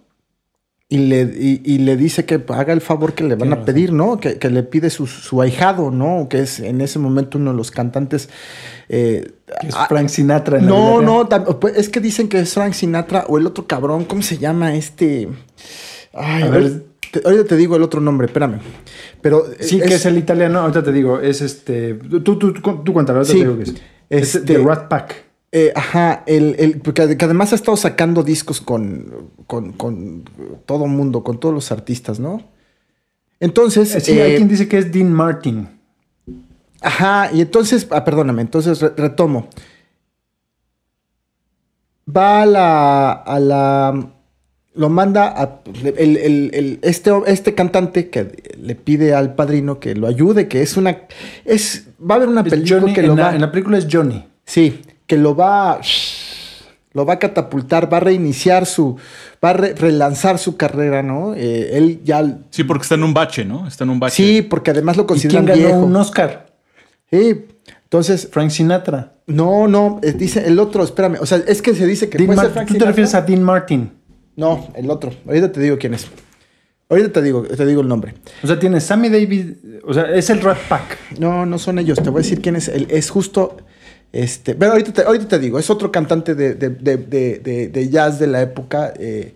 y 0.90 0.98
le, 0.98 1.22
y, 1.22 1.62
y 1.64 1.78
le 1.78 1.96
dice 1.96 2.24
que 2.26 2.44
haga 2.48 2.72
el 2.72 2.80
favor 2.82 3.14
que 3.14 3.24
le 3.24 3.34
van 3.36 3.48
Tiene 3.48 3.62
a 3.62 3.64
pedir, 3.64 3.92
¿no? 3.92 4.18
Que, 4.20 4.38
que 4.38 4.50
le 4.50 4.62
pide 4.62 4.90
su, 4.90 5.06
su 5.06 5.40
ahijado, 5.40 5.90
¿no? 5.90 6.28
Que 6.28 6.40
es 6.42 6.60
en 6.60 6.80
ese 6.82 6.98
momento 6.98 7.38
uno 7.38 7.50
de 7.52 7.56
los 7.56 7.70
cantantes. 7.70 8.28
eh, 8.90 9.32
es 9.66 9.74
ah, 9.74 9.86
Frank 9.88 10.08
Sinatra. 10.08 10.58
en 10.58 10.66
la 10.66 10.70
no, 10.70 10.98
vida 11.24 11.38
no, 11.38 11.58
pues, 11.58 11.76
es 11.78 11.88
que 11.88 12.00
dicen 12.00 12.28
que 12.28 12.38
es 12.40 12.52
Frank 12.52 12.74
Sinatra 12.74 13.24
o 13.28 13.38
el 13.38 13.46
otro 13.46 13.66
cabrón, 13.66 14.04
¿cómo 14.04 14.20
se 14.22 14.36
llama 14.38 14.74
este? 14.76 15.28
Ay, 16.12 16.42
a 16.42 16.48
ver. 16.48 16.84
Te- 17.20 17.26
ahorita 17.28 17.44
te 17.44 17.56
digo 17.56 17.76
el 17.76 17.82
otro 17.82 18.00
nombre, 18.00 18.26
espérame. 18.26 18.58
Pero 19.20 19.44
Sí, 19.60 19.80
que 19.80 19.94
es 19.94 20.06
el 20.06 20.18
italiano. 20.18 20.60
Ahorita 20.60 20.82
te 20.82 20.92
digo, 20.92 21.20
es 21.20 21.40
este. 21.40 21.94
Tú, 21.94 22.20
tú, 22.22 22.38
tú, 22.38 22.52
tú 22.84 22.92
cuéntalo, 22.92 23.18
ahorita 23.20 23.32
Sí, 23.32 23.38
te 23.40 23.44
digo 23.44 23.56
que 23.56 23.62
es. 23.64 23.74
Es 24.10 24.34
este- 24.34 24.58
de 24.58 24.64
Rat 24.64 24.88
Pack. 24.88 25.24
Eh, 25.52 25.72
ajá, 25.74 26.24
el, 26.26 26.56
el- 26.58 26.80
porque 26.80 27.16
que 27.16 27.24
además 27.24 27.52
ha 27.52 27.54
estado 27.54 27.76
sacando 27.76 28.22
discos 28.24 28.60
con, 28.60 29.30
con, 29.46 29.72
con 29.72 30.24
todo 30.66 30.86
mundo, 30.86 31.22
con 31.22 31.38
todos 31.38 31.54
los 31.54 31.70
artistas, 31.72 32.18
¿no? 32.18 32.42
Entonces, 33.40 33.94
Eh, 33.94 34.00
Sí, 34.00 34.12
eh, 34.18 34.22
hay 34.22 34.36
quien 34.36 34.48
dice 34.48 34.66
que 34.68 34.78
es 34.78 34.90
Dean 34.92 35.12
Martin. 35.12 35.68
ajá, 36.80 37.30
y 37.32 37.40
entonces, 37.40 37.86
ah, 37.90 38.04
perdóname, 38.04 38.42
entonces 38.42 38.80
re- 38.80 38.92
retomo. 38.96 39.48
Va 42.06 42.42
a 42.42 42.46
la, 42.46 43.12
a 43.12 43.40
la, 43.40 44.10
lo 44.74 44.88
manda 44.88 45.28
a, 45.28 45.60
el, 45.96 46.16
el- 46.16 46.50
el- 46.52 46.78
este, 46.82 47.12
este 47.26 47.54
cantante 47.54 48.10
que 48.10 48.54
le 48.60 48.74
pide 48.74 49.14
al 49.14 49.34
padrino 49.34 49.78
que 49.78 49.94
lo 49.94 50.06
ayude, 50.08 50.48
que 50.48 50.62
es 50.62 50.76
una, 50.76 50.98
es, 51.44 51.86
va 52.00 52.14
a 52.14 52.16
haber 52.16 52.28
una 52.28 52.40
Es 52.40 52.48
película 52.50 52.80
Johnny, 52.80 52.92
que 52.92 53.00
en, 53.00 53.06
lo 53.08 53.16
la, 53.16 53.22
va, 53.28 53.34
en 53.34 53.40
la 53.40 53.52
película 53.52 53.78
es 53.78 53.86
Johnny. 53.90 54.24
Sí, 54.44 54.82
que 55.06 55.16
lo 55.16 55.36
va, 55.36 55.80
lo 56.92 57.06
va 57.06 57.14
a 57.14 57.18
catapultar, 57.18 57.92
va 57.92 57.98
a 57.98 58.00
reiniciar 58.00 58.66
su, 58.66 58.96
va 59.44 59.50
a 59.50 59.52
re- 59.54 59.74
relanzar 59.74 60.38
su 60.38 60.56
carrera, 60.56 61.02
¿no? 61.02 61.34
Eh, 61.34 61.76
él 61.76 62.00
ya, 62.04 62.38
Sí, 62.50 62.64
porque 62.64 62.82
está 62.82 62.94
en 62.96 63.04
un 63.04 63.14
bache, 63.14 63.44
¿no? 63.44 63.66
Está 63.68 63.84
en 63.84 63.90
un 63.90 64.00
bache. 64.00 64.14
sí, 64.16 64.42
porque 64.42 64.70
además 64.72 64.96
lo 64.96 65.02
¿Y 65.04 65.06
quién 65.06 65.08
consideran 65.08 65.46
ganó 65.46 65.58
viejo. 65.60 65.78
un 65.80 65.96
Oscar? 65.96 66.46
Sí, 67.10 67.44
entonces, 67.84 68.28
Frank 68.30 68.50
Sinatra. 68.50 69.12
no, 69.26 69.68
no, 69.68 70.00
eh, 70.02 70.12
dice 70.12 70.44
el 70.46 70.58
otro, 70.58 70.82
espérame, 70.82 71.18
o 71.20 71.26
sea, 71.26 71.40
es 71.46 71.62
que 71.62 71.74
se 71.74 71.86
dice 71.86 72.08
que 72.08 72.18
Dean 72.18 72.26
puede 72.26 72.38
ser 72.40 72.46
Mar- 72.48 72.52
Frank 72.54 72.68
¿Tú 72.68 72.74
te 72.78 72.84
refieres 72.84 73.14
a 73.14 73.22
Dean 73.22 73.42
Martin? 73.42 73.90
No, 74.36 74.68
el 74.74 74.90
otro. 74.90 75.12
Ahorita 75.26 75.52
te 75.52 75.60
digo 75.60 75.78
quién 75.78 75.94
es. 75.94 76.06
Ahorita 76.88 77.12
te 77.12 77.22
digo, 77.22 77.42
te 77.42 77.64
digo 77.66 77.80
el 77.80 77.88
nombre. 77.88 78.14
O 78.42 78.46
sea, 78.46 78.58
tiene 78.58 78.80
Sammy 78.80 79.08
David. 79.08 79.52
O 79.84 79.94
sea, 79.94 80.14
es 80.14 80.28
el 80.30 80.40
Rat 80.40 80.58
Pack. 80.68 80.98
No, 81.18 81.46
no 81.46 81.58
son 81.58 81.78
ellos. 81.78 81.98
Te 82.02 82.10
voy 82.10 82.20
a 82.20 82.22
decir 82.22 82.40
quién 82.42 82.56
es. 82.56 82.68
El, 82.68 82.86
es 82.90 83.10
justo. 83.10 83.56
Este. 84.12 84.54
Pero 84.54 84.72
ahorita 84.72 84.92
te, 84.92 85.02
ahorita 85.02 85.26
te 85.28 85.38
digo. 85.38 85.58
Es 85.58 85.70
otro 85.70 85.90
cantante 85.90 86.34
de, 86.34 86.54
de- 86.54 86.70
de- 86.70 87.68
de- 87.68 87.88
jazz 87.88 88.18
de 88.18 88.26
la 88.26 88.42
época 88.42 88.92
eh, 88.98 89.34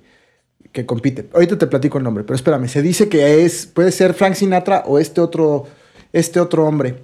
que 0.72 0.84
compite. 0.84 1.26
Ahorita 1.32 1.56
te 1.58 1.66
platico 1.66 1.98
el 1.98 2.04
nombre. 2.04 2.22
Pero 2.24 2.34
espérame. 2.36 2.68
Se 2.68 2.82
dice 2.82 3.08
que 3.08 3.44
es. 3.44 3.66
Puede 3.66 3.92
ser 3.92 4.14
Frank 4.14 4.34
Sinatra 4.34 4.84
o 4.86 4.98
este 4.98 5.20
otro. 5.20 5.66
Este 6.12 6.40
otro 6.40 6.66
hombre. 6.66 6.96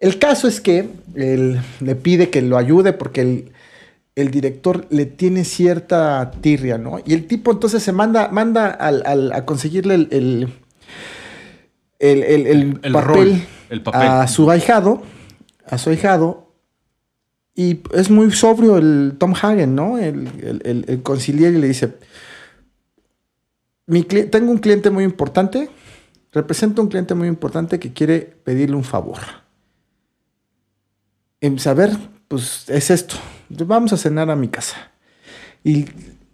El 0.00 0.18
caso 0.18 0.46
es 0.48 0.60
que 0.60 0.88
él 1.16 1.60
le 1.80 1.94
pide 1.96 2.30
que 2.30 2.40
lo 2.40 2.56
ayude 2.56 2.92
porque 2.92 3.20
el, 3.20 3.52
el 4.20 4.30
director 4.30 4.86
le 4.90 5.06
tiene 5.06 5.44
cierta 5.44 6.30
tirria, 6.40 6.76
¿no? 6.78 6.98
Y 7.04 7.14
el 7.14 7.26
tipo 7.26 7.52
entonces 7.52 7.82
se 7.82 7.92
manda, 7.92 8.28
manda 8.28 8.66
al- 8.68 9.02
al- 9.06 9.32
a 9.32 9.44
conseguirle 9.44 9.94
el, 9.94 10.08
el, 10.10 10.48
el- 11.98 12.22
el- 12.24 12.46
el 12.46 12.80
El 12.82 12.92
papel, 12.92 13.06
rol, 13.32 13.40
el 13.70 13.82
papel. 13.82 14.02
a 14.08 14.26
su 14.28 14.50
ahijado, 14.50 15.02
a 15.66 15.78
su 15.78 15.90
ahijado, 15.90 16.52
y 17.54 17.80
es 17.94 18.08
muy 18.10 18.30
sobrio 18.32 18.76
el 18.78 19.14
Tom 19.18 19.34
Hagen, 19.40 19.74
¿no? 19.74 19.98
El, 19.98 20.26
el, 20.42 20.62
el, 20.64 20.84
el 20.88 21.02
conciliar 21.02 21.52
y 21.52 21.58
le 21.58 21.66
dice, 21.68 21.94
Mi 23.86 24.02
tengo 24.04 24.50
un 24.52 24.58
cliente 24.58 24.90
muy 24.90 25.02
importante, 25.04 25.68
represento 26.32 26.80
a 26.80 26.84
un 26.84 26.90
cliente 26.90 27.14
muy 27.14 27.26
importante 27.28 27.78
que 27.78 27.92
quiere 27.92 28.20
pedirle 28.20 28.76
un 28.76 28.84
favor. 28.84 29.18
En 31.40 31.58
saber, 31.58 31.90
pues 32.28 32.68
es 32.68 32.90
esto, 32.90 33.16
vamos 33.50 33.92
a 33.92 33.96
cenar 33.96 34.30
a 34.30 34.36
mi 34.36 34.48
casa. 34.48 34.90
Y 35.64 35.86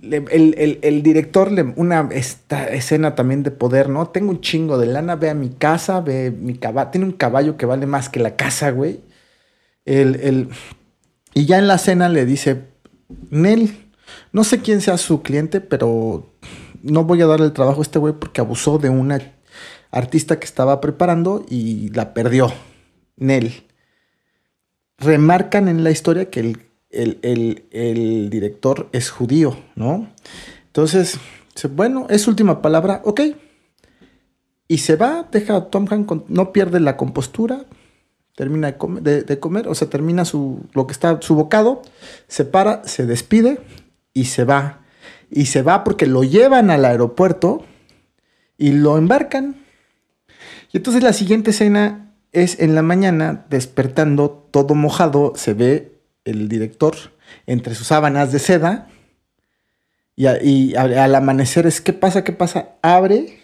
el, 0.03 0.55
el- 0.59 0.79
el 0.83 1.03
director, 1.03 1.51
una 1.77 2.09
esta 2.13 2.67
escena 2.69 3.15
también 3.15 3.43
de 3.43 3.51
poder, 3.51 3.89
¿no? 3.89 4.07
Tengo 4.09 4.31
un 4.31 4.41
chingo 4.41 4.77
de 4.79 4.87
lana, 4.87 5.17
ve 5.17 5.31
a 5.31 5.35
mi 5.35 5.51
casa, 5.51 6.01
ve 6.01 6.31
mi 6.31 6.55
caballo, 6.59 6.91
tiene 6.91 7.07
un 7.07 7.13
caballo 7.13 7.57
que 7.57 7.67
vale 7.67 7.87
más 7.87 8.09
que 8.09 8.21
la 8.21 8.37
casa, 8.37 8.71
güey. 8.71 9.01
El, 9.85 10.17
el- 10.17 10.49
y 11.35 11.47
ya 11.47 11.59
en 11.59 11.67
la 11.69 11.79
cena 11.79 12.09
le 12.09 12.27
dice, 12.27 12.65
Nel, 13.31 13.91
no 14.33 14.45
sé 14.45 14.61
quién 14.61 14.81
sea 14.81 14.99
su 14.99 15.23
cliente, 15.23 15.61
pero 15.61 16.33
no 16.83 17.05
voy 17.05 17.23
a 17.23 17.27
darle 17.27 17.47
el 17.47 17.53
trabajo 17.53 17.81
a 17.81 17.83
este 17.83 17.99
güey 17.99 18.15
porque 18.15 18.41
abusó 18.41 18.79
de 18.79 18.91
una 18.91 19.21
artista 19.91 20.39
que 20.39 20.45
estaba 20.45 20.81
preparando 20.81 21.45
y 21.49 21.89
la 21.91 22.15
perdió. 22.15 22.53
Nel. 23.17 23.65
Remarcan 24.99 25.69
en 25.69 25.83
la 25.85 25.91
historia 25.91 26.31
que 26.31 26.41
el, 26.41 26.59
el- 26.95 27.19
el- 27.23 27.65
el 27.71 28.31
director 28.31 28.89
es 28.93 29.11
judío, 29.11 29.57
¿no? 29.75 30.09
Entonces, 30.67 31.19
bueno, 31.75 32.07
es 32.11 32.27
última 32.27 32.63
palabra, 32.63 33.01
ok. 33.05 33.21
Y 34.67 34.79
se 34.79 34.97
va, 34.97 35.29
deja 35.31 35.57
a 35.57 35.65
Tom 35.71 35.87
Hanks, 35.91 36.23
no 36.29 36.53
pierde 36.53 36.81
la 36.81 36.97
compostura, 36.97 37.67
termina 38.35 38.73
de 38.73 39.39
comer, 39.39 39.69
o 39.69 39.75
sea, 39.75 39.89
termina 39.89 40.25
su, 40.25 40.61
lo 40.73 40.87
que 40.87 40.93
está, 40.93 41.21
su 41.21 41.35
bocado, 41.35 41.83
se 42.27 42.45
para, 42.45 42.83
se 42.89 43.07
despide 43.07 43.61
y 44.13 44.25
se 44.25 44.45
va. 44.45 44.81
Y 45.31 45.47
se 45.47 45.63
va 45.63 45.85
porque 45.85 46.07
lo 46.07 46.25
llevan 46.25 46.71
al 46.71 46.85
aeropuerto 46.85 47.65
y 48.59 48.73
lo 48.73 48.99
embarcan. 48.99 49.57
Y 50.73 50.79
entonces 50.79 51.03
la 51.03 51.13
siguiente 51.13 51.51
escena 51.51 52.13
es 52.33 52.59
en 52.59 52.75
la 52.75 52.83
mañana, 52.83 53.47
despertando 53.51 54.49
todo 54.51 54.75
mojado, 54.75 55.33
se 55.37 55.55
ve 55.55 55.94
el 56.25 56.49
director 56.49 56.95
entre 57.47 57.75
sus 57.75 57.87
sábanas 57.89 58.33
de 58.33 58.39
seda. 58.39 58.89
Y, 60.17 60.75
al 60.77 61.15
amanecer 61.15 61.67
es, 61.67 61.81
¿qué 61.81 61.93
pasa? 61.93 62.23
¿Qué 62.23 62.33
pasa? 62.33 62.69
Abre 62.83 63.39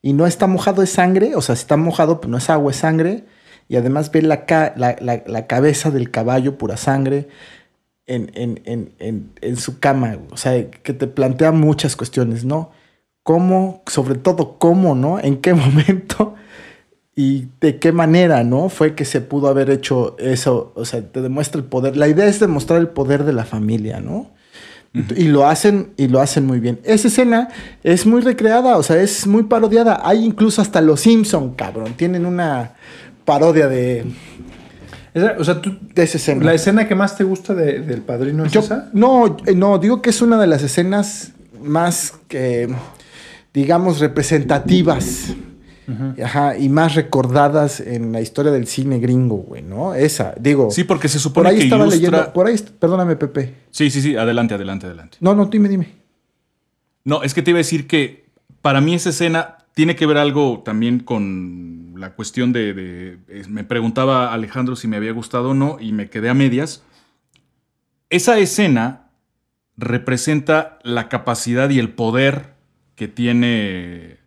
y 0.00 0.12
no 0.12 0.26
está 0.26 0.46
mojado, 0.46 0.82
es 0.82 0.90
sangre. 0.90 1.34
O 1.34 1.42
sea, 1.42 1.54
está 1.54 1.76
mojado, 1.76 2.20
pero 2.20 2.30
no 2.30 2.38
es 2.38 2.48
agua, 2.50 2.70
es 2.70 2.78
sangre. 2.78 3.24
y 3.68 3.76
además 3.76 4.10
ve 4.12 4.22
la, 4.22 4.44
la, 4.76 4.96
la- 5.26 5.46
cabeza 5.46 5.90
del 5.90 6.10
caballo 6.10 6.56
pura 6.56 6.76
sangre 6.76 7.28
en, 8.06 8.30
en- 8.34 8.60
en- 8.64 9.32
en- 9.40 9.56
su 9.56 9.78
cama. 9.80 10.18
O 10.30 10.36
sea, 10.36 10.70
que 10.70 10.92
te 10.94 11.06
plantea 11.08 11.52
muchas 11.52 11.96
cuestiones, 11.96 12.44
¿no? 12.44 12.70
¿Cómo, 13.24 13.82
sobre 13.86 14.14
todo 14.14 14.56
cómo, 14.58 14.94
¿no? 14.94 15.18
¿En 15.20 15.38
qué 15.42 15.52
momento 15.64 16.34
y 17.20 17.48
de 17.60 17.80
qué 17.80 17.90
manera, 17.90 18.44
¿no? 18.44 18.68
Fue 18.68 18.94
que 18.94 19.04
se 19.04 19.20
pudo 19.20 19.48
haber 19.48 19.70
hecho 19.70 20.14
eso. 20.20 20.72
O 20.76 20.84
sea, 20.84 21.02
te 21.02 21.20
demuestra 21.20 21.60
el 21.60 21.66
poder. 21.66 21.96
La 21.96 22.06
idea 22.06 22.26
es 22.26 22.38
demostrar 22.38 22.78
el 22.78 22.86
poder 22.88 23.24
de 23.24 23.32
la 23.32 23.44
familia, 23.44 23.98
¿no? 23.98 24.30
Y 25.16 25.24
lo 25.24 25.46
hacen, 25.48 25.90
y 25.96 26.06
lo 26.06 26.20
hacen 26.20 26.46
muy 26.46 26.60
bien. 26.60 26.78
Esa 26.84 27.08
escena 27.08 27.48
es 27.82 28.06
muy 28.06 28.20
recreada, 28.20 28.76
o 28.76 28.82
sea, 28.84 29.02
es 29.02 29.26
muy 29.26 29.42
parodiada. 29.42 30.00
Hay 30.04 30.24
incluso 30.24 30.62
hasta 30.62 30.80
los 30.80 31.00
Simpson, 31.00 31.54
cabrón. 31.54 31.94
Tienen 31.96 32.24
una 32.24 32.74
parodia 33.24 33.66
de, 33.66 34.04
Esa- 35.12 35.34
o 35.40 35.44
sea, 35.44 35.60
tú, 35.60 35.76
de 35.94 36.02
esa 36.04 36.18
escena. 36.18 36.44
¿la 36.44 36.54
escena 36.54 36.86
que 36.86 36.94
más 36.94 37.16
te 37.16 37.24
gusta 37.24 37.52
de- 37.52 37.80
del 37.80 38.02
padrino 38.02 38.44
es 38.44 38.52
Yo- 38.52 38.60
esa? 38.60 38.90
no, 38.92 39.36
eh, 39.44 39.54
no, 39.56 39.78
digo 39.78 40.00
que 40.02 40.10
es 40.10 40.22
una 40.22 40.38
de 40.40 40.46
las 40.46 40.62
escenas 40.62 41.32
más 41.62 42.12
que, 42.28 42.68
digamos, 43.52 43.98
representativas. 43.98 45.32
Ajá, 46.22 46.58
y 46.58 46.68
más 46.68 46.94
recordadas 46.94 47.80
en 47.80 48.12
la 48.12 48.20
historia 48.20 48.52
del 48.52 48.66
cine 48.66 48.98
gringo, 48.98 49.36
güey, 49.36 49.62
¿no? 49.62 49.94
Esa, 49.94 50.34
digo. 50.38 50.70
Sí, 50.70 50.84
porque 50.84 51.08
se 51.08 51.14
por 51.16 51.22
supone 51.22 51.48
ahí 51.48 51.56
que 51.58 51.64
estaba 51.64 51.86
ilustra... 51.86 52.10
leyendo, 52.10 52.32
por 52.34 52.46
ahí, 52.46 52.56
perdóname, 52.78 53.16
Pepe. 53.16 53.54
Sí, 53.70 53.90
sí, 53.90 54.02
sí, 54.02 54.14
adelante, 54.16 54.52
adelante, 54.54 54.86
adelante. 54.86 55.16
No, 55.20 55.34
no, 55.34 55.46
dime, 55.46 55.68
dime. 55.68 55.94
No, 57.04 57.22
es 57.22 57.32
que 57.32 57.40
te 57.42 57.52
iba 57.52 57.56
a 57.56 57.64
decir 57.64 57.86
que 57.86 58.26
para 58.60 58.82
mí 58.82 58.94
esa 58.94 59.08
escena 59.10 59.58
tiene 59.72 59.96
que 59.96 60.04
ver 60.04 60.18
algo 60.18 60.60
también 60.64 60.98
con 61.00 61.94
la 61.96 62.10
cuestión 62.14 62.52
de, 62.52 62.74
de- 62.74 63.18
me 63.48 63.64
preguntaba 63.64 64.34
Alejandro 64.34 64.76
si 64.76 64.88
me 64.88 64.96
había 64.98 65.12
gustado 65.12 65.50
o 65.50 65.54
no 65.54 65.78
y 65.80 65.92
me 65.92 66.10
quedé 66.10 66.28
a 66.28 66.34
medias. 66.34 66.82
Esa 68.10 68.38
escena 68.38 69.08
representa 69.78 70.78
la 70.82 71.08
capacidad 71.08 71.70
y 71.70 71.78
el 71.78 71.90
poder 71.90 72.54
que 72.94 73.08
tiene 73.08 74.17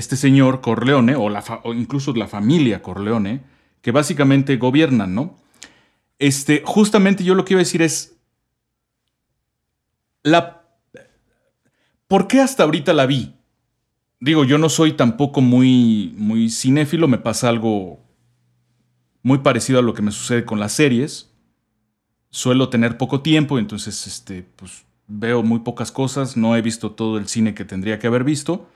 este 0.00 0.16
señor 0.16 0.60
Corleone 0.60 1.14
o, 1.14 1.28
la 1.28 1.44
incluso 1.76 2.12
la 2.14 2.26
familia 2.26 2.82
Corleone 2.82 3.42
que 3.80 3.92
básicamente 3.92 4.56
gobiernan, 4.56 5.14
¿no? 5.14 5.36
Este, 6.18 6.62
justamente 6.64 7.22
yo 7.24 7.34
lo 7.34 7.44
que 7.44 7.54
iba 7.54 7.60
a 7.60 7.64
decir 7.64 7.82
es 7.82 8.16
la 10.22 10.60
¿Por 12.10 12.26
qué 12.26 12.40
hasta 12.40 12.64
ahorita 12.64 12.92
la 12.92 13.06
vi? 13.06 13.36
Digo, 14.18 14.44
yo 14.44 14.58
no 14.58 14.68
soy 14.68 14.94
tampoco 14.94 15.40
muy, 15.40 16.12
muy 16.16 16.50
cinéfilo, 16.50 17.06
me 17.06 17.18
pasa 17.18 17.48
algo 17.48 18.00
muy 19.22 19.38
parecido 19.38 19.78
a 19.78 19.82
lo 19.82 19.94
que 19.94 20.02
me 20.02 20.10
sucede 20.10 20.44
con 20.44 20.58
las 20.58 20.72
series. 20.72 21.30
Suelo 22.30 22.68
tener 22.68 22.98
poco 22.98 23.20
tiempo, 23.20 23.60
entonces 23.60 24.08
este, 24.08 24.42
pues, 24.56 24.84
veo 25.06 25.44
muy 25.44 25.60
pocas 25.60 25.92
cosas, 25.92 26.36
no 26.36 26.56
he 26.56 26.62
visto 26.62 26.90
todo 26.90 27.16
el 27.16 27.28
cine 27.28 27.54
que 27.54 27.64
tendría 27.64 28.00
que 28.00 28.08
haber 28.08 28.24
visto. 28.24 28.68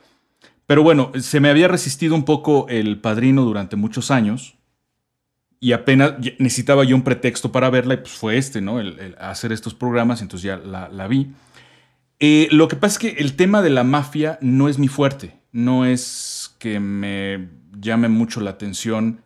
Pero 0.66 0.82
bueno, 0.82 1.12
se 1.20 1.41
me 1.41 1.51
había 1.51 1.69
resistido 1.69 2.15
un 2.15 2.24
poco 2.24 2.66
el 2.69 3.01
padrino 3.01 3.43
durante 3.43 3.77
muchos 3.77 4.11
años 4.11 4.57
y 5.61 5.73
apenas 5.73 6.15
necesitaba 6.39 6.85
yo 6.85 6.97
un 6.97 7.03
pretexto 7.03 7.53
para 7.53 7.70
verla 7.70 7.95
y 7.95 7.99
pues 7.99 8.12
fue 8.12 8.36
este, 8.39 8.61
¿no? 8.61 8.81
El, 8.81 9.16
hacer 9.19 9.53
estos 9.53 9.74
programas, 9.74 10.23
entonces 10.23 10.45
ya 10.45 10.57
la, 10.57 10.89
la 10.89 11.07
vi. 11.09 11.32
Eh, 12.20 12.49
lo 12.51 12.69
que 12.69 12.77
pasa 12.77 12.95
es 12.95 12.99
que 12.99 13.23
el 13.23 13.36
tema 13.36 13.62
de 13.62 13.70
la 13.70 13.85
mafia 13.85 14.39
no 14.41 14.69
es 14.69 14.78
mi 14.78 14.89
fuerte. 14.89 15.39
No 15.53 15.85
es 15.85 16.55
que 16.59 16.81
me 16.81 17.49
llame 17.78 18.09
mucho 18.09 18.41
la 18.41 18.51
atención 18.51 19.20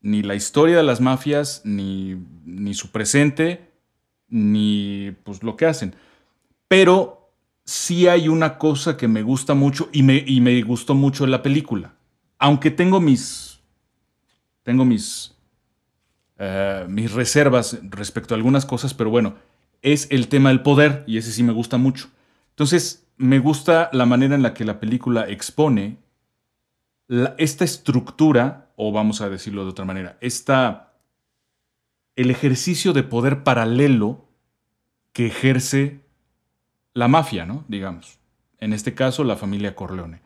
ni 0.00 0.22
la 0.22 0.34
historia 0.34 0.76
de 0.76 0.82
las 0.82 1.00
mafias, 1.00 1.62
ni, 1.64 2.16
ni 2.44 2.74
su 2.74 2.90
presente, 2.90 3.70
ni 4.28 5.14
pues 5.24 5.42
lo 5.42 5.56
que 5.56 5.66
hacen. 5.66 5.94
Pero 6.68 7.19
sí 7.70 8.08
hay 8.08 8.26
una 8.26 8.58
cosa 8.58 8.96
que 8.96 9.06
me 9.06 9.22
gusta 9.22 9.54
mucho 9.54 9.88
y 9.92 10.02
me, 10.02 10.24
y 10.26 10.40
me 10.40 10.60
gustó 10.62 10.94
mucho 10.94 11.24
en 11.24 11.30
la 11.30 11.40
película. 11.40 11.94
Aunque 12.38 12.72
tengo 12.72 13.00
mis. 13.00 13.60
Tengo 14.64 14.84
mis. 14.84 15.36
eh, 16.38 16.84
mis 16.88 17.12
reservas 17.12 17.78
respecto 17.82 18.34
a 18.34 18.36
algunas 18.36 18.66
cosas, 18.66 18.92
pero 18.92 19.10
bueno, 19.10 19.34
es 19.82 20.08
el 20.10 20.26
tema 20.26 20.48
del 20.48 20.62
poder 20.62 21.04
y 21.06 21.18
ese 21.18 21.30
sí 21.30 21.42
me 21.44 21.52
gusta 21.52 21.76
mucho. 21.76 22.08
Entonces, 22.50 23.06
me 23.16 23.38
gusta 23.38 23.88
la 23.92 24.04
manera 24.04 24.34
en 24.34 24.42
la 24.42 24.52
que 24.52 24.64
la 24.64 24.80
película 24.80 25.28
expone 25.28 25.98
esta 27.38 27.64
estructura, 27.64 28.70
o 28.76 28.90
vamos 28.90 29.20
a 29.20 29.28
decirlo 29.28 29.64
de 29.64 29.70
otra 29.70 29.84
manera, 29.84 30.16
esta, 30.20 30.94
el 32.16 32.30
ejercicio 32.30 32.92
de 32.92 33.02
poder 33.02 33.44
paralelo 33.44 34.24
que 35.12 35.26
ejerce 35.26 36.00
la 36.94 37.08
mafia, 37.08 37.46
¿no? 37.46 37.64
Digamos. 37.68 38.18
En 38.58 38.72
este 38.72 38.94
caso, 38.94 39.24
la 39.24 39.36
familia 39.36 39.74
Corleone. 39.74 40.20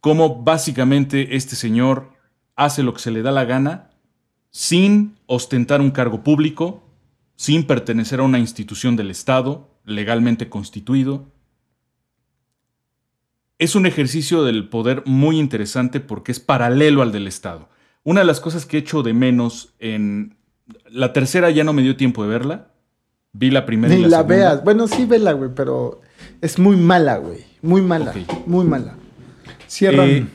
Cómo 0.00 0.42
básicamente 0.42 1.36
este 1.36 1.56
señor 1.56 2.12
hace 2.56 2.82
lo 2.82 2.94
que 2.94 3.00
se 3.00 3.10
le 3.10 3.22
da 3.22 3.30
la 3.30 3.44
gana 3.44 3.90
sin 4.50 5.16
ostentar 5.26 5.80
un 5.80 5.90
cargo 5.90 6.22
público, 6.22 6.82
sin 7.36 7.66
pertenecer 7.66 8.20
a 8.20 8.24
una 8.24 8.38
institución 8.38 8.96
del 8.96 9.10
Estado 9.10 9.70
legalmente 9.84 10.48
constituido. 10.48 11.32
Es 13.58 13.74
un 13.74 13.86
ejercicio 13.86 14.44
del 14.44 14.68
poder 14.68 15.02
muy 15.06 15.38
interesante 15.38 16.00
porque 16.00 16.32
es 16.32 16.40
paralelo 16.40 17.02
al 17.02 17.12
del 17.12 17.26
Estado. 17.26 17.68
Una 18.04 18.20
de 18.20 18.26
las 18.26 18.40
cosas 18.40 18.66
que 18.66 18.78
echo 18.78 19.02
de 19.02 19.14
menos 19.14 19.74
en... 19.78 20.36
La 20.90 21.12
tercera 21.12 21.50
ya 21.50 21.64
no 21.64 21.72
me 21.72 21.82
dio 21.82 21.96
tiempo 21.96 22.22
de 22.22 22.28
verla. 22.28 22.72
Vi 23.32 23.50
la 23.50 23.64
primera 23.64 23.94
y 23.94 23.98
Ni 23.98 24.02
la, 24.02 24.08
la, 24.08 24.16
segunda. 24.18 24.36
veas. 24.36 24.64
Bueno, 24.64 24.86
sí, 24.86 25.06
vela, 25.06 25.32
güey, 25.32 25.50
pero 25.54 26.01
es 26.42 26.58
muy 26.58 26.76
mala, 26.76 27.16
güey. 27.16 27.44
Muy 27.62 27.80
mala. 27.80 28.12
Muy 28.44 28.66
mala. 28.66 28.96
Cierran, 29.68 30.08
Eh, 30.10 30.26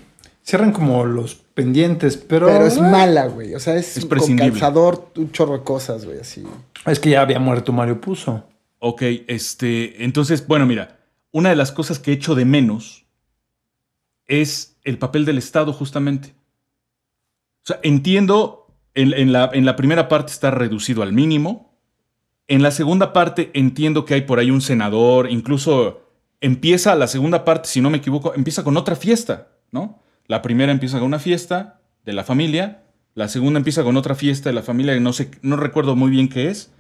cierran 0.42 0.72
como 0.72 1.06
los 1.06 1.36
pendientes, 1.36 2.18
pero... 2.18 2.48
Pero 2.48 2.66
es 2.66 2.80
mala, 2.80 3.28
güey. 3.28 3.54
O 3.54 3.60
sea, 3.60 3.76
es, 3.76 3.98
Es 3.98 4.06
con 4.06 4.38
calzador, 4.38 5.12
un 5.18 5.32
chorro 5.32 5.58
de 5.58 5.64
cosas, 5.64 6.06
güey, 6.06 6.20
así. 6.20 6.44
Es 6.86 7.00
que 7.00 7.12
ya 7.12 7.22
había 7.22 7.40
muerto 7.40 7.72
Mario 7.74 8.00
Puzo. 8.02 8.48
Ok, 8.80 9.02
este, 9.28 10.04
entonces, 10.04 10.48
bueno, 10.48 10.66
mira, 10.66 11.00
una 11.32 11.50
de 11.50 11.56
las 11.56 11.72
cosas 11.72 12.00
que 12.00 12.14
echo 12.14 12.36
de 12.36 12.46
menos 12.46 13.06
es 14.28 14.78
el 14.84 14.98
papel 14.98 15.26
del 15.26 15.38
Estado, 15.38 15.74
justamente. 15.74 16.36
O 17.64 17.68
sea, 17.68 17.80
entiendo, 17.84 18.68
en, 18.94 19.14
en 19.14 19.34
la, 19.34 19.50
en 19.52 19.66
la 19.66 19.76
primera 19.76 20.08
parte 20.08 20.32
está 20.32 20.52
reducido 20.52 21.04
al 21.04 21.12
mínimo. 21.12 21.77
En 22.48 22.62
la 22.64 22.72
segunda 22.72 23.12
parte 23.14 23.52
entiendo 23.54 24.06
que 24.06 24.14
hay 24.14 24.22
por 24.22 24.40
ahí 24.40 24.52
un 24.52 24.62
senador, 24.62 25.30
incluso 25.30 26.02
empieza 26.40 26.96
la 26.96 27.08
segunda 27.08 27.44
parte, 27.44 27.68
si 27.68 27.82
no 27.82 27.90
me 27.90 27.98
equivoco, 27.98 28.34
empieza 28.36 28.64
con 28.64 28.78
otra 28.78 28.96
fiesta, 28.96 29.50
¿no? 29.72 30.02
La 30.28 30.42
primera 30.42 30.72
empieza 30.72 31.00
con 31.00 31.08
una 31.08 31.20
fiesta 31.20 31.80
de 32.06 32.14
la 32.14 32.24
familia, 32.24 32.84
la 33.16 33.28
segunda 33.28 33.58
empieza 33.58 33.84
con 33.84 33.98
otra 33.98 34.16
fiesta 34.16 34.50
de 34.50 34.54
la 34.54 34.62
familia 34.62 34.94
que 34.94 35.00
no 35.00 35.14
sé, 35.14 35.32
no 35.42 35.58
recuerdo 35.58 35.96
muy 35.96 36.10
bien 36.10 36.30
qué 36.30 36.50
es, 36.50 36.72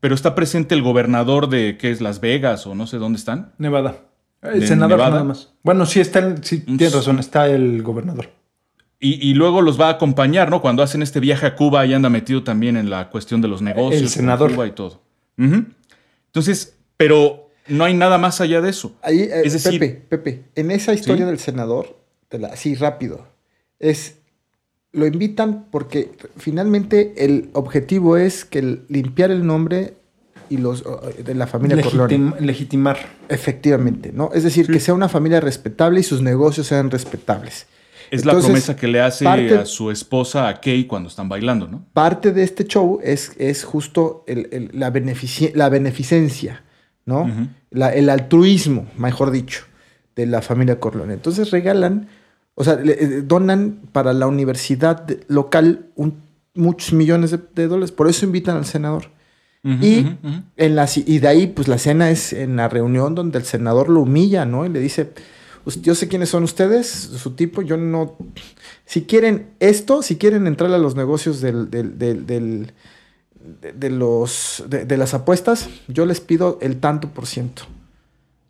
pero 0.00 0.14
está 0.14 0.34
presente 0.34 0.74
el 0.74 0.82
gobernador 0.82 1.48
de, 1.48 1.76
¿qué 1.78 1.90
es? 1.90 2.00
Las 2.00 2.20
Vegas 2.20 2.66
o 2.66 2.74
no 2.74 2.86
sé 2.86 2.98
dónde 2.98 3.18
están. 3.18 3.52
Nevada. 3.58 3.96
El 4.42 4.66
senador 4.66 4.98
Nevada. 4.98 5.10
nada 5.10 5.24
más. 5.24 5.54
Bueno, 5.62 5.86
sí 5.86 5.98
está 5.98 6.20
el, 6.20 6.44
sí, 6.44 6.60
tienes 6.60 6.94
razón, 6.94 7.18
está 7.18 7.48
el 7.48 7.82
gobernador. 7.82 8.30
Y, 9.00 9.28
y 9.28 9.34
luego 9.34 9.60
los 9.60 9.80
va 9.80 9.88
a 9.88 9.92
acompañar, 9.92 10.50
¿no? 10.50 10.60
Cuando 10.60 10.82
hacen 10.82 11.02
este 11.02 11.18
viaje 11.20 11.46
a 11.46 11.56
Cuba, 11.56 11.80
ahí 11.80 11.94
anda 11.94 12.08
metido 12.08 12.44
también 12.44 12.76
en 12.76 12.90
la 12.90 13.10
cuestión 13.10 13.40
de 13.40 13.48
los 13.48 13.60
negocios. 13.60 14.02
El 14.02 14.08
senador. 14.08 14.52
Cuba 14.52 14.66
y 14.66 14.72
todo. 14.72 15.05
Entonces, 15.36 16.74
pero 16.96 17.50
no 17.68 17.84
hay 17.84 17.94
nada 17.94 18.18
más 18.18 18.40
allá 18.40 18.60
de 18.60 18.70
eso. 18.70 18.94
Ahí, 19.02 19.20
eh, 19.20 19.42
Es 19.44 19.52
decir- 19.52 19.78
Pepe, 19.80 20.02
Pepe, 20.08 20.44
en 20.54 20.70
esa 20.70 20.92
historia 20.94 21.24
¿Sí? 21.24 21.30
del 21.30 21.38
senador, 21.38 21.98
te 22.28 22.38
la- 22.38 22.48
así 22.48 22.74
rápido, 22.74 23.26
es 23.78 24.16
lo 24.92 25.06
invitan 25.06 25.66
porque 25.70 26.12
finalmente 26.38 27.12
el 27.18 27.50
objetivo 27.52 28.16
es 28.16 28.44
que 28.46 28.60
el- 28.60 28.84
limpiar 28.88 29.30
el 29.30 29.44
nombre 29.46 29.94
y 30.48 30.56
los 30.58 30.84
de 31.22 31.34
la 31.34 31.46
familia 31.46 31.82
Corleone. 31.82 32.16
Legitim- 32.16 32.38
legitimar. 32.40 32.98
Efectivamente, 33.28 34.12
¿no? 34.14 34.30
Es 34.32 34.42
decir, 34.44 34.68
que 34.68 34.80
sea 34.80 34.94
una 34.94 35.08
familia 35.10 35.40
respetable 35.40 36.00
y 36.00 36.02
sus 36.02 36.22
negocios 36.22 36.68
sean 36.68 36.90
respetables. 36.90 37.66
Es 38.10 38.24
la 38.24 38.32
promesa 38.48 38.76
que 38.76 38.86
le 38.88 39.00
hace 39.00 39.24
parte- 39.24 39.58
a 39.58 39.64
su 39.66 39.90
esposa, 39.90 40.48
a 40.48 40.60
Kay, 40.60 40.84
cuando 40.86 41.08
están 41.08 41.28
bailando, 41.28 41.66
¿no? 41.68 41.84
Parte 41.92 42.32
de 42.32 42.42
este 42.42 42.64
show 42.64 43.00
es, 43.02 43.32
es 43.38 43.64
justo 43.64 44.24
el- 44.26 44.48
el- 44.52 44.70
la, 44.72 44.92
benefici- 44.92 45.52
la 45.54 45.68
beneficencia, 45.68 46.62
¿no? 47.04 47.30
La- 47.70 47.92
el 47.94 48.08
altruismo, 48.10 48.86
mejor 48.96 49.30
dicho, 49.30 49.64
de 50.14 50.26
la 50.26 50.42
familia 50.42 50.80
Corleone. 50.80 51.14
Entonces 51.14 51.50
regalan, 51.50 52.08
o 52.54 52.64
sea, 52.64 52.76
le- 52.76 52.92
eh, 52.92 53.22
donan 53.22 53.80
para 53.92 54.12
la 54.12 54.26
universidad 54.26 55.06
local 55.28 55.86
un- 55.94 56.24
muchos 56.54 56.92
millones 56.94 57.30
de, 57.32 57.38
de 57.54 57.68
dólares. 57.68 57.92
Por 57.92 58.08
eso 58.08 58.24
invitan 58.24 58.56
al 58.56 58.64
senador. 58.66 59.10
Y, 59.82 60.06
en 60.56 60.76
la, 60.76 60.88
y 60.94 61.18
de 61.18 61.26
ahí, 61.26 61.48
pues 61.48 61.66
la 61.66 61.76
cena 61.78 62.08
es 62.10 62.32
en 62.32 62.54
la 62.54 62.68
reunión 62.68 63.16
donde 63.16 63.38
el 63.40 63.44
senador 63.44 63.88
lo 63.88 64.02
humilla, 64.02 64.44
¿no? 64.44 64.64
Y 64.64 64.68
le 64.68 64.78
dice, 64.78 65.10
Yo 65.66 65.94
sé 65.96 66.06
quiénes 66.08 66.28
son 66.28 66.44
ustedes, 66.44 66.86
su 66.88 67.32
tipo, 67.32 67.60
yo 67.62 67.76
no... 67.76 68.16
Si 68.84 69.02
quieren 69.02 69.48
esto, 69.58 70.02
si 70.02 70.16
quieren 70.16 70.46
entrar 70.46 70.72
a 70.72 70.78
los 70.78 70.94
negocios 70.94 71.40
del, 71.40 71.70
del- 71.70 71.98
del- 71.98 72.24
del- 72.26 72.72
de, 73.60 73.72
de 73.72 73.90
los, 73.90 74.64
de, 74.68 74.84
de 74.84 74.96
las 74.96 75.14
apuestas, 75.14 75.68
yo 75.88 76.06
les 76.06 76.20
pido 76.20 76.58
el 76.62 76.78
tanto 76.78 77.08
por 77.10 77.26
ciento. 77.26 77.62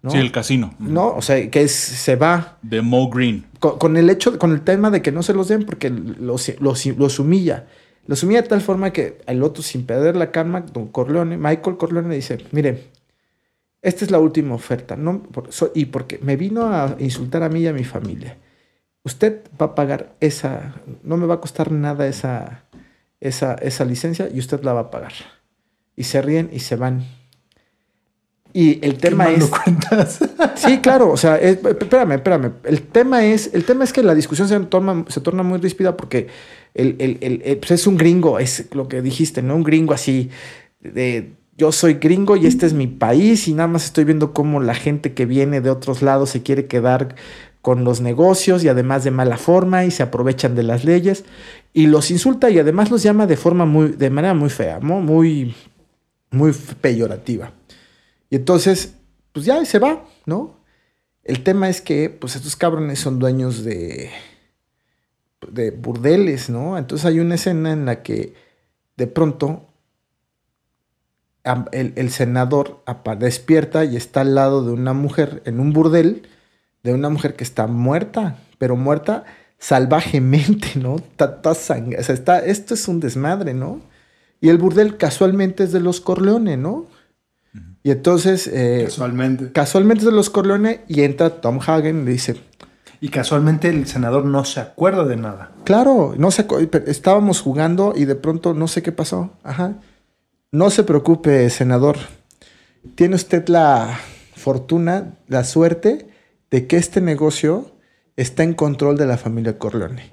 ¿no? 0.02 0.10
Sí, 0.10 0.18
el 0.18 0.30
casino. 0.30 0.74
No, 0.78 1.14
o 1.14 1.22
sea, 1.22 1.50
que 1.50 1.62
es- 1.62 1.72
se 1.72 2.16
va 2.16 2.58
De 2.62 2.82
Mo 2.82 3.08
Green. 3.10 3.46
con, 3.60 3.78
con 3.78 3.96
el 3.96 4.10
hecho, 4.10 4.38
con 4.38 4.52
el 4.52 4.60
tema 4.60 4.90
de 4.90 5.00
que 5.02 5.10
no 5.12 5.22
se 5.22 5.32
los 5.34 5.48
den 5.48 5.64
porque 5.64 5.88
los, 5.90 6.52
los, 6.60 6.86
los 6.86 7.18
humilla. 7.18 7.66
Los 8.06 8.22
humilla 8.22 8.42
de 8.42 8.48
tal 8.48 8.60
forma 8.60 8.92
que 8.92 9.18
el 9.26 9.42
otro, 9.42 9.62
sin 9.62 9.84
perder 9.84 10.16
la 10.16 10.30
calma, 10.30 10.60
don 10.60 10.86
Corleone, 10.88 11.36
Michael 11.38 11.76
Corleone 11.76 12.14
dice, 12.14 12.38
mire, 12.52 12.88
esta 13.86 14.04
es 14.04 14.10
la 14.10 14.18
última 14.18 14.54
oferta, 14.54 14.96
no, 14.96 15.22
por- 15.22 15.52
so- 15.52 15.72
y 15.74 15.86
porque 15.86 16.18
me 16.22 16.36
vino 16.36 16.66
a 16.66 16.96
insultar 16.98 17.42
a 17.42 17.48
mí 17.48 17.60
y 17.60 17.66
a 17.68 17.72
mi 17.72 17.84
familia. 17.84 18.36
Usted 19.04 19.42
va 19.60 19.66
a 19.66 19.74
pagar 19.74 20.14
esa, 20.20 20.74
no 21.02 21.16
me 21.16 21.26
va 21.26 21.34
a 21.34 21.40
costar 21.40 21.70
nada 21.70 22.06
esa, 22.08 22.64
esa, 23.20 23.54
esa 23.54 23.84
licencia 23.84 24.28
y 24.32 24.38
usted 24.40 24.62
la 24.62 24.72
va 24.72 24.80
a 24.80 24.90
pagar. 24.90 25.12
Y 25.94 26.04
se 26.04 26.20
ríen 26.20 26.50
y 26.52 26.58
se 26.60 26.76
van. 26.76 27.04
Y 28.52 28.84
el 28.84 28.96
tema 28.96 29.30
es... 29.30 29.38
lo 29.40 29.50
cuentas. 29.50 30.18
Sí, 30.56 30.78
claro, 30.78 31.10
o 31.10 31.16
sea, 31.16 31.36
es- 31.36 31.58
espérame, 31.64 32.12
espérame. 32.12 32.52
El 32.64 32.82
tema 32.82 33.24
es, 33.24 33.50
el 33.54 33.64
tema 33.64 33.84
es 33.84 33.92
que 33.92 34.02
la 34.02 34.14
discusión 34.14 34.48
se 34.48 34.58
torna, 34.60 35.04
se 35.08 35.20
torna 35.20 35.42
muy 35.42 35.58
ríspida 35.58 35.96
porque 35.96 36.28
el, 36.74 36.96
el- 36.98 37.18
el- 37.20 37.42
el- 37.44 37.58
pues 37.58 37.72
es 37.72 37.86
un 37.86 37.96
gringo, 37.96 38.38
es 38.38 38.74
lo 38.74 38.88
que 38.88 39.02
dijiste, 39.02 39.42
¿no? 39.42 39.54
Un 39.56 39.62
gringo 39.62 39.92
así 39.94 40.30
de 40.80 41.32
yo 41.56 41.72
soy 41.72 41.94
gringo 41.94 42.36
y 42.36 42.46
este 42.46 42.66
es 42.66 42.74
mi 42.74 42.86
país 42.86 43.48
y 43.48 43.54
nada 43.54 43.68
más 43.68 43.86
estoy 43.86 44.04
viendo 44.04 44.34
cómo 44.34 44.60
la 44.60 44.74
gente 44.74 45.14
que 45.14 45.24
viene 45.24 45.60
de 45.60 45.70
otros 45.70 46.02
lados 46.02 46.30
se 46.30 46.42
quiere 46.42 46.66
quedar 46.66 47.16
con 47.62 47.82
los 47.82 48.00
negocios 48.00 48.62
y 48.62 48.68
además 48.68 49.04
de 49.04 49.10
mala 49.10 49.38
forma 49.38 49.84
y 49.84 49.90
se 49.90 50.02
aprovechan 50.02 50.54
de 50.54 50.62
las 50.62 50.84
leyes 50.84 51.24
y 51.72 51.86
los 51.86 52.10
insulta 52.10 52.50
y 52.50 52.58
además 52.58 52.90
los 52.90 53.02
llama 53.02 53.26
de 53.26 53.36
forma 53.36 53.64
muy, 53.64 53.88
de 53.88 54.10
manera 54.10 54.34
muy 54.34 54.50
fea, 54.50 54.80
¿no? 54.80 55.00
Muy, 55.00 55.54
muy 56.30 56.52
peyorativa. 56.80 57.52
Y 58.30 58.36
entonces, 58.36 58.94
pues 59.32 59.46
ya 59.46 59.64
se 59.64 59.78
va, 59.78 60.04
¿no? 60.26 60.60
El 61.24 61.42
tema 61.42 61.68
es 61.68 61.80
que, 61.80 62.08
pues 62.10 62.36
estos 62.36 62.54
cabrones 62.54 63.00
son 63.00 63.18
dueños 63.18 63.64
de, 63.64 64.10
de 65.50 65.70
burdeles, 65.70 66.50
¿no? 66.50 66.78
Entonces 66.78 67.04
hay 67.04 67.18
una 67.18 67.34
escena 67.34 67.72
en 67.72 67.86
la 67.86 68.02
que 68.02 68.34
de 68.96 69.06
pronto 69.06 69.66
el, 71.72 71.92
el 71.96 72.10
senador 72.10 72.82
despierta 73.18 73.84
y 73.84 73.96
está 73.96 74.22
al 74.22 74.34
lado 74.34 74.64
de 74.64 74.72
una 74.72 74.92
mujer 74.92 75.42
en 75.44 75.60
un 75.60 75.72
burdel, 75.72 76.26
de 76.82 76.92
una 76.94 77.08
mujer 77.08 77.34
que 77.36 77.44
está 77.44 77.66
muerta, 77.66 78.36
pero 78.58 78.76
muerta 78.76 79.24
salvajemente, 79.58 80.72
¿no? 80.76 80.96
Está, 80.96 81.24
está 81.36 81.50
sang- 81.52 81.98
o 81.98 82.02
sea, 82.02 82.14
está- 82.14 82.44
esto 82.44 82.74
es 82.74 82.88
un 82.88 83.00
desmadre, 83.00 83.54
¿no? 83.54 83.80
Y 84.40 84.48
el 84.48 84.58
burdel 84.58 84.96
casualmente 84.96 85.64
es 85.64 85.72
de 85.72 85.80
los 85.80 86.00
Corleone, 86.00 86.56
¿no? 86.56 86.86
Y 87.82 87.90
entonces, 87.90 88.48
eh, 88.52 88.82
Casualmente. 88.86 89.52
casualmente 89.52 90.00
es 90.00 90.06
de 90.06 90.12
los 90.12 90.28
Corleone 90.30 90.80
y 90.88 91.02
entra 91.02 91.30
Tom 91.40 91.60
Hagen 91.64 92.02
y 92.02 92.04
le 92.04 92.10
dice, 92.12 92.36
Y 93.00 93.08
casualmente 93.10 93.68
el 93.68 93.86
senador 93.86 94.24
no 94.24 94.44
se 94.44 94.58
acuerda 94.60 95.04
de 95.04 95.16
nada. 95.16 95.52
claro, 95.64 96.14
no 96.18 96.30
pero 96.66 96.86
estábamos 96.86 97.40
jugando 97.40 97.92
y 97.96 98.04
de 98.06 98.14
pronto 98.16 98.54
no 98.54 98.66
sé 98.68 98.82
qué 98.82 98.90
pasó. 98.92 99.30
Ajá. 99.44 99.74
No 100.56 100.70
se 100.70 100.84
preocupe, 100.84 101.50
senador. 101.50 101.98
Tiene 102.94 103.14
usted 103.14 103.46
la 103.48 104.00
fortuna, 104.34 105.18
la 105.28 105.44
suerte 105.44 106.08
de 106.50 106.66
que 106.66 106.78
este 106.78 107.02
negocio 107.02 107.72
está 108.16 108.42
en 108.42 108.54
control 108.54 108.96
de 108.96 109.04
la 109.04 109.18
familia 109.18 109.58
Corleone. 109.58 110.12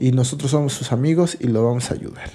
Y 0.00 0.10
nosotros 0.10 0.50
somos 0.50 0.72
sus 0.72 0.90
amigos 0.90 1.36
y 1.38 1.46
lo 1.46 1.64
vamos 1.64 1.92
a 1.92 1.94
ayudar. 1.94 2.28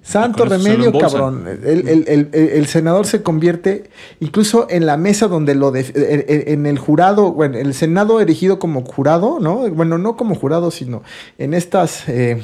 Santo 0.00 0.46
remedio, 0.46 0.90
cabrón. 0.98 1.46
El, 1.46 1.86
el- 2.08 2.30
el- 2.32 2.66
senador 2.66 3.06
se 3.06 3.22
convierte 3.22 3.90
incluso 4.20 4.66
en 4.70 4.86
la 4.86 4.96
mesa 4.96 5.28
donde 5.28 5.54
lo... 5.54 5.76
en- 5.76 5.84
en 5.94 6.64
el 6.64 6.78
jurado, 6.78 7.32
bueno, 7.32 7.58
el 7.58 7.74
senado 7.74 8.22
erigido 8.22 8.58
como 8.58 8.82
jurado, 8.86 9.38
¿no? 9.38 9.68
Bueno, 9.68 9.98
no 9.98 10.16
como 10.16 10.34
jurado, 10.34 10.70
sino 10.70 11.02
en 11.36 11.52
estas... 11.52 12.08
eh, 12.08 12.42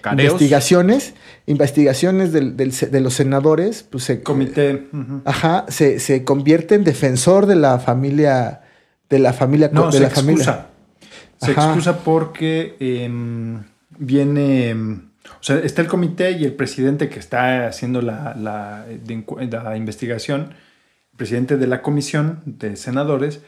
Careos. 0.00 0.32
investigaciones, 0.32 1.14
investigaciones 1.46 2.32
del- 2.32 2.56
del 2.56 2.72
de 2.72 3.00
los 3.00 3.14
senadores, 3.14 3.82
pues 3.82 4.04
se, 4.04 4.22
Comité. 4.22 4.86
ajá, 5.24 5.64
se, 5.68 5.98
se 6.00 6.24
convierte 6.24 6.74
en 6.74 6.84
defensor 6.84 7.46
de 7.46 7.56
la 7.56 7.78
familia, 7.78 8.62
de 9.10 9.18
la 9.18 9.32
familia, 9.32 9.70
No, 9.72 9.86
de 9.86 9.92
se 9.92 10.00
la 10.00 10.08
excusa. 10.08 10.22
familia. 10.24 10.66
Se 11.40 11.50
Ajá. 11.52 11.66
excusa 11.66 11.98
porque 11.98 12.76
em, 12.80 13.62
viene. 13.98 14.70
em, 14.70 15.00
o 15.40 15.42
sea, 15.42 15.58
está 15.58 15.82
el 15.82 15.88
comité 15.88 16.30
y 16.32 16.44
el 16.44 16.54
presidente 16.54 17.08
que 17.08 17.18
está 17.18 17.66
haciendo 17.66 18.00
la, 18.00 18.34
la, 18.38 18.86
la 19.62 19.76
investigación, 19.76 20.50
el 21.12 21.16
presidente 21.16 21.56
de 21.56 21.66
la 21.66 21.82
comisión 21.82 22.40
de 22.46 22.76
senadores, 22.76 23.40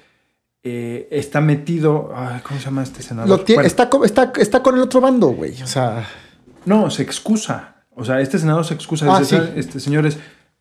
eh, 0.64 1.08
está 1.10 1.40
metido. 1.40 2.12
ay, 2.14 2.40
¿Cómo 2.42 2.58
se 2.58 2.66
llama 2.66 2.82
este 2.82 3.02
senador? 3.02 3.28
Lo 3.28 3.40
tiene- 3.44 3.58
Bueno, 3.58 3.66
está, 3.68 3.88
co- 3.88 4.04
está, 4.04 4.32
está 4.38 4.62
con 4.62 4.74
el 4.74 4.82
otro 4.82 5.00
bando, 5.00 5.28
güey. 5.28 5.60
O 5.62 5.66
sea, 5.66 6.04
No, 6.68 6.90
se 6.90 7.02
excusa. 7.02 7.74
O 7.94 8.04
sea, 8.04 8.20
este 8.20 8.38
senador 8.38 8.64
se 8.64 8.74
excusa. 8.74 9.06
Ah, 9.08 9.18
Dice, 9.18 9.36
sí. 9.36 9.42
"¿Sabe? 9.46 9.58
este, 9.60 9.80
señores, 9.80 10.18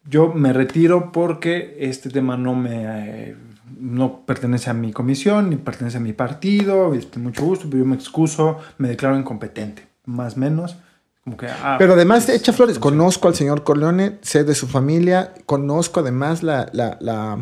yo 0.10 0.34
me 0.34 0.54
retiro 0.54 1.12
porque 1.12 1.78
este 1.80 2.10
tema 2.10 2.38
no 2.38 2.56
me 2.56 2.84
eh, 3.30 3.36
no 3.80 4.26
pertenece 4.26 4.70
a 4.70 4.74
mi 4.74 4.92
comisión, 4.94 5.50
ni 5.50 5.58
pertenece 5.58 5.98
a 5.98 6.00
mi 6.00 6.14
partido. 6.14 6.94
Este, 6.94 7.20
mucho 7.20 7.44
gusto, 7.44 7.66
pero 7.70 7.80
yo 7.84 7.86
me 7.86 7.96
excuso, 7.96 8.58
me 8.80 8.88
declaro 8.88 9.18
incompetente. 9.20 9.86
Más 10.06 10.36
o 10.36 10.40
menos. 10.40 10.78
Como 11.24 11.36
que, 11.36 11.48
ah, 11.48 11.76
pero 11.78 11.94
además 11.94 12.26
pues, 12.26 12.40
echa 12.40 12.54
flores. 12.54 12.80
Conozco 12.80 13.28
al 13.28 13.36
señor 13.36 13.64
Corleone, 13.66 14.18
sé 14.22 14.46
de 14.46 14.56
su 14.56 14.66
familia, 14.66 15.34
conozco 15.46 16.00
además 16.00 16.42
la, 16.42 16.70
la- 16.72 16.98
la 17.02 17.38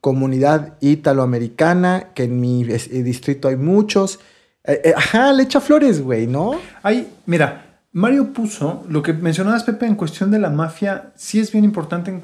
comunidad 0.00 0.74
italoamericana, 0.80 2.10
que 2.14 2.24
en 2.24 2.40
mi 2.40 2.62
eh, 2.62 3.02
distrito 3.02 3.48
hay 3.48 3.56
muchos. 3.56 4.20
Eh, 4.64 4.80
eh, 4.84 4.94
ajá, 4.96 5.32
le 5.32 5.42
echa 5.42 5.60
flores, 5.60 6.00
güey, 6.00 6.26
¿no? 6.26 6.52
Hay, 6.82 7.08
mira, 7.26 7.73
Mario 7.94 8.32
puso 8.32 8.84
lo 8.88 9.02
que 9.02 9.12
mencionabas, 9.14 9.62
Pepe, 9.64 9.86
en 9.86 9.94
cuestión 9.94 10.30
de 10.30 10.38
la 10.40 10.50
mafia, 10.50 11.12
sí 11.14 11.38
es 11.40 11.50
bien 11.52 11.64
importante. 11.64 12.20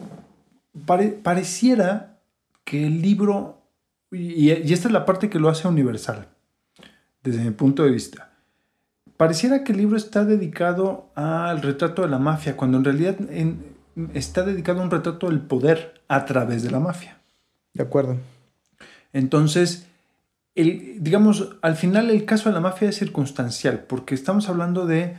pare- 0.85 1.11
pareciera 1.23 2.19
que 2.65 2.87
el 2.87 3.01
libro, 3.01 3.63
y, 4.11 4.51
y 4.53 4.73
esta 4.73 4.89
es 4.89 4.93
la 4.93 5.07
parte 5.07 5.31
que 5.31 5.39
lo 5.39 5.49
hace 5.49 5.67
universal, 5.69 6.27
desde 7.23 7.43
mi 7.45 7.51
punto 7.53 7.85
de 7.85 7.91
vista. 7.91 8.31
Pareciera 9.17 9.63
que 9.65 9.73
el 9.73 9.79
libro 9.79 9.97
está 9.97 10.25
dedicado 10.25 11.11
al 11.15 11.63
retrato 11.63 12.03
de 12.03 12.09
la 12.09 12.19
mafia, 12.19 12.57
cuando 12.57 12.79
en 12.79 12.85
realidad 12.85 13.17
en- 13.31 13.65
está 14.15 14.43
dedicado 14.45 14.81
a 14.81 14.85
un 14.85 14.91
retrato 14.91 15.29
del 15.29 15.41
poder 15.41 16.01
a 16.09 16.25
través 16.25 16.63
de 16.63 16.71
la 16.71 16.81
mafia. 16.81 17.19
De 17.75 17.83
acuerdo. 17.85 18.17
Entonces, 19.13 19.87
el, 20.57 20.97
digamos, 21.03 21.57
al 21.63 21.77
final 21.77 22.11
el 22.11 22.25
caso 22.25 22.49
de 22.49 22.55
la 22.55 22.61
mafia 22.61 22.89
es 22.89 22.97
circunstancial, 22.99 23.85
porque 23.89 24.15
estamos 24.15 24.49
hablando 24.49 24.87
de, 24.87 25.17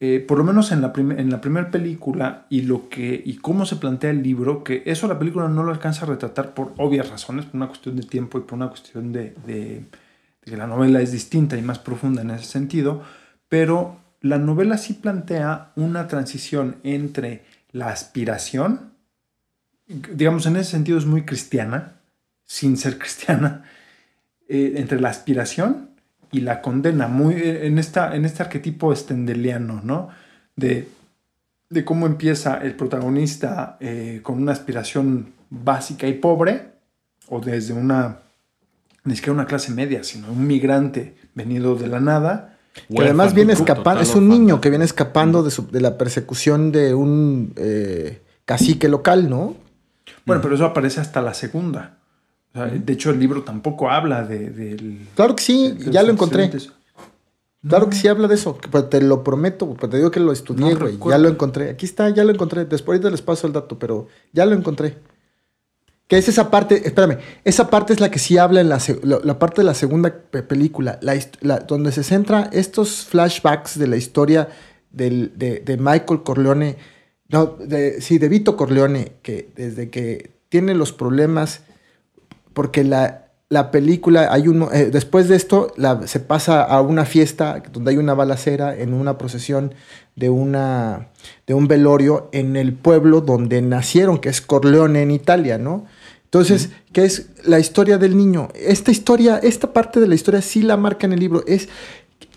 eh, 0.00 0.24
por 0.26 0.38
lo 0.38 0.44
menos 0.44 0.72
en 0.72 0.80
la, 0.80 0.92
en 0.96 1.30
la 1.30 1.40
primera 1.42 1.70
película 1.70 2.46
y, 2.48 2.62
lo 2.62 2.88
que, 2.88 3.22
y 3.24 3.36
cómo 3.36 3.66
se 3.66 3.76
plantea 3.76 4.10
el 4.10 4.22
libro, 4.22 4.64
que 4.64 4.82
eso 4.86 5.06
la 5.06 5.18
película 5.18 5.48
no 5.48 5.62
lo 5.62 5.70
alcanza 5.72 6.04
a 6.06 6.08
retratar 6.08 6.54
por 6.54 6.72
obvias 6.78 7.10
razones, 7.10 7.44
por 7.44 7.56
una 7.56 7.68
cuestión 7.68 7.96
de 7.96 8.02
tiempo 8.04 8.38
y 8.38 8.42
por 8.42 8.54
una 8.54 8.68
cuestión 8.68 9.12
de, 9.12 9.34
de- 9.46 9.84
de 10.44 10.50
que 10.52 10.56
la 10.56 10.66
novela 10.66 11.02
es 11.02 11.12
distinta 11.12 11.58
y 11.58 11.62
más 11.62 11.78
profunda 11.78 12.22
en 12.22 12.30
ese 12.30 12.44
sentido, 12.46 13.02
pero 13.50 13.98
la 14.22 14.38
novela 14.38 14.78
sí 14.78 14.94
plantea 14.94 15.72
una 15.76 16.08
transición 16.08 16.76
entre 16.82 17.44
la 17.72 17.88
aspiración, 17.90 18.92
digamos, 19.86 20.46
en 20.46 20.56
ese 20.56 20.70
sentido 20.70 20.98
es 20.98 21.06
muy 21.06 21.24
cristiana, 21.24 22.00
sin 22.44 22.76
ser 22.76 22.98
cristiana, 23.02 23.64
eh, 24.48 24.74
entre 24.76 25.00
la 25.00 25.10
aspiración 25.10 25.89
y 26.32 26.40
la 26.40 26.60
condena, 26.62 27.08
muy 27.08 27.34
eh, 27.34 27.66
en, 27.66 27.78
esta, 27.78 28.14
en 28.14 28.24
este 28.24 28.42
arquetipo 28.42 28.92
estendeliano, 28.92 29.80
¿no? 29.82 30.08
De, 30.56 30.88
de 31.68 31.84
cómo 31.84 32.06
empieza 32.06 32.58
el 32.58 32.74
protagonista 32.74 33.76
eh, 33.80 34.20
con 34.22 34.40
una 34.42 34.52
aspiración 34.52 35.32
básica 35.50 36.06
y 36.06 36.14
pobre, 36.14 36.72
o 37.28 37.40
desde 37.40 37.72
una, 37.74 38.18
ni 39.04 39.14
siquiera 39.16 39.32
una 39.34 39.46
clase 39.46 39.72
media, 39.72 40.02
sino 40.04 40.30
un 40.32 40.46
migrante 40.46 41.14
venido 41.34 41.74
de 41.76 41.86
la 41.88 42.00
nada. 42.00 42.56
Que 42.72 42.82
además 43.06 43.34
viene 43.34 43.52
escapando, 43.72 44.00
es 44.02 44.08
un 44.14 44.28
niño 44.28 44.60
que 44.60 44.70
viene 44.70 44.84
escapando 44.84 45.42
de, 45.42 45.50
su- 45.50 45.70
de 45.70 45.80
la 45.80 45.98
persecución 45.98 46.70
de 46.72 46.94
un 46.94 47.52
eh, 47.56 48.20
cacique 48.44 48.88
local, 48.88 49.28
¿no? 49.28 49.56
Bueno, 50.26 50.40
pero 50.42 50.54
eso 50.54 50.64
aparece 50.66 51.00
hasta 51.00 51.20
la 51.20 51.34
segunda. 51.34 51.98
O 52.52 52.58
sea, 52.58 52.66
de 52.66 52.92
hecho, 52.92 53.10
el 53.10 53.18
libro 53.20 53.42
tampoco 53.44 53.90
habla 53.90 54.24
de, 54.24 54.50
del... 54.50 55.06
Claro 55.14 55.36
que 55.36 55.42
sí, 55.42 55.72
de 55.72 55.90
ya 55.92 56.02
lo 56.02 56.10
encontré. 56.12 56.50
Claro 57.68 57.90
que 57.90 57.96
sí 57.96 58.08
habla 58.08 58.26
de 58.26 58.34
eso, 58.36 58.56
que- 58.58 58.68
pues, 58.68 58.88
te 58.88 59.00
lo 59.02 59.22
prometo, 59.22 59.68
pues 59.74 59.90
te 59.90 59.98
digo 59.98 60.10
que 60.10 60.18
lo 60.20 60.32
estudié, 60.32 60.60
No 60.72 60.78
güey. 60.78 60.78
ya 60.78 60.96
recuerdo. 60.96 61.18
lo 61.22 61.28
encontré. 61.28 61.70
Aquí 61.70 61.84
está, 61.86 62.08
ya 62.10 62.24
lo 62.24 62.32
encontré. 62.32 62.64
Después 62.64 62.96
ahorita 62.96 63.10
les 63.10 63.20
paso 63.22 63.46
el 63.46 63.52
dato, 63.52 63.78
pero 63.78 64.08
ya 64.32 64.46
lo 64.46 64.54
encontré. 64.56 64.96
Que 66.08 66.16
es 66.18 66.26
esa 66.28 66.50
parte, 66.50 66.82
espérame, 66.88 67.18
esa 67.44 67.70
parte 67.70 67.92
es 67.92 68.00
la 68.00 68.10
que 68.10 68.18
sí 68.18 68.36
habla 68.38 68.60
en 68.62 68.68
la, 68.70 68.78
la, 69.02 69.20
la 69.22 69.38
parte 69.38 69.60
de 69.60 69.66
la 69.66 69.74
segunda 69.74 70.12
pe- 70.12 70.42
película, 70.42 70.98
la 71.02 71.14
la- 71.42 71.60
donde 71.60 71.92
se 71.92 72.02
centra 72.02 72.48
estos 72.52 73.04
flashbacks 73.04 73.78
de 73.78 73.86
la 73.86 73.96
historia 73.96 74.48
del- 74.90 75.32
de, 75.36 75.60
de 75.60 75.76
Michael 75.76 76.22
Corleone, 76.24 76.78
no, 77.28 77.46
de, 77.60 78.00
sí, 78.00 78.18
de 78.18 78.28
Vito 78.28 78.56
Corleone, 78.56 79.12
que 79.22 79.50
desde 79.54 79.88
que 79.90 80.30
tiene 80.48 80.74
los 80.74 80.92
problemas, 80.92 81.60
porque 82.52 82.84
la, 82.84 83.26
la 83.48 83.70
película, 83.70 84.28
hay 84.32 84.48
un, 84.48 84.68
eh, 84.72 84.90
después 84.92 85.28
de 85.28 85.36
esto, 85.36 85.72
la- 85.76 86.06
se 86.06 86.20
pasa 86.20 86.62
a 86.62 86.80
una 86.82 87.04
fiesta 87.04 87.62
donde 87.72 87.90
hay 87.92 87.96
una 87.96 88.14
balacera 88.14 88.76
en 88.76 88.94
una 88.94 89.18
procesión 89.18 89.74
de, 90.16 90.30
una, 90.30 91.08
de 91.46 91.54
un 91.54 91.66
velorio 91.68 92.28
en 92.32 92.56
el 92.56 92.72
pueblo 92.74 93.20
donde 93.20 93.60
nacieron, 93.62 94.18
que 94.18 94.28
es 94.28 94.40
Corleone 94.40 95.02
en 95.02 95.10
Italia, 95.10 95.58
¿no? 95.58 95.86
Entonces, 96.24 96.70
¿qué 96.92 97.04
es 97.04 97.30
la 97.44 97.58
historia 97.58 97.98
del 97.98 98.16
niño? 98.16 98.50
Esta 98.54 98.92
historia, 98.92 99.38
esta 99.42 99.72
parte 99.72 99.98
de 99.98 100.06
la 100.06 100.14
historia 100.14 100.40
sí 100.42 100.62
la 100.62 100.76
marca 100.76 101.06
en 101.06 101.12
el 101.12 101.18
libro. 101.18 101.42
Es 101.48 101.68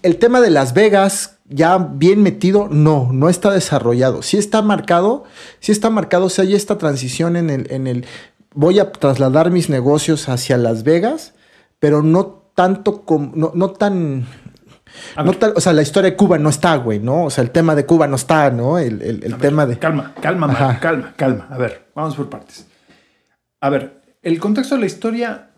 el 0.02 0.18
tema 0.18 0.42
de 0.42 0.50
Las 0.50 0.74
Vegas, 0.74 1.38
ya 1.48 1.78
bien 1.78 2.24
metido, 2.24 2.68
no, 2.72 3.10
no 3.14 3.30
está 3.30 3.52
desarrollado. 3.52 4.24
Sí 4.24 4.38
está 4.38 4.64
marcado, 4.64 5.26
sí 5.60 5.72
está 5.72 5.92
marcado, 5.92 6.26
o 6.26 6.30
sea, 6.30 6.44
hay 6.44 6.56
esta 6.56 6.80
transición 6.80 7.36
en 7.36 7.52
el, 7.52 7.72
en 7.72 7.86
el, 7.86 8.06
voy 8.54 8.80
a 8.80 8.92
trasladar 8.92 9.52
mis 9.52 9.70
negocios 9.70 10.30
hacia 10.30 10.58
Las 10.58 10.84
Vegas, 10.84 11.34
pero 11.80 12.02
no 12.02 12.42
tanto 12.56 13.02
como, 13.04 13.32
no, 13.36 13.52
no 13.56 13.72
tan... 13.72 14.26
No 15.18 15.34
tal- 15.34 15.54
o 15.56 15.60
sea, 15.62 15.74
la 15.74 15.82
historia 15.82 16.12
de 16.12 16.16
Cuba 16.16 16.38
no 16.38 16.50
está, 16.50 16.76
güey, 16.76 17.00
¿no? 17.00 17.24
O 17.26 17.30
sea, 17.32 17.44
el 17.44 17.50
tema 17.50 17.74
de 17.74 17.86
Cuba 17.86 18.06
no 18.08 18.16
está, 18.16 18.52
¿no? 18.52 18.78
El, 18.78 19.02
el- 19.02 19.24
el 19.24 19.34
A 19.34 19.38
ver, 19.38 19.42
tema 19.50 19.66
de... 19.66 19.80
Calma, 19.80 20.14
calma. 20.22 20.46
Mario, 20.48 20.80
calma, 20.80 21.14
calma. 21.16 21.48
A 21.50 21.58
ver, 21.58 21.88
vamos 21.96 22.16
por 22.16 22.30
partes. 22.30 22.68
A 23.60 23.70
ver, 23.70 24.02
el 24.22 24.40
contexto 24.40 24.76
de 24.76 24.82
la 24.82 24.86
historia 24.88 25.50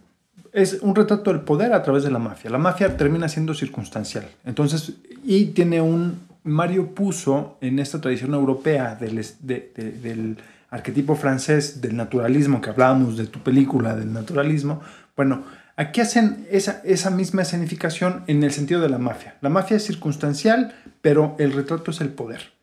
es 0.53 0.79
un 0.81 0.95
retrato 0.95 1.31
del 1.33 1.41
poder 1.41 1.73
a 1.73 1.83
través 1.83 2.03
de 2.03 2.11
la 2.11 2.19
mafia. 2.19 2.49
La 2.49 2.57
mafia 2.57 2.95
termina 2.95 3.27
siendo 3.27 3.53
circunstancial. 3.53 4.25
Entonces, 4.45 4.93
y 5.25 5.45
tiene 5.47 5.81
un. 5.81 6.23
Mario 6.43 6.93
puso 6.93 7.57
en 7.59 7.79
esta 7.79 7.99
tradición 7.99 8.33
europea 8.35 8.95
del, 8.95 9.17
es- 9.17 9.45
de- 9.45 9.73
de- 9.75 9.91
del 9.91 10.37
arquetipo 10.69 11.15
francés 11.15 11.81
del 11.81 11.95
naturalismo, 11.95 12.61
que 12.61 12.69
hablábamos 12.69 13.17
de 13.17 13.27
tu 13.27 13.39
película 13.39 13.95
del 13.95 14.11
naturalismo. 14.11 14.81
Bueno, 15.15 15.43
aquí 15.75 16.01
hacen 16.01 16.47
esa, 16.51 16.81
esa 16.83 17.09
misma 17.09 17.43
escenificación 17.43 18.23
en 18.27 18.43
el 18.43 18.51
sentido 18.51 18.81
de 18.81 18.89
la 18.89 18.97
mafia. 18.97 19.35
La 19.41 19.49
mafia 19.49 19.77
es 19.77 19.85
circunstancial, 19.85 20.73
pero 21.01 21.35
el 21.39 21.53
retrato 21.53 21.91
es 21.91 22.01
el 22.01 22.09
poder. 22.09 22.55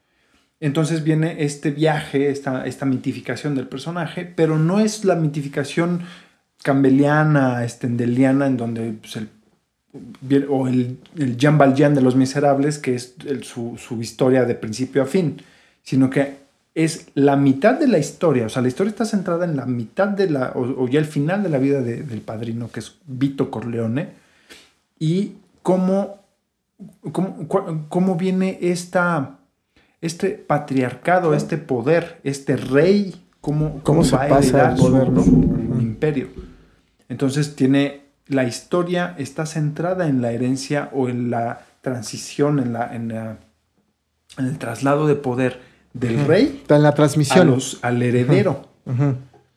Entonces 0.60 1.02
viene 1.02 1.42
este 1.42 1.72
viaje, 1.72 2.30
esta, 2.30 2.66
esta 2.66 2.86
mitificación 2.86 3.54
del 3.54 3.66
personaje, 3.66 4.24
pero 4.24 4.58
no 4.58 4.78
es 4.78 5.04
la 5.04 5.16
mitificación 5.16 6.02
campbelliana, 6.62 7.66
stendeliana, 7.68 8.46
en 8.46 8.56
donde 8.56 8.92
pues, 8.92 9.16
el, 9.16 10.46
o 10.48 10.68
el, 10.68 10.98
el 11.18 11.36
Jean 11.36 11.58
Valjean 11.58 11.94
de 11.94 12.00
los 12.00 12.14
miserables, 12.14 12.78
que 12.78 12.94
es 12.94 13.16
su, 13.42 13.76
su 13.76 14.00
historia 14.00 14.44
de 14.44 14.54
principio 14.54 15.02
a 15.02 15.06
fin, 15.06 15.42
sino 15.82 16.08
que 16.08 16.41
es 16.74 17.08
la 17.14 17.36
mitad 17.36 17.78
de 17.78 17.86
la 17.88 17.98
historia, 17.98 18.46
o 18.46 18.48
sea, 18.48 18.62
la 18.62 18.68
historia 18.68 18.90
está 18.90 19.04
centrada 19.04 19.44
en 19.44 19.56
la 19.56 19.66
mitad 19.66 20.08
de 20.08 20.30
la, 20.30 20.52
o, 20.54 20.84
o 20.84 20.88
ya 20.88 20.98
el 21.00 21.04
final 21.06 21.42
de 21.42 21.48
la 21.50 21.58
vida 21.58 21.82
de- 21.82 22.02
del 22.02 22.20
padrino, 22.22 22.70
que 22.70 22.80
es 22.80 22.96
Vito 23.06 23.50
Corleone, 23.50 24.08
y 24.98 25.32
cómo, 25.62 26.18
cómo, 27.12 27.46
cómo 27.88 28.16
viene 28.16 28.58
esta, 28.62 29.38
este 30.00 30.30
patriarcado, 30.30 31.34
este 31.34 31.58
poder, 31.58 32.20
este 32.24 32.56
rey, 32.56 33.22
cómo, 33.40 33.80
¿Cómo 33.82 34.02
se 34.04 34.16
va 34.16 34.24
a 34.24 34.28
pasa 34.28 34.48
heredar 34.48 34.72
el 34.72 34.78
poder, 34.78 35.06
su, 35.08 35.12
no? 35.12 35.22
su 35.24 35.80
imperio. 35.80 36.28
Entonces 37.08 37.54
tiene, 37.54 38.02
la 38.28 38.44
historia 38.44 39.14
está 39.18 39.44
centrada 39.44 40.06
en 40.08 40.22
la 40.22 40.32
herencia 40.32 40.88
o 40.94 41.08
en 41.10 41.30
la 41.30 41.66
transición, 41.82 42.58
en, 42.60 42.72
la, 42.72 42.94
en, 42.94 43.08
la- 43.08 43.36
en 44.38 44.46
el 44.46 44.56
traslado 44.56 45.06
de 45.06 45.16
poder 45.16 45.60
del 45.92 46.24
rey 46.26 46.58
Está 46.62 46.76
en 46.76 46.82
la 46.82 46.94
transmisión. 46.94 47.46
los- 47.48 47.78
al 47.82 48.02
heredero. 48.02 48.68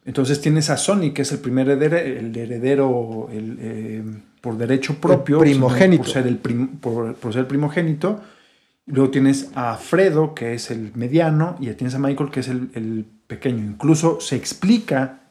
Entonces 0.06 0.40
tienes 0.42 0.70
a 0.70 0.78
Sony, 0.78 1.12
que 1.14 1.24
es 1.24 1.32
el 1.32 1.40
primer 1.40 1.68
heredero, 1.70 1.98
el 1.98 2.36
heredero 2.38 3.28
el, 3.32 3.58
eh, 3.60 4.04
por 4.42 4.58
derecho 4.58 4.96
propio. 4.96 5.40
primogénito. 5.40 6.04
Por 6.04 6.12
ser 6.12 6.28
el, 6.28 6.38
prim- 6.38 6.78
por, 6.80 7.16
por 7.16 7.34
ser 7.34 7.48
primogénito. 7.48 8.22
Luego 8.88 9.10
tienes 9.10 9.50
a 9.56 9.76
Fredo, 9.78 10.36
que 10.36 10.54
es 10.54 10.70
el 10.70 10.92
mediano, 10.94 11.56
y 11.60 11.66
ya 11.68 11.74
tienes 11.76 11.96
a 11.96 12.00
Michael, 12.00 12.30
que 12.30 12.42
es 12.42 12.50
el, 12.50 12.70
el 12.76 13.06
pequeño. 13.26 13.64
Incluso 13.64 14.20
se 14.22 14.36
explica 14.36 15.22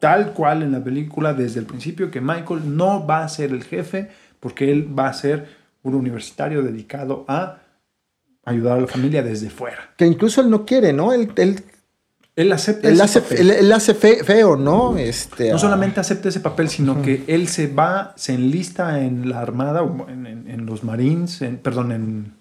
tal 0.00 0.32
cual 0.32 0.64
en 0.64 0.72
la 0.72 0.82
película 0.82 1.34
desde 1.34 1.60
el 1.60 1.66
principio 1.66 2.10
que 2.10 2.20
Michael 2.20 2.76
no 2.76 3.06
va 3.06 3.22
a 3.22 3.28
ser 3.28 3.50
el 3.50 3.62
jefe 3.62 4.08
porque 4.40 4.72
él 4.72 4.96
va 4.98 5.08
a 5.08 5.12
ser 5.12 5.46
un 5.84 5.94
universitario 5.94 6.62
dedicado 6.62 7.24
a 7.28 7.58
ayudar 8.50 8.78
a 8.78 8.80
la 8.82 8.86
familia 8.86 9.22
desde 9.22 9.50
fuera. 9.50 9.90
Que 9.96 10.06
incluso 10.06 10.40
él 10.40 10.50
no 10.50 10.64
quiere, 10.64 10.92
¿no? 10.92 11.12
Él, 11.12 11.30
él, 11.36 11.62
Él 12.36 12.52
acepta 12.52 12.88
él 12.88 12.94
ese 12.94 13.02
hace, 13.02 13.20
papel. 13.20 13.38
él, 13.38 13.50
él 13.50 13.72
hace 13.72 13.94
fe- 13.94 14.22
feo, 14.24 14.56
¿no? 14.56 14.96
Este, 14.96 15.50
No 15.50 15.56
ah, 15.56 15.58
solamente 15.58 16.00
acepta 16.00 16.28
ese 16.28 16.40
papel, 16.40 16.68
sino 16.68 17.02
que 17.02 17.24
él 17.26 17.48
se 17.48 17.66
va, 17.66 18.12
se 18.16 18.34
enlista 18.34 19.00
en 19.04 19.28
la 19.28 19.40
Armada, 19.40 19.82
en, 20.08 20.26
en- 20.26 20.48
en 20.50 20.66
los 20.66 20.84
Marines, 20.84 21.42
en- 21.42 21.56
perdón, 21.58 21.92
en, 21.92 22.32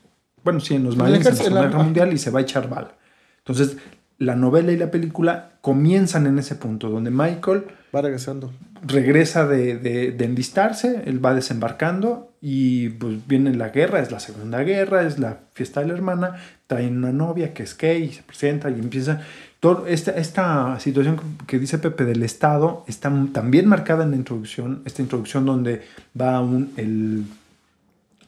bueno, 0.44 0.60
sí, 0.60 0.76
en 0.76 0.84
los 0.84 0.96
Marines, 0.96 1.26
en 1.26 1.34
la 1.34 1.36
Segunda 1.44 1.62
Guerra 1.64 1.84
Mundial 1.84 2.14
y 2.14 2.18
se 2.18 2.30
va 2.30 2.40
a 2.40 2.42
echar 2.44 2.70
bala. 2.70 2.92
Entonces, 3.40 3.78
la 4.20 4.36
novela 4.36 4.72
y 4.72 4.78
la 4.78 4.90
película 4.92 5.52
comienzan 5.62 6.28
en 6.28 6.40
ese 6.40 6.56
punto, 6.56 6.90
donde 6.90 7.12
Michael 7.12 7.64
Va 7.96 8.02
regresando. 8.02 8.52
regresa 8.86 9.48
de, 9.48 9.78
de- 9.78 10.12
de 10.12 10.26
enlistarse, 10.26 11.04
él 11.06 11.24
va 11.26 11.34
desembarcando 11.34 12.32
y 12.42 12.90
pues 12.90 13.26
viene 13.28 13.56
la 13.56 13.70
guerra, 13.70 14.00
es 14.02 14.12
la 14.12 14.20
segunda 14.20 14.62
guerra, 14.64 15.04
es 15.08 15.18
la 15.20 15.40
fiesta 15.54 15.82
de 15.82 15.88
la 15.88 15.94
hermana, 15.94 16.36
traen 16.68 16.98
una 16.98 17.12
novia 17.12 17.54
que 17.54 17.64
es 17.64 17.78
gay, 17.78 18.12
se 18.12 18.24
presenta 18.24 18.70
y 18.70 18.74
empieza... 18.74 19.22
Todo 19.60 19.88
esta, 19.88 20.12
esta 20.12 20.80
situación 20.80 21.20
que 21.48 21.58
dice 21.58 21.80
Pepe 21.80 22.06
del 22.06 22.22
Estado 22.22 22.84
está 22.88 23.12
también 23.34 23.68
marcada 23.68 24.04
en 24.04 24.12
la 24.12 24.18
introducción, 24.18 24.84
esta 24.86 25.02
introducción 25.02 25.48
donde 25.48 25.82
va 26.20 26.40
un, 26.42 26.72
el, 26.78 27.24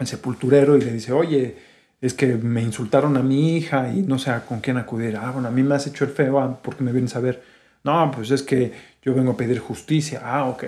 sepulturero 0.07 0.77
y 0.77 0.81
le 0.81 0.93
dice, 0.93 1.11
oye, 1.11 1.55
es 2.01 2.13
que 2.13 2.27
me 2.35 2.61
insultaron 2.63 3.17
a 3.17 3.21
mi 3.21 3.57
hija 3.57 3.91
y 3.93 4.01
no 4.01 4.17
sé 4.17 4.31
a 4.31 4.45
con 4.45 4.59
quién 4.61 4.77
acudir. 4.77 5.17
Ah, 5.17 5.31
bueno, 5.31 5.49
a 5.49 5.51
mí 5.51 5.61
me 5.61 5.75
has 5.75 5.85
hecho 5.85 6.05
el 6.05 6.11
feo, 6.11 6.39
ah, 6.39 6.59
¿por 6.61 6.75
qué 6.75 6.83
me 6.83 6.91
vienes 6.91 7.15
a 7.15 7.19
ver? 7.19 7.43
No, 7.83 8.09
pues 8.13 8.31
es 8.31 8.41
que 8.41 8.71
yo 9.09 9.15
vengo 9.15 9.31
a 9.31 9.37
pedir 9.37 9.59
justicia. 9.59 10.21
Ah, 10.23 10.45
ok. 10.45 10.63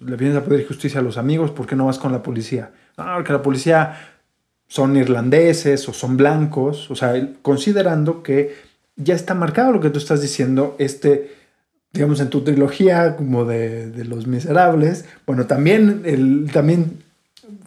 Le 0.00 0.16
vienes 0.16 0.36
a 0.36 0.44
pedir 0.44 0.66
justicia 0.66 1.00
a 1.00 1.02
los 1.02 1.18
amigos, 1.18 1.50
¿por 1.50 1.66
qué 1.66 1.76
no 1.76 1.86
vas 1.86 1.98
con 1.98 2.12
la 2.12 2.22
policía? 2.22 2.70
No, 2.96 3.04
porque 3.16 3.32
la 3.32 3.42
policía 3.42 3.98
son 4.68 4.96
irlandeses 4.96 5.88
o 5.88 5.92
son 5.92 6.16
blancos. 6.16 6.90
O 6.90 6.94
sea, 6.96 7.12
considerando 7.42 8.22
que 8.22 8.54
ya 8.96 9.14
está 9.14 9.34
marcado 9.34 9.72
lo 9.72 9.80
que 9.80 9.90
tú 9.90 9.98
estás 9.98 10.22
diciendo, 10.22 10.76
este, 10.78 11.34
digamos, 11.92 12.20
en 12.20 12.30
tu 12.30 12.42
trilogía 12.42 13.16
como 13.16 13.44
de, 13.44 13.90
de 13.90 14.04
Los 14.04 14.26
Miserables. 14.26 15.04
Bueno, 15.26 15.46
también, 15.46 16.02
el, 16.04 16.50
también 16.52 17.02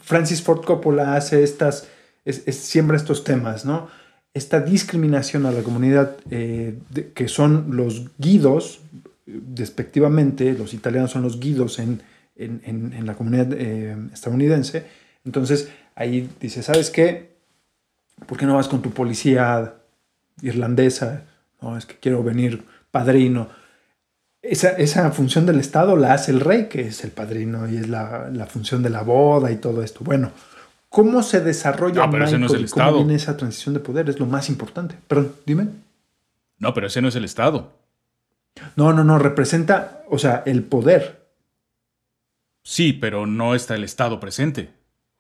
Francis 0.01 0.41
Ford 0.41 0.63
Coppola 0.65 1.15
hace 1.15 1.43
estas, 1.43 1.87
es, 2.25 2.43
es- 2.47 2.55
siembra 2.57 2.97
estos 2.97 3.23
temas, 3.23 3.65
¿no? 3.65 3.89
Esta 4.33 4.59
discriminación 4.61 5.45
a 5.45 5.51
la 5.51 5.61
comunidad 5.61 6.15
eh, 6.31 6.77
de- 6.89 7.11
que 7.11 7.27
son 7.27 7.75
los 7.75 8.05
guidos, 8.17 8.79
despectivamente, 9.27 10.53
los 10.53 10.73
italianos 10.73 11.11
son 11.11 11.21
los 11.21 11.39
guidos 11.39 11.79
en, 11.79 12.01
en- 12.35 12.61
en- 12.65 12.93
en 12.93 13.05
la 13.05 13.15
comunidad 13.15 13.47
eh, 13.53 13.95
estadounidense. 14.13 14.85
Entonces 15.25 15.69
ahí 15.95 16.29
dice, 16.39 16.63
¿sabes 16.63 16.89
qué? 16.89 17.35
¿Por 18.25 18.37
qué 18.37 18.45
no 18.45 18.55
vas 18.55 18.67
con 18.67 18.81
tu 18.81 18.91
policía 18.91 19.75
irlandesa? 20.41 21.23
No, 21.61 21.77
es 21.77 21.85
que 21.85 21.95
quiero 21.95 22.23
venir 22.23 22.63
padrino. 22.91 23.49
Esa, 24.41 24.69
esa 24.69 25.11
función 25.11 25.45
del 25.45 25.59
Estado 25.59 25.97
la 25.97 26.13
hace 26.13 26.31
el 26.31 26.39
rey, 26.39 26.67
que 26.69 26.81
es 26.87 27.03
el 27.03 27.11
padrino, 27.11 27.67
y 27.69 27.77
es 27.77 27.89
la, 27.89 28.29
la 28.31 28.45
función 28.45 28.81
de 28.81 28.89
la 28.89 29.01
boda 29.01 29.51
y 29.51 29.57
todo 29.57 29.83
esto. 29.83 30.01
Bueno, 30.03 30.31
¿cómo 30.89 31.21
se 31.21 31.41
desarrolla 31.41 32.05
No, 32.05 32.11
pero 32.11 32.25
ese 32.25 32.37
no 32.39 32.45
es 32.45 32.51
Michael 32.53 32.63
el 32.63 32.69
y 32.69 32.71
cómo 32.71 32.85
viene 32.97 33.15
esa 33.15 33.35
transición 33.35 33.73
de 33.73 33.81
poder? 33.81 34.09
Es 34.09 34.19
lo 34.19 34.25
más 34.25 34.47
importante. 34.49 34.95
Perdón, 35.07 35.33
dime. 35.45 35.67
No, 36.59 36.73
pero 36.73 36.87
ese 36.87 37.01
no 37.01 37.09
es 37.09 37.15
el 37.15 37.25
Estado. 37.25 37.73
No, 38.75 38.93
no, 38.93 39.03
no, 39.03 39.19
representa, 39.19 40.03
o 40.09 40.17
sea, 40.17 40.43
el 40.45 40.63
poder. 40.63 41.27
Sí, 42.63 42.93
pero 42.93 43.25
no 43.25 43.55
está 43.55 43.75
el 43.75 43.83
Estado 43.83 44.19
presente. 44.19 44.71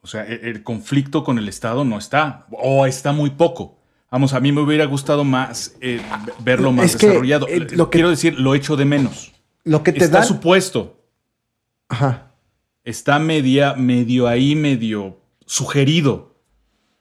O 0.01 0.07
sea, 0.07 0.25
e- 0.25 0.49
el, 0.49 0.63
conflicto 0.63 1.23
con 1.23 1.37
el 1.37 1.47
Estado 1.47 1.85
no 1.85 1.97
está. 1.97 2.45
O 2.51 2.85
está 2.85 3.11
muy 3.13 3.31
poco. 3.31 3.77
Vamos, 4.11 4.33
a 4.33 4.39
mí 4.39 4.51
me 4.51 4.61
hubiera 4.61 4.85
gustado 4.85 5.23
más 5.23 5.75
eh, 5.81 6.01
verlo 6.39 6.71
más 6.71 6.85
Es 6.87 6.97
que, 6.97 7.07
desarrollado. 7.07 7.47
eh, 7.47 7.67
lo 7.71 7.89
que- 7.89 7.97
Quiero 7.97 8.09
decir, 8.09 8.39
lo 8.39 8.55
echo 8.55 8.75
de 8.75 8.85
menos. 8.85 9.33
Lo 9.63 9.83
que 9.83 9.91
te 9.91 10.03
está 10.05 10.23
supuesto. 10.23 11.01
Ajá. 11.89 12.31
Está 12.83 13.19
media, 13.19 13.73
medio 13.73 14.27
ahí, 14.27 14.55
medio 14.55 15.19
sugerido. 15.45 16.35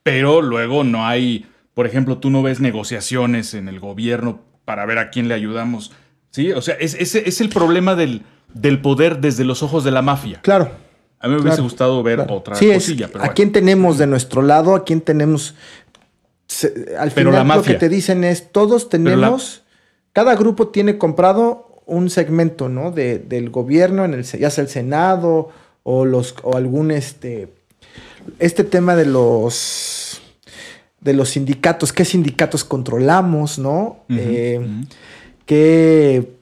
Pero 0.02 0.42
luego 0.42 0.82
no 0.84 1.06
hay. 1.06 1.46
Por 1.74 1.86
ejemplo, 1.86 2.18
tú 2.18 2.30
no 2.30 2.42
ves 2.42 2.58
negociaciones 2.60 3.54
en 3.54 3.68
el 3.68 3.78
gobierno 3.78 4.40
para 4.64 4.84
ver 4.86 4.98
a 4.98 5.10
quién 5.10 5.28
le 5.28 5.34
ayudamos. 5.34 5.92
Sí, 6.36 6.52
o 6.52 6.60
sea, 6.60 6.74
es, 6.74 6.94
ese 6.94 7.26
es 7.28 7.40
el 7.40 7.48
problema 7.48 7.94
del, 7.94 8.22
del 8.52 8.80
poder 8.82 9.20
desde 9.20 9.42
los 9.44 9.62
ojos 9.62 9.84
de 9.84 9.90
la 9.90 10.02
mafia. 10.02 10.40
Claro. 10.42 10.70
A 11.18 11.28
mí 11.28 11.34
me 11.34 11.40
hubiese 11.40 11.62
gustado 11.62 12.02
ver 12.02 12.16
claro. 12.16 12.34
otra 12.34 12.54
Sí, 12.56 12.68
es, 12.70 12.84
cosilla, 12.84 13.06
pero 13.06 13.20
¿A 13.20 13.22
bueno. 13.22 13.34
quién 13.34 13.52
tenemos 13.52 13.96
de 13.96 14.06
nuestro 14.06 14.42
lado? 14.42 14.74
¿A 14.74 14.84
quién 14.84 15.00
tenemos? 15.00 15.54
se- 16.46 16.94
al 16.98 17.10
Pero 17.10 17.30
final 17.30 17.48
la 17.48 17.56
lo 17.56 17.62
que 17.62 17.74
te 17.74 17.88
dicen 17.88 18.22
es, 18.22 18.52
todos 18.52 18.84
la- 18.84 18.88
tenemos, 18.90 19.62
cada 20.12 20.34
grupo 20.36 20.68
tiene 20.68 20.98
comprado 20.98 21.82
un 21.86 22.10
segmento, 22.10 22.68
¿no? 22.68 22.90
De, 22.92 23.18
del 23.18 23.48
gobierno, 23.50 24.04
en 24.04 24.12
el, 24.14 24.24
ya 24.24 24.50
sea 24.50 24.62
el 24.62 24.68
Senado 24.68 25.48
o, 25.84 26.04
los, 26.04 26.34
o 26.42 26.56
algún, 26.56 26.90
este, 26.90 27.48
este 28.38 28.62
tema 28.64 28.94
de 28.94 29.06
los, 29.06 30.20
de 31.00 31.14
los 31.14 31.30
sindicatos, 31.30 31.92
qué 31.92 32.04
sindicatos 32.04 32.62
controlamos, 32.64 33.58
¿no? 33.58 34.04
Eh, 34.10 34.60
ujú. 34.60 34.86
Qué, 35.46 36.32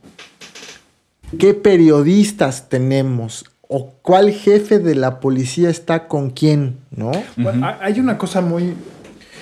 qué 1.39 1.55
periodistas 1.55 2.69
tenemos 2.69 3.45
o 3.69 3.93
cuál 4.03 4.31
jefe 4.31 4.79
de 4.79 4.95
la 4.95 5.21
policía 5.21 5.71
está 5.71 6.07
con 6.07 6.31
quién, 6.31 6.77
¿no? 6.95 7.13
Bueno, 7.37 7.71
hay 7.81 7.99
una 8.01 8.19
cosa 8.19 8.41
muy... 8.41 8.75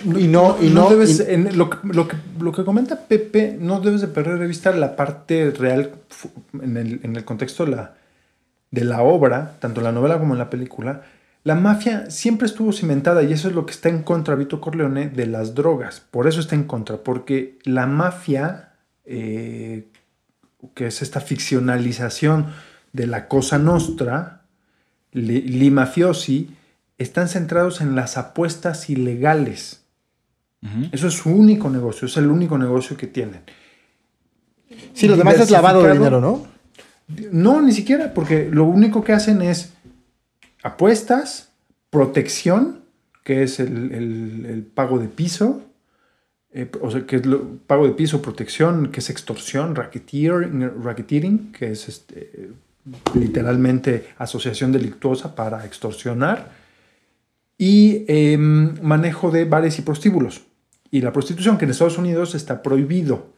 Y 0.04 0.26
no- 0.26 0.56
y 0.60 0.68
no- 0.68 0.90
debes, 0.90 1.20
y- 1.20 1.32
en 1.32 1.56
lo, 1.56 1.70
que, 1.70 1.76
lo, 1.84 2.08
que, 2.08 2.16
lo 2.40 2.50
que 2.52 2.64
comenta 2.64 3.00
Pepe, 3.06 3.56
no 3.60 3.80
debes 3.80 4.00
de 4.00 4.08
perder 4.08 4.38
de 4.40 4.46
vista 4.48 4.72
la 4.72 4.96
parte 4.96 5.50
real 5.52 5.92
en 6.60 6.76
el, 6.76 7.00
en 7.04 7.14
el 7.14 7.24
contexto 7.24 7.64
de 7.64 7.70
la, 7.72 7.94
de 8.72 8.84
la 8.84 9.02
obra, 9.02 9.56
tanto 9.60 9.80
en 9.80 9.84
la 9.84 9.92
novela 9.92 10.18
como 10.18 10.34
en 10.34 10.38
la 10.38 10.50
película. 10.50 11.02
La 11.44 11.54
mafia 11.54 12.10
siempre 12.10 12.46
estuvo 12.46 12.72
cimentada 12.72 13.22
y 13.22 13.32
eso 13.32 13.48
es 13.48 13.54
lo 13.54 13.64
que 13.66 13.72
está 13.72 13.88
en 13.90 14.02
contra 14.02 14.34
Vito 14.34 14.60
Corleone 14.60 15.08
de 15.08 15.26
las 15.26 15.54
drogas. 15.54 16.02
Por 16.10 16.26
eso 16.26 16.40
está 16.40 16.54
en 16.56 16.64
contra, 16.64 16.96
porque 16.98 17.58
la 17.64 17.86
mafia, 17.86 18.70
eh, 19.04 19.88
que 20.74 20.86
es 20.86 21.02
esta 21.02 21.20
ficcionalización 21.20 22.46
de 22.92 23.06
la 23.06 23.26
cosa 23.28 23.58
nostra, 23.58 24.42
li, 25.12 25.40
li 25.42 25.70
mafiosi, 25.70 26.50
están 26.98 27.28
centrados 27.28 27.80
en 27.80 27.94
las 27.96 28.16
apuestas 28.16 28.88
ilegales. 28.90 29.80
Eso 30.92 31.08
es 31.08 31.14
su 31.14 31.30
único 31.30 31.68
negocio, 31.70 32.06
es 32.06 32.16
el 32.16 32.28
único 32.28 32.56
negocio 32.56 32.96
que 32.96 33.08
tienen. 33.08 33.40
Sí, 34.94 35.08
lo 35.08 35.16
demás 35.16 35.34
es 35.40 35.50
lavado 35.50 35.82
de 35.82 35.88
dinero. 35.94 36.20
¿no? 36.20 36.46
No, 37.32 37.60
ni 37.60 37.72
siquiera, 37.72 38.14
porque 38.14 38.48
lo 38.50 38.64
único 38.64 39.02
que 39.02 39.12
hacen 39.12 39.42
es 39.42 39.72
apuestas, 40.62 41.50
protección, 41.90 42.80
que 43.24 43.42
es 43.42 43.58
el, 43.60 43.92
el- 43.92 44.46
el 44.46 44.62
pago 44.62 44.98
de 44.98 45.08
piso, 45.08 45.62
eh, 46.54 46.70
o 46.80 46.90
sea, 46.90 47.06
que 47.06 47.16
es 47.16 47.26
lo- 47.26 47.56
pago 47.66 47.86
de 47.86 47.92
piso, 47.94 48.20
protección, 48.22 48.90
que 48.92 49.00
es 49.00 49.10
extorsión, 49.10 49.74
racketeering, 49.74 50.82
racketeering 50.82 51.52
que 51.52 51.72
es 51.72 51.88
este, 51.88 52.50
literalmente 53.14 54.08
asociación 54.18 54.72
delictuosa 54.72 55.34
para 55.34 55.64
extorsionar, 55.64 56.50
y 57.58 58.04
em, 58.08 58.74
manejo 58.82 59.30
de 59.30 59.44
bares 59.44 59.78
y 59.78 59.82
prostíbulos. 59.82 60.42
Y 60.90 61.00
la 61.00 61.12
prostitución, 61.12 61.58
que 61.58 61.64
en 61.64 61.70
Estados 61.70 61.96
Unidos 61.98 62.34
está 62.34 62.62
prohibido. 62.62 63.30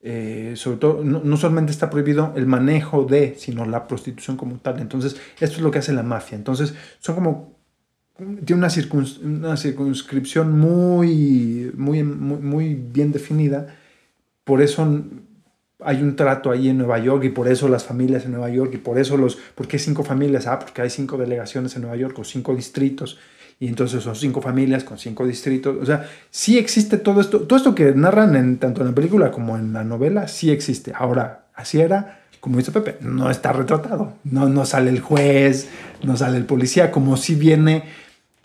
Eh, 0.00 0.54
sobre 0.56 0.78
todo, 0.78 1.04
no, 1.04 1.20
no 1.22 1.36
solamente 1.36 1.72
está 1.72 1.90
prohibido 1.90 2.32
el 2.36 2.46
manejo 2.46 3.04
de, 3.04 3.34
sino 3.36 3.66
la 3.66 3.86
prostitución 3.86 4.36
como 4.36 4.56
tal. 4.58 4.78
Entonces, 4.80 5.16
esto 5.40 5.56
es 5.56 5.60
lo 5.62 5.70
que 5.70 5.78
hace 5.80 5.92
la 5.92 6.02
mafia. 6.02 6.36
Entonces, 6.36 6.74
son 7.00 7.14
como. 7.16 7.57
Tiene 8.18 8.58
una, 8.58 8.68
circuns- 8.68 9.20
una 9.22 9.56
circunscripción 9.56 10.58
muy, 10.58 11.70
muy, 11.76 12.02
muy, 12.02 12.38
muy 12.38 12.74
bien 12.74 13.12
definida. 13.12 13.76
Por 14.42 14.60
eso 14.60 15.04
hay 15.80 16.02
un 16.02 16.16
trato 16.16 16.50
ahí 16.50 16.68
en 16.68 16.78
Nueva 16.78 16.98
York 16.98 17.22
y 17.24 17.28
por 17.28 17.46
eso 17.46 17.68
las 17.68 17.84
familias 17.84 18.24
en 18.24 18.32
Nueva 18.32 18.50
York 18.50 18.72
y 18.74 18.78
por 18.78 18.98
eso 18.98 19.16
los. 19.16 19.36
¿Por 19.36 19.68
qué 19.68 19.78
cinco 19.78 20.02
familias? 20.02 20.48
Ah, 20.48 20.58
porque 20.58 20.82
hay 20.82 20.90
cinco 20.90 21.16
delegaciones 21.16 21.76
en 21.76 21.82
Nueva 21.82 21.96
York 21.96 22.18
o 22.18 22.24
cinco 22.24 22.56
distritos. 22.56 23.18
Y 23.60 23.68
entonces 23.68 24.02
son 24.02 24.16
cinco 24.16 24.40
familias 24.40 24.82
con 24.82 24.98
cinco 24.98 25.24
distritos. 25.24 25.76
O 25.80 25.86
sea, 25.86 26.08
sí 26.30 26.58
existe 26.58 26.96
todo 26.98 27.20
esto. 27.20 27.42
Todo 27.42 27.56
esto 27.56 27.74
que 27.74 27.92
narran 27.92 28.34
en, 28.34 28.58
tanto 28.58 28.80
en 28.80 28.88
la 28.88 28.94
película 28.94 29.30
como 29.30 29.56
en 29.56 29.72
la 29.72 29.84
novela, 29.84 30.26
sí 30.26 30.50
existe. 30.50 30.92
Ahora, 30.92 31.46
así 31.54 31.80
era, 31.80 32.22
como 32.40 32.58
dice 32.58 32.72
Pepe, 32.72 32.96
no 33.00 33.30
está 33.30 33.52
retratado. 33.52 34.14
No, 34.24 34.48
no 34.48 34.64
sale 34.66 34.90
el 34.90 34.98
juez, 35.00 35.68
no 36.02 36.16
sale 36.16 36.36
el 36.38 36.46
policía, 36.46 36.90
como 36.90 37.16
si 37.16 37.36
viene 37.36 37.84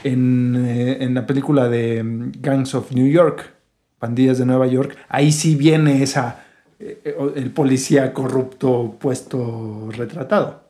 en, 0.03 0.55
eh, 0.65 0.97
en 1.03 1.13
la 1.13 1.25
película 1.25 1.69
de 1.69 2.03
mm, 2.03 2.31
Gangs 2.39 2.75
of 2.75 2.91
New 2.91 3.07
York, 3.07 3.53
Pandillas 3.99 4.37
de 4.37 4.45
Nueva 4.45 4.67
York. 4.67 4.97
Ahí 5.09 5.31
sí 5.31 5.55
viene 5.55 6.03
esa, 6.03 6.43
eh, 6.79 6.99
eh, 7.05 7.15
el 7.35 7.51
policía 7.51 8.13
corrupto 8.13 8.97
puesto 8.99 9.89
retratado. 9.91 10.63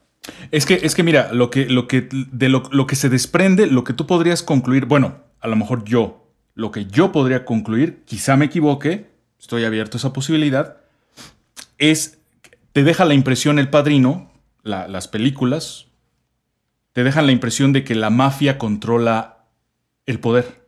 Es 0.52 0.66
que, 0.66 0.76
es 0.84 0.96
que 0.96 1.04
mira, 1.04 1.34
lo 1.34 1.50
que, 1.50 1.66
lo 1.66 1.88
que, 1.88 2.08
de 2.12 2.48
lo, 2.50 2.64
lo 2.72 2.88
que 2.88 2.96
se 2.96 3.10
desprende, 3.10 3.68
lo 3.68 3.84
que 3.84 3.94
tú 3.94 4.08
podrías 4.08 4.42
concluir, 4.44 4.86
bueno, 4.86 5.18
a 5.42 5.48
lo 5.48 5.56
mejor 5.58 5.84
yo, 5.84 6.28
lo 6.56 6.72
que 6.72 6.86
yo 6.86 7.12
podría 7.12 7.44
concluir, 7.44 8.04
quizá 8.06 8.38
me 8.38 8.46
equivoque, 8.46 9.08
estoy 9.40 9.66
abierto 9.66 9.98
a 9.98 10.00
esa 10.00 10.14
posibilidad, 10.14 10.78
es, 11.78 12.20
te 12.72 12.84
deja 12.84 13.04
la 13.06 13.14
impresión 13.14 13.60
el 13.60 13.70
padrino, 13.70 14.32
la- 14.64 14.88
las 14.88 15.08
películas, 15.10 15.88
te 16.94 17.04
dejan 17.04 17.26
la 17.26 17.32
impresión 17.32 17.74
de 17.74 17.84
que 17.84 17.96
la 17.96 18.10
mafia 18.10 18.58
controla 18.58 19.46
el 20.06 20.20
poder. 20.20 20.64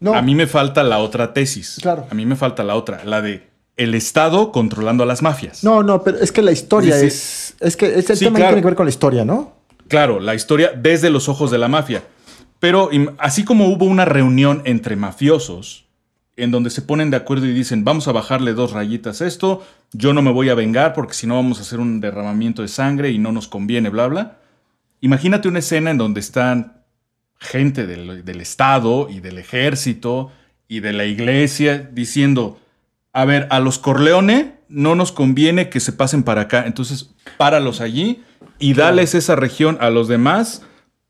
No, 0.00 0.14
A 0.14 0.22
mí 0.22 0.34
me 0.34 0.46
falta 0.46 0.82
la 0.82 0.98
otra 0.98 1.32
tesis. 1.32 1.78
Claro. 1.80 2.06
A 2.10 2.14
mí 2.14 2.26
me 2.26 2.34
falta 2.34 2.64
la 2.64 2.74
otra, 2.74 3.04
la 3.04 3.22
de 3.22 3.48
el 3.76 3.94
Estado 3.94 4.52
controlando 4.52 5.02
a 5.04 5.06
las 5.06 5.22
mafias. 5.22 5.64
no, 5.64 5.82
no, 5.82 6.02
pero 6.02 6.18
es 6.18 6.30
que 6.32 6.42
la 6.42 6.52
historia 6.52 6.98
Sí, 6.98 7.06
es. 7.06 7.54
Es 7.60 7.76
que 7.76 7.98
este 7.98 8.16
Sí, 8.16 8.24
tema 8.24 8.36
claro. 8.38 8.50
tiene 8.50 8.62
que 8.62 8.66
ver 8.66 8.74
con 8.74 8.86
la 8.86 8.90
historia, 8.90 9.24
¿no? 9.24 9.54
Claro, 9.88 10.20
la 10.20 10.34
historia 10.34 10.72
desde 10.76 11.10
los 11.10 11.28
ojos 11.28 11.50
de 11.50 11.58
la 11.58 11.68
mafia. 11.68 12.02
Pero 12.58 12.90
así 13.18 13.44
como 13.44 13.68
hubo 13.68 13.84
una 13.86 14.04
reunión 14.04 14.62
entre 14.64 14.96
mafiosos, 14.96 15.86
en 16.36 16.50
donde 16.50 16.70
se 16.70 16.82
ponen 16.82 17.10
de 17.10 17.16
acuerdo 17.16 17.46
y 17.46 17.52
dicen, 17.52 17.84
vamos 17.84 18.08
a 18.08 18.12
bajarle 18.12 18.54
dos 18.54 18.72
rayitas 18.72 19.20
a 19.22 19.26
esto, 19.26 19.64
yo 19.92 20.12
no 20.12 20.22
me 20.22 20.32
voy 20.32 20.48
a 20.48 20.54
vengar 20.54 20.92
porque 20.94 21.14
si 21.14 21.26
no 21.26 21.34
vamos 21.36 21.58
a 21.58 21.62
hacer 21.62 21.78
un 21.80 22.00
derramamiento 22.00 22.62
de 22.62 22.68
sangre 22.68 23.10
y 23.10 23.18
no 23.18 23.32
nos 23.32 23.48
conviene, 23.48 23.88
bla, 23.90 24.06
bla. 24.06 24.38
Imagínate 25.02 25.48
una 25.48 25.58
escena 25.58 25.90
en 25.90 25.98
donde 25.98 26.20
están 26.20 26.82
gente 27.38 27.86
del, 27.86 28.24
del 28.24 28.40
Estado 28.40 29.08
y 29.10 29.20
del 29.20 29.36
ejército 29.36 30.30
y 30.68 30.80
de 30.80 30.92
la 30.94 31.04
iglesia 31.04 31.90
diciendo, 31.92 32.58
a 33.12 33.24
ver, 33.26 33.46
a 33.50 33.60
los 33.60 33.78
Corleone 33.78 34.54
no 34.68 34.94
nos 34.94 35.12
conviene 35.12 35.68
que 35.68 35.80
se 35.80 35.92
pasen 35.92 36.22
para 36.22 36.42
acá, 36.42 36.64
entonces 36.66 37.10
páralos 37.36 37.80
allí 37.82 38.22
y 38.58 38.72
dales 38.74 39.14
esa 39.14 39.36
región 39.36 39.76
a 39.80 39.90
los 39.90 40.08
demás 40.08 40.62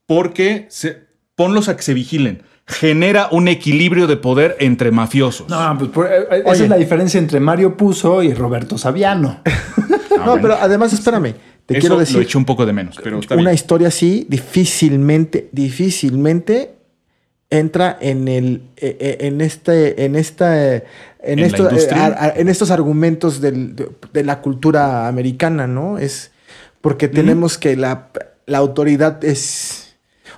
porque 0.06 0.66
se, 0.70 1.04
ponlos 1.36 1.68
a 1.68 1.76
que 1.76 1.82
se 1.82 1.94
vigilen. 1.94 2.42
Genera 2.66 3.28
un 3.30 3.46
equilibrio 3.48 4.06
de 4.06 4.16
poder 4.16 4.56
entre 4.60 4.90
mafiosos. 4.90 5.48
No, 5.48 5.76
pues 5.78 5.90
por- 5.90 6.06
eh, 6.06 6.20
eh, 6.30 6.38
esa 6.40 6.50
Oye. 6.50 6.62
es 6.64 6.70
la 6.70 6.76
diferencia 6.76 7.18
entre 7.18 7.40
Mario 7.40 7.76
Puzo 7.76 8.22
y 8.22 8.32
Roberto 8.34 8.78
Saviano. 8.78 9.42
No, 10.12 10.26
bueno. 10.32 10.42
pero 10.42 10.54
además, 10.60 10.92
espérame. 10.92 11.34
Te 11.66 11.74
Eso 11.74 11.80
quiero 11.80 11.94
lo 11.94 12.00
decir. 12.00 12.20
eché 12.20 12.36
un 12.38 12.44
poco 12.44 12.66
de 12.66 12.72
menos, 12.72 12.98
pero 13.02 13.20
está 13.20 13.34
una 13.34 13.44
bien. 13.50 13.54
historia 13.54 13.88
así 13.88 14.26
difícilmente, 14.28 15.48
difícilmente 15.52 16.74
entra 17.50 17.98
en 18.00 18.28
el 18.28 18.62
eh, 18.76 18.96
eh, 18.98 19.16
en 19.20 19.40
este 19.40 20.04
en 20.04 20.16
esta 20.16 20.74
eh, 20.76 20.84
en, 21.22 21.34
¿En 21.34 21.40
la 21.40 21.46
esto, 21.46 21.62
industria? 21.68 22.06
a- 22.06 22.24
a- 22.24 22.28
en 22.30 22.48
estos 22.48 22.70
argumentos 22.70 23.40
del- 23.40 23.76
de, 23.76 24.24
la 24.24 24.40
cultura 24.40 25.06
americana, 25.06 25.66
¿no? 25.66 25.98
Es 25.98 26.32
porque 26.80 27.08
tenemos 27.08 27.58
que 27.58 27.76
la, 27.76 28.08
la 28.46 28.58
autoridad 28.58 29.22
es 29.24 29.94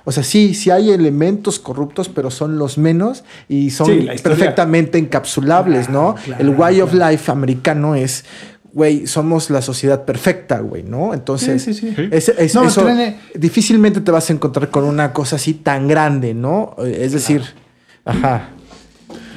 o 0.07 0.11
sea, 0.11 0.21
sí, 0.23 0.53
sí 0.53 0.69
hay 0.69 0.91
elementos 0.91 1.57
corruptos, 1.57 2.09
pero 2.09 2.29
son 2.29 2.59
los 2.59 2.77
menos 2.77 3.23
y 3.49 3.71
son 3.71 3.87
Sí, 3.87 4.07
perfectamente 4.21 4.99
encapsulables, 4.99 5.89
¿no? 5.89 6.13
Claro, 6.23 6.43
el 6.43 6.49
way 6.51 6.81
of 6.81 6.93
life 6.93 7.31
americano 7.31 7.95
es, 7.95 8.23
güey, 8.75 9.07
somos 9.07 9.49
la 9.49 9.61
sociedad 9.61 10.03
perfecta, 10.03 10.59
güey, 10.59 10.83
¿no? 10.83 11.13
Entonces, 11.13 11.63
Sí, 11.63 11.73
sí, 11.73 11.87
sí. 11.87 11.93
Sí. 11.95 12.09
es- 12.11 12.27
es- 12.29 12.53
No, 12.53 12.65
eso 12.67 12.85
difícilmente 13.33 14.01
te 14.01 14.11
vas 14.11 14.29
a 14.29 14.33
encontrar 14.33 14.69
con 14.69 14.83
una 14.83 15.13
cosa 15.13 15.37
así 15.37 15.53
tan 15.53 15.87
grande, 15.87 16.33
¿no? 16.33 16.75
Es 16.85 17.13
decir, 17.13 17.41
ajá. 18.03 18.49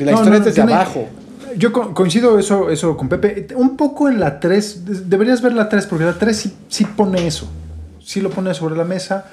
Y 0.00 0.04
la 0.04 0.10
No, 0.12 0.18
historia 0.18 0.30
no, 0.30 0.36
es 0.38 0.44
desde 0.44 0.54
tiene- 0.56 0.74
abajo. 0.74 1.08
Yo 1.56 1.72
co- 1.72 1.94
coincido 1.94 2.38
eso, 2.38 2.68
eso 2.68 2.96
con 2.96 3.08
Pepe. 3.08 3.46
Un 3.54 3.76
poco 3.76 4.08
en 4.08 4.18
la 4.20 4.38
3, 4.40 4.82
deberías 5.08 5.40
ver 5.40 5.52
la 5.54 5.68
3, 5.68 5.86
porque 5.86 6.04
la 6.04 6.18
3 6.18 6.36
sí, 6.36 6.52
sí 6.68 6.84
pone 6.84 7.26
eso. 7.26 7.48
Sí 8.04 8.20
lo 8.20 8.30
pone 8.30 8.52
sobre 8.54 8.76
la 8.76 8.84
mesa. 8.84 9.24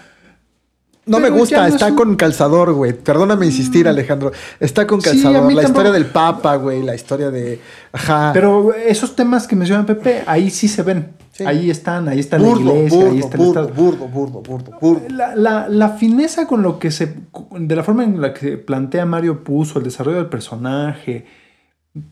No 1.08 1.20
me 1.20 1.26
Pero 1.26 1.36
gusta, 1.38 1.68
está 1.68 1.88
un- 1.88 1.96
con 1.96 2.16
calzador, 2.16 2.74
güey. 2.74 2.94
Perdóname 2.94 3.46
insistir, 3.46 3.88
Alejandro. 3.88 4.32
Está 4.60 4.88
con 4.88 5.00
calzador. 5.02 5.34
la 5.34 5.40
tampoco- 5.48 5.62
historia 5.68 5.92
del 5.92 6.06
Papa, 6.08 6.56
güey. 6.56 6.82
La 6.82 6.96
historia 6.96 7.30
de. 7.30 7.60
Ajá. 7.94 8.32
Pero 8.34 8.74
esos 8.74 9.16
temas 9.16 9.46
que 9.48 9.56
menciona 9.56 9.86
Pepe, 9.86 10.24
ahí 10.26 10.50
sí 10.50 10.68
se 10.68 10.82
ven. 10.82 11.14
Sí. 11.32 11.44
Ahí 11.46 11.70
están, 11.70 12.08
ahí 12.08 12.20
está 12.20 12.38
burdo, 12.38 12.64
la 12.74 12.74
iglesia, 12.80 12.98
ahí 13.00 13.06
burdo, 13.06 13.20
está 13.20 13.36
el 13.38 13.38
burdo, 13.46 13.50
Estado. 13.62 13.68
burdo, 13.84 14.08
burdo, 14.08 14.42
burdo, 14.42 14.72
burdo. 14.80 15.02
La, 15.10 15.36
la- 15.36 15.68
la 15.70 15.90
fineza 15.90 16.48
con 16.48 16.62
lo 16.64 16.80
que 16.80 16.90
se. 16.92 17.14
de 17.52 17.76
la 17.76 17.84
forma 17.84 18.04
en 18.04 18.20
la 18.22 18.34
que 18.34 18.58
plantea 18.58 19.06
Mario 19.06 19.44
Puzo, 19.44 19.78
el 19.80 19.84
desarrollo 19.86 20.18
del 20.18 20.28
personaje, 20.28 21.26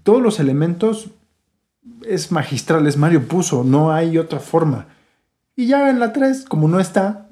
todos 0.03 0.22
los 0.22 0.40
elementos 0.40 1.10
es 2.07 2.32
magistral, 2.32 2.86
es 2.86 2.98
Mario 2.98 3.28
Puzo, 3.28 3.64
no 3.64 3.91
hay 3.91 4.18
otra 4.18 4.40
forma. 4.40 4.88
Y 5.56 5.68
ya 5.68 5.90
en 5.90 5.99
la 5.99 6.11
3, 6.14 6.45
como 6.45 6.68
no 6.68 6.80
está. 6.80 7.23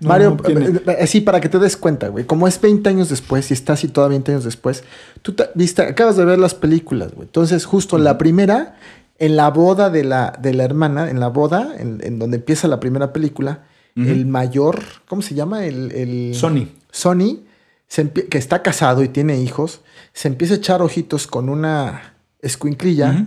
No- 0.00 0.08
Mario, 0.08 0.30
no 0.30 0.36
tiene- 0.36 0.66
eh, 0.66 0.82
eh, 0.86 0.96
así 1.02 1.20
para 1.20 1.40
que 1.40 1.48
te 1.48 1.58
des 1.58 1.76
cuenta, 1.76 2.08
güey. 2.08 2.24
Como 2.24 2.46
es 2.48 2.60
20 2.60 2.88
años 2.88 3.08
después 3.08 3.50
y 3.50 3.54
está 3.54 3.74
así 3.74 3.88
toda 3.88 4.08
20 4.08 4.32
años 4.32 4.44
después, 4.44 4.84
tú 5.22 5.32
te- 5.32 5.48
viste, 5.54 5.82
acabas 5.82 6.16
de 6.16 6.24
ver 6.24 6.38
las 6.38 6.54
películas, 6.54 7.12
güey. 7.12 7.26
Entonces, 7.26 7.64
justo 7.64 7.98
la 7.98 8.18
primera, 8.18 8.76
en 9.18 9.36
la 9.36 9.50
boda 9.50 9.88
de 9.90 10.04
la, 10.04 10.36
de 10.40 10.52
la 10.54 10.64
hermana, 10.64 11.08
en 11.10 11.20
la 11.20 11.28
boda, 11.28 11.74
en, 11.78 12.00
en 12.02 12.18
donde 12.18 12.36
empieza 12.36 12.68
la 12.68 12.80
primera 12.80 13.12
película, 13.12 13.64
el 13.96 14.26
mayor, 14.26 14.82
¿cómo 15.08 15.22
se 15.22 15.34
llama? 15.34 15.64
El, 15.64 15.90
el- 15.92 16.34
Sony. 16.34 16.68
Sony, 16.90 17.40
se 17.88 18.10
que 18.10 18.36
está 18.36 18.60
casado 18.62 19.02
y 19.02 19.08
tiene 19.08 19.40
hijos, 19.40 19.80
se 20.12 20.28
empieza 20.28 20.52
a 20.52 20.56
echar 20.58 20.82
ojitos 20.82 21.26
con 21.26 21.48
una 21.48 22.14
escuinclilla. 22.42 23.26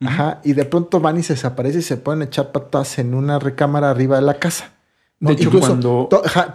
Ajá, 0.00 0.40
y 0.44 0.52
de 0.52 0.64
pronto 0.64 1.00
van 1.00 1.18
y 1.18 1.22
se 1.24 1.34
desaparece 1.34 1.78
y 1.78 1.82
se 1.82 1.96
pueden 1.96 2.22
echar 2.22 2.52
patas 2.52 2.98
en 3.00 3.14
una 3.14 3.38
recámara 3.40 3.90
arriba 3.90 4.16
de 4.16 4.22
la 4.22 4.34
casa. 4.38 4.70
De 5.20 5.32
hecho, 5.32 5.50
cuando- 5.50 6.06
To- 6.10 6.22
Ha- 6.34 6.52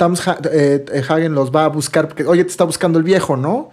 eh, 0.52 0.86
Hagen 1.10 1.34
los 1.36 1.52
va 1.52 1.66
a 1.66 1.68
buscar 1.68 2.08
porque, 2.08 2.26
oye, 2.26 2.44
te 2.44 2.50
está 2.52 2.64
buscando 2.64 2.98
el 2.98 3.04
viejo, 3.04 3.36
¿no? 3.38 3.70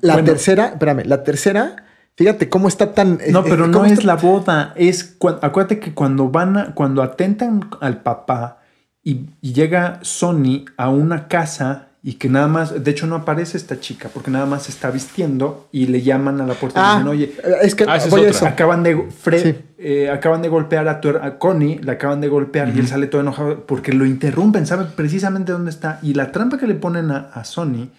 La 0.00 0.14
Bueno. 0.14 0.26
tercera, 0.26 0.66
espérame, 0.70 1.04
la 1.06 1.22
tercera, 1.22 1.76
fíjate 2.16 2.48
cómo 2.48 2.66
está 2.66 2.92
tan. 2.92 3.20
eh, 3.20 3.30
No, 3.30 3.40
eh, 3.40 3.44
pero 3.48 3.68
no 3.68 3.84
es 3.84 4.04
la 4.04 4.16
boda. 4.16 4.72
Es 4.74 5.16
acuérdate 5.42 5.78
que 5.78 5.94
cuando 5.94 6.28
van 6.28 6.56
a, 6.56 6.74
cuando 6.74 7.04
atentan 7.04 7.70
al 7.80 8.02
papá 8.02 8.58
y, 9.04 9.26
y 9.40 9.52
llega 9.52 10.00
Sony 10.02 10.64
a 10.76 10.88
una 10.90 11.28
casa 11.28 11.86
y 12.02 12.14
que 12.14 12.28
nada 12.30 12.48
más, 12.48 12.82
de 12.82 12.90
hecho 12.90 13.06
no 13.06 13.14
aparece 13.16 13.58
esta 13.58 13.78
chica 13.78 14.08
porque 14.12 14.30
nada 14.30 14.46
más 14.46 14.62
se 14.62 14.70
está 14.70 14.90
vistiendo 14.90 15.68
y 15.70 15.86
le 15.86 16.00
llaman 16.00 16.40
a 16.40 16.46
la 16.46 16.54
puerta 16.54 16.80
y 16.80 16.82
Ah, 16.84 16.92
dicen, 16.94 17.08
oye, 17.08 17.24
eh, 17.44 17.56
es 17.62 17.74
que 17.74 17.84
Ah, 17.86 17.96
es 17.96 18.06
eso. 18.06 18.46
acaban 18.46 18.82
de 18.82 18.96
Fred, 19.10 19.42
Sí. 19.42 19.54
eh, 19.78 20.10
acaban 20.10 20.40
de 20.40 20.48
golpear 20.48 20.88
a, 20.88 21.00
tu 21.02 21.10
a 21.10 21.38
Connie, 21.38 21.78
la 21.82 21.92
acaban 21.92 22.20
de 22.22 22.28
golpear 22.28 22.74
y 22.74 22.78
él 22.78 22.88
sale 22.88 23.06
todo 23.06 23.20
enojado 23.20 23.66
porque 23.66 23.92
lo 23.92 24.06
interrumpen, 24.06 24.66
sabe 24.66 24.86
precisamente 24.96 25.52
dónde 25.52 25.70
está 25.70 25.98
y 26.02 26.14
la 26.14 26.32
trampa 26.32 26.56
que 26.56 26.66
le 26.66 26.74
ponen 26.74 27.10
a, 27.10 27.30
a 27.34 27.44
Sony 27.44 27.90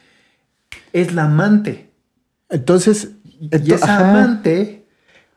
es 0.93 1.13
la 1.13 1.25
amante. 1.25 1.89
Entonces, 2.49 3.09
Y 3.39 3.73
esa 3.73 3.85
ajá. 3.97 4.09
amante 4.09 4.85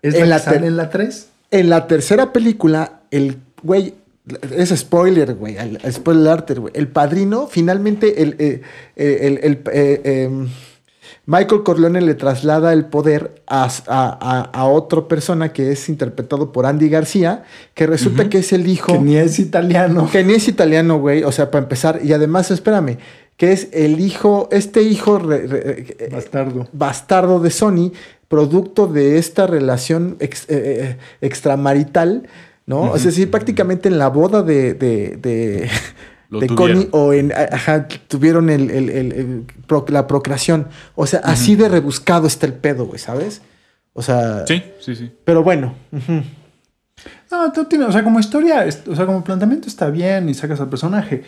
es 0.03 0.15
En 0.15 0.21
la, 0.23 0.27
la 0.27 0.37
que 0.37 0.43
sale 0.45 0.59
ter- 0.59 0.67
en 0.69 0.77
la 0.77 0.91
3. 0.91 1.29
En 1.51 1.69
la 1.71 1.87
tercera 1.87 2.33
película, 2.33 3.01
el 3.11 3.39
güey. 3.63 3.95
Es 4.57 4.71
spoiler, 4.71 5.35
güey. 5.35 5.57
Spoiler 5.91 6.29
alert, 6.33 6.59
güey. 6.59 6.73
El 6.75 6.89
padrino, 6.89 7.47
finalmente, 7.47 8.23
el, 8.23 8.37
eh, 8.39 8.63
eh, 8.97 9.19
el- 9.23 9.39
el, 9.43 9.63
eh, 9.73 10.25
em, 10.25 10.49
Michael 11.27 11.63
Corleone 11.63 12.01
le 12.01 12.15
traslada 12.15 12.73
el 12.73 12.87
poder 12.87 13.43
a, 13.47 13.65
a- 13.65 13.71
a- 13.87 14.51
a 14.53 14.65
otra 14.67 15.07
persona 15.09 15.53
que 15.53 15.73
es 15.73 15.89
interpretado 15.91 16.53
por 16.53 16.65
Andy 16.65 16.89
García, 16.89 17.45
que 17.75 17.87
resulta 17.87 18.29
que 18.31 18.39
es 18.39 18.53
el 18.55 18.67
hijo. 18.69 18.93
Que 18.93 18.99
ni 18.99 19.17
es 19.17 19.39
italiano. 19.39 20.09
Que 20.11 20.25
ni 20.25 20.33
es 20.35 20.49
italiano, 20.49 20.99
güey. 20.99 21.23
O 21.25 21.33
sea, 21.33 21.51
para 21.51 21.63
empezar. 21.63 22.01
Y 22.03 22.13
además, 22.15 22.51
espérame, 22.51 22.97
que 23.37 23.53
es 23.53 23.69
el 23.73 24.01
hijo, 24.01 24.49
este 24.53 24.83
hijo 24.83 25.19
re- 25.19 25.47
re- 25.47 26.09
Bastardo. 26.11 26.69
bastardo 26.73 27.41
de 27.41 27.51
Sony, 27.51 27.93
producto 28.29 28.87
de 28.87 29.19
esta 29.19 29.47
relación 29.47 30.17
ex- 30.21 30.47
eh, 30.49 30.97
extramarital, 31.21 32.27
¿no? 32.67 32.83
O 32.93 32.99
sea, 32.99 33.11
sí, 33.11 33.27
prácticamente 33.27 33.89
en 33.89 33.99
la 33.99 34.09
boda 34.09 34.43
de, 34.43 34.75
de, 34.75 35.17
de, 35.21 35.71
de. 36.31 36.47
Connie 36.55 36.89
o 36.93 37.13
en, 37.13 37.33
ajá, 37.33 37.87
tuvieron 37.89 38.51
el, 38.51 38.71
el- 38.71 38.91
el- 38.91 39.45
pro- 39.67 39.85
la 39.89 40.07
procreación. 40.07 40.69
O 40.95 41.07
sea, 41.07 41.21
así 41.25 41.57
de 41.57 41.69
rebuscado 41.69 42.27
está 42.27 42.47
el 42.47 42.55
pedo, 42.55 42.87
güey, 42.87 42.99
¿sabes? 42.99 43.43
O 43.93 44.03
sea, 44.03 44.47
Sí, 44.47 44.63
sí, 44.81 44.97
sí. 44.97 45.13
pero 45.25 45.43
bueno. 45.45 45.75
No, 47.31 47.53
tú 47.53 47.65
tienes, 47.65 47.89
o 47.89 47.93
sea, 47.93 48.05
como 48.05 48.21
historia, 48.21 48.65
o 48.89 48.95
sea, 48.95 49.07
como 49.07 49.25
planteamiento 49.25 49.69
está 49.69 49.91
bien 49.91 50.29
y 50.29 50.35
sacas 50.35 50.61
al 50.61 50.69
personaje. 50.69 51.25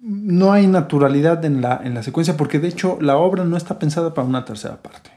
No 0.00 0.52
hay 0.52 0.66
naturalidad 0.66 1.44
en 1.44 1.60
la, 1.60 1.80
en 1.84 1.94
la 1.94 2.02
secuencia 2.02 2.36
porque 2.36 2.58
de 2.58 2.68
hecho 2.68 2.98
la 3.00 3.16
obra 3.16 3.44
no 3.44 3.56
está 3.56 3.78
pensada 3.78 4.14
para 4.14 4.26
una 4.26 4.44
tercera 4.44 4.80
parte. 4.82 5.10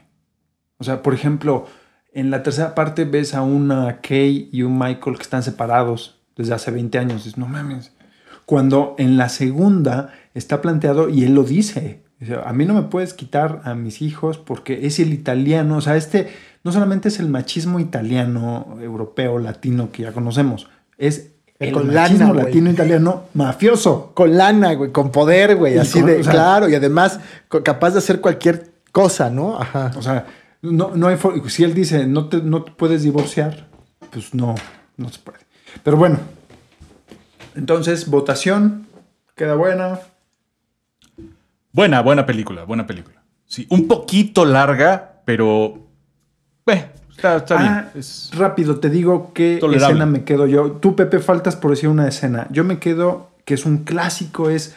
O 0.78 0.84
sea, 0.84 1.02
por 1.02 1.14
ejemplo, 1.14 1.66
en 2.16 2.30
la 2.30 2.42
tercera 2.42 2.74
parte 2.74 3.04
ves 3.04 3.34
a 3.34 3.42
una 3.42 4.00
Kay 4.00 4.48
y 4.52 4.62
un 4.62 4.78
Michael 4.78 5.16
que 5.16 5.22
están 5.22 5.42
separados 5.42 6.18
desde 6.36 6.54
hace 6.54 6.70
20 6.70 6.98
años. 6.98 7.24
Dices, 7.24 7.38
no 7.38 7.46
mames. 7.46 7.92
Cuando 8.46 8.94
en 8.98 9.16
la 9.16 9.28
segunda 9.28 10.12
está 10.34 10.60
planteado 10.62 11.08
y 11.08 11.24
él 11.24 11.34
lo 11.34 11.42
dice. 11.44 12.00
Dice, 12.18 12.36
a 12.44 12.52
mí 12.52 12.64
no 12.64 12.74
me 12.74 12.82
puedes 12.82 13.12
quitar 13.14 13.60
a 13.64 13.74
mis 13.74 14.00
hijos 14.02 14.38
porque 14.38 14.86
es 14.86 14.98
el 14.98 15.12
italiano. 15.12 15.76
O 15.76 15.80
sea, 15.80 15.96
este 15.96 16.28
no 16.64 16.72
solamente 16.72 17.08
es 17.08 17.20
el 17.20 17.28
machismo 17.28 17.78
italiano, 17.80 18.78
europeo, 18.80 19.38
latino 19.38 19.90
que 19.92 20.02
ya 20.04 20.12
conocemos. 20.12 20.68
Es 20.98 21.32
el 21.58 21.72
Con 21.72 21.92
machismo 21.94 22.32
lana, 22.34 22.44
latino 22.44 22.70
italiano 22.70 23.24
mafioso. 23.34 24.12
Con 24.14 24.36
lana, 24.36 24.74
güey, 24.74 24.90
con 24.92 25.10
poder, 25.10 25.56
güey, 25.56 25.78
así 25.78 26.00
con- 26.00 26.10
de, 26.10 26.20
o 26.20 26.24
sea- 26.24 26.32
claro, 26.32 26.68
y 26.68 26.74
además 26.74 27.20
capaz 27.62 27.90
de 27.92 27.98
hacer 27.98 28.20
cualquier 28.20 28.70
cosa, 28.92 29.28
¿no? 29.30 29.58
Ajá. 29.60 29.90
O 29.96 30.02
sea, 30.02 30.26
no, 30.62 30.94
no 30.94 31.06
hay 31.08 31.16
si 31.48 31.64
él 31.64 31.74
dice 31.74 32.06
no 32.06 32.28
te, 32.28 32.38
no 32.42 32.62
te 32.64 32.72
puedes 32.72 33.02
divorciar, 33.02 33.68
pues 34.10 34.34
no, 34.34 34.54
no 34.96 35.08
se 35.10 35.18
puede. 35.20 35.38
Pero 35.82 35.96
bueno, 35.96 36.18
entonces 37.54 38.08
votación, 38.08 38.86
queda 39.34 39.54
buena. 39.54 40.00
Buena, 41.72 42.00
buena 42.02 42.24
película, 42.26 42.64
buena 42.64 42.86
película. 42.86 43.22
Sí, 43.46 43.66
un 43.70 43.86
poquito 43.86 44.44
larga, 44.44 45.20
pero. 45.24 45.86
Eh, 46.66 46.86
está, 47.10 47.36
está 47.36 47.56
Ah, 47.58 47.62
bien. 47.92 48.00
Es- 48.00 48.30
Rápido, 48.34 48.80
te 48.80 48.90
digo 48.90 49.32
qué 49.34 49.58
Tolerable. 49.60 49.86
escena 49.92 50.06
me 50.06 50.24
quedo 50.24 50.46
yo. 50.46 50.72
Tú, 50.72 50.96
Pepe, 50.96 51.18
faltas 51.20 51.54
por 51.56 51.70
decir 51.70 51.88
una 51.88 52.08
escena. 52.08 52.46
Yo 52.50 52.64
me 52.64 52.78
quedo, 52.78 53.30
que 53.44 53.54
es 53.54 53.64
un 53.66 53.84
clásico, 53.84 54.50
es 54.50 54.74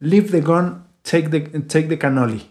Leave 0.00 0.28
the 0.28 0.40
gun, 0.42 0.84
take 1.02 1.28
the, 1.28 1.40
take 1.60 1.84
the 1.88 1.98
cannoli. 1.98 2.50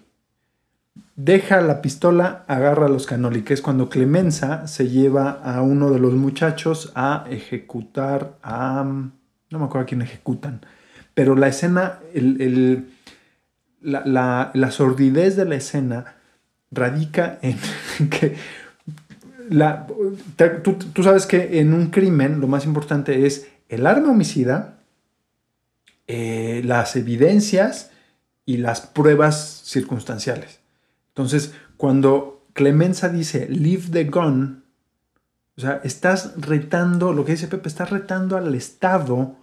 Deja 1.16 1.62
la 1.62 1.82
pistola, 1.82 2.44
agarra 2.48 2.88
los 2.90 3.06
cannoli, 3.06 3.44
que 3.44 3.54
es 3.54 3.62
cuando 3.62 3.88
Clemenza 3.90 4.66
se 4.68 4.90
lleva 4.90 5.30
a 5.32 5.62
uno 5.62 5.92
de 5.92 6.00
los 6.00 6.14
muchachos 6.14 6.92
a 6.96 7.26
ejecutar 7.30 8.38
a... 8.42 8.84
No 8.84 9.60
me 9.60 9.66
acuerdo 9.66 9.84
a 9.84 9.86
quién 9.86 10.02
ejecutan. 10.02 10.62
Pero 11.14 11.36
la 11.36 11.48
escena, 11.50 12.00
el, 12.16 12.42
el- 12.42 12.90
la, 13.82 14.02
la- 14.06 14.50
la 14.56 14.72
sordidez 14.72 15.36
de 15.36 15.46
la 15.46 15.56
escena 15.56 16.16
radica 16.72 17.38
en 17.44 17.58
que 18.10 18.36
la, 19.50 19.86
tú, 20.64 20.74
tú 20.94 21.04
sabes 21.04 21.28
que 21.28 21.60
en 21.60 21.74
un 21.74 21.92
crimen 21.92 22.40
lo 22.42 22.48
más 22.48 22.66
importante 22.66 23.28
es 23.28 23.50
el 23.70 23.86
arma 23.86 24.10
homicida, 24.12 24.80
eh, 26.08 26.62
las 26.66 26.96
evidencias 26.96 27.92
y 28.46 28.58
las 28.58 28.82
pruebas 28.82 29.62
circunstanciales. 29.66 30.63
Entonces, 31.16 31.54
cuando 31.78 32.46
Clemenza 32.54 33.10
dice 33.10 33.48
leave 33.50 33.84
the 33.92 34.06
gun, 34.06 34.64
o 35.58 35.62
sea, 35.62 35.82
estás 35.84 36.34
retando, 36.38 37.14
lo 37.14 37.26
que 37.26 37.34
dice 37.34 37.48
Pepe, 37.48 37.68
estás 37.70 37.90
retando 37.92 38.38
al 38.38 38.56
Estado, 38.56 39.36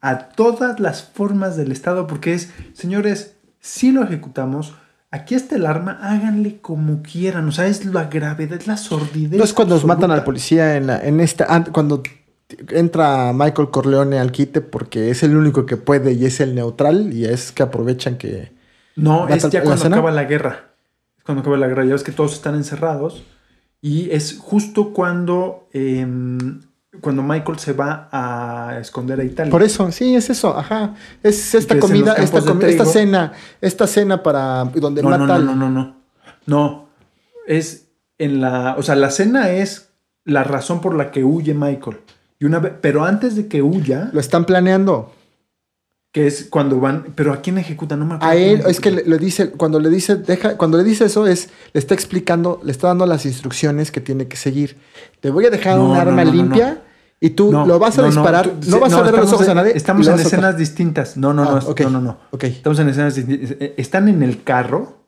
a 0.00 0.28
todas 0.30 0.80
las 0.80 1.02
formas 1.04 1.56
del 1.56 1.70
Estado, 1.72 2.06
porque 2.06 2.34
es, 2.34 2.50
señores, 2.72 3.36
si 3.60 3.92
lo 3.92 4.02
ejecutamos, 4.02 4.74
aquí 5.10 5.34
está 5.36 5.54
el 5.56 5.66
arma, 5.66 5.98
háganle 6.02 6.58
como 6.60 7.02
quieran, 7.02 7.48
o 7.48 7.52
sea, 7.52 7.66
es 7.68 7.84
la 7.84 8.04
gravedad, 8.06 8.58
es 8.60 8.66
la 8.66 8.76
sordidez. 8.76 9.38
No 9.38 9.44
es 9.44 9.52
cuando 9.52 9.76
nos 9.76 9.84
matan 9.84 10.10
al 10.10 10.18
absoluta. 10.18 10.24
policía 10.24 10.76
en, 10.76 10.88
la- 10.88 11.00
en 11.00 11.20
esta. 11.20 11.44
an- 11.46 11.68
Cuando 11.72 12.02
entra 12.70 13.32
Michael 13.32 13.70
Corleone 13.70 14.18
al 14.18 14.32
quite 14.32 14.60
porque 14.60 15.10
es 15.10 15.22
el 15.22 15.36
único 15.36 15.64
que 15.66 15.76
puede 15.76 16.12
y 16.12 16.26
es 16.26 16.40
el 16.40 16.54
neutral 16.54 17.12
y 17.12 17.24
es 17.24 17.52
que 17.52 17.62
aprovechan 17.62 18.18
que. 18.18 18.52
No, 18.96 19.20
¿Mata 19.22 19.36
es 19.36 19.42
ya 19.50 19.60
cuando 19.62 19.74
escena? 19.76 19.96
acaba 19.96 20.10
la 20.10 20.24
guerra. 20.24 20.73
Cuando 21.24 21.40
acaba 21.42 21.56
la 21.56 21.66
guerra. 21.68 21.84
Ya 21.84 21.92
ves 21.92 22.02
que 22.04 22.12
todos 22.12 22.32
están 22.34 22.54
encerrados. 22.54 23.22
Y 23.80 24.10
es 24.10 24.38
justo 24.38 24.92
cuando, 24.92 25.68
em, 25.72 26.60
cuando 27.00 27.22
Michael 27.22 27.58
se 27.58 27.72
va 27.72 28.08
a 28.12 28.78
esconder 28.80 29.20
a 29.20 29.24
Italia. 29.24 29.50
Por 29.50 29.62
eso, 29.62 29.90
sí, 29.92 30.14
es 30.14 30.30
eso, 30.30 30.56
ajá. 30.56 30.94
Es 31.22 31.54
esta 31.54 31.78
comida, 31.78 32.14
esta, 32.14 32.40
comi- 32.40 32.64
esta 32.64 32.84
cena, 32.86 33.32
esta 33.60 33.86
cena 33.86 34.22
para 34.22 34.64
donde 34.64 35.02
no, 35.02 35.10
no, 35.10 35.18
mata 35.18 35.26
no, 35.26 35.34
al- 35.34 35.46
no, 35.46 35.54
no, 35.56 35.70
no. 35.70 35.96
No. 36.46 36.88
Es 37.46 37.88
en 38.18 38.40
la. 38.40 38.76
O 38.78 38.82
sea, 38.82 38.94
la 38.94 39.10
cena 39.10 39.50
es 39.50 39.90
la 40.24 40.44
razón 40.44 40.80
por 40.80 40.94
la 40.94 41.10
que 41.10 41.24
huye 41.24 41.52
Michael. 41.52 41.98
Y 42.38 42.46
una 42.46 42.58
vez, 42.58 42.72
pero 42.80 43.04
antes 43.04 43.36
de 43.36 43.48
que 43.48 43.60
huya, 43.62 44.08
Lo 44.12 44.20
están 44.20 44.44
planeando. 44.46 45.12
Que 46.14 46.28
es 46.28 46.46
cuando 46.48 46.78
van. 46.78 47.06
Pero 47.16 47.32
¿a 47.32 47.42
quién 47.42 47.58
ejecuta? 47.58 47.96
No 47.96 48.06
me 48.06 48.14
acuerdo. 48.14 48.32
A 48.32 48.36
él, 48.36 48.62
es 48.68 48.78
que 48.78 48.92
le, 48.92 49.02
le 49.04 49.18
dice, 49.18 49.50
cuando 49.50 49.80
le 49.80 49.90
dice, 49.90 50.14
deja, 50.14 50.56
cuando 50.56 50.78
le 50.78 50.84
dice 50.84 51.06
eso 51.06 51.26
es, 51.26 51.48
le 51.72 51.80
está 51.80 51.92
explicando, 51.92 52.60
le 52.62 52.70
está 52.70 52.86
dando 52.86 53.04
las 53.04 53.26
instrucciones 53.26 53.90
que 53.90 54.00
tiene 54.00 54.28
que 54.28 54.36
seguir. 54.36 54.78
Te 55.20 55.30
voy 55.30 55.44
a 55.46 55.50
dejar 55.50 55.76
No, 55.76 55.90
un 55.90 55.96
arma 55.96 56.24
no, 56.24 56.30
no, 56.30 56.36
limpia 56.36 56.82
y 57.18 57.30
tú 57.30 57.50
lo 57.50 57.78
vas 57.80 57.98
a 57.98 58.06
disparar, 58.06 58.48
tú- 58.48 58.70
no, 58.70 58.78
vas 58.78 58.92
a 58.92 59.02
ver 59.02 59.12
los 59.16 59.24
estamos 59.24 59.32
ojos 59.34 59.48
a 59.48 59.50
en- 59.50 59.56
nadie. 59.56 59.72
Estamos 59.76 60.06
en 60.06 60.14
escenas 60.20 60.56
distintas. 60.56 61.16
No, 61.16 61.34
no, 61.34 61.42
Ah, 61.42 61.60
no, 61.66 61.74
no, 61.84 61.90
no, 61.90 62.00
no. 62.00 62.18
Ok. 62.30 62.44
Estamos 62.44 62.78
en 62.78 62.88
escenas 62.90 63.16
distintas. 63.16 63.50
Eh, 63.58 63.74
Están 63.76 64.06
en 64.08 64.22
el 64.22 64.42
carro 64.44 65.02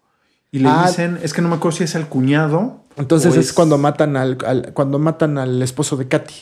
Y 0.52 0.60
le 0.60 0.68
Ah. 0.68 0.84
dicen, 0.86 1.18
es 1.22 1.34
que 1.34 1.42
no 1.42 1.48
me 1.48 1.56
acuerdo 1.56 1.78
si 1.78 1.84
es 1.84 1.94
al 1.96 2.08
cuñado. 2.08 2.80
Entonces 2.96 3.36
es, 3.36 3.52
cuando 3.52 3.78
matan 3.78 4.16
al, 4.16 4.38
al- 4.46 4.72
cuando 4.74 4.98
matan 4.98 5.38
al 5.38 5.60
esposo 5.62 5.96
de 5.96 6.08
Katy. 6.08 6.34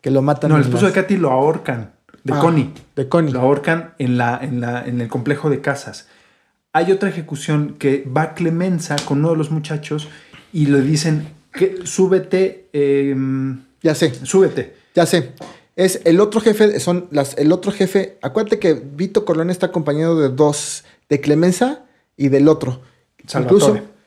Que 0.00 0.10
lo 0.10 0.22
matan 0.22 0.50
No, 0.50 0.56
el 0.56 0.62
esposo 0.62 0.84
las- 0.86 0.94
de 0.94 1.00
Katy 1.02 1.16
lo 1.18 1.30
ahorcan. 1.32 1.92
De 2.28 2.34
Ah, 2.34 2.40
Connie. 2.40 2.72
De 2.94 3.08
Connie. 3.08 3.32
Lo 3.32 3.40
ahorcan 3.40 3.94
en, 3.98 4.18
la, 4.18 4.38
en, 4.42 4.60
la, 4.60 4.84
en 4.86 5.00
el 5.00 5.08
complejo 5.08 5.50
de 5.50 5.60
casas. 5.60 6.08
Hay 6.72 6.92
otra 6.92 7.08
ejecución 7.08 7.76
que 7.78 8.04
va 8.16 8.34
Clemenza 8.34 8.96
con 9.06 9.18
uno 9.20 9.30
de 9.30 9.36
los 9.36 9.50
muchachos 9.50 10.08
y 10.52 10.66
le 10.66 10.82
dicen 10.82 11.28
que 11.52 11.78
súbete, 11.84 12.68
eh, 12.72 13.16
Ya 13.82 13.94
sé, 13.94 14.14
súbete. 14.24 14.74
ya 14.94 15.06
sé. 15.06 15.32
Es 15.76 16.00
el 16.04 16.20
otro 16.20 16.40
jefe, 16.40 16.78
son 16.80 17.06
las, 17.10 17.36
el 17.38 17.52
otro 17.52 17.72
jefe. 17.72 18.18
Acuérdate 18.20 18.58
que 18.58 18.74
Vito 18.74 19.24
Corleone 19.24 19.52
está 19.52 19.66
acompañado 19.66 20.20
de 20.20 20.28
dos, 20.28 20.84
de 21.08 21.20
Clemenza 21.20 21.84
y 22.16 22.28
del 22.28 22.48
otro. 22.48 22.82
Incluso, 23.22 23.66
Salvatore. 23.68 23.97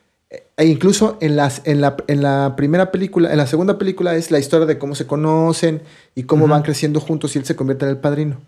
E 0.62 0.66
incluso 0.66 1.18
en, 1.20 1.34
las, 1.34 1.60
en, 1.64 1.80
la, 1.80 1.96
en 2.06 2.22
la 2.22 2.54
primera 2.54 2.92
película, 2.92 3.32
en 3.32 3.36
la 3.36 3.48
segunda 3.48 3.78
película 3.78 4.14
es 4.14 4.30
la 4.30 4.38
historia 4.38 4.64
de 4.64 4.78
cómo 4.78 4.94
se 4.94 5.08
conocen 5.08 5.82
y 6.14 6.22
cómo 6.22 6.46
van 6.46 6.62
creciendo 6.62 7.00
juntos 7.00 7.34
y 7.34 7.40
él 7.40 7.44
se 7.44 7.56
convierte 7.56 7.84
en 7.84 7.90
el 7.90 7.96
padrino. 7.96 8.40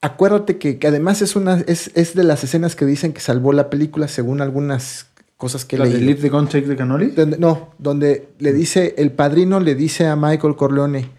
Acuérdate 0.00 0.56
que, 0.58 0.78
que 0.78 0.86
además 0.86 1.20
es, 1.20 1.34
una, 1.34 1.56
es, 1.66 1.90
es 1.96 2.14
de 2.14 2.22
las 2.22 2.44
escenas 2.44 2.76
que 2.76 2.86
dicen 2.86 3.12
que 3.12 3.20
salvó 3.20 3.52
la 3.52 3.70
película 3.70 4.06
según 4.06 4.40
algunas 4.40 5.08
cosas 5.36 5.64
que 5.64 5.78
La 5.78 5.84
de 5.86 5.94
leí. 5.94 6.04
Leave 6.04 6.20
the 6.20 6.28
Gun, 6.28 6.46
Take 6.46 6.68
the 6.68 6.76
Cannoli. 6.76 7.08
Donde- 7.10 7.38
no, 7.38 7.74
donde 7.78 8.28
le 8.38 8.52
dice, 8.52 8.94
el 8.96 9.10
padrino 9.10 9.58
le 9.58 9.74
dice 9.74 10.06
a 10.06 10.14
Michael 10.14 10.54
Corleone, 10.54 11.10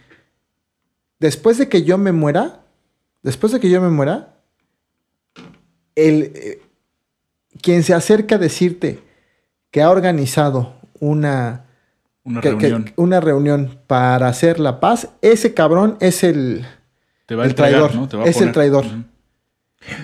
después 1.19 1.57
de 1.57 1.67
que 1.67 1.83
yo 1.83 1.97
me 1.97 2.13
muera, 2.13 2.61
después 3.23 3.51
de 3.51 3.59
que 3.59 3.69
yo 3.69 3.81
me 3.81 3.89
muera, 3.89 4.35
el, 5.95 6.31
eh, 6.33 6.61
quien 7.61 7.83
se 7.83 7.93
acerca 7.93 8.35
a 8.35 8.39
decirte 8.39 9.10
que 9.71 9.81
ha 9.81 9.89
organizado 9.89 10.73
una, 10.99 11.65
Una 12.23 12.41
que- 12.41 12.57
que- 12.57 12.69
reunión. 12.69 12.91
una 12.97 13.19
reunión 13.19 13.79
para 13.87 14.27
hacer 14.27 14.59
la 14.59 14.79
paz, 14.79 15.09
ese 15.21 15.53
cabrón 15.53 15.97
es 15.99 16.23
el, 16.23 16.65
Te 17.25 17.35
va 17.35 17.43
a 17.43 17.45
el 17.45 17.51
entregar, 17.51 17.71
traidor, 17.79 17.95
¿no? 17.95 18.07
Te 18.07 18.17
va 18.17 18.23
a 18.23 18.27
es 18.27 18.39
el 18.41 18.51
traidor. 18.51 18.85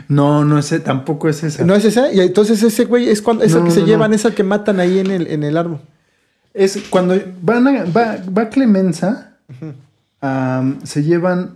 No, 0.07 0.44
no 0.44 0.57
ese, 0.57 0.80
tampoco 0.80 1.30
es 1.30 1.44
ese. 1.44 1.64
¿No 1.64 1.76
es 1.76 1.85
ese? 1.85 2.11
Y 2.15 2.22
entonces 2.22 2.64
ese 2.64 2.85
güey 2.85 3.10
es, 3.10 3.22
cuando, 3.22 3.44
es 3.44 3.53
el 3.53 3.60
No, 3.60 3.65
que 3.65 3.72
se 3.72 3.81
no, 3.81 3.85
llevan, 3.85 4.11
es 4.14 4.26
el 4.26 4.34
que 4.34 4.44
matan 4.44 4.80
ahí 4.80 4.98
en 4.99 5.11
el, 5.11 5.27
en 5.27 5.44
el 5.44 5.56
árbol. 5.56 5.80
Es 6.53 6.84
cuando 6.89 7.15
van 7.44 7.68
a- 7.68 7.84
va, 7.85 8.18
va 8.35 8.49
Clemenza, 8.49 9.34
se 10.84 11.03
llevan, 11.03 11.53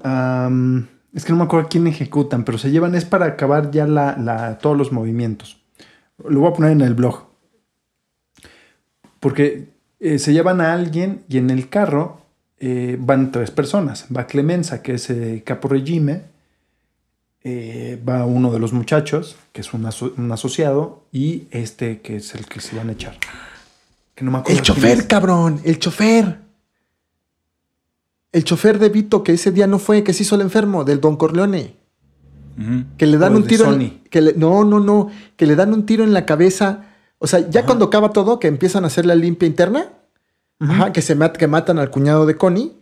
es 1.13 1.25
que 1.25 1.31
no 1.31 1.37
me 1.39 1.45
acuerdo 1.45 1.65
a 1.65 1.69
quién 1.69 1.87
ejecutan, 1.87 2.43
pero 2.45 2.59
se 2.59 2.69
llevan, 2.69 2.93
es 2.93 3.05
para 3.05 3.25
acabar 3.25 3.71
ya 3.71 3.87
la, 3.87 4.15
la- 4.17 4.59
todos 4.59 4.77
los 4.77 4.91
movimientos. 4.91 5.57
Lo 6.23 6.41
voy 6.41 6.51
a 6.51 6.53
poner 6.53 6.71
en 6.73 6.81
el 6.81 6.93
blog. 6.93 7.30
Porque 9.21 9.69
eh, 10.01 10.19
se 10.19 10.33
llevan 10.33 10.59
a 10.59 10.73
alguien 10.73 11.23
y 11.29 11.37
en 11.37 11.49
el 11.49 11.69
carro 11.69 12.19
eh, 12.59 12.97
van 12.99 13.31
tres 13.31 13.51
personas. 13.51 14.05
Va 14.15 14.27
Clemenza, 14.27 14.81
que 14.81 14.95
es 14.95 15.09
eh, 15.09 15.41
capo 15.45 15.69
regime, 15.69 16.23
eh, 17.43 17.99
va 18.07 18.25
uno 18.25 18.51
de 18.51 18.59
los 18.59 18.73
muchachos, 18.73 19.35
que 19.53 19.61
es 19.61 19.73
un, 19.73 19.85
aso- 19.85 20.13
un 20.17 20.31
asociado, 20.31 21.03
y 21.11 21.43
este 21.51 22.01
que 22.01 22.17
es 22.17 22.35
el 22.35 22.45
que 22.47 22.59
se 22.61 22.75
van 22.75 22.89
a 22.89 22.91
echar. 22.91 23.17
Que 24.15 24.25
no 24.25 24.31
me 24.31 24.39
acuerdo 24.39 24.59
El 24.59 24.65
chofer, 24.65 24.97
es. 24.99 25.05
cabrón, 25.05 25.61
el 25.63 25.79
chofer. 25.79 26.37
El 28.31 28.43
chofer 28.43 28.79
de 28.79 28.89
Vito 28.89 29.23
que 29.23 29.33
ese 29.33 29.51
día 29.51 29.67
no 29.67 29.77
fue, 29.79 30.03
que 30.03 30.13
se 30.13 30.23
hizo 30.23 30.35
el 30.35 30.41
enfermo, 30.41 30.83
del 30.83 31.01
Don 31.01 31.15
Corleone. 31.17 31.75
Que 32.97 33.07
le 33.07 33.17
dan 33.17 33.33
O 33.33 33.37
un 33.37 33.47
tiro. 33.47 33.73
en- 33.73 34.01
que 34.09 34.21
le- 34.21 34.33
no, 34.33 34.63
no, 34.63 34.79
no. 34.79 35.09
Que 35.35 35.45
le 35.47 35.55
dan 35.55 35.73
un 35.73 35.85
tiro 35.85 36.03
en 36.03 36.13
la 36.13 36.25
cabeza. 36.25 36.85
O 37.23 37.27
sea, 37.27 37.47
ya 37.49 37.65
cuando 37.65 37.85
acaba 37.85 38.11
todo, 38.11 38.39
que 38.39 38.47
empiezan 38.47 38.83
a 38.83 38.87
hacer 38.87 39.05
la 39.05 39.13
limpia 39.15 39.45
interna. 39.47 39.89
Ajá, 40.59 40.91
que 40.91 41.01
se 41.01 41.15
mat- 41.15 41.37
que 41.37 41.47
matan 41.47 41.77
al 41.79 41.89
cuñado 41.91 42.25
de 42.25 42.35
Connie. 42.37 42.73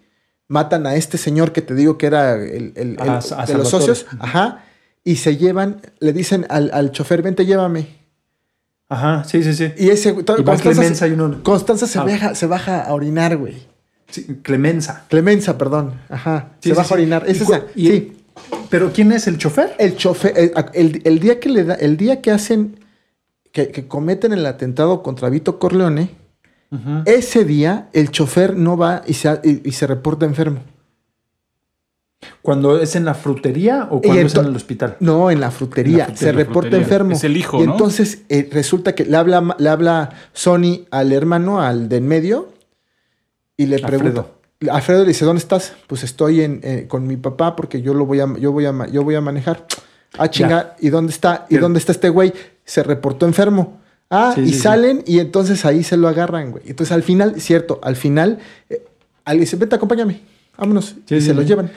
Matan 0.48 0.88
a 0.88 0.96
este 0.96 1.18
señor 1.18 1.52
que 1.52 1.62
te 1.62 1.76
digo 1.76 1.98
que 1.98 2.08
era 2.08 2.36
el, 2.36 2.74
el- 2.76 2.98
A- 3.00 3.20
el- 3.20 3.34
a 3.38 3.46
de 3.46 3.54
los 3.54 3.70
socios. 3.70 4.06
Ajá. 4.20 4.64
Y 5.04 5.18
se 5.18 5.38
llevan, 5.38 5.82
le 6.00 6.12
dicen 6.14 6.46
al, 6.50 6.72
al 6.74 6.92
chofer, 6.92 7.22
vente, 7.22 7.46
llévame. 7.46 8.00
Ajá, 8.90 9.24
sí, 9.24 9.44
sí, 9.44 9.54
sí. 9.54 9.72
Y 9.78 9.90
ese 9.90 10.10
Y 10.10 10.44
Constanza, 10.44 11.08
y 11.08 11.12
uno- 11.12 11.44
Constanza 11.44 11.86
se, 11.86 12.00
Ah. 12.00 12.04
baja, 12.06 12.34
se 12.36 12.48
baja 12.48 12.82
a 12.82 12.94
orinar, 12.94 13.38
güey. 13.38 13.68
Sí, 14.10 14.40
Clemenza. 14.42 15.06
Clemenza, 15.10 15.58
perdón. 15.58 15.94
Ajá. 16.10 16.54
Sí, 16.62 16.70
se 16.70 16.76
sí, 16.76 16.78
baja 16.78 16.96
a 16.96 16.98
orinar. 16.98 17.24
Es 17.28 17.42
esa. 17.42 17.64
sí. 17.76 18.16
¿Pero 18.70 18.92
quién 18.94 19.12
es 19.12 19.28
el 19.28 19.38
chofer? 19.38 19.76
El 19.78 19.96
chofer, 19.98 20.34
el, 20.36 20.52
el- 20.74 21.02
el 21.06 21.20
día 21.20 21.40
que 21.40 21.50
le 21.50 21.66
da, 21.66 21.76
el 21.76 21.98
día 21.98 22.22
que 22.22 22.32
hacen, 22.32 22.79
que, 23.52 23.70
que 23.70 23.88
cometen 23.88 24.34
el 24.34 24.46
atentado 24.46 25.02
contra 25.04 25.30
Vito 25.30 25.60
Corleone, 25.60 26.12
ese 27.06 27.46
día 27.46 27.90
el 27.94 28.12
chofer 28.12 28.56
no 28.56 28.78
va 28.78 29.02
y 29.08 29.14
se, 29.16 29.40
y, 29.44 29.68
y 29.68 29.72
se 29.72 29.88
reporta 29.88 30.26
enfermo. 30.26 30.60
¿Cuando 32.42 32.80
es 32.82 32.96
en 32.96 33.06
la 33.06 33.14
frutería 33.14 33.88
o 33.90 34.02
cuando 34.02 34.22
es 34.22 34.36
en 34.36 34.46
el 34.46 34.56
hospital? 34.56 34.98
No, 35.00 35.32
en 35.32 35.40
la 35.40 35.52
frutería. 35.52 36.06
En 36.06 36.12
la 36.12 36.18
se 36.18 36.32
reporta 36.32 36.62
Frutería. 36.70 36.84
enfermo. 36.84 37.12
Es 37.14 37.24
el 37.24 37.38
hijo, 37.38 37.64
Y 37.64 37.66
¿no? 37.66 37.72
entonces 37.74 38.24
eh, 38.30 38.48
resulta 38.52 38.94
que 38.94 39.06
le 39.06 39.16
habla, 39.16 39.56
le 39.58 39.70
habla 39.70 40.10
Sony 40.34 40.82
al 40.92 41.12
hermano, 41.14 41.62
al 41.62 41.88
de 41.90 41.98
en 41.98 42.08
medio, 42.08 42.50
y 43.56 43.66
le 43.68 43.80
pregunta. 43.80 44.26
Alfredo 44.70 45.04
le 45.04 45.08
dice, 45.10 45.24
¿dónde 45.24 45.40
estás? 45.40 45.74
Pues 45.88 46.04
estoy 46.04 46.42
en, 46.42 46.60
eh, 46.64 46.86
con 46.90 47.08
mi 47.08 47.16
papá 47.16 47.56
porque 47.56 47.82
yo 47.82 47.94
lo 47.94 48.06
voy 48.06 48.20
a, 48.20 48.28
yo 48.38 48.52
voy 48.52 48.66
a, 48.66 48.88
yo 48.88 49.04
voy 49.04 49.16
a 49.16 49.22
manejar. 49.22 49.66
Ah, 50.18 50.30
chinga, 50.30 50.76
¿y 50.80 50.90
dónde 50.90 51.14
está? 51.14 51.46
¿Y 51.50 51.58
dónde 51.58 51.80
está 51.80 51.94
este 51.94 52.10
güey? 52.10 52.34
Se 52.70 52.84
reportó 52.84 53.26
enfermo. 53.26 53.80
Ah, 54.12 54.32
Sí, 54.36 54.42
y 54.42 54.46
sí, 54.48 54.54
sí. 54.54 54.60
salen 54.60 55.04
y 55.08 55.20
entonces 55.20 55.66
ahí 55.66 55.84
se 55.84 55.98
lo 55.98 56.08
agarran, 56.08 56.52
güey. 56.52 56.64
Entonces 56.68 56.92
al 56.92 57.04
final, 57.04 57.42
cierto, 57.42 57.80
al 57.82 57.96
final, 57.96 58.40
eh, 58.70 58.86
alguien 59.26 59.42
dice, 59.46 59.56
vete, 59.56 59.76
acompáñame, 59.76 60.22
vámonos. 60.58 60.96
Y 61.10 61.22
se 61.22 61.34
lo 61.34 61.42
llevan. 61.42 61.72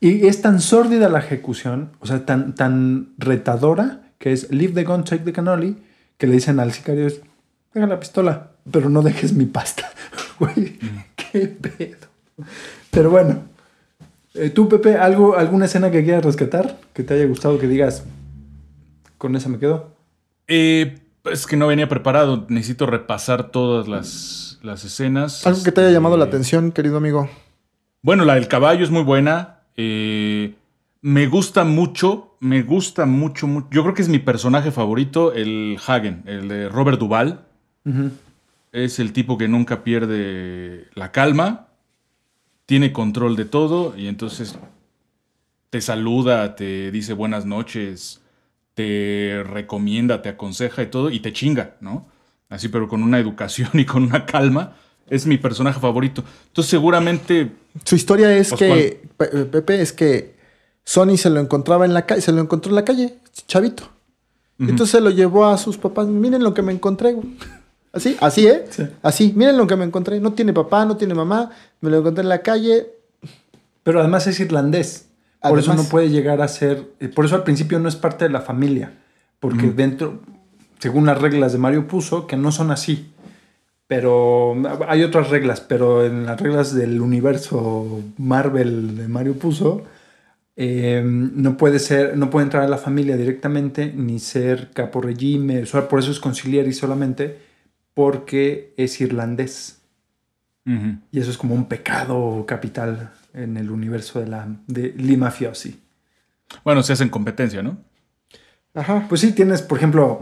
Y 0.00 0.26
es 0.26 0.40
tan 0.40 0.60
sórdida 0.60 1.10
la 1.10 1.18
ejecución, 1.18 1.90
o 2.00 2.06
sea, 2.06 2.24
tan, 2.24 2.54
tan 2.54 3.10
retadora, 3.18 4.00
que 4.18 4.32
es 4.32 4.50
leave 4.50 4.72
the 4.72 4.84
gun, 4.84 5.04
take 5.04 5.24
the 5.24 5.32
cannoli, 5.32 5.76
que 6.16 6.26
le 6.26 6.32
dicen 6.34 6.58
al 6.58 6.72
sicario, 6.72 7.06
deja 7.74 7.86
la 7.86 8.00
pistola, 8.00 8.52
pero 8.70 8.88
no 8.88 9.02
dejes 9.02 9.32
mi 9.34 9.44
pasta. 9.46 9.90
Güey, 10.38 10.78
qué 11.16 11.48
pedo. 11.48 12.08
Pero 12.90 13.10
bueno, 13.10 13.42
eh, 14.32 14.48
tú, 14.48 14.70
Pepe, 14.70 14.96
¿algo, 14.96 15.36
¿alguna 15.36 15.66
escena 15.66 15.90
que 15.90 16.02
quieras 16.02 16.24
rescatar? 16.24 16.78
Que 16.94 17.02
te 17.02 17.12
haya 17.12 17.26
gustado, 17.26 17.58
que 17.58 17.68
digas, 17.68 18.04
con 19.18 19.36
esa 19.36 19.50
me 19.50 19.58
quedo. 19.58 19.99
Eh, 20.52 20.98
es 21.30 21.46
que 21.46 21.56
no 21.56 21.68
venía 21.68 21.88
preparado. 21.88 22.44
Necesito 22.48 22.84
repasar 22.86 23.50
todas 23.50 23.86
las, 23.86 24.58
las 24.62 24.84
escenas. 24.84 25.46
Algo 25.46 25.62
que 25.62 25.70
te 25.70 25.80
haya 25.80 25.92
llamado 25.92 26.16
la 26.16 26.24
Este, 26.24 26.36
atención, 26.36 26.72
querido 26.72 26.96
amigo. 26.96 27.30
Bueno, 28.02 28.24
la 28.24 28.34
del 28.34 28.48
caballo 28.48 28.82
es 28.82 28.90
muy 28.90 29.02
buena. 29.04 29.60
Eh, 29.76 30.56
me 31.02 31.28
gusta 31.28 31.62
mucho, 31.64 32.36
me 32.40 32.62
gusta 32.62 33.06
mucho, 33.06 33.46
mucho. 33.46 33.68
Yo 33.70 33.82
creo 33.82 33.94
que 33.94 34.02
es 34.02 34.08
mi 34.08 34.18
personaje 34.18 34.72
favorito, 34.72 35.32
el 35.32 35.78
Hagen, 35.86 36.24
el 36.26 36.48
de 36.48 36.68
Robert 36.68 36.98
Duvall. 36.98 37.40
Es 38.72 38.98
el 38.98 39.12
tipo 39.12 39.38
que 39.38 39.46
nunca 39.46 39.84
pierde 39.84 40.88
la 40.94 41.12
calma, 41.12 41.68
tiene 42.66 42.92
control 42.92 43.36
de 43.36 43.44
todo 43.44 43.94
y 43.96 44.06
entonces 44.06 44.58
te 45.70 45.80
saluda, 45.80 46.54
te 46.56 46.90
dice 46.90 47.14
buenas 47.14 47.46
noches, 47.46 48.19
te 48.80 49.42
recomienda, 49.44 50.22
te 50.22 50.28
aconseja 50.30 50.82
y 50.82 50.86
todo 50.86 51.10
y 51.10 51.20
te 51.20 51.32
chinga, 51.32 51.76
¿no? 51.80 52.06
Así, 52.48 52.68
pero 52.68 52.88
con 52.88 53.02
una 53.02 53.18
educación 53.18 53.70
y 53.74 53.84
con 53.84 54.02
una 54.04 54.24
calma. 54.26 54.74
Es 55.08 55.26
mi 55.26 55.38
personaje 55.38 55.80
favorito. 55.80 56.22
Entonces 56.48 56.70
seguramente 56.70 57.50
Su 57.84 57.96
historia 57.96 58.34
es 58.36 58.50
Pues, 58.50 58.58
que, 58.60 59.02
Pe- 59.16 59.26
Pepe, 59.46 59.82
es 59.82 59.92
que 59.92 60.36
Sony 60.84 61.16
se 61.16 61.30
lo 61.30 61.40
encontraba 61.40 61.84
en 61.84 61.94
la 61.94 62.06
calle, 62.06 62.20
se 62.22 62.30
lo 62.32 62.40
encontró 62.40 62.70
en 62.70 62.76
la 62.76 62.84
calle, 62.84 63.14
chavito. 63.46 63.84
Entonces 64.58 64.90
se 64.90 65.00
lo 65.00 65.08
llevó 65.10 65.46
a 65.46 65.56
sus 65.56 65.78
papás. 65.78 66.06
Miren 66.06 66.42
lo 66.44 66.52
que 66.54 66.60
me 66.62 66.72
encontré. 66.72 67.12
güey". 67.14 67.26
Así, 67.92 68.16
así, 68.20 68.46
¿eh? 68.46 68.64
Sí. 68.70 68.84
Así, 69.02 69.32
miren 69.34 69.56
lo 69.56 69.66
que 69.66 69.74
me 69.74 69.84
encontré. 69.84 70.20
No 70.20 70.32
tiene 70.34 70.52
papá, 70.52 70.84
no 70.84 70.96
tiene 70.96 71.14
mamá. 71.14 71.50
Me 71.80 71.90
lo 71.90 71.98
encontré 71.98 72.22
en 72.22 72.28
la 72.28 72.42
calle. 72.42 72.86
Pero 73.82 74.00
además 74.00 74.26
es 74.26 74.38
irlandés. 74.38 75.06
Por 75.42 75.58
eso 75.58 75.74
no 75.74 75.84
puede 75.84 76.10
llegar 76.10 76.42
a 76.42 76.48
ser. 76.48 76.92
eh, 77.00 77.08
Por 77.08 77.24
eso 77.24 77.34
al 77.36 77.44
principio 77.44 77.78
no 77.78 77.88
es 77.88 77.96
parte 77.96 78.24
de 78.24 78.30
la 78.30 78.40
familia. 78.42 78.92
Porque 79.38 79.68
dentro, 79.68 80.20
según 80.78 81.06
las 81.06 81.20
reglas 81.20 81.52
de 81.52 81.58
Mario 81.58 81.88
Puzo, 81.88 82.26
que 82.26 82.36
no 82.36 82.52
son 82.52 82.70
así. 82.70 83.10
Pero 83.86 84.54
hay 84.86 85.02
otras 85.02 85.30
reglas. 85.30 85.60
Pero 85.60 86.04
en 86.04 86.26
las 86.26 86.40
reglas 86.40 86.74
del 86.74 87.00
universo 87.00 88.02
Marvel 88.18 88.96
de 88.96 89.08
Mario 89.08 89.38
Puzo, 89.38 89.82
eh, 90.56 91.02
no 91.04 91.56
puede 91.56 91.78
ser, 91.78 92.18
no 92.18 92.28
puede 92.28 92.44
entrar 92.44 92.64
a 92.64 92.68
la 92.68 92.76
familia 92.76 93.16
directamente 93.16 93.90
ni 93.94 94.18
ser 94.18 94.70
capo 94.72 95.00
regime. 95.00 95.64
Por 95.88 96.00
eso 96.00 96.10
es 96.10 96.20
conciliari 96.20 96.74
solamente, 96.74 97.38
porque 97.94 98.74
es 98.76 99.00
irlandés. 99.00 99.79
Y 101.10 101.18
eso 101.18 101.30
es 101.30 101.38
como 101.38 101.54
un 101.54 101.66
pecado 101.66 102.44
capital 102.46 103.10
en 103.34 103.56
el 103.56 103.70
universo 103.70 104.20
de 104.20 104.28
la 104.28 104.46
de 104.66 104.94
Lee 104.96 105.16
Mafiosi. 105.16 105.80
Bueno, 106.64 106.82
se 106.82 106.92
hacen 106.92 107.08
competencia, 107.08 107.62
¿no? 107.62 107.78
Ajá. 108.74 109.06
Pues 109.08 109.20
sí, 109.20 109.32
tienes, 109.32 109.62
por 109.62 109.78
ejemplo, 109.78 110.20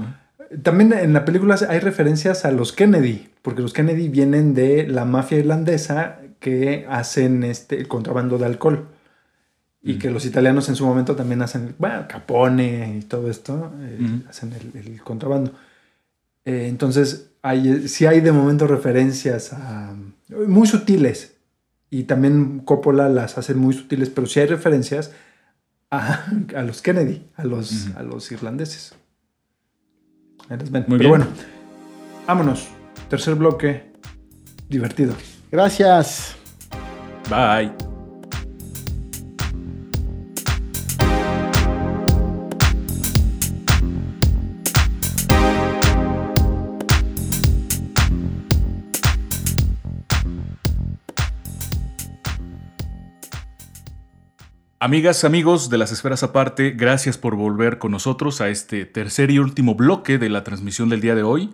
también 0.63 0.93
en 0.93 1.13
la 1.13 1.25
película 1.25 1.57
hay 1.69 1.81
referencias 1.81 2.45
a 2.45 2.51
los 2.51 2.73
Kennedy, 2.73 3.29
porque 3.43 3.63
los 3.63 3.73
Kennedy 3.73 4.09
vienen 4.09 4.55
de 4.55 4.87
la 4.87 5.05
mafia 5.05 5.39
irlandesa 5.39 6.21
que 6.41 6.87
hacen 6.89 7.45
este, 7.45 7.79
el 7.79 7.89
contrabando 7.89 8.39
de 8.39 8.47
alcohol. 8.47 8.89
Y 9.81 9.99
que 9.99 10.11
los 10.11 10.27
italianos 10.27 10.69
en 10.69 10.77
su 10.77 10.85
momento 10.85 11.17
también 11.17 11.41
hacen, 11.41 11.75
bueno, 11.79 12.05
Capone 12.09 12.99
y 12.99 13.03
todo 13.03 13.31
esto, 13.31 13.73
eh, 13.81 14.21
hacen 14.29 14.53
el, 14.53 14.79
el 14.79 15.03
contrabando. 15.03 15.53
Eh, 16.45 16.67
entonces, 16.69 17.31
hay, 17.41 17.89
sí 17.89 18.05
hay 18.05 18.21
de 18.21 18.33
momento 18.33 18.67
referencias 18.67 19.53
a, 19.55 19.95
muy 20.31 20.67
sutiles. 20.69 21.35
Y 21.91 22.05
también 22.05 22.61
Coppola 22.61 23.09
las 23.09 23.39
hace 23.39 23.55
muy 23.55 23.73
sutiles, 23.75 24.11
pero 24.11 24.27
sí 24.27 24.41
hay 24.41 24.47
referencias 24.47 25.13
a, 25.91 26.27
a 26.55 26.63
los 26.63 26.83
Kennedy, 26.83 27.27
a 27.37 27.45
los, 27.45 27.87
Ujú. 27.89 27.99
a 27.99 28.03
los 28.03 28.31
irlandeses. 28.31 28.95
Ahí 30.51 30.59
las 30.59 30.71
ven. 30.71 30.85
Muy 30.87 30.99
pero 30.99 31.11
bien. 31.15 31.23
bueno, 31.23 31.27
vámonos. 32.27 32.69
Tercer 33.09 33.35
bloque, 33.37 33.91
divertido. 34.69 35.15
Gracias. 35.51 36.37
Bye. 37.31 37.88
Amigas, 54.81 55.25
amigos 55.25 55.71
de 55.71 55.79
las 55.79 55.91
esferas 55.91 56.23
aparte, 56.23 56.71
gracias 56.71 57.19
por 57.19 57.35
volver 57.35 57.79
con 57.79 57.91
nosotros 57.91 58.41
a 58.41 58.49
este 58.49 58.87
tercer 58.87 59.33
y 59.33 59.41
último 59.41 59.75
bloque 59.75 60.19
de 60.19 60.29
la 60.29 60.45
transmisión 60.45 60.89
del 60.89 61.01
día 61.01 61.17
de 61.17 61.25
hoy. 61.25 61.53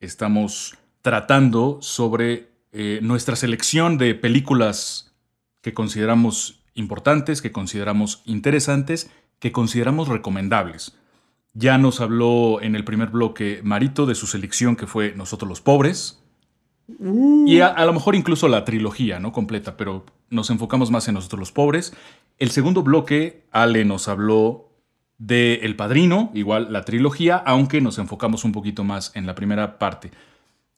Estamos 0.00 0.74
tratando 1.02 1.76
sobre 1.82 2.48
eh, 2.72 3.00
nuestra 3.02 3.36
selección 3.36 3.98
de 3.98 4.14
películas 4.14 5.14
que 5.60 5.74
consideramos 5.74 6.62
importantes, 6.72 7.42
que 7.42 7.52
consideramos 7.52 8.22
interesantes, 8.24 9.10
que 9.38 9.52
consideramos 9.52 10.08
recomendables. 10.08 10.96
Ya 11.52 11.76
nos 11.76 12.00
habló 12.00 12.62
en 12.62 12.74
el 12.74 12.84
primer 12.84 13.10
bloque 13.10 13.60
Marito 13.64 14.06
de 14.06 14.14
su 14.14 14.26
selección 14.26 14.76
que 14.76 14.86
fue 14.86 15.12
Nosotros 15.14 15.46
los 15.46 15.60
Pobres. 15.60 16.22
Y 17.46 17.60
a, 17.60 17.66
a 17.66 17.84
lo 17.84 17.92
mejor 17.92 18.14
incluso 18.14 18.48
la 18.48 18.64
trilogía, 18.64 19.20
¿no? 19.20 19.32
Completa, 19.32 19.76
pero 19.76 20.06
nos 20.30 20.48
enfocamos 20.48 20.90
más 20.90 21.06
en 21.08 21.14
Nosotros 21.14 21.38
los 21.38 21.52
Pobres. 21.52 21.92
El 22.38 22.50
segundo 22.50 22.82
bloque, 22.82 23.44
Ale 23.50 23.84
nos 23.84 24.08
habló 24.08 24.68
de 25.18 25.54
El 25.62 25.76
Padrino, 25.76 26.30
igual 26.34 26.72
la 26.72 26.82
trilogía, 26.82 27.36
aunque 27.36 27.80
nos 27.80 27.98
enfocamos 27.98 28.44
un 28.44 28.52
poquito 28.52 28.84
más 28.84 29.12
en 29.14 29.26
la 29.26 29.34
primera 29.34 29.78
parte. 29.78 30.10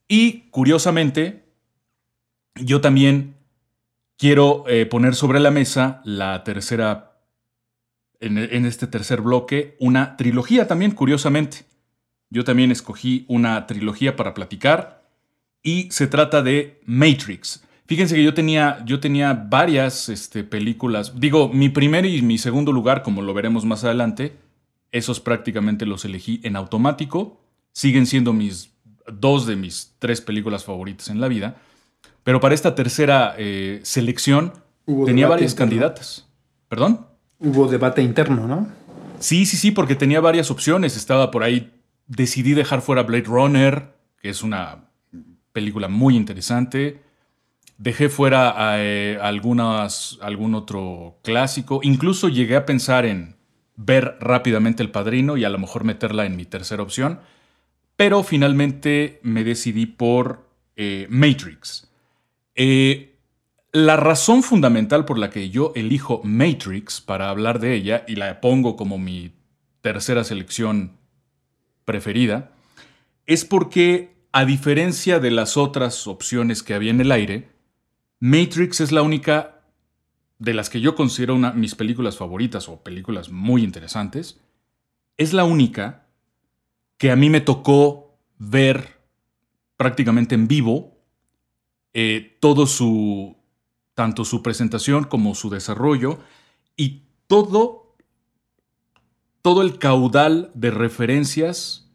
Y 0.07 0.43
curiosamente, 0.51 1.45
yo 2.55 2.81
también 2.81 3.35
quiero 4.17 4.65
eh, 4.69 4.87
poner 4.87 5.15
sobre 5.17 5.41
la 5.41 5.51
mesa 5.51 6.01
la 6.05 6.45
tercera, 6.45 7.19
en, 8.21 8.39
en 8.39 8.65
este 8.65 8.87
tercer 8.87 9.21
bloque, 9.21 9.77
una 9.81 10.17
trilogía 10.17 10.69
también, 10.69 10.93
curiosamente. 10.93 11.65
Yo 12.31 12.45
también 12.45 12.71
escogí 12.71 13.25
una 13.29 13.67
trilogía 13.67 14.15
para 14.15 14.35
platicar 14.35 15.03
y 15.63 15.91
se 15.91 16.07
trata 16.07 16.43
de 16.43 16.81
Matrix. 16.85 17.65
Fíjense 17.89 18.15
que 18.15 18.23
yo 18.23 18.35
tenía, 18.35 18.85
yo 18.85 19.01
tenía 19.01 19.33
varias 19.33 20.11
este, 20.11 20.45
películas. 20.45 21.19
Digo, 21.19 21.49
mi 21.49 21.71
primer 21.71 22.05
y 22.05 22.21
mi 22.21 22.37
segundo 22.37 22.71
lugar, 22.71 23.03
como 23.03 23.23
lo 23.23 23.33
veremos 23.33 23.65
más 23.65 23.83
adelante, 23.83 24.37
esos 24.93 25.21
prácticamente 25.21 25.87
los 25.87 26.05
elegí 26.05 26.39
en 26.45 26.57
automático. 26.57 27.41
Siguen 27.73 28.05
siendo 28.05 28.35
mis 28.35 28.73
dos 29.11 29.47
de 29.47 29.57
mis 29.57 29.95
tres 29.99 30.21
películas 30.21 30.65
favoritas 30.65 31.09
en 31.09 31.19
la 31.19 31.29
vida. 31.29 31.57
Pero 32.25 32.41
para 32.41 32.55
esta 32.55 32.75
tercera 32.75 33.35
eh, 33.39 33.81
selección 33.85 34.53
Hubo 34.85 35.07
tenía 35.07 35.27
varias 35.27 35.53
interno. 35.53 35.71
candidatas. 35.71 36.29
¿Perdón? 36.69 37.07
Hubo 37.39 37.69
debate 37.69 38.03
interno, 38.03 38.47
¿no? 38.47 38.69
Sí, 39.19 39.47
sí, 39.47 39.57
sí, 39.57 39.71
porque 39.71 39.95
tenía 39.95 40.21
varias 40.21 40.51
opciones. 40.51 40.95
Estaba 40.95 41.31
por 41.31 41.43
ahí. 41.43 41.73
Decidí 42.07 42.53
dejar 42.53 42.83
fuera 42.83 43.03
Blade 43.03 43.25
Runner, 43.25 43.95
que 44.21 44.29
es 44.29 44.43
una 44.43 44.91
película 45.53 45.89
muy 45.89 46.17
interesante. 46.17 47.08
Dejé 47.79 48.09
fuera 48.09 48.55
eh, 48.79 49.19
algunas, 49.23 50.19
algún 50.21 50.55
otro 50.57 51.19
clásico. 51.23 51.81
Incluso 51.83 52.29
llegué 52.29 52.57
a 52.57 52.67
pensar 52.67 53.07
en 53.07 53.37
ver 53.77 54.17
rápidamente 54.21 54.83
El 54.83 54.91
Padrino 54.91 55.37
y 55.37 55.45
a 55.45 55.49
lo 55.49 55.59
mejor 55.59 55.85
meterla 55.85 56.27
en 56.27 56.37
mi 56.37 56.45
tercera 56.45 56.83
opción. 56.83 57.21
Pero 57.97 58.25
finalmente 58.25 59.21
me 59.23 59.45
decidí 59.45 59.87
por 59.87 60.45
eh, 60.77 61.07
Matrix. 61.09 61.89
Eh, 62.57 63.15
la 63.73 63.97
razón 63.97 64.43
fundamental 64.43 65.05
por 65.05 65.19
la 65.19 65.31
que 65.31 65.51
yo 65.51 65.73
elijo 65.77 66.21
Matrix 66.25 67.01
para 67.01 67.31
hablar 67.31 67.61
de 67.61 67.75
ella 67.75 68.05
y 68.09 68.17
la 68.17 68.41
pongo 68.41 68.77
como 68.77 68.99
mi 68.99 69.33
tercera 69.83 70.25
selección 70.25 70.97
preferida 71.85 72.51
es 73.27 73.45
porque, 73.45 74.17
a 74.33 74.45
diferencia 74.45 75.21
de 75.21 75.31
las 75.31 75.57
otras 75.57 76.07
opciones 76.07 76.63
que 76.63 76.75
había 76.75 76.91
en 76.91 77.01
el 77.01 77.13
aire, 77.13 77.49
Matrix 78.21 78.81
es 78.81 78.93
la 78.93 79.03
única 79.03 79.61
de 80.39 80.55
las 80.55 80.71
que 80.71 80.81
yo 80.81 80.95
considero 80.95 81.35
una, 81.35 81.53
mis 81.53 81.75
películas 81.75 82.17
favoritas 82.17 82.69
o 82.69 82.83
películas 82.83 83.31
muy 83.31 83.63
interesantes. 83.63 84.41
Es 85.17 85.33
la 85.33 85.45
única 85.45 86.07
que 86.97 87.11
a 87.11 87.17
mí 87.17 87.31
me 87.31 87.41
tocó 87.41 88.19
ver 88.39 88.99
prácticamente 89.77 90.35
en 90.35 90.49
vivo 90.49 90.99
eh, 91.95 92.37
todo 92.41 92.67
su, 92.67 93.37
tanto 93.95 94.25
su 94.25 94.43
presentación 94.43 95.05
como 95.05 95.35
su 95.35 95.51
desarrollo 95.51 96.19
y 96.77 97.05
todo, 97.27 97.97
todo 99.43 99.63
el 99.63 99.79
caudal 99.79 100.51
de 100.55 100.71
referencias 100.71 101.91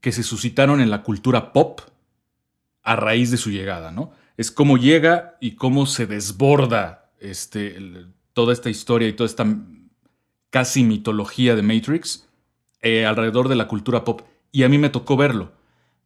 que 0.00 0.12
se 0.12 0.22
suscitaron 0.22 0.80
en 0.80 0.90
la 0.90 1.02
cultura 1.02 1.52
pop 1.52 1.80
a 2.82 2.96
raíz 2.96 3.30
de 3.30 3.36
su 3.36 3.50
llegada, 3.50 3.90
¿no? 3.90 4.12
Es 4.38 4.50
cómo 4.50 4.78
llega 4.78 5.36
y 5.40 5.56
cómo 5.56 5.84
se 5.84 6.06
desborda 6.06 7.10
este, 7.20 7.76
toda 8.32 8.54
esta 8.54 8.70
historia 8.70 9.08
y 9.08 9.12
toda 9.12 9.26
esta 9.26 9.44
casi 10.50 10.84
mitología 10.84 11.56
de 11.56 11.62
Matrix 11.62 12.28
eh, 12.80 13.04
alrededor 13.04 13.48
de 13.48 13.56
la 13.56 13.68
cultura 13.68 14.04
pop. 14.04 14.22
Y 14.52 14.62
a 14.62 14.68
mí 14.68 14.78
me 14.78 14.90
tocó 14.90 15.16
verlo. 15.16 15.52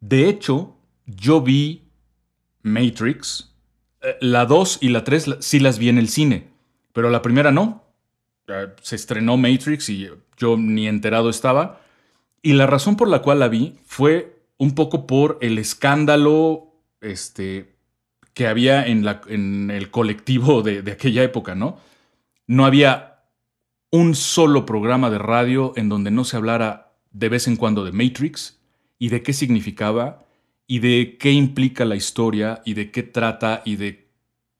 De 0.01 0.29
hecho, 0.29 0.75
yo 1.07 1.43
vi 1.43 1.83
Matrix, 2.63 3.55
eh, 4.01 4.17
la 4.21 4.47
2 4.47 4.79
y 4.81 4.89
la 4.89 5.05
3 5.05 5.37
sí 5.41 5.61
las 5.61 5.79
vi 5.79 5.91
en 5.91 5.99
el 5.99 6.09
cine, 6.09 6.49
pero 6.93 7.11
la 7.11 7.23
primera 7.23 7.53
no. 7.53 7.85
Se 8.81 8.97
estrenó 8.97 9.37
Matrix 9.37 9.89
y 9.89 10.09
yo 10.37 10.57
ni 10.57 10.89
enterado 10.89 11.31
estaba. 11.31 11.81
Y 12.43 12.55
la 12.55 12.67
razón 12.67 12.97
por 12.97 13.09
la 13.09 13.23
cual 13.23 13.39
la 13.39 13.49
vi 13.49 13.79
fue 13.85 14.43
un 14.57 14.75
poco 14.75 15.07
por 15.07 15.39
el 15.41 15.59
escándalo 15.59 16.73
este, 17.01 17.72
que 18.35 18.47
había 18.47 18.87
en, 18.87 19.05
la- 19.05 19.21
en 19.29 19.71
el 19.71 19.91
colectivo 19.91 20.63
de, 20.63 20.83
de 20.83 20.93
aquella 20.93 21.23
época, 21.23 21.55
¿no? 21.55 21.79
No 22.47 22.65
había 22.65 23.21
un 23.91 24.15
solo 24.15 24.65
programa 24.67 25.11
de 25.11 25.19
radio 25.19 25.73
en 25.77 25.89
donde 25.89 26.11
no 26.11 26.25
se 26.25 26.37
hablara 26.37 26.93
de 27.11 27.29
vez 27.29 27.47
en 27.47 27.57
cuando 27.57 27.85
de 27.85 27.93
Matrix 27.93 28.59
y 28.99 29.09
de 29.11 29.23
qué 29.23 29.33
significaba 29.33 30.25
y 30.67 30.79
de 30.79 31.17
qué 31.19 31.33
implica 31.33 31.85
la 31.85 31.97
historia 31.97 32.63
y 32.65 32.75
de 32.75 32.91
qué 32.91 33.03
trata 33.03 33.63
y 33.65 33.77
de 33.77 34.09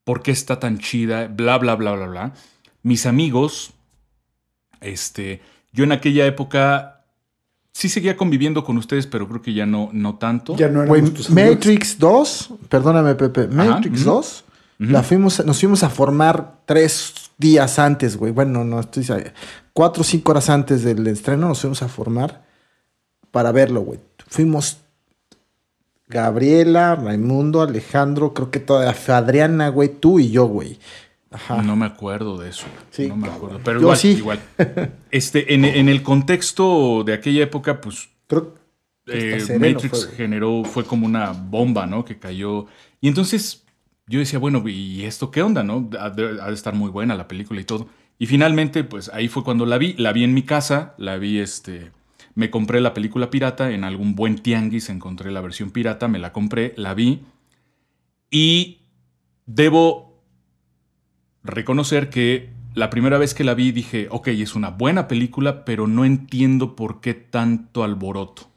por 0.03 0.21
qué 0.21 0.31
está 0.31 0.59
tan 0.59 0.77
chida, 0.77 1.27
bla, 1.27 1.57
bla, 1.57 1.75
bla, 1.75 1.93
bla, 1.93 2.07
bla. 2.07 2.33
Mis 2.83 3.05
amigos, 3.05 3.73
este, 4.81 5.41
yo 5.71 5.83
en 5.83 5.93
aquella 5.93 6.25
época 6.25 6.92
sí 7.73 7.89
seguía 7.89 8.15
conviviendo 8.15 8.63
con 8.63 8.77
ustedes, 8.77 9.07
pero 9.07 9.27
creo 9.27 9.41
que 9.41 9.53
ya 9.53 9.65
no, 9.65 9.89
no 9.91 10.15
tanto. 10.15 10.55
Ya 10.55 10.69
no 10.69 10.81
amigos. 10.81 11.29
Matrix 11.29 11.97
2, 11.99 12.49
perdóname 12.69 13.15
Pepe, 13.15 13.47
Matrix 13.47 14.01
ujú. 14.01 14.09
2, 14.11 14.43
Ujú. 14.79 14.91
la 14.91 15.03
fuimos, 15.03 15.45
nos 15.45 15.59
fuimos 15.59 15.83
a 15.83 15.89
formar 15.89 16.59
tres 16.65 17.13
días 17.37 17.79
antes, 17.79 18.15
güey. 18.15 18.31
Bueno, 18.31 18.63
no 18.63 18.79
estoy 18.79 19.05
cuatro 19.73 20.01
o 20.01 20.03
cinco 20.03 20.31
horas 20.31 20.49
antes 20.49 20.83
del 20.83 21.05
estreno 21.07 21.47
nos 21.47 21.59
fuimos 21.61 21.81
a 21.81 21.87
formar 21.87 22.43
para 23.31 23.51
verlo, 23.51 23.81
güey. 23.81 23.99
Fuimos 24.27 24.77
Gabriela, 26.07 26.95
Raimundo, 26.95 27.61
Alejandro, 27.61 28.33
creo 28.33 28.51
que 28.51 28.59
toda 28.59 28.95
Adriana, 29.07 29.69
güey, 29.69 29.89
tú 29.89 30.19
y 30.19 30.29
yo, 30.29 30.45
güey. 30.45 30.77
Ajá. 31.33 31.61
No 31.61 31.75
me 31.75 31.85
acuerdo 31.85 32.37
de 32.37 32.49
eso. 32.49 32.65
Sí, 32.91 33.07
no 33.07 33.15
me 33.17 33.27
cabrón. 33.27 33.37
acuerdo. 33.37 33.61
Pero 33.63 33.79
Yo 33.79 33.83
igual, 33.85 33.97
sí. 33.97 34.07
igual. 34.11 34.39
Este, 35.11 35.53
en, 35.53 35.65
en 35.65 35.89
el 35.89 36.01
contexto 36.03 37.03
de 37.03 37.13
aquella 37.13 37.43
época, 37.43 37.81
pues 37.81 38.09
Creo 38.27 38.55
eh, 39.07 39.33
Hasta 39.35 39.47
sereno 39.47 39.73
Matrix 39.73 40.05
fue, 40.05 40.15
generó, 40.15 40.63
fue 40.63 40.85
como 40.85 41.05
una 41.05 41.31
bomba, 41.31 41.85
¿no? 41.85 42.05
Que 42.05 42.17
cayó. 42.19 42.67
Y 43.01 43.07
entonces 43.07 43.65
yo 44.07 44.19
decía, 44.19 44.39
bueno, 44.39 44.63
¿y 44.67 45.03
esto 45.03 45.29
qué 45.31 45.41
onda, 45.41 45.63
no? 45.63 45.89
Ha 45.99 46.09
de, 46.09 46.41
ha 46.41 46.47
de 46.47 46.53
estar 46.53 46.73
muy 46.73 46.89
buena 46.89 47.15
la 47.15 47.27
película 47.27 47.59
y 47.59 47.65
todo. 47.65 47.87
Y 48.17 48.27
finalmente, 48.27 48.83
pues 48.83 49.09
ahí 49.13 49.27
fue 49.27 49.43
cuando 49.43 49.65
la 49.65 49.77
vi. 49.77 49.93
La 49.93 50.13
vi 50.13 50.23
en 50.23 50.33
mi 50.33 50.43
casa, 50.43 50.95
la 50.97 51.17
vi 51.17 51.39
este. 51.39 51.91
Me 52.35 52.49
compré 52.49 52.79
la 52.81 52.93
película 52.93 53.29
pirata, 53.29 53.71
en 53.71 53.83
algún 53.83 54.15
buen 54.15 54.37
tianguis 54.37 54.89
encontré 54.89 55.31
la 55.31 55.41
versión 55.41 55.71
pirata, 55.71 56.07
me 56.07 56.17
la 56.19 56.31
compré, 56.33 56.73
la 56.77 56.93
vi 56.95 57.21
y 58.31 58.79
debo 59.45 60.12
reconocer 61.43 62.09
que 62.09 62.49
la 62.73 62.89
primera 62.89 63.17
vez 63.17 63.33
que 63.33 63.43
la 63.43 63.53
vi 63.53 63.71
dije, 63.71 64.07
ok, 64.09 64.29
es 64.29 64.55
una 64.55 64.69
buena 64.69 65.07
película, 65.07 65.65
pero 65.65 65.87
no 65.87 66.05
entiendo 66.05 66.75
por 66.75 67.01
qué 67.01 67.13
tanto 67.13 67.83
alboroto. 67.83 68.49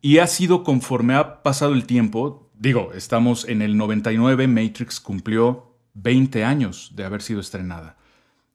Y 0.00 0.18
ha 0.18 0.26
sido 0.26 0.64
conforme 0.64 1.14
ha 1.14 1.42
pasado 1.42 1.74
el 1.74 1.84
tiempo, 1.84 2.48
digo, 2.58 2.92
estamos 2.94 3.46
en 3.48 3.62
el 3.62 3.76
99, 3.76 4.48
Matrix 4.48 5.00
cumplió 5.00 5.76
20 5.94 6.44
años 6.44 6.92
de 6.94 7.04
haber 7.04 7.22
sido 7.22 7.40
estrenada. 7.40 7.96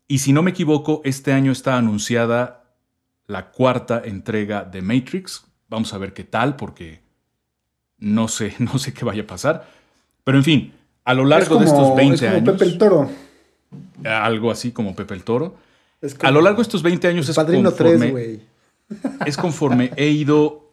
Y 0.08 0.20
si 0.20 0.34
no 0.34 0.42
me 0.42 0.52
equivoco, 0.52 1.02
este 1.04 1.34
año 1.34 1.52
está 1.52 1.78
anunciada 1.78 2.64
la 3.28 3.52
cuarta 3.52 4.02
entrega 4.04 4.64
de 4.64 4.82
Matrix. 4.82 5.46
Vamos 5.70 5.94
a 5.94 5.98
ver 5.98 6.14
qué 6.14 6.24
tal, 6.24 6.56
porque 6.56 7.02
no 8.00 8.28
sé, 8.28 8.56
no 8.60 8.80
sé 8.80 8.94
qué 8.94 9.06
vaya 9.06 9.24
a 9.24 9.28
pasar. 9.28 9.68
Pero 10.24 10.38
en 10.38 10.44
fin, 10.44 10.74
a 11.04 11.14
lo 11.14 11.26
largo 11.26 11.58
de 11.58 11.66
estos 11.66 11.96
20 11.96 12.16
es 12.16 12.22
como 12.22 12.36
años. 12.36 12.50
Pepe 12.52 12.66
el 12.66 12.78
Toro. 12.78 13.27
Algo 14.04 14.52
así 14.52 14.72
como 14.72 14.96
Pepe 14.96 15.14
el 15.14 15.24
Toro. 15.24 15.56
Es 16.02 16.16
como 16.16 16.30
A 16.30 16.32
lo 16.32 16.42
largo 16.42 16.58
de 16.58 16.64
estos 16.64 16.84
20 16.84 17.08
años 17.08 17.30
es 17.30 17.36
Padrino 17.36 17.70
conforme, 17.70 17.98
3, 17.98 18.12
güey. 18.12 18.42
es 19.26 19.38
conforme 19.38 19.92
he 19.96 20.08
ido 20.08 20.72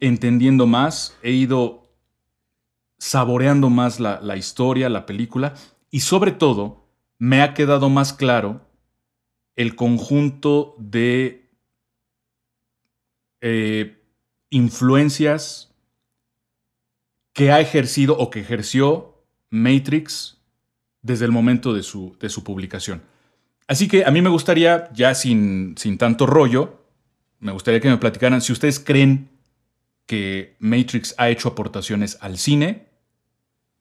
entendiendo 0.00 0.66
más, 0.66 1.16
he 1.22 1.30
ido 1.32 1.82
saboreando 2.98 3.70
más 3.70 4.00
la, 4.00 4.20
la 4.20 4.36
historia, 4.36 4.88
la 4.88 5.06
película, 5.06 5.54
y 5.90 6.00
sobre 6.00 6.32
todo 6.32 6.86
me 7.18 7.42
ha 7.42 7.54
quedado 7.54 7.88
más 7.88 8.12
claro 8.12 8.60
el 9.56 9.76
conjunto 9.76 10.74
de 10.78 11.50
eh, 13.40 14.00
influencias 14.50 15.74
que 17.32 17.50
ha 17.50 17.60
ejercido 17.60 18.16
o 18.18 18.30
que 18.30 18.40
ejerció 18.40 19.24
Matrix 19.50 20.38
desde 21.02 21.24
el 21.24 21.32
momento 21.32 21.74
de 21.74 21.82
su, 21.82 22.16
de 22.20 22.28
su 22.28 22.44
publicación. 22.44 23.02
Así 23.68 23.88
que 23.88 24.04
a 24.04 24.10
mí 24.10 24.22
me 24.22 24.28
gustaría, 24.28 24.90
ya 24.92 25.14
sin, 25.14 25.74
sin 25.76 25.98
tanto 25.98 26.26
rollo, 26.26 26.80
me 27.40 27.52
gustaría 27.52 27.80
que 27.80 27.88
me 27.88 27.98
platicaran 27.98 28.40
si 28.40 28.52
ustedes 28.52 28.78
creen 28.78 29.28
que 30.06 30.56
Matrix 30.58 31.14
ha 31.18 31.28
hecho 31.28 31.48
aportaciones 31.48 32.18
al 32.20 32.38
cine. 32.38 32.88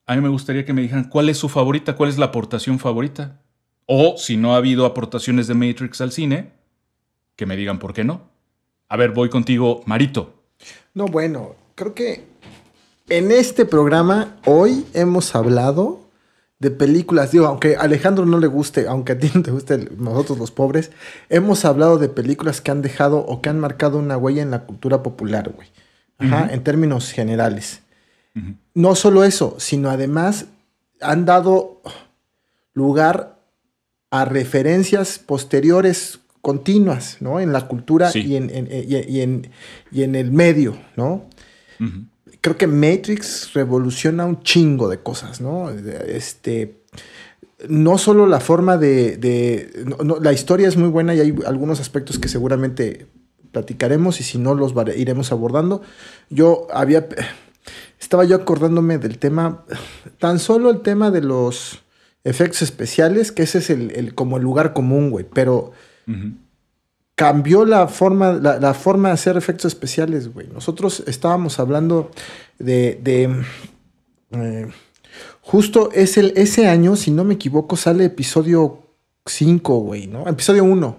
A 0.06 0.16
mí 0.16 0.22
me 0.22 0.30
gustaría 0.30 0.66
que 0.66 0.74
me 0.74 0.82
dijeran 0.82 1.06
cuál 1.06 1.30
es 1.30 1.38
su 1.38 1.50
favorita, 1.50 1.96
cuál 1.96 2.10
es 2.10 2.18
la 2.18 2.28
aportación 2.28 2.80
favorita. 2.80 3.42
O 3.86 4.16
si 4.18 4.38
no 4.38 4.54
ha 4.54 4.58
habido 4.58 4.86
aportaciones 4.86 5.48
de 5.48 5.54
Matrix 5.54 6.02
al 6.02 6.12
cine, 6.12 6.52
que 7.36 7.46
me 7.46 7.56
digan 7.56 7.80
por 7.80 7.94
qué 7.94 8.04
no. 8.04 8.30
A 8.88 8.98
ver, 8.98 9.12
voy 9.12 9.30
contigo, 9.30 9.82
Marito. 9.86 10.44
No, 10.94 11.06
bueno, 11.06 11.56
creo 11.76 11.94
que 11.94 12.24
en 13.10 13.32
este 13.32 13.66
programa 13.66 14.38
hoy 14.46 14.86
hemos 14.94 15.36
hablado 15.36 16.08
de 16.62 16.72
películas. 16.72 17.32
Digo, 17.32 17.48
aunque 17.48 17.76
a 17.76 17.82
Alejandro 17.82 18.26
no 18.26 18.38
le 18.40 18.48
guste, 18.48 18.88
aunque 18.88 19.12
a 19.14 19.18
ti 19.20 19.30
no 19.36 19.42
te 19.42 19.52
guste 19.52 19.90
nosotros 19.98 20.38
los 20.38 20.52
pobres, 20.52 20.92
hemos 21.30 21.66
hablado 21.66 21.98
de 21.98 22.08
películas 22.08 22.62
que 22.62 22.72
han 22.72 22.82
dejado 22.82 23.18
o 23.18 23.42
que 23.42 23.50
han 23.50 23.60
marcado 23.60 23.98
una 23.98 24.16
huella 24.18 24.42
en 24.44 24.52
la 24.52 24.62
cultura 24.66 25.04
popular, 25.04 25.52
güey. 25.54 25.68
Ajá, 26.20 26.50
en 26.54 26.64
términos 26.64 27.12
generales. 27.12 27.82
Ujú. 28.36 28.54
No 28.76 28.94
solo 28.96 29.24
eso, 29.24 29.56
sino 29.58 29.90
además 29.90 30.46
han 31.02 31.26
dado 31.26 31.82
lugar 32.74 33.40
a 34.12 34.26
referencias 34.26 35.18
posteriores 35.20 36.20
continuas, 36.42 37.18
¿no? 37.22 37.40
En 37.40 37.54
la 37.54 37.68
cultura 37.68 38.12
Sí. 38.12 38.20
y, 38.22 38.36
en, 38.36 38.50
en- 38.50 38.68
y, 38.72 38.96
y 38.98 39.22
en, 39.22 39.50
y 39.92 40.04
en 40.04 40.16
el 40.16 40.32
medio, 40.32 40.78
¿no? 40.96 41.26
Ujú. 41.80 42.06
Creo 42.42 42.58
que 42.58 42.68
Matrix 42.68 43.54
revoluciona 43.54 44.26
un 44.26 44.42
chingo 44.42 44.90
de 44.90 45.00
cosas, 45.00 45.42
¿no? 45.42 45.70
Este, 45.70 46.82
no 47.70 47.98
solo 47.98 48.26
la 48.26 48.40
forma 48.40 48.78
de... 48.78 49.86
la 50.22 50.34
historia 50.34 50.68
es 50.68 50.76
muy 50.76 50.90
buena 50.90 51.14
y 51.14 51.20
hay 51.20 51.36
algunos 51.46 51.80
aspectos 51.80 52.18
que 52.18 52.28
seguramente 52.28 53.08
platicaremos 53.52 54.20
y 54.20 54.24
si 54.24 54.40
no 54.40 54.56
los 54.56 54.74
iremos 54.96 55.32
abordando. 55.32 55.82
Yo 56.30 56.68
había... 56.74 57.08
Estaba 58.00 58.26
yo 58.26 58.36
acordándome 58.36 58.98
del 58.98 59.20
tema, 59.20 59.64
tan 60.18 60.40
solo 60.40 60.72
el 60.72 60.82
tema 60.82 61.12
de 61.12 61.22
los 61.22 61.84
efectos 62.24 62.64
especiales, 62.64 63.32
que 63.32 63.44
ese 63.44 63.60
es 63.60 63.70
el, 63.70 64.16
como 64.16 64.38
el 64.38 64.44
lugar 64.44 64.74
común, 64.74 65.12
güey, 65.12 65.26
pero. 65.32 65.72
Cambió 67.22 67.66
la 67.66 67.88
forma, 67.88 68.34
la, 68.34 68.60
la 68.60 68.74
forma 68.74 69.10
de 69.10 69.14
hacer 69.14 69.38
efectos 69.38 69.66
especiales, 69.66 70.34
güey. 70.34 70.48
Nosotros 70.48 71.04
estábamos 71.06 71.60
hablando 71.60 72.10
de, 72.58 73.00
de, 73.04 73.44
eh, 74.32 74.68
justo 75.42 75.92
es 75.94 76.18
el, 76.18 76.34
ese 76.36 76.68
año, 76.68 76.96
si 76.96 77.12
no 77.12 77.24
me 77.24 77.36
equivoco, 77.36 77.76
sale 77.76 78.06
episodio 78.06 78.80
5, 79.28 79.80
güey, 79.82 80.08
¿no? 80.08 80.28
Episodio 80.28 80.64
1, 80.64 80.98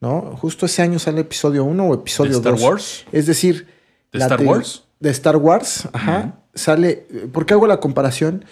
¿no? 0.00 0.20
Justo 0.40 0.64
ese 0.64 0.80
año 0.80 0.98
sale 0.98 1.20
episodio 1.20 1.64
1 1.64 1.84
o 1.84 1.94
episodio 1.94 2.32
¿De 2.32 2.38
Star 2.38 2.52
2. 2.52 2.62
Wars? 2.62 3.04
Es 3.12 3.26
decir, 3.26 3.66
¿De 4.10 4.20
Star 4.20 4.42
Wars? 4.42 4.84
De 5.00 5.10
Star 5.10 5.36
Wars, 5.36 5.86
ajá. 5.92 6.38
Sale. 6.54 7.06
¿Por 7.30 7.44
qué 7.44 7.52
hago 7.52 7.66
la 7.66 7.78
comparación? 7.78 8.46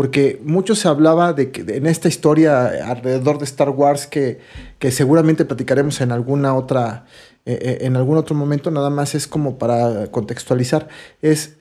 Porque 0.00 0.40
mucho 0.42 0.74
se 0.74 0.88
hablaba 0.88 1.34
de 1.34 1.50
que 1.50 1.60
en 1.60 1.84
esta 1.84 2.08
historia 2.08 2.88
alrededor 2.90 3.36
de 3.36 3.44
Star 3.44 3.68
Wars 3.68 4.06
que, 4.06 4.40
que 4.78 4.92
seguramente 4.92 5.44
platicaremos 5.44 6.00
en 6.00 6.10
alguna 6.10 6.54
otra. 6.54 7.04
eh, 7.44 7.58
eh, 7.60 7.78
en 7.82 7.96
algún 7.96 8.16
otro 8.16 8.34
momento, 8.34 8.70
nada 8.70 8.88
más 8.88 9.14
es 9.14 9.26
como 9.26 9.58
para 9.58 10.06
contextualizar. 10.10 10.88
Es 11.20 11.58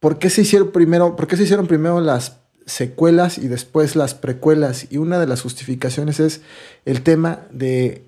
¿por 0.00 0.18
qué 0.18 0.28
se 0.28 0.42
hicieron 0.42 0.70
primero, 0.70 1.16
por 1.16 1.26
qué 1.26 1.38
se 1.38 1.44
hicieron 1.44 1.66
primero 1.66 1.98
las 2.02 2.40
secuelas 2.66 3.38
y 3.38 3.48
después 3.48 3.96
las 3.96 4.12
precuelas? 4.12 4.88
Y 4.90 4.98
una 4.98 5.18
de 5.18 5.26
las 5.26 5.40
justificaciones 5.40 6.20
es 6.20 6.42
el 6.84 7.00
tema 7.00 7.46
de 7.50 8.04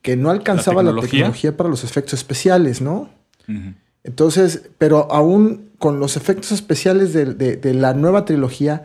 que 0.00 0.16
no 0.16 0.30
alcanzaba 0.30 0.82
la 0.82 0.88
tecnología? 0.88 1.10
tecnología 1.18 1.54
para 1.54 1.68
los 1.68 1.84
efectos 1.84 2.14
especiales, 2.14 2.80
¿no? 2.80 3.10
Ujú. 3.46 3.74
Entonces, 4.06 4.62
pero 4.78 5.10
aún 5.12 5.70
con 5.78 6.00
los 6.00 6.16
efectos 6.16 6.52
especiales 6.52 7.12
de, 7.12 7.26
de- 7.34 7.56
de 7.56 7.74
la 7.74 7.92
nueva 7.92 8.24
trilogía, 8.24 8.84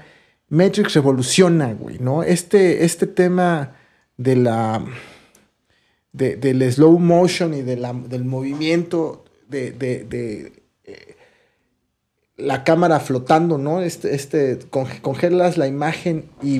Matrix 0.50 0.94
revoluciona, 0.96 1.74
güey, 1.74 2.00
¿no? 2.00 2.24
Este, 2.24 2.84
este 2.84 3.08
tema 3.08 3.76
de 4.18 4.36
la. 4.36 4.84
de- 6.12 6.36
del 6.36 6.70
slow 6.74 7.00
motion 7.00 7.54
y 7.54 7.62
de 7.62 7.78
la- 7.78 7.94
del 7.94 8.26
movimiento 8.26 9.24
de. 9.48 9.72
de- 9.72 10.04
de, 10.04 10.64
eh, 10.86 11.16
la 12.38 12.64
cámara 12.64 13.00
flotando, 13.00 13.58
¿no? 13.58 13.82
Este, 13.82 14.16
este, 14.16 14.60
conge- 14.72 15.00
congelas 15.02 15.58
la 15.58 15.68
imagen 15.68 16.26
y, 16.42 16.58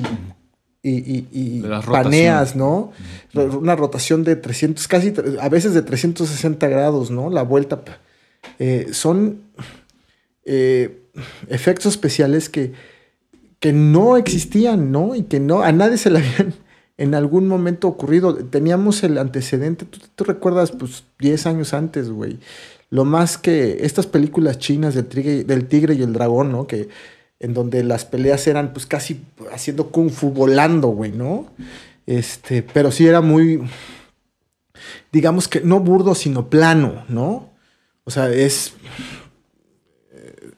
y, 0.82 0.90
y- 0.90 1.28
y 1.32 1.60
paneas, 2.04 2.56
¿no? 2.56 2.92
Una 3.34 3.74
rotación 3.76 4.22
de 4.24 4.36
300, 4.36 4.86
casi, 4.86 5.12
a 5.40 5.48
veces 5.48 5.74
de 5.74 5.82
360 5.82 6.68
grados, 6.68 7.10
¿no? 7.10 7.28
La 7.30 7.42
vuelta. 7.42 7.82
Eh, 8.58 8.88
son 8.92 9.42
eh, 10.44 11.02
efectos 11.48 11.86
especiales 11.86 12.48
que, 12.48 12.72
que 13.60 13.72
no 13.72 14.16
existían, 14.16 14.92
¿no? 14.92 15.14
Y 15.14 15.22
que 15.24 15.40
no, 15.40 15.62
a 15.62 15.72
nadie 15.72 15.96
se 15.96 16.10
le 16.10 16.18
habían 16.18 16.54
en 16.96 17.14
algún 17.14 17.48
momento 17.48 17.88
ocurrido. 17.88 18.34
Teníamos 18.34 19.02
el 19.04 19.18
antecedente, 19.18 19.84
tú, 19.84 19.98
tú 20.14 20.24
recuerdas, 20.24 20.72
pues 20.72 21.04
10 21.18 21.46
años 21.46 21.74
antes, 21.74 22.10
güey. 22.10 22.38
Lo 22.90 23.04
más 23.04 23.38
que 23.38 23.84
estas 23.86 24.06
películas 24.06 24.58
chinas 24.58 24.94
del 24.94 25.06
tigre, 25.06 25.44
del 25.44 25.66
tigre 25.66 25.94
y 25.94 26.02
el 26.02 26.12
dragón, 26.12 26.52
¿no? 26.52 26.66
Que 26.66 26.88
en 27.42 27.54
donde 27.54 27.82
las 27.82 28.04
peleas 28.04 28.46
eran 28.46 28.72
pues 28.72 28.86
casi 28.86 29.20
haciendo 29.52 29.90
kung 29.90 30.10
fu 30.10 30.30
volando, 30.30 30.88
güey, 30.88 31.10
¿no? 31.10 31.48
Este, 32.06 32.62
pero 32.62 32.92
sí 32.92 33.06
era 33.06 33.20
muy, 33.20 33.62
digamos 35.12 35.48
que 35.48 35.60
no 35.60 35.80
burdo, 35.80 36.14
sino 36.14 36.48
plano, 36.48 37.04
¿no? 37.08 37.51
O 38.04 38.10
sea, 38.10 38.28
es 38.30 38.72
eh, 40.12 40.50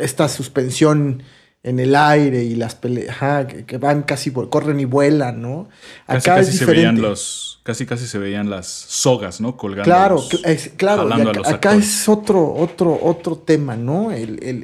esta 0.00 0.28
suspensión 0.28 1.22
en 1.62 1.80
el 1.80 1.96
aire 1.96 2.44
y 2.44 2.54
las 2.54 2.76
peleas 2.76 3.08
ajá, 3.16 3.48
que, 3.48 3.64
que 3.64 3.78
van 3.78 4.04
casi, 4.04 4.30
corren 4.30 4.78
y 4.78 4.84
vuelan, 4.84 5.42
¿no? 5.42 5.68
Casi, 6.06 6.28
Acá 6.30 6.36
casi 6.40 6.50
es 6.50 6.58
se 6.58 6.64
veían 6.64 7.00
los. 7.02 7.60
Casi 7.64 7.84
casi 7.84 8.06
se 8.06 8.18
veían 8.18 8.48
las 8.48 8.68
sogas, 8.68 9.40
¿no? 9.40 9.56
Colgando. 9.56 9.82
Claro, 9.82 10.14
los- 10.14 10.44
es- 10.44 10.70
claro, 10.76 11.02
a 11.02 11.06
acá, 11.16 11.24
los 11.24 11.48
acá 11.48 11.70
actores. 11.70 11.84
es 12.02 12.08
otro, 12.08 12.54
otro, 12.54 12.96
otro 13.02 13.36
tema, 13.38 13.74
¿no? 13.76 14.12
El, 14.12 14.40
el- 14.44 14.62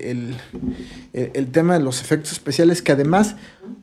el- 1.12 1.30
el- 1.34 1.50
tema 1.50 1.76
de 1.76 1.82
los 1.84 2.00
efectos 2.00 2.30
especiales 2.30 2.80
que 2.80 2.92
además 2.92 3.34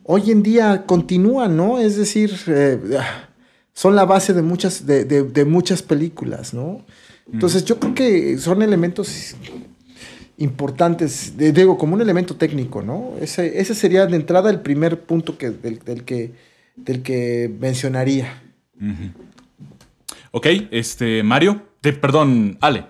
hoy 0.04 0.30
en 0.30 0.42
día 0.42 0.84
continúan, 0.86 1.54
¿no? 1.58 1.78
Es 1.78 1.96
decir, 1.98 2.34
eh, 2.46 2.80
son 3.74 3.94
la 3.94 4.06
base 4.06 4.32
de 4.32 4.40
muchas, 4.40 4.86
de, 4.86 5.04
de- 5.04 5.24
de 5.24 5.44
muchas 5.44 5.82
películas, 5.82 6.54
¿no? 6.54 6.86
Entonces 7.32 7.64
yo 7.64 7.78
creo 7.78 7.94
que 7.94 8.38
son 8.38 8.62
elementos 8.62 9.34
importantes, 10.38 11.36
de- 11.36 11.52
digo, 11.52 11.76
como 11.76 11.94
un 11.94 12.00
elemento 12.00 12.34
técnico, 12.36 12.82
¿no? 12.82 13.12
Ese, 13.20 13.60
ese 13.60 13.74
sería 13.74 14.06
de 14.06 14.16
entrada 14.16 14.50
el 14.50 14.60
primer 14.60 15.00
punto 15.00 15.36
que, 15.36 15.50
del, 15.50 15.78
del 15.80 16.04
que, 16.04 16.32
del 16.76 17.02
que 17.02 17.54
mencionaría. 17.60 18.42
Ujú. 18.76 19.10
Ok, 20.32 20.46
este, 20.70 21.22
Mario, 21.22 21.60
te, 21.80 21.92
perdón, 21.92 22.56
Ale, 22.60 22.84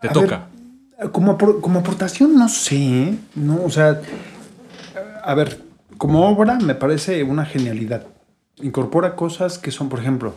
te 0.00 0.08
A 0.08 0.12
toca. 0.12 0.48
ver, 0.98 1.10
como, 1.10 1.36
como 1.36 1.80
aportación, 1.80 2.34
no 2.36 2.48
sé, 2.48 3.14
¿no? 3.34 3.62
O 3.62 3.70
sea, 3.70 4.00
a 5.22 5.34
ver, 5.34 5.60
como 5.98 6.26
obra 6.28 6.58
me 6.58 6.74
parece 6.74 7.22
una 7.22 7.44
genialidad. 7.44 8.06
Incorpora 8.62 9.14
cosas 9.16 9.58
que 9.58 9.70
son, 9.70 9.88
por 9.90 9.98
ejemplo, 10.00 10.34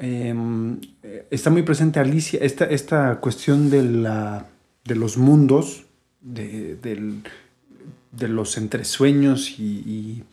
em, 0.00 0.80
está 1.30 1.50
muy 1.50 1.62
presente 1.62 2.00
Alicia, 2.00 2.38
esta, 2.42 2.64
esta 2.66 3.16
cuestión 3.20 3.70
de, 3.70 3.82
la, 3.82 4.46
de 4.84 4.94
los 4.94 5.16
mundos, 5.16 5.84
de, 6.20 6.76
del- 6.76 7.22
de 8.12 8.28
los 8.28 8.56
entresueños 8.56 9.58
y, 9.58 9.62
y- 9.64 10.24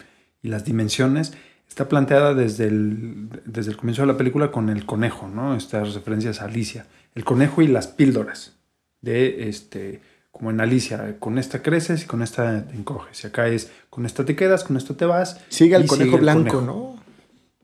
y 0.42 0.48
las 0.50 0.64
dimensiones, 0.66 1.34
está 1.68 1.88
planteada 1.90 2.34
desde 2.34 2.68
el, 2.68 3.30
desde 3.46 3.72
el 3.72 3.78
comienzo 3.78 4.02
de 4.04 4.08
la 4.08 4.18
película 4.18 4.52
con 4.52 4.70
el 4.70 4.86
conejo, 4.86 5.28
¿no? 5.28 5.56
Estas 5.56 5.94
referencias 5.96 6.42
a 6.42 6.46
Alicia. 6.46 6.86
El 7.16 7.24
conejo 7.24 7.62
y 7.62 7.68
las 7.68 7.88
píldoras 7.88 8.54
de 9.02 9.50
este 9.50 10.02
como 10.32 10.50
en 10.50 10.60
Alicia, 10.62 11.18
con 11.20 11.38
esta 11.38 11.62
creces 11.62 12.04
y 12.04 12.06
con 12.08 12.24
esta 12.24 12.66
te 12.66 12.76
encoges. 12.76 13.24
Y 13.24 13.28
acá 13.28 13.48
es 13.48 13.72
con 13.92 14.06
esta 14.08 14.26
te 14.26 14.36
quedas, 14.36 14.64
con 14.64 14.78
esto 14.78 14.96
te 14.96 15.06
vas. 15.06 15.40
Sigue 15.50 15.76
el 15.76 15.86
conejo 15.86 16.06
sigue 16.06 16.16
el 16.18 16.22
blanco, 16.22 16.56
conejo. 16.58 16.96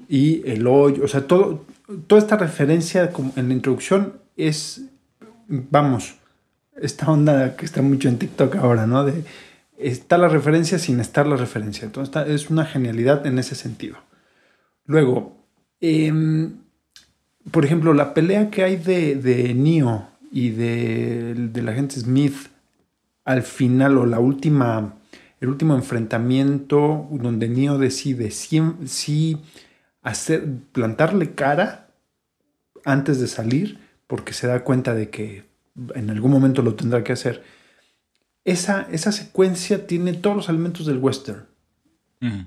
Y 0.08 0.48
el 0.50 0.68
hoyo, 0.68 1.04
o 1.04 1.08
sea, 1.08 1.26
todo, 1.26 1.66
toda 2.08 2.20
esta 2.20 2.38
referencia 2.38 3.12
en 3.36 3.48
la 3.48 3.54
introducción 3.54 4.14
es, 4.38 4.86
vamos, 5.48 6.16
esta 6.82 7.12
onda 7.12 7.56
que 7.56 7.66
está 7.66 7.82
mucho 7.82 8.08
en 8.10 8.18
TikTok 8.18 8.56
ahora, 8.58 8.88
¿no? 8.88 9.06
De 9.06 9.24
está 9.80 10.18
la 10.18 10.28
referencia 10.28 10.78
sin 10.78 11.00
estar 11.00 11.26
la 11.26 11.38
referencia. 11.38 11.86
Entonces 11.86 12.28
es 12.28 12.50
una 12.50 12.66
genialidad 12.66 13.26
en 13.26 13.40
ese 13.40 13.56
sentido. 13.56 13.98
Luego, 14.86 15.38
em, 15.80 16.58
por 17.52 17.66
ejemplo, 17.66 17.94
la 17.94 18.14
pelea 18.14 18.50
que 18.50 18.64
hay 18.64 18.76
de, 18.76 19.16
de 19.16 19.54
Neo 19.54 20.08
y 20.32 20.50
de, 20.50 21.34
del 21.34 21.70
agente 21.70 22.00
Smith 22.00 22.36
al 23.24 23.44
final 23.44 23.98
o 23.98 24.06
la 24.06 24.20
última, 24.20 24.96
el 25.40 25.50
último 25.50 25.76
enfrentamiento 25.76 27.08
donde 27.12 27.48
Neo 27.48 27.78
decide 27.78 28.32
si, 28.32 28.62
si 28.86 29.38
hacer, 30.02 30.46
plantarle 30.72 31.32
cara 31.34 31.88
antes 32.86 33.20
de 33.20 33.28
salir 33.28 33.80
porque 34.08 34.34
se 34.34 34.48
da 34.48 34.64
cuenta 34.64 34.94
de 34.94 35.10
que 35.10 35.46
en 35.96 36.10
algún 36.10 36.32
momento 36.32 36.62
lo 36.62 36.76
tendrá 36.76 37.04
que 37.04 37.14
hacer. 37.14 37.44
Esa, 38.46 38.88
esa 38.92 39.12
secuencia 39.12 39.86
tiene 39.86 40.14
todos 40.14 40.36
los 40.36 40.50
elementos 40.50 40.86
del 40.86 40.98
western 40.98 41.46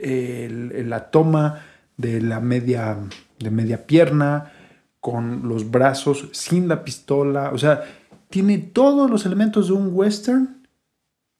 el- 0.00 0.90
la 0.90 1.10
toma 1.10 1.60
de 1.96 2.20
la 2.20 2.40
media, 2.40 2.98
de 3.38 3.50
media 3.50 3.86
pierna, 3.86 4.52
con 5.00 5.48
los 5.48 5.70
brazos, 5.70 6.28
sin 6.32 6.68
la 6.68 6.84
pistola. 6.84 7.50
O 7.52 7.58
sea, 7.58 7.82
tiene 8.28 8.58
todos 8.58 9.10
los 9.10 9.24
elementos 9.26 9.68
de 9.68 9.74
un 9.74 9.90
western 9.92 10.66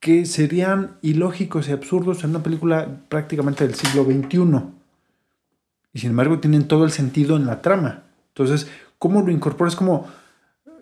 que 0.01 0.25
serían 0.27 0.97
ilógicos 1.03 1.69
y 1.69 1.73
absurdos 1.73 2.25
en 2.25 2.31
una 2.31 2.43
película 2.43 3.03
prácticamente 3.09 3.67
del 3.67 3.75
siglo 3.77 4.05
XXI. 4.05 4.65
Y 5.93 5.99
sin 6.01 6.11
embargo 6.11 6.39
tienen 6.39 6.65
todo 6.69 6.85
el 6.85 6.91
sentido 6.91 7.37
en 7.37 7.47
la 7.47 7.61
trama. 7.63 8.03
Entonces, 8.29 8.67
¿cómo 8.99 9.21
lo 9.23 9.31
incorporas? 9.31 9.77
Como, 9.77 10.07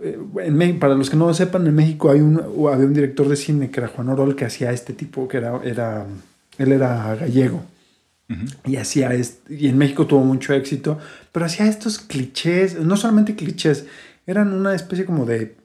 eh, 0.03 0.19
en 0.43 0.57
Me- 0.57 0.75
para 0.75 0.95
los 0.95 1.11
que 1.11 1.17
no 1.17 1.27
lo 1.27 1.35
sepan, 1.35 1.67
en 1.67 1.75
México 1.75 2.11
hay 2.11 2.21
un, 2.21 2.39
había 2.73 2.87
un 2.87 2.95
director 2.95 3.29
de 3.29 3.37
cine 3.37 3.71
que 3.71 3.81
era 3.81 3.89
Juan 3.89 4.09
Orol 4.09 4.37
que 4.37 4.45
hacía 4.45 4.71
este 4.73 4.93
tipo, 4.93 5.27
que 5.29 5.39
era, 5.39 5.61
era 5.65 6.07
él 6.59 6.73
era 6.73 7.15
gallego. 7.17 7.63
Y 8.65 8.77
hacía 8.77 9.11
y 9.49 9.67
en 9.67 9.77
México 9.77 10.07
tuvo 10.07 10.23
mucho 10.23 10.55
éxito, 10.55 10.99
pero 11.33 11.47
hacía 11.47 11.67
estos 11.67 11.99
clichés, 11.99 12.79
no 12.79 12.97
solamente 12.97 13.35
clichés, 13.35 13.87
eran 14.25 14.53
una 14.53 14.73
especie 14.73 15.05
como 15.05 15.27
de 15.27 15.57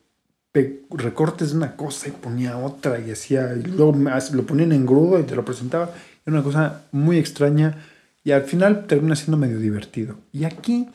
recortes 0.89 1.51
de 1.51 1.57
una 1.57 1.76
cosa 1.76 2.07
y 2.07 2.11
ponía 2.11 2.57
otra 2.57 2.99
y 2.99 3.11
hacía, 3.11 3.53
y 3.53 3.61
luego 3.67 3.95
lo 4.34 4.43
ponían 4.47 4.72
en 4.72 4.85
grudo 4.88 5.19
y 5.19 5.23
te 5.23 5.35
lo 5.35 5.45
presentaba. 5.45 5.91
Era 6.26 6.34
una 6.38 6.43
cosa 6.43 6.81
muy 6.91 7.17
extraña 7.19 7.77
y 8.26 8.31
al 8.31 8.41
final 8.41 8.88
termina 8.88 9.15
siendo 9.15 9.38
medio 9.38 9.60
divertido. 9.60 10.18
Y 10.34 10.43
aquí 10.43 10.89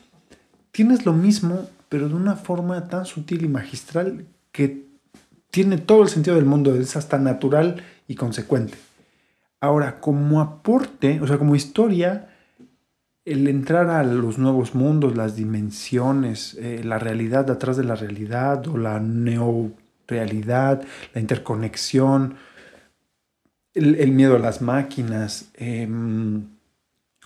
tienes 0.71 1.05
lo 1.05 1.13
mismo, 1.13 1.67
pero 1.89 2.09
de 2.09 2.13
una 2.13 2.35
forma 2.35 2.89
tan 2.89 3.05
sutil 3.05 3.45
y 3.45 3.47
magistral 3.47 4.25
que 4.51 4.85
tiene 5.49 5.77
todo 5.77 6.03
el 6.03 6.09
sentido 6.09 6.35
del 6.35 6.45
mundo, 6.45 6.75
es 6.75 6.95
hasta 6.95 7.17
natural 7.17 7.83
y 8.07 8.15
consecuente. 8.15 8.77
Ahora, 9.61 10.01
como 10.01 10.41
aporte, 10.41 11.21
o 11.21 11.27
sea, 11.27 11.37
como 11.37 11.55
historia, 11.55 12.29
el 13.23 13.47
entrar 13.47 13.89
a 13.89 14.03
los 14.03 14.37
nuevos 14.37 14.75
mundos, 14.75 15.15
las 15.15 15.37
dimensiones, 15.37 16.55
eh, 16.55 16.81
la 16.83 16.99
realidad 16.99 17.49
atrás 17.49 17.77
de 17.77 17.85
la 17.85 17.95
realidad 17.95 18.67
o 18.67 18.77
la 18.77 18.99
neorealidad, 18.99 20.83
la 21.13 21.21
interconexión, 21.21 22.35
el, 23.73 23.95
el 23.95 24.11
miedo 24.11 24.35
a 24.35 24.39
las 24.39 24.61
máquinas, 24.61 25.49
em, 25.53 26.50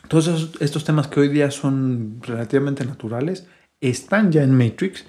todos 0.07 0.51
estos 0.59 0.83
temas 0.83 1.07
que 1.07 1.19
hoy 1.19 1.29
día 1.29 1.51
son 1.51 2.19
relativamente 2.21 2.85
naturales, 2.85 3.47
están 3.81 4.31
ya 4.31 4.43
en 4.43 4.57
Matrix, 4.57 5.05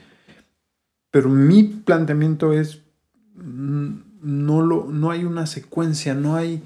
pero 1.10 1.28
mi 1.28 1.64
planteamiento 1.64 2.52
es, 2.52 2.82
mm, 3.34 3.94
no, 4.22 4.62
lo, 4.62 4.86
no 4.90 5.10
hay 5.10 5.24
una 5.24 5.46
secuencia, 5.46 6.14
no 6.14 6.36
hay, 6.36 6.62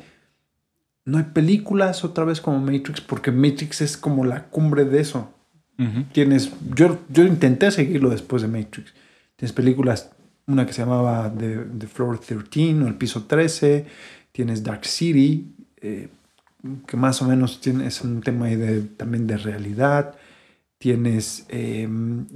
no 1.05 1.19
hay 1.19 1.25
películas 1.25 2.05
otra 2.05 2.25
vez 2.25 2.41
como 2.41 2.59
Matrix, 2.59 3.01
porque 3.01 3.31
Matrix 3.31 3.81
es 3.81 3.97
como 3.97 4.25
la 4.25 4.45
cumbre 4.47 4.85
de 4.85 5.01
eso. 5.01 5.33
Tienes, 6.13 6.53
yo, 6.75 6.99
yo 7.09 7.25
intenté 7.25 7.71
seguirlo 7.71 8.11
después 8.11 8.43
de 8.43 8.49
Matrix. 8.49 8.93
Tienes 9.37 9.55
películas, 9.55 10.11
una 10.47 10.67
que 10.67 10.75
se 10.75 10.83
llamaba 10.83 11.33
The, 11.33 11.57
The 11.79 11.87
Floor 11.87 12.19
13 12.19 12.85
o 12.85 12.87
El 12.87 12.97
Piso 12.97 13.25
13, 13.25 13.87
tienes 14.31 14.63
Dark 14.63 14.85
City, 14.85 15.55
eh, 15.81 16.09
que 16.87 16.97
más 16.97 17.23
o 17.23 17.27
menos 17.27 17.61
tiene, 17.61 17.87
es 17.87 18.01
un 18.03 18.21
tema 18.21 18.47
de, 18.47 18.83
también 18.83 19.27
de 19.27 19.37
realidad. 19.37 20.15
Tienes 20.79 21.47
eh, 21.49 21.89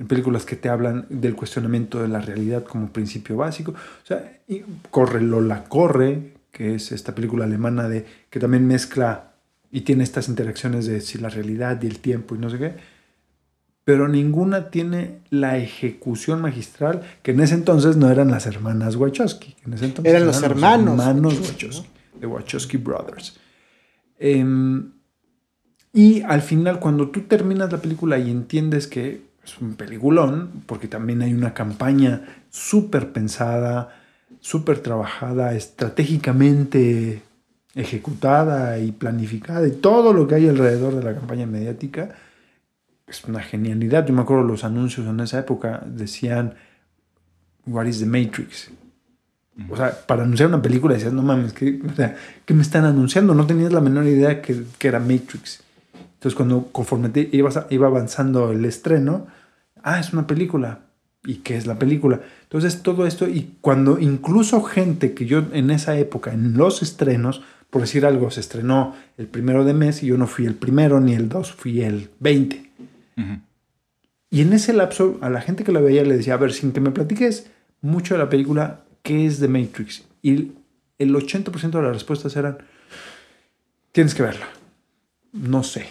películas 0.06 0.44
que 0.44 0.56
te 0.56 0.68
hablan 0.68 1.06
del 1.08 1.34
cuestionamiento 1.34 2.02
de 2.02 2.08
la 2.08 2.20
realidad 2.20 2.64
como 2.64 2.88
principio 2.92 3.36
básico. 3.36 3.72
O 3.72 4.06
sea, 4.06 4.38
y 4.48 4.62
Corre 4.90 5.22
Lola 5.22 5.64
Corre, 5.64 6.34
que 6.50 6.74
es 6.74 6.92
esta 6.92 7.14
película 7.14 7.44
alemana 7.44 7.88
de, 7.88 8.06
que 8.30 8.38
también 8.38 8.66
mezcla 8.66 9.32
y 9.70 9.80
tiene 9.80 10.04
estas 10.04 10.28
interacciones 10.28 10.86
de 10.86 11.00
si 11.00 11.18
la 11.18 11.28
realidad 11.28 11.82
y 11.82 11.86
el 11.86 11.98
tiempo 11.98 12.34
y 12.34 12.38
no 12.38 12.48
sé 12.48 12.58
qué. 12.58 12.74
Pero 13.84 14.08
ninguna 14.08 14.70
tiene 14.70 15.20
la 15.30 15.58
ejecución 15.58 16.40
magistral 16.40 17.02
que 17.22 17.32
en 17.32 17.40
ese 17.40 17.54
entonces 17.54 17.96
no 17.96 18.10
eran 18.10 18.30
las 18.30 18.46
hermanas 18.46 18.96
Wachowski. 18.96 19.56
En 19.66 19.74
ese 19.74 19.86
entonces 19.86 20.12
Eran 20.12 20.26
los 20.26 20.42
hermanos 20.42 20.98
hermanos 21.00 21.34
Wachowski, 21.34 21.64
Wachowski, 21.66 21.88
de 22.20 22.26
Wachowski 22.26 22.76
Brothers. 22.78 23.40
Em, 24.18 24.92
y 25.92 26.22
al 26.22 26.42
final, 26.42 26.80
cuando 26.80 27.08
tú 27.10 27.22
terminas 27.22 27.70
la 27.70 27.78
película 27.78 28.18
y 28.18 28.30
entiendes 28.30 28.86
que 28.86 29.22
es 29.44 29.58
un 29.60 29.74
peliculón, 29.74 30.64
porque 30.66 30.88
también 30.88 31.22
hay 31.22 31.34
una 31.34 31.54
campaña 31.54 32.22
súper 32.50 33.12
pensada, 33.12 33.94
súper 34.40 34.80
trabajada, 34.80 35.54
estratégicamente 35.54 37.22
ejecutada 37.74 38.78
y 38.78 38.92
planificada, 38.92 39.66
y 39.66 39.72
todo 39.72 40.12
lo 40.12 40.26
que 40.26 40.36
hay 40.36 40.48
alrededor 40.48 40.94
de 40.94 41.02
la 41.02 41.14
campaña 41.14 41.46
mediática, 41.46 42.14
es 43.06 43.24
una 43.24 43.40
genialidad. 43.40 44.06
Yo 44.06 44.14
me 44.14 44.22
acuerdo 44.22 44.44
los 44.44 44.64
anuncios 44.64 45.06
en 45.06 45.20
esa 45.20 45.40
época 45.40 45.82
decían, 45.86 46.54
What 47.66 47.86
is 47.86 48.00
the 48.00 48.06
Matrix? 48.06 48.70
O 49.70 49.76
sea, 49.76 49.92
para 50.06 50.24
anunciar 50.24 50.48
una 50.48 50.60
película 50.60 50.94
decías, 50.94 51.12
no 51.12 51.22
mames, 51.22 51.52
¿qué, 51.52 51.80
o 51.90 51.94
sea, 51.94 52.16
¿qué 52.44 52.54
me 52.54 52.62
están 52.62 52.84
anunciando? 52.84 53.34
No 53.34 53.46
tenías 53.46 53.72
la 53.72 53.80
menor 53.80 54.04
idea 54.06 54.42
que, 54.42 54.64
que 54.78 54.88
era 54.88 54.98
Matrix. 54.98 55.62
Entonces, 56.14 56.34
cuando 56.34 56.68
conforme 56.72 57.08
te 57.10 57.28
ibas 57.32 57.56
a- 57.56 57.66
iba 57.70 57.86
avanzando 57.86 58.50
el 58.50 58.64
estreno, 58.64 59.26
ah, 59.82 60.00
es 60.00 60.12
una 60.12 60.26
película. 60.26 60.80
¿Y 61.26 61.36
qué 61.36 61.56
es 61.56 61.66
la 61.66 61.78
película? 61.78 62.20
Entonces, 62.42 62.82
todo 62.82 63.06
esto, 63.06 63.28
y 63.28 63.54
cuando 63.60 63.98
incluso 63.98 64.62
gente 64.62 65.14
que 65.14 65.24
yo 65.26 65.42
en 65.52 65.70
esa 65.70 65.96
época, 65.96 66.32
en 66.34 66.56
los 66.56 66.82
estrenos, 66.82 67.42
por 67.70 67.80
decir 67.82 68.04
algo, 68.06 68.30
se 68.30 68.40
estrenó 68.40 68.94
el 69.18 69.26
primero 69.26 69.64
de 69.64 69.72
mes 69.74 70.02
y 70.02 70.06
yo 70.06 70.18
no 70.18 70.26
fui 70.26 70.46
el 70.46 70.54
primero 70.54 71.00
ni 71.00 71.14
el 71.14 71.28
dos, 71.28 71.52
fui 71.52 71.80
el 71.82 72.10
20. 72.20 72.70
Ujú. 73.16 73.38
Y 74.30 74.40
en 74.42 74.52
ese 74.52 74.72
lapso, 74.72 75.18
a 75.20 75.30
la 75.30 75.40
gente 75.40 75.64
que 75.64 75.72
la 75.72 75.80
veía 75.80 76.02
le 76.02 76.16
decía, 76.16 76.34
a 76.34 76.38
ver, 76.38 76.52
sin 76.52 76.72
que 76.72 76.80
me 76.80 76.90
platiques 76.90 77.46
mucho 77.80 78.14
de 78.14 78.18
la 78.18 78.28
película, 78.28 78.80
¿qué 79.04 79.26
es 79.26 79.38
The 79.38 79.46
Matrix? 79.46 80.02
Y 80.22 80.50
el 80.98 81.14
80% 81.14 81.70
de 81.70 81.82
las 81.82 81.92
respuestas 81.92 82.34
eran, 82.34 82.58
tienes 83.92 84.14
que 84.14 84.22
verla. 84.24 84.48
No 85.32 85.62
sé. 85.62 85.86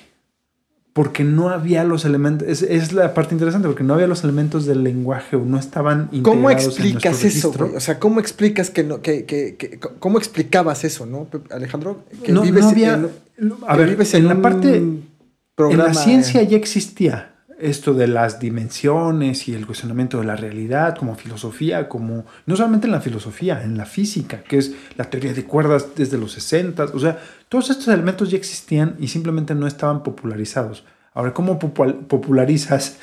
Porque 0.94 1.24
no 1.24 1.50
había 1.50 1.84
los 1.84 2.06
elementos, 2.06 2.48
es, 2.48 2.62
es 2.62 2.94
la 2.94 3.14
parte 3.16 3.34
interesante, 3.34 3.68
porque 3.68 3.84
no 3.84 3.94
había 3.96 4.06
los 4.08 4.24
elementos 4.24 4.66
del 4.66 4.84
lenguaje 4.84 5.36
o 5.36 5.44
no 5.46 5.58
estaban 5.58 6.08
¿Cómo 6.22 6.52
integrados 6.52 6.80
en 6.80 6.86
explicas 6.86 7.24
eso, 7.24 7.52
güey? 7.52 7.76
O 7.76 7.80
sea, 7.80 8.00
¿cómo 8.00 8.20
explicas 8.20 8.70
que 8.70 8.84
no, 8.84 9.02
que, 9.02 9.26
que, 9.26 9.56
que- 9.56 9.80
cómo 9.80 10.20
explicabas 10.20 10.84
eso, 10.84 11.08
no, 11.08 11.28
Alejandro? 11.50 12.04
Que 12.24 12.32
no, 12.32 12.46
no 12.46 12.68
había, 12.70 12.94
en- 13.38 13.54
a 13.68 13.76
ver, 13.76 13.90
vives 13.90 14.14
en, 14.14 14.22
en 14.24 14.28
la 14.28 14.42
parte, 14.42 14.76
en 14.78 15.78
la 15.78 15.94
ciencia 15.96 16.42
eh, 16.42 16.48
ya 16.48 16.58
existía 16.58 17.33
esto 17.60 17.94
de 17.94 18.08
las 18.08 18.40
dimensiones 18.40 19.48
y 19.48 19.54
el 19.54 19.66
cuestionamiento 19.66 20.20
de 20.20 20.26
la 20.26 20.36
realidad 20.36 20.96
como 20.98 21.16
filosofía, 21.16 21.88
como 21.88 22.26
no 22.46 22.56
solamente 22.56 22.88
en 22.88 22.92
la 22.94 23.02
filosofía, 23.02 23.64
en 23.64 23.78
la 23.78 23.86
física, 23.86 24.44
que 24.44 24.58
es 24.58 24.74
la 24.98 25.06
teoría 25.06 25.34
de 25.34 25.44
cuerdas 25.46 25.88
desde 25.96 26.18
los 26.18 26.32
60, 26.34 26.86
o 26.86 27.00
sea, 27.00 27.20
todos 27.50 27.70
estos 27.70 27.88
elementos 27.90 28.32
ya 28.32 28.38
existían 28.38 28.96
y 29.00 29.08
simplemente 29.08 29.56
no 29.56 29.68
estaban 29.68 30.04
popularizados. 30.04 30.84
Ahora, 31.14 31.34
¿cómo 31.34 31.60
popularizas 31.60 32.98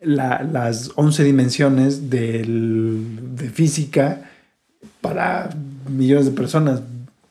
las 0.00 0.90
11 0.96 1.22
dimensiones 1.24 2.10
del- 2.10 3.36
de 3.36 3.48
física 3.48 4.30
para 5.00 5.50
millones 5.88 6.26
de 6.26 6.32
personas? 6.32 6.82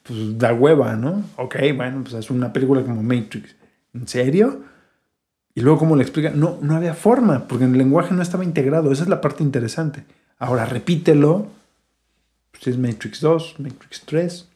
Pues 0.04 0.38
da 0.38 0.54
hueva, 0.54 0.96
¿no? 0.96 1.24
Ok, 1.38 1.56
bueno, 1.76 2.02
pues 2.04 2.14
es 2.16 2.30
una 2.30 2.52
película 2.52 2.82
como 2.84 3.02
Matrix. 3.04 3.56
¿En 3.94 4.08
serio? 4.08 4.62
Y 5.56 5.62
luego, 5.62 5.80
¿cómo 5.80 5.96
le 5.96 6.04
explica? 6.04 6.32
No, 6.32 6.58
no 6.62 6.76
había 6.76 6.94
forma, 6.94 7.48
porque 7.48 7.66
el 7.66 7.78
lenguaje 7.78 8.14
no 8.14 8.22
estaba 8.22 8.44
integrado. 8.44 8.92
Esa 8.92 9.04
es 9.04 9.10
la 9.10 9.22
parte 9.22 9.44
interesante. 9.44 10.04
Ahora, 10.40 10.66
repítelo. 10.66 11.48
Pues 12.52 12.68
es 12.68 12.78
Matrix 12.78 13.22
2, 13.22 13.56
Matrix 13.60 14.04
3. 14.06 14.50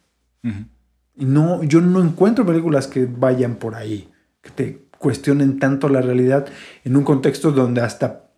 Y 1.16 1.26
no, 1.26 1.64
yo 1.64 1.82
no 1.82 2.02
encuentro 2.02 2.46
películas 2.46 2.88
que 2.88 3.06
vayan 3.06 3.56
por 3.56 3.76
ahí, 3.76 4.10
que 4.42 4.50
te 4.52 4.88
cuestionen 4.98 5.60
tanto 5.60 5.90
la 5.90 6.02
realidad 6.02 6.48
en 6.84 6.96
un 6.96 7.04
contexto 7.04 7.52
donde 7.52 7.82
hasta, 7.82 8.30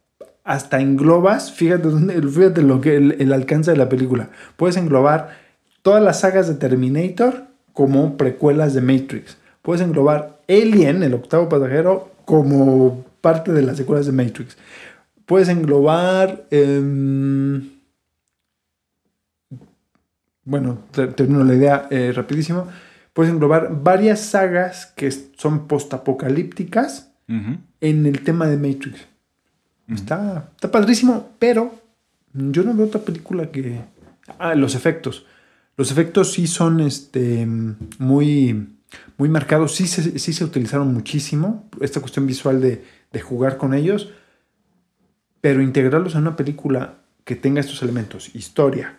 hasta 0.44 0.80
englobas, 0.80 1.52
fíjate, 1.52 1.90
fíjate 2.30 2.62
lo 2.62 2.82
que 2.82 2.96
el, 2.96 3.16
el 3.20 3.34
alcance 3.34 3.72
de 3.72 3.78
la 3.78 3.90
película. 3.90 4.30
Puedes 4.56 4.78
englobar 4.78 5.38
todas 5.82 6.02
las 6.02 6.22
sagas 6.22 6.48
de 6.48 6.56
Terminator 6.56 7.44
como 7.74 8.18
precuelas 8.18 8.74
de 8.74 8.82
Matrix. 8.82 9.38
Puedes 9.62 9.82
englobar 9.82 10.40
Alien, 10.48 11.04
el 11.04 11.14
octavo 11.14 11.48
pasajero, 11.48 12.12
como 12.30 13.06
parte 13.22 13.52
de 13.52 13.64
las 13.64 13.76
secuelas 13.78 14.06
de 14.06 14.12
Matrix. 14.12 14.56
Puedes 15.26 15.50
englobar... 15.50 16.46
em, 16.52 17.70
bueno, 20.44 20.78
te- 20.92 21.08
termino 21.08 21.44
la 21.44 21.56
idea 21.56 21.88
eh, 21.90 22.12
rapidísimo. 22.16 22.68
Puedes 23.14 23.32
englobar 23.34 23.82
varias 23.84 24.20
sagas 24.22 24.86
que 24.96 25.12
son 25.12 25.68
postapocalípticas 25.68 27.12
en 27.82 28.06
el 28.06 28.24
tema 28.24 28.48
de 28.48 28.58
Matrix. 28.58 29.06
Está, 29.88 30.50
está 30.56 30.70
padrísimo, 30.72 31.30
pero 31.40 31.74
yo 32.34 32.64
no 32.64 32.74
veo 32.76 32.86
otra 32.88 33.02
película 33.02 33.52
que... 33.52 33.82
Ah, 34.38 34.54
los 34.56 34.76
efectos. 34.76 35.26
Los 35.78 35.92
efectos 35.92 36.34
sí 36.34 36.46
son 36.48 36.80
este, 36.80 37.48
muy, 37.98 38.68
muy 39.18 39.30
marcados, 39.30 39.76
sí 39.76 39.88
se, 39.88 40.18
sí 40.20 40.34
se 40.34 40.44
utilizaron 40.44 40.94
muchísimo, 40.94 41.70
esta 41.82 42.00
cuestión 42.00 42.26
visual 42.28 42.62
de, 42.62 42.84
de 43.12 43.20
jugar 43.22 43.58
con 43.58 43.74
ellos, 43.74 44.12
pero 45.42 45.62
integrarlos 45.62 46.16
en 46.16 46.22
una 46.22 46.36
película 46.36 46.96
que 47.24 47.36
tenga 47.36 47.60
estos 47.62 47.82
elementos, 47.84 48.34
historia, 48.36 48.98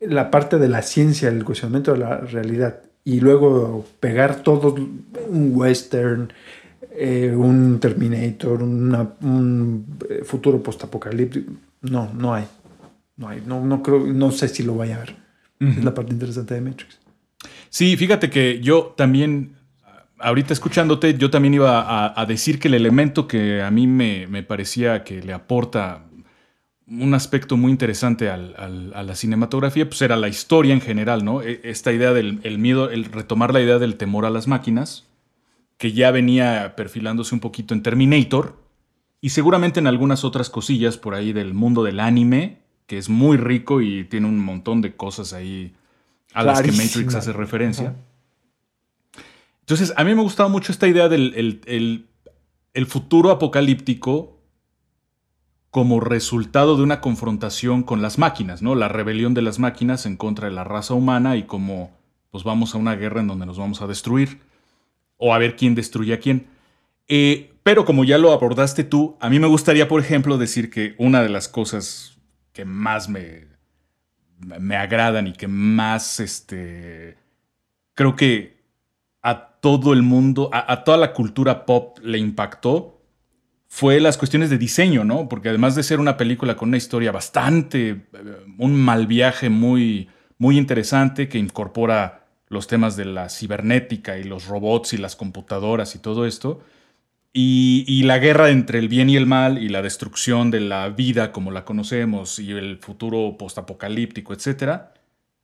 la 0.00 0.30
parte 0.30 0.58
de 0.58 0.68
la 0.68 0.82
ciencia, 0.82 1.28
el 1.28 1.44
cuestionamiento 1.44 1.92
de 1.92 1.98
la 1.98 2.18
realidad, 2.18 2.80
y 3.04 3.20
luego 3.20 3.86
pegar 4.00 4.42
todo 4.42 4.74
un 4.74 5.52
western, 5.54 6.32
eh, 6.92 7.32
un 7.36 7.78
Terminator, 7.80 8.62
una- 8.62 9.14
un 9.22 9.98
eh, 10.08 10.22
futuro 10.24 10.62
postapocalíptico. 10.62 11.52
No, 11.82 12.12
no 12.12 12.34
hay. 12.34 12.44
No 13.16 13.28
hay. 13.28 13.42
No, 13.46 13.64
no 13.64 13.82
creo, 13.82 14.00
no 14.00 14.30
sé 14.30 14.48
si 14.48 14.62
lo 14.62 14.74
vaya 14.76 14.96
a 14.96 14.98
ver. 15.00 15.16
Es 15.60 15.82
la 15.84 15.92
parte 15.94 16.12
interesante 16.12 16.54
de 16.54 16.60
Matrix. 16.60 16.97
Sí, 17.70 17.96
fíjate 17.96 18.30
que 18.30 18.60
yo 18.60 18.94
también, 18.96 19.56
ahorita 20.18 20.52
escuchándote, 20.52 21.16
yo 21.18 21.30
también 21.30 21.54
iba 21.54 22.20
a, 22.20 22.26
decir 22.26 22.58
que 22.58 22.68
el 22.68 22.74
elemento 22.74 23.28
que 23.28 23.62
a 23.62 23.70
mí 23.70 23.86
me, 23.86 24.26
me 24.26 24.42
parecía 24.42 25.04
que 25.04 25.22
le 25.22 25.32
aporta 25.32 26.04
un 26.90 27.12
aspecto 27.12 27.56
muy 27.56 27.70
interesante 27.70 28.30
a 28.30 28.38
la 28.38 29.14
cinematografía, 29.14 29.86
pues 29.88 30.00
era 30.00 30.16
la 30.16 30.28
historia 30.28 30.72
en 30.72 30.80
general, 30.80 31.24
¿no? 31.24 31.42
E- 31.42 31.60
Esta 31.64 31.92
idea 31.92 32.12
del 32.12 32.40
el 32.44 32.58
miedo, 32.58 32.90
el 32.90 33.04
retomar 33.04 33.52
la 33.52 33.60
idea 33.60 33.78
del 33.78 33.96
temor 33.96 34.24
a 34.24 34.30
las 34.30 34.48
máquinas, 34.48 35.06
que 35.76 35.92
ya 35.92 36.10
venía 36.10 36.74
perfilándose 36.76 37.34
un 37.34 37.40
poquito 37.40 37.74
en 37.74 37.82
Terminator, 37.82 38.56
y 39.20 39.30
seguramente 39.30 39.80
en 39.80 39.86
algunas 39.86 40.24
otras 40.24 40.48
cosillas 40.48 40.96
por 40.96 41.14
ahí 41.14 41.32
del 41.32 41.52
mundo 41.52 41.82
del 41.84 42.00
anime, 42.00 42.60
que 42.86 42.96
es 42.98 43.08
muy 43.10 43.36
rico 43.36 43.82
y 43.82 44.04
tiene 44.04 44.26
un 44.26 44.38
montón 44.38 44.80
de 44.80 44.96
cosas 44.96 45.32
ahí 45.34 45.74
a 46.34 46.42
las 46.42 46.62
que 46.62 46.68
Matrix 46.72 47.14
hace 47.14 47.32
referencia. 47.32 47.94
Entonces, 49.60 49.92
a 49.96 50.04
mí 50.04 50.14
me 50.14 50.22
gustaba 50.22 50.48
mucho 50.48 50.72
esta 50.72 50.86
idea 50.88 51.08
del 51.08 51.34
el, 51.34 51.60
el- 51.66 52.04
el 52.74 52.86
futuro 52.86 53.30
apocalíptico 53.30 54.38
como 55.70 56.00
resultado 56.00 56.76
de 56.76 56.82
una 56.82 57.00
confrontación 57.00 57.82
con 57.82 58.00
las 58.02 58.18
máquinas, 58.18 58.62
¿no? 58.62 58.74
La 58.74 58.88
rebelión 58.88 59.34
de 59.34 59.42
las 59.42 59.58
máquinas 59.58 60.06
en 60.06 60.16
contra 60.16 60.48
de 60.48 60.54
la 60.54 60.64
raza 60.64 60.94
humana 60.94 61.36
y 61.36 61.42
como 61.44 61.90
pues 62.30 62.44
vamos 62.44 62.74
a 62.74 62.78
una 62.78 62.94
guerra 62.94 63.20
en 63.20 63.26
donde 63.26 63.46
nos 63.46 63.58
vamos 63.58 63.82
a 63.82 63.86
destruir 63.86 64.38
o 65.16 65.34
a 65.34 65.38
ver 65.38 65.56
quién 65.56 65.74
destruye 65.74 66.12
a 66.14 66.20
quién. 66.20 66.46
Eh, 67.08 67.52
pero 67.62 67.84
como 67.84 68.04
ya 68.04 68.16
lo 68.18 68.32
abordaste 68.32 68.84
tú, 68.84 69.16
a 69.20 69.28
mí 69.28 69.38
me 69.40 69.46
gustaría, 69.46 69.88
por 69.88 70.00
ejemplo, 70.00 70.38
decir 70.38 70.70
que 70.70 70.94
una 70.98 71.22
de 71.22 71.30
las 71.30 71.48
cosas 71.48 72.18
que 72.52 72.64
más 72.64 73.08
me, 73.08 73.47
me 74.40 74.76
agradan 74.76 75.26
y 75.26 75.32
que 75.32 75.48
más, 75.48 76.20
este, 76.20 77.16
creo 77.94 78.16
que 78.16 78.58
a 79.22 79.58
todo 79.60 79.92
el 79.92 80.02
mundo, 80.02 80.50
a, 80.52 80.72
a 80.72 80.84
toda 80.84 80.96
la 80.96 81.12
cultura 81.12 81.66
pop 81.66 81.98
le 82.02 82.18
impactó, 82.18 82.98
fue 83.68 84.00
las 84.00 84.16
cuestiones 84.16 84.48
de 84.48 84.58
diseño, 84.58 85.04
¿no? 85.04 85.28
Porque 85.28 85.50
además 85.50 85.74
de 85.74 85.82
ser 85.82 86.00
una 86.00 86.16
película 86.16 86.56
con 86.56 86.68
una 86.68 86.78
historia 86.78 87.12
bastante, 87.12 87.90
eh, 87.90 88.06
un 88.58 88.74
mal 88.74 89.06
viaje 89.06 89.50
muy, 89.50 90.08
muy 90.38 90.56
interesante 90.56 91.28
que 91.28 91.38
incorpora 91.38 92.26
los 92.48 92.66
temas 92.66 92.96
de 92.96 93.04
la 93.04 93.28
cibernética 93.28 94.16
y 94.16 94.24
los 94.24 94.46
robots 94.46 94.94
y 94.94 94.96
las 94.96 95.16
computadoras 95.16 95.94
y 95.94 95.98
todo 95.98 96.26
esto, 96.26 96.62
y, 97.32 98.02
la 98.02 98.18
guerra 98.18 98.50
entre 98.50 98.78
el 98.78 98.88
bien 98.88 99.10
y 99.10 99.16
el 99.16 99.26
mal 99.26 99.62
y 99.62 99.68
la 99.68 99.82
destrucción 99.82 100.50
de 100.50 100.60
la 100.60 100.88
vida 100.88 101.30
como 101.30 101.50
la 101.50 101.64
conocemos 101.64 102.38
y 102.38 102.52
el 102.52 102.78
futuro 102.78 103.36
postapocalíptico, 103.38 104.32
etc. 104.32 104.82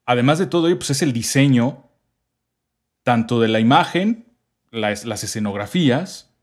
Además 0.06 0.38
de 0.38 0.46
todo 0.46 0.66
ello, 0.66 0.78
pues 0.78 0.90
es 0.90 1.02
el 1.02 1.12
diseño 1.12 1.84
tanto 3.02 3.38
de 3.38 3.48
la 3.48 3.60
imagen, 3.60 4.26
las, 4.70 5.04
escenografías, 5.04 6.34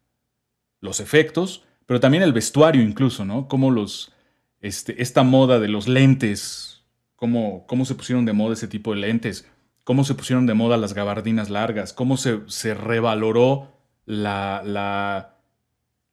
los 0.79 0.99
efectos, 0.99 1.63
pero 1.85 1.99
también 1.99 2.23
el 2.23 2.33
vestuario 2.33 2.81
incluso, 2.81 3.25
¿no? 3.25 3.47
Cómo 3.47 3.71
los, 3.71 4.13
este, 4.61 5.01
esta 5.01 5.23
moda 5.23 5.59
de 5.59 5.67
los 5.67 5.87
lentes, 5.87 6.83
cómo, 7.15 7.65
cómo 7.67 7.83
se 7.85 7.95
pusieron 7.95 8.25
de 8.25 8.33
moda 8.33 8.53
ese 8.53 8.67
tipo 8.67 8.93
de 8.93 9.01
lentes, 9.01 9.49
cómo 9.83 10.03
se 10.03 10.15
pusieron 10.15 10.45
de 10.45 10.53
moda 10.53 10.77
las 10.77 10.93
gabardinas 10.93 11.49
largas, 11.49 11.93
cómo 11.93 12.15
se, 12.15 12.41
se 12.47 12.73
revaloró 12.73 13.73
la, 14.05 14.61
la, 14.65 15.30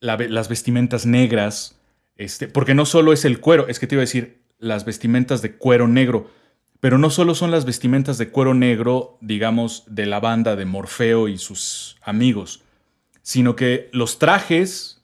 las 0.01 0.49
vestimentas 0.49 1.07
negras, 1.07 1.79
este, 2.17 2.49
porque 2.49 2.75
no 2.75 2.87
solo 2.87 3.13
es 3.13 3.25
el 3.25 3.41
cuero, 3.41 3.69
es 3.69 3.79
que 3.79 3.87
te 3.87 3.95
iba 3.95 4.01
a 4.01 4.07
decir 4.07 4.43
las 4.59 4.85
vestimentas 4.85 5.43
de 5.43 5.57
cuero 5.57 5.89
negro, 5.89 6.31
pero 6.81 6.99
no 6.99 7.11
solo 7.11 7.35
son 7.35 7.51
las 7.51 7.65
vestimentas 7.65 8.19
de 8.19 8.29
cuero 8.31 8.55
negro, 8.55 9.19
digamos, 9.21 9.85
de 9.89 10.07
la 10.07 10.21
banda 10.21 10.57
de 10.57 10.65
Morfeo 10.65 11.29
y 11.29 11.39
sus 11.39 11.97
amigos, 12.03 12.63
sino 13.23 13.57
que 13.57 13.89
los 13.93 14.19
trajes 14.19 15.03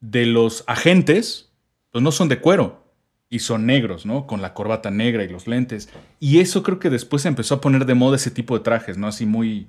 de 0.00 0.24
los 0.26 0.64
agentes, 0.66 1.52
pues 1.90 2.02
no 2.02 2.10
son 2.10 2.28
de 2.28 2.40
cuero 2.40 2.84
y 3.28 3.40
son 3.40 3.66
negros, 3.66 4.06
¿no? 4.06 4.26
Con 4.26 4.40
la 4.40 4.54
corbata 4.54 4.90
negra 4.90 5.22
y 5.24 5.28
los 5.28 5.46
lentes. 5.46 5.90
Y 6.18 6.40
eso 6.40 6.62
creo 6.62 6.78
que 6.78 6.90
después 6.90 7.22
se 7.22 7.28
empezó 7.28 7.56
a 7.56 7.60
poner 7.60 7.84
de 7.84 7.94
moda 7.94 8.16
ese 8.16 8.30
tipo 8.30 8.56
de 8.56 8.64
trajes, 8.64 8.96
¿no? 8.96 9.06
Así 9.06 9.26
muy, 9.26 9.68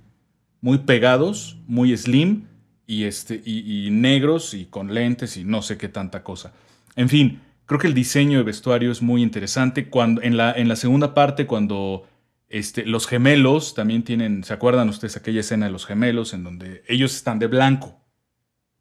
muy 0.62 0.80
pegados, 0.80 1.58
muy 1.68 1.96
slim 1.96 2.48
y, 2.88 3.04
este, 3.04 3.42
y, 3.46 3.88
y 3.88 3.92
negros 3.92 4.54
y 4.54 4.66
con 4.66 4.94
lentes 4.94 5.38
y 5.38 5.44
no 5.44 5.62
sé 5.62 5.78
qué 5.78 5.90
tanta 5.90 6.24
cosa. 6.24 6.54
En 6.96 7.10
fin, 7.10 7.42
creo 7.66 7.80
que 7.80 7.88
el 7.88 7.94
diseño 7.94 8.40
de 8.40 8.44
vestuario 8.44 8.92
es 8.92 9.02
muy 9.02 9.22
interesante. 9.22 9.90
Cuando, 9.90 10.22
en, 10.22 10.38
la, 10.38 10.52
en 10.52 10.68
la 10.68 10.76
segunda 10.76 11.14
parte, 11.14 11.48
cuando 11.48 12.08
este, 12.50 12.86
los 12.86 13.08
gemelos 13.08 13.74
también 13.74 14.04
tienen, 14.04 14.44
¿se 14.44 14.54
acuerdan 14.54 14.90
ustedes 14.90 15.16
aquella 15.18 15.40
escena 15.40 15.68
de 15.68 15.72
los 15.72 15.86
gemelos 15.86 16.34
en 16.34 16.44
donde 16.44 16.84
ellos 16.88 17.16
están 17.16 17.40
de 17.40 17.48
blanco? 17.48 17.98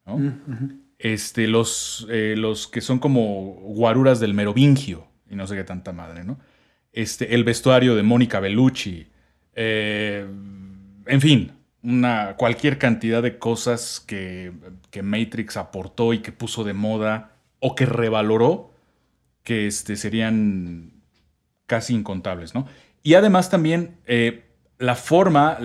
¿no? 0.05 0.19
este, 1.01 1.47
los, 1.47 2.07
eh, 2.09 2.35
los 2.37 2.67
que 2.67 2.81
son 2.81 2.99
como 2.99 3.53
guaruras 3.61 4.19
del 4.19 4.33
merovingio 4.33 5.07
y 5.29 5.35
no 5.35 5.47
sé 5.47 5.55
qué 5.55 5.63
tanta 5.63 5.93
madre, 5.93 6.23
¿no? 6.23 6.39
Este, 6.91 7.33
el 7.33 7.43
vestuario 7.43 7.95
de 7.95 8.03
Mónica 8.03 8.39
Bellucci, 8.39 9.07
eh, 9.55 10.27
en 11.05 11.21
fin, 11.21 11.51
una, 11.83 12.35
cualquier 12.37 12.77
cantidad 12.77 13.21
de 13.21 13.39
cosas 13.39 13.99
que, 13.99 14.53
que 14.89 15.03
Matrix 15.03 15.57
aportó 15.57 16.13
y 16.13 16.19
que 16.19 16.31
puso 16.31 16.63
de 16.63 16.73
moda 16.73 17.31
o 17.59 17.75
que 17.75 17.85
revaloró, 17.85 18.73
que 19.43 19.67
este, 19.67 19.95
serían 19.95 20.93
casi 21.65 21.93
incontables, 21.93 22.53
¿no? 22.53 22.67
Y 23.03 23.15
además 23.15 23.49
también 23.49 23.97
eh, 24.05 24.45
la 24.77 24.95
forma, 24.95 25.57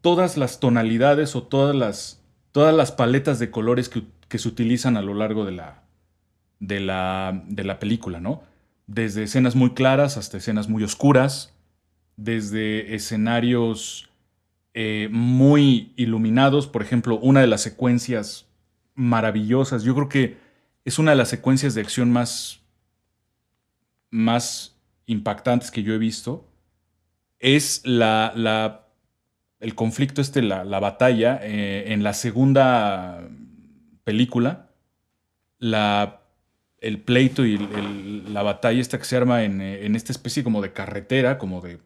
todas 0.00 0.36
las 0.36 0.60
tonalidades 0.60 1.34
o 1.34 1.42
todas 1.42 1.74
las, 1.74 2.22
todas 2.52 2.74
las 2.74 2.92
paletas 2.92 3.38
de 3.38 3.50
colores 3.50 3.88
que, 3.88 4.04
que 4.28 4.38
se 4.38 4.48
utilizan 4.48 4.96
a 4.96 5.02
lo 5.02 5.14
largo 5.14 5.44
de 5.44 5.52
la, 5.52 5.82
de 6.60 6.80
la, 6.80 7.42
de 7.46 7.64
la 7.64 7.78
película, 7.78 8.20
¿no? 8.20 8.42
Desde 8.86 9.24
escenas 9.24 9.56
muy 9.56 9.74
claras 9.74 10.16
hasta 10.16 10.36
escenas 10.36 10.68
muy 10.68 10.84
oscuras, 10.84 11.52
desde 12.16 12.94
escenarios 12.94 14.08
eh, 14.78 15.08
muy 15.10 15.94
iluminados, 15.96 16.66
por 16.66 16.82
ejemplo, 16.82 17.18
una 17.18 17.40
de 17.40 17.46
las 17.46 17.62
secuencias 17.62 18.46
maravillosas, 18.94 19.84
yo 19.84 19.94
creo 19.94 20.10
que 20.10 20.36
es 20.84 20.98
una 20.98 21.12
de 21.12 21.16
las 21.16 21.30
secuencias 21.30 21.74
de 21.74 21.80
acción 21.80 22.12
más, 22.12 22.60
más 24.10 24.76
impactantes 25.06 25.70
que 25.70 25.82
yo 25.82 25.94
he 25.94 25.98
visto, 25.98 26.46
es 27.38 27.80
la, 27.86 28.34
la 28.36 28.86
el 29.60 29.74
conflicto 29.74 30.20
este, 30.20 30.42
la, 30.42 30.62
la 30.62 30.78
batalla 30.78 31.40
eh, 31.42 31.92
en 31.94 32.02
la 32.02 32.12
segunda 32.12 33.26
película, 34.04 34.68
la, 35.58 36.20
el 36.82 37.00
pleito 37.00 37.46
y 37.46 37.56
la 38.28 38.42
batalla 38.42 38.78
esta 38.78 38.98
que 38.98 39.06
se 39.06 39.16
arma 39.16 39.42
en, 39.42 39.62
eh, 39.62 39.86
en 39.86 39.96
esta 39.96 40.12
especie 40.12 40.44
como 40.44 40.60
de 40.60 40.74
carretera, 40.74 41.38
como 41.38 41.62
de... 41.62 41.78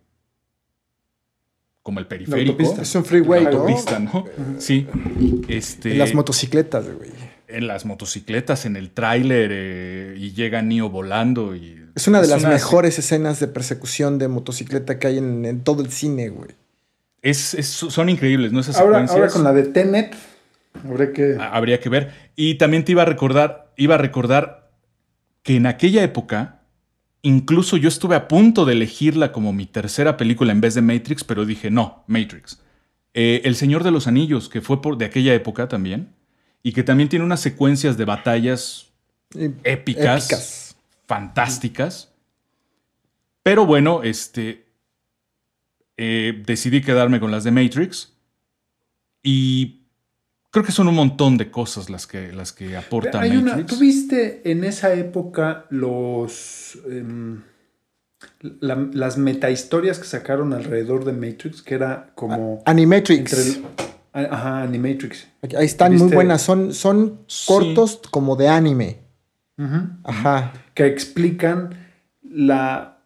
como 1.83 1.99
el 2.01 2.07
periférico. 2.07 2.53
autopista. 2.53 2.83
Es 2.83 2.95
un 2.95 3.05
freeway, 3.05 3.45
La 3.45 3.51
¿no? 3.51 3.59
autopista, 3.61 3.99
¿no? 3.99 4.25
Sí. 4.59 4.87
Este, 5.49 5.93
En 5.93 5.99
las 5.99 6.15
motocicletas, 6.15 6.85
güey. 6.95 7.11
en 7.49 7.67
las 7.67 7.85
motocicletas, 7.85 8.65
en 8.67 8.77
el 8.77 8.91
tráiler, 8.91 9.51
eh, 9.53 10.15
y 10.19 10.33
llega 10.33 10.63
Neo 10.63 10.89
volando. 10.91 11.57
Y 11.57 11.85
Es 11.95 12.07
una 12.07 12.21
de 12.23 12.29
las 12.29 12.41
una- 12.43 12.51
mejores 12.51 12.99
escenas 12.99 13.41
de 13.41 13.49
persecución 13.49 14.19
de 14.19 14.29
motocicleta 14.29 14.99
que 14.99 15.07
hay 15.09 15.19
en, 15.19 15.45
en 15.45 15.61
todo 15.65 15.83
el 15.83 15.91
cine, 15.91 16.29
güey. 16.29 16.51
Es, 17.23 17.55
es- 17.55 17.67
son 17.67 18.09
increíbles, 18.09 18.53
¿no? 18.53 18.61
Esas 18.61 18.77
Ahora, 18.79 19.07
secuencias. 19.07 19.17
ahora 19.19 19.33
con 19.33 19.45
la 19.45 19.53
de 19.53 19.63
Tenet, 19.65 20.15
habrá 20.85 21.13
que. 21.13 21.37
Ha- 21.41 21.51
Habría 21.57 21.81
que 21.81 21.89
ver. 21.89 22.13
Y 22.37 22.55
también 22.57 22.85
te 22.85 22.93
iba 22.93 23.03
a 23.03 23.07
recordar, 23.07 23.73
iba 23.77 23.97
a 23.97 23.99
recordar 23.99 24.71
que 25.43 25.57
en 25.57 25.67
aquella 25.67 26.03
época, 26.05 26.60
incluso 27.23 27.77
yo 27.77 27.89
estuve 27.89 28.17
a 28.17 28.29
punto 28.29 28.65
de 28.65 28.73
elegirla 28.75 29.33
como 29.33 29.53
mi 29.53 29.67
tercera 29.67 30.17
película 30.17 30.53
en 30.53 30.61
vez 30.61 30.75
de 30.75 30.83
Matrix, 30.83 31.25
pero 31.25 31.45
dije, 31.47 31.71
no, 31.71 32.05
Matrix. 32.07 32.61
Eh, 33.15 33.43
El 33.45 33.57
Señor 33.57 33.85
de 33.85 33.91
los 33.91 34.07
Anillos, 34.07 34.49
que 34.49 34.61
fue 34.61 34.81
por, 34.83 34.97
de 34.99 35.05
aquella 35.07 35.35
época 35.35 35.69
también, 35.69 36.15
y 36.63 36.73
que 36.73 36.83
también 36.83 37.09
tiene 37.09 37.25
unas 37.25 37.41
secuencias 37.41 37.97
de 37.97 38.05
batallas 38.05 38.89
épicas, 39.65 40.25
épicas. 40.27 40.77
fantásticas. 41.07 42.13
Pero 43.43 43.67
bueno, 43.67 44.03
este. 44.03 44.67
eh, 45.97 46.43
decidí 46.47 46.81
quedarme 46.83 47.21
con 47.21 47.31
las 47.31 47.45
de 47.45 47.51
Matrix. 47.51 48.17
Y 49.23 49.80
creo 50.51 50.65
que 50.65 50.73
son 50.73 50.89
un 50.89 50.95
montón 50.95 51.37
de 51.37 51.51
cosas 51.51 51.91
las 51.91 52.07
que, 52.07 52.33
las 52.33 52.53
que 52.53 52.77
aporta 52.77 53.21
Hay 53.21 53.37
una, 53.37 53.53
Matrix. 53.57 53.67
¿Tú 53.73 53.77
viste 53.81 54.51
en 54.51 54.65
esa 54.65 54.93
época 54.95 55.67
los. 55.71 56.79
em, 56.91 57.43
la- 58.61 58.89
las 58.93 59.17
metahistorias 59.19 59.99
que 59.99 60.05
sacaron 60.07 60.53
alrededor 60.53 61.05
de 61.05 61.13
Matrix? 61.13 61.63
Que 61.63 61.75
era 61.75 62.11
como. 62.15 62.63
Animatrix. 62.67 63.33
entre 63.33 63.43
el- 64.13 64.27
ajá, 64.27 64.63
Animatrix. 64.63 65.27
Ahí 65.57 65.67
están 65.67 65.97
muy 65.97 66.11
buenas. 66.13 66.43
Son, 66.43 66.75
son 66.75 67.21
Sí. 67.27 67.45
cortos 67.47 68.01
como 68.11 68.37
de 68.37 68.49
anime. 68.49 68.99
Ujú. 69.59 69.89
Ajá. 70.05 70.53
que 70.75 70.87
explican 70.87 71.75
la 72.23 72.97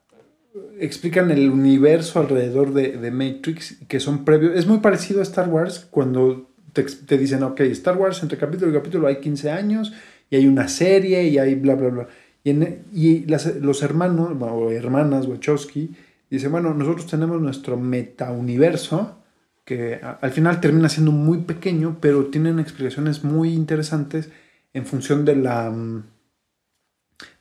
explican 0.78 1.30
el 1.32 1.50
universo 1.50 2.20
alrededor 2.20 2.72
de, 2.74 2.92
de 2.98 3.10
Matrix 3.10 3.76
que 3.88 3.98
son 3.98 4.24
previos. 4.24 4.52
Es 4.56 4.66
muy 4.66 4.78
parecido 4.78 5.18
a 5.20 5.22
Star 5.24 5.48
Wars 5.48 5.86
cuando 5.90 6.53
te, 6.74 6.82
te 6.84 7.18
dicen, 7.18 7.42
ok, 7.44 7.60
Star 7.62 7.96
Wars 7.96 8.22
entre 8.22 8.38
capítulo 8.38 8.70
y 8.70 8.74
capítulo 8.74 9.06
hay 9.08 9.20
15 9.20 9.50
años 9.50 9.92
y 10.30 10.36
hay 10.36 10.46
una 10.46 10.68
serie 10.68 11.24
y 11.28 11.38
hay 11.38 11.54
bla, 11.54 11.74
bla, 11.76 11.88
bla. 11.90 12.08
Y, 12.44 12.50
en- 12.50 12.84
y 12.92 13.24
las- 13.26 13.56
los 13.56 13.82
hermanos 13.82 14.32
o 14.40 14.70
hermanas 14.70 15.26
Wachowski 15.26 15.90
dicen, 16.30 16.52
bueno, 16.52 16.74
nosotros 16.74 17.06
tenemos 17.06 17.40
nuestro 17.40 17.76
metauniverso 17.78 19.18
que 19.64 20.00
al 20.20 20.30
final 20.32 20.60
termina 20.60 20.88
siendo 20.90 21.12
muy 21.12 21.38
pequeño, 21.38 21.96
pero 22.00 22.26
tienen 22.26 22.58
explicaciones 22.58 23.24
muy 23.24 23.54
interesantes 23.54 24.30
en 24.74 24.84
función 24.86 25.24
de 25.24 25.36
la... 25.36 25.70
mm, 25.70 26.02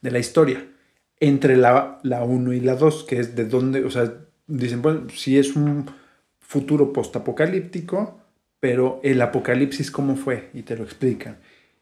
de 0.02 0.12
la 0.12 0.20
historia 0.20 0.66
entre 1.20 1.56
la, 1.58 2.00
la 2.04 2.24
1 2.24 2.54
y 2.54 2.60
la 2.60 2.76
2, 2.76 3.04
que 3.06 3.20
es 3.20 3.36
de 3.36 3.46
donde, 3.46 3.84
o 3.86 3.92
sea, 3.92 4.14
dicen, 4.48 4.82
bueno, 4.82 5.08
sí 5.10 5.38
es 5.38 5.56
un 5.56 5.86
futuro 6.40 6.92
postapocalíptico, 6.92 8.20
pero 8.64 9.02
el 9.03 9.22
apocalipsis 9.22 9.91
cómo 9.91 10.15
fue, 10.15 10.49
y 10.53 10.61
te 10.61 10.77
lo 10.77 10.85
explican. 10.85 11.35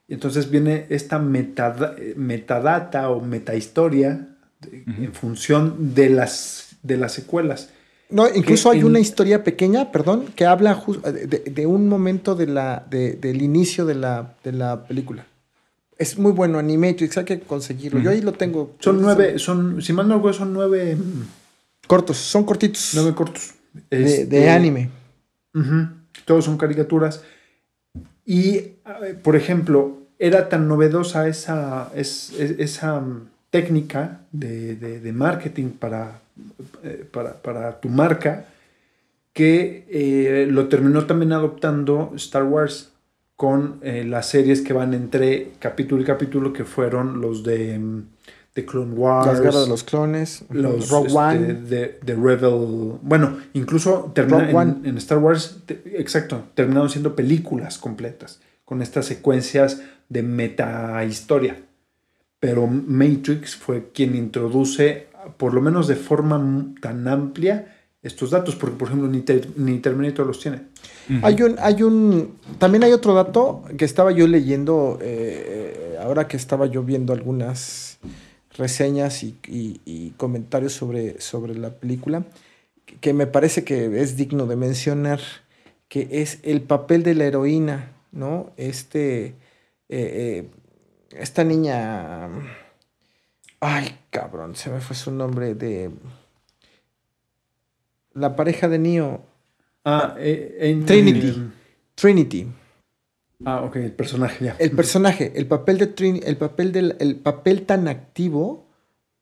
Y 0.08 0.16
entonces 0.16 0.50
viene 0.50 0.88
esta 0.90 1.20
metada- 1.20 1.94
metadata 2.16 3.12
o 3.12 3.22
metahistoria 3.22 4.30
de- 4.60 4.84
en 4.88 5.14
función 5.14 5.94
de 5.94 6.10
las, 6.10 6.76
de 6.82 6.98
las 6.98 7.12
secuelas. 7.14 7.70
No, 8.10 8.28
incluso 8.34 8.72
hay 8.72 8.80
en- 8.80 8.86
una 8.88 9.00
historia 9.00 9.44
pequeña, 9.44 9.92
perdón, 9.92 10.26
que 10.36 10.48
habla 10.48 10.84
de, 11.04 11.28
de- 11.28 11.44
de 11.52 11.66
un 11.68 11.88
momento 11.88 12.34
de 12.34 12.48
la, 12.48 12.84
de- 12.90 13.14
del 13.14 13.44
inicio 13.44 13.86
de 13.86 13.94
la, 13.94 14.34
de 14.44 14.52
la 14.52 14.84
película. 14.88 15.24
Es 16.00 16.18
muy 16.18 16.32
bueno, 16.32 16.58
Animatrix, 16.58 17.16
hay 17.20 17.26
que 17.26 17.40
conseguirlo. 17.42 18.00
Yo 18.00 18.10
ahí 18.10 18.22
lo 18.22 18.32
tengo. 18.34 18.76
Son 18.80 19.00
nueve, 19.00 19.38
son, 19.38 19.84
si 19.84 19.94
mal 19.94 20.08
no 20.08 20.16
recuerdo, 20.16 20.40
son 20.40 20.52
nueve, 20.52 20.98
Cortos, 21.86 22.18
son 22.18 22.44
cortitos. 22.44 22.94
nueve 22.96 23.14
cortos. 23.14 23.54
de, 23.92 24.04
Este, 24.04 24.26
de 24.26 24.50
anime. 24.50 24.90
Ujú, 25.54 26.01
Todos 26.26 26.46
son 26.46 26.58
caricaturas. 26.58 27.24
Y, 28.26 28.56
eh, 28.58 28.76
por 29.22 29.36
ejemplo, 29.36 29.98
era 30.20 30.50
tan 30.50 30.68
novedosa 30.68 31.28
esa, 31.28 31.92
es- 31.96 32.32
es- 32.40 32.60
esa 32.60 33.00
mm, 33.00 33.28
técnica 33.50 34.22
de, 34.32 34.76
de- 34.76 35.00
de 35.00 35.14
marketing 35.14 35.70
para, 35.72 36.20
eh, 36.84 37.06
para, 37.12 37.34
para 37.42 37.80
tu 37.82 37.90
marca 37.90 38.46
que 39.34 39.86
eh, 39.90 40.48
lo 40.50 40.68
terminó 40.68 41.06
también 41.06 41.32
adoptando 41.34 42.12
Star 42.16 42.44
Wars 42.44 42.90
con 43.36 43.80
las 43.82 44.28
series 44.30 44.62
que 44.62 44.72
van 44.74 44.94
entre 44.94 45.54
capítulo 45.58 46.04
y 46.04 46.06
capítulo 46.06 46.54
que 46.54 46.64
fueron 46.64 47.22
los 47.22 47.44
de, 47.44 47.80
de 48.54 48.66
Clone 48.66 48.94
Wars, 48.94 49.28
Las 49.28 49.42
guerras 49.42 49.64
de 49.64 49.70
los 49.70 49.84
clones. 49.84 50.44
los 50.50 50.90
Rogue 50.90 51.08
este, 51.08 51.18
One. 51.20 51.54
de, 51.54 52.00
de 52.04 52.16
Rebel. 52.16 52.94
Bueno, 53.02 53.38
incluso 53.54 54.12
en, 54.16 54.82
en 54.86 54.98
Star 54.98 55.20
Wars, 55.20 55.60
te- 55.66 55.82
exacto, 56.00 56.44
terminaron 56.54 56.90
siendo 56.90 57.16
películas 57.16 57.78
completas 57.78 58.42
con 58.66 58.82
estas 58.82 59.06
secuencias 59.06 59.82
de 60.10 60.24
meta 60.24 61.04
historia. 61.06 61.64
Pero 62.40 62.68
Matrix 62.68 63.56
fue 63.56 63.92
quien 63.94 64.16
introduce, 64.16 65.08
por 65.38 65.54
lo 65.54 65.62
menos 65.62 65.88
de 65.88 65.96
forma 65.96 66.74
tan 66.82 67.08
amplia, 67.08 67.78
estos 68.02 68.32
datos, 68.32 68.56
porque 68.56 68.76
por 68.78 68.88
ejemplo 68.88 69.08
ni, 69.08 69.22
Ter- 69.22 69.48
ni 69.58 69.78
Terminator 69.78 70.26
los 70.26 70.40
tiene. 70.40 70.64
Hay 71.22 71.40
un, 71.44 71.56
hay 71.60 71.84
un, 71.84 72.34
también 72.58 72.84
hay 72.84 72.94
otro 72.94 73.14
dato 73.14 73.64
que 73.78 73.86
estaba 73.86 74.12
yo 74.12 74.26
leyendo, 74.28 74.98
eh, 75.02 75.98
ahora 76.02 76.28
que 76.28 76.36
estaba 76.38 76.66
yo 76.66 76.82
viendo 76.84 77.14
algunas 77.14 77.91
reseñas 78.58 79.24
y, 79.24 79.38
y- 79.48 79.80
y 79.86 80.10
comentarios 80.12 80.74
sobre, 80.74 81.20
sobre 81.22 81.56
la 81.56 81.72
película, 81.72 82.26
que 83.00 83.14
me 83.14 83.28
parece 83.28 83.64
que 83.64 84.02
es 84.02 84.18
digno 84.18 84.46
de 84.48 84.56
mencionar, 84.56 85.20
que 85.88 86.08
es 86.12 86.40
el 86.44 86.62
papel 86.62 87.04
de 87.04 87.16
la 87.16 87.26
heroína, 87.26 87.92
¿no? 88.12 88.52
Este, 88.58 89.28
eh, 89.28 89.34
eh, 89.90 90.50
esta 91.12 91.44
niña, 91.44 92.30
ay, 93.60 93.98
cabrón, 94.10 94.56
se 94.56 94.70
me 94.70 94.80
fue 94.82 94.96
su 94.96 95.12
nombre, 95.12 95.56
de 95.56 95.92
la 98.14 98.36
pareja 98.36 98.68
de 98.68 98.80
Neo, 98.80 99.22
Ah, 99.84 100.16
eh, 100.20 100.58
en- 100.60 100.86
Trinity. 100.86 101.42
Trinity. 101.96 102.48
Ah, 103.46 103.62
ok, 103.62 103.76
el 103.78 103.92
personaje 103.94 104.46
ya. 104.46 104.56
El 104.60 104.72
personaje, 104.72 105.32
el 105.36 105.48
papel 105.48 105.78
de 105.78 105.88
Trini, 105.88 106.22
el 106.26 106.38
papel 106.38 106.72
del, 106.72 106.96
el 107.00 107.16
papel 107.16 107.64
tan 107.64 107.88
activo 107.88 108.66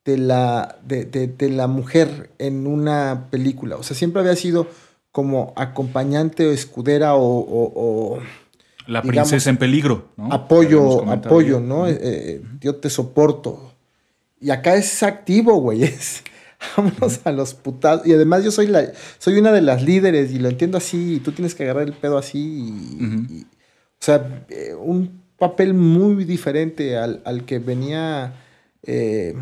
de 0.05 0.17
la, 0.17 0.77
de, 0.85 1.05
de- 1.05 1.27
de 1.27 1.49
la 1.49 1.67
mujer 1.67 2.31
en 2.39 2.65
una 2.67 3.27
película. 3.29 3.75
O 3.77 3.83
sea, 3.83 3.95
siempre 3.95 4.21
había 4.21 4.35
sido 4.35 4.67
como 5.11 5.53
acompañante 5.55 6.47
o 6.47 6.51
escudera 6.51 7.15
o, 7.15 7.21
o- 7.21 7.73
o 7.75 8.19
La 8.87 9.01
digamos, 9.01 9.29
princesa 9.29 9.49
en 9.49 9.57
peligro. 9.57 10.09
¿no? 10.17 10.31
Apoyo, 10.33 11.03
apoyo. 11.11 11.59
¿no? 11.59 11.87
Eh, 11.87 11.97
eh, 12.01 12.41
yo 12.61 12.75
te 12.77 12.89
soporto. 12.89 13.73
Y 14.41 14.51
acá 14.51 14.75
es 14.75 15.03
activo, 15.03 15.55
güey. 15.61 15.83
Es, 15.83 16.23
vámonos 16.75 17.21
a 17.23 17.31
los 17.31 17.53
putados. 17.53 18.05
Y 18.05 18.13
además 18.13 18.43
yo 18.43 18.51
soy 18.51 18.67
la, 18.67 18.91
soy 19.17 19.37
una 19.39 19.51
de 19.51 19.61
las 19.61 19.81
líderes 19.83 20.31
y 20.31 20.39
lo 20.39 20.49
entiendo 20.49 20.77
así. 20.77 21.15
Y 21.15 21.19
tú 21.19 21.31
tienes 21.31 21.55
que 21.55 21.63
agarrar 21.63 21.83
el 21.83 21.93
pedo 21.93 22.17
así. 22.17 22.39
y- 22.39 23.45
o 24.01 24.03
sea, 24.05 24.45
eh, 24.49 24.73
un 24.75 25.21
papel 25.37 25.73
muy 25.73 26.23
diferente 26.25 26.97
al, 26.97 27.21
al 27.25 27.45
que 27.45 27.59
venía, 27.59 28.33
eh, 28.83 29.35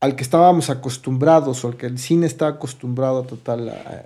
al 0.00 0.14
que 0.16 0.22
estábamos 0.22 0.70
acostumbrados 0.70 1.64
o 1.64 1.68
al 1.68 1.76
que 1.76 1.86
el 1.86 1.98
cine 1.98 2.26
está 2.26 2.48
acostumbrado 2.48 3.22
total 3.24 3.68
a- 3.68 3.72
a- 3.72 4.02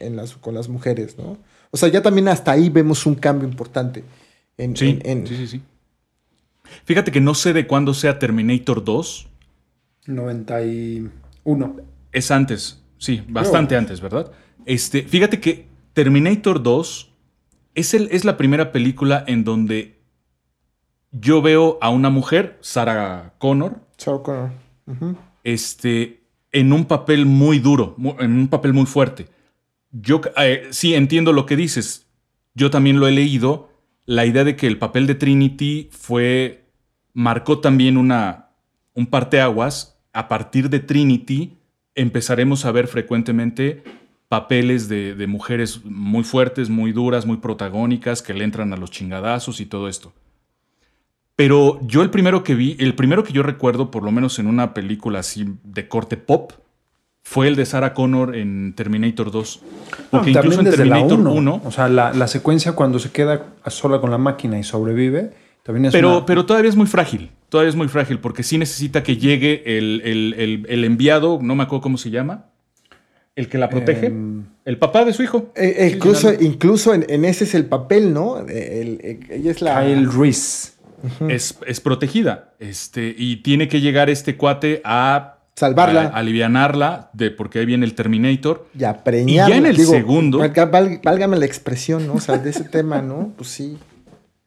en 0.00 0.16
las, 0.16 0.34
con 0.36 0.54
las 0.54 0.68
mujeres, 0.68 1.18
¿no? 1.18 1.38
O 1.72 1.76
sea, 1.76 1.88
ya 1.88 2.00
también 2.02 2.28
hasta 2.28 2.52
ahí 2.52 2.68
vemos 2.70 3.04
un 3.06 3.14
cambio 3.16 3.48
importante. 3.48 4.04
En, 4.56 4.76
Sí, 4.76 4.98
en- 5.04 5.18
en- 5.20 5.26
sí, 5.26 5.36
sí, 5.36 5.46
sí. 5.48 5.62
Fíjate 6.84 7.12
que 7.12 7.20
no 7.20 7.34
sé 7.34 7.52
de 7.52 7.66
cuándo 7.66 7.94
sea 7.94 8.18
Terminator 8.18 8.82
2. 8.84 9.28
91. 10.06 11.76
Es 12.12 12.30
antes, 12.30 12.80
sí, 12.98 13.22
bastante 13.28 13.76
antes, 13.76 14.00
¿verdad? 14.00 14.30
Este, 14.64 15.02
fíjate 15.02 15.40
que 15.40 15.66
Terminator 15.92 16.62
2 16.62 17.10
es, 17.76 17.94
el, 17.94 18.08
es 18.10 18.24
la 18.24 18.36
primera 18.36 18.72
película 18.72 19.22
en 19.26 19.44
donde 19.44 20.00
yo 21.12 21.42
veo 21.42 21.78
a 21.80 21.90
una 21.90 22.10
mujer, 22.10 22.58
Sarah 22.60 23.34
Connor, 23.38 23.80
Sarah 23.96 24.22
Connor. 24.22 24.50
Este, 25.44 26.24
en 26.52 26.72
un 26.72 26.86
papel 26.86 27.26
muy 27.26 27.58
duro, 27.58 27.94
en 28.18 28.32
un 28.32 28.48
papel 28.48 28.72
muy 28.72 28.86
fuerte. 28.86 29.28
Yo 29.92 30.20
eh, 30.36 30.66
sí 30.70 30.94
entiendo 30.94 31.32
lo 31.32 31.46
que 31.46 31.56
dices. 31.56 32.06
Yo 32.54 32.70
también 32.70 32.98
lo 32.98 33.06
he 33.06 33.12
leído. 33.12 33.70
La 34.06 34.24
idea 34.24 34.44
de 34.44 34.56
que 34.56 34.66
el 34.66 34.78
papel 34.78 35.06
de 35.06 35.14
Trinity 35.14 35.88
fue. 35.92 36.64
marcó 37.12 37.60
también 37.60 37.96
una, 37.96 38.50
un 38.94 39.06
parteaguas. 39.06 40.00
A 40.12 40.28
partir 40.28 40.70
de 40.70 40.80
Trinity 40.80 41.58
empezaremos 41.94 42.64
a 42.64 42.72
ver 42.72 42.88
frecuentemente 42.88 43.82
papeles 44.28 44.88
de, 44.88 45.14
de 45.14 45.26
mujeres 45.26 45.84
muy 45.84 46.24
fuertes, 46.24 46.68
muy 46.68 46.92
duras, 46.92 47.26
muy 47.26 47.36
protagónicas, 47.38 48.22
que 48.22 48.34
le 48.34 48.44
entran 48.44 48.72
a 48.72 48.76
los 48.76 48.90
chingadazos 48.90 49.60
y 49.60 49.66
todo 49.66 49.88
esto. 49.88 50.12
Pero 51.36 51.78
yo 51.82 52.02
el 52.02 52.10
primero 52.10 52.42
que 52.42 52.54
vi, 52.54 52.76
el 52.78 52.94
primero 52.94 53.22
que 53.22 53.32
yo 53.32 53.42
recuerdo, 53.42 53.90
por 53.90 54.02
lo 54.02 54.10
menos 54.10 54.38
en 54.38 54.46
una 54.46 54.72
película 54.72 55.18
así 55.18 55.46
de 55.64 55.86
corte 55.86 56.16
pop, 56.16 56.52
fue 57.22 57.48
el 57.48 57.56
de 57.56 57.66
Sarah 57.66 57.92
Connor 57.92 58.36
en 58.36 58.72
Terminator 58.74 59.30
2. 59.30 59.60
Porque 60.10 60.30
No, 60.32 60.38
incluso 60.38 60.60
en 60.60 60.70
Terminator 60.70 61.18
1. 61.18 61.32
1, 61.32 61.62
O 61.64 61.70
sea, 61.70 61.88
la, 61.88 62.12
la 62.14 62.26
secuencia 62.28 62.72
cuando 62.72 62.98
se 62.98 63.10
queda 63.10 63.46
sola 63.66 64.00
con 64.00 64.10
la 64.10 64.18
máquina 64.18 64.58
y 64.58 64.62
sobrevive, 64.64 65.32
también 65.62 65.86
es 65.86 65.92
pero, 65.92 66.18
una- 66.18 66.26
pero 66.26 66.46
todavía 66.46 66.70
es 66.70 66.76
muy 66.76 66.86
frágil. 66.86 67.30
Todavía 67.48 67.68
es 67.70 67.76
muy 67.76 67.88
frágil 67.88 68.18
porque 68.20 68.42
sí 68.42 68.58
necesita 68.58 69.02
que 69.02 69.16
llegue 69.16 69.76
el, 69.76 70.00
el- 70.04 70.34
el- 70.38 70.66
el 70.68 70.84
enviado, 70.84 71.38
no 71.42 71.54
me 71.56 71.64
acuerdo 71.64 71.82
cómo 71.82 71.98
se 71.98 72.10
llama, 72.10 72.46
el 73.36 73.48
que 73.48 73.58
la 73.58 73.68
protege, 73.70 74.06
Em, 74.06 74.44
el 74.64 74.78
papá 74.78 75.04
de 75.04 75.12
su 75.12 75.22
hijo. 75.22 75.52
Eh, 75.54 75.92
incluso 75.94 76.32
incluso 76.32 76.92
en, 76.94 77.04
en 77.08 77.24
ese 77.24 77.44
es 77.44 77.54
el 77.54 77.66
papel, 77.66 78.12
¿no? 78.12 78.38
El- 78.40 79.20
ella 79.30 79.50
es 79.50 79.62
la. 79.62 79.80
Kyle 79.82 80.10
Reese. 80.10 80.72
es, 81.28 81.56
es 81.66 81.80
protegida. 81.80 82.54
Este, 82.58 83.14
y 83.16 83.36
tiene 83.42 83.68
que 83.68 83.80
llegar 83.80 84.10
este 84.10 84.36
cuate 84.36 84.80
a 84.84 85.34
Salvarla. 85.54 86.02
a 86.04 86.06
alivianarla, 86.16 87.10
de, 87.12 87.30
porque 87.30 87.58
ahí 87.60 87.66
viene 87.66 87.84
el 87.86 87.94
Terminator. 87.94 88.66
Y 88.78 88.84
a 88.84 89.04
preñarla. 89.04 89.54
Y 89.54 89.58
ya 89.60 89.66
en 89.66 89.66
el 89.66 89.76
segundo- 89.86 90.38
valga- 90.40 90.70
val- 90.70 91.00
válgame 91.04 91.36
la 91.36 91.46
expresión, 91.46 92.06
¿no? 92.06 92.14
O 92.14 92.20
sea, 92.20 92.38
de 92.38 92.50
ese 92.50 92.64
tema, 92.68 93.00
¿no? 93.02 93.32
Pues 93.36 93.50
sí. 93.50 93.76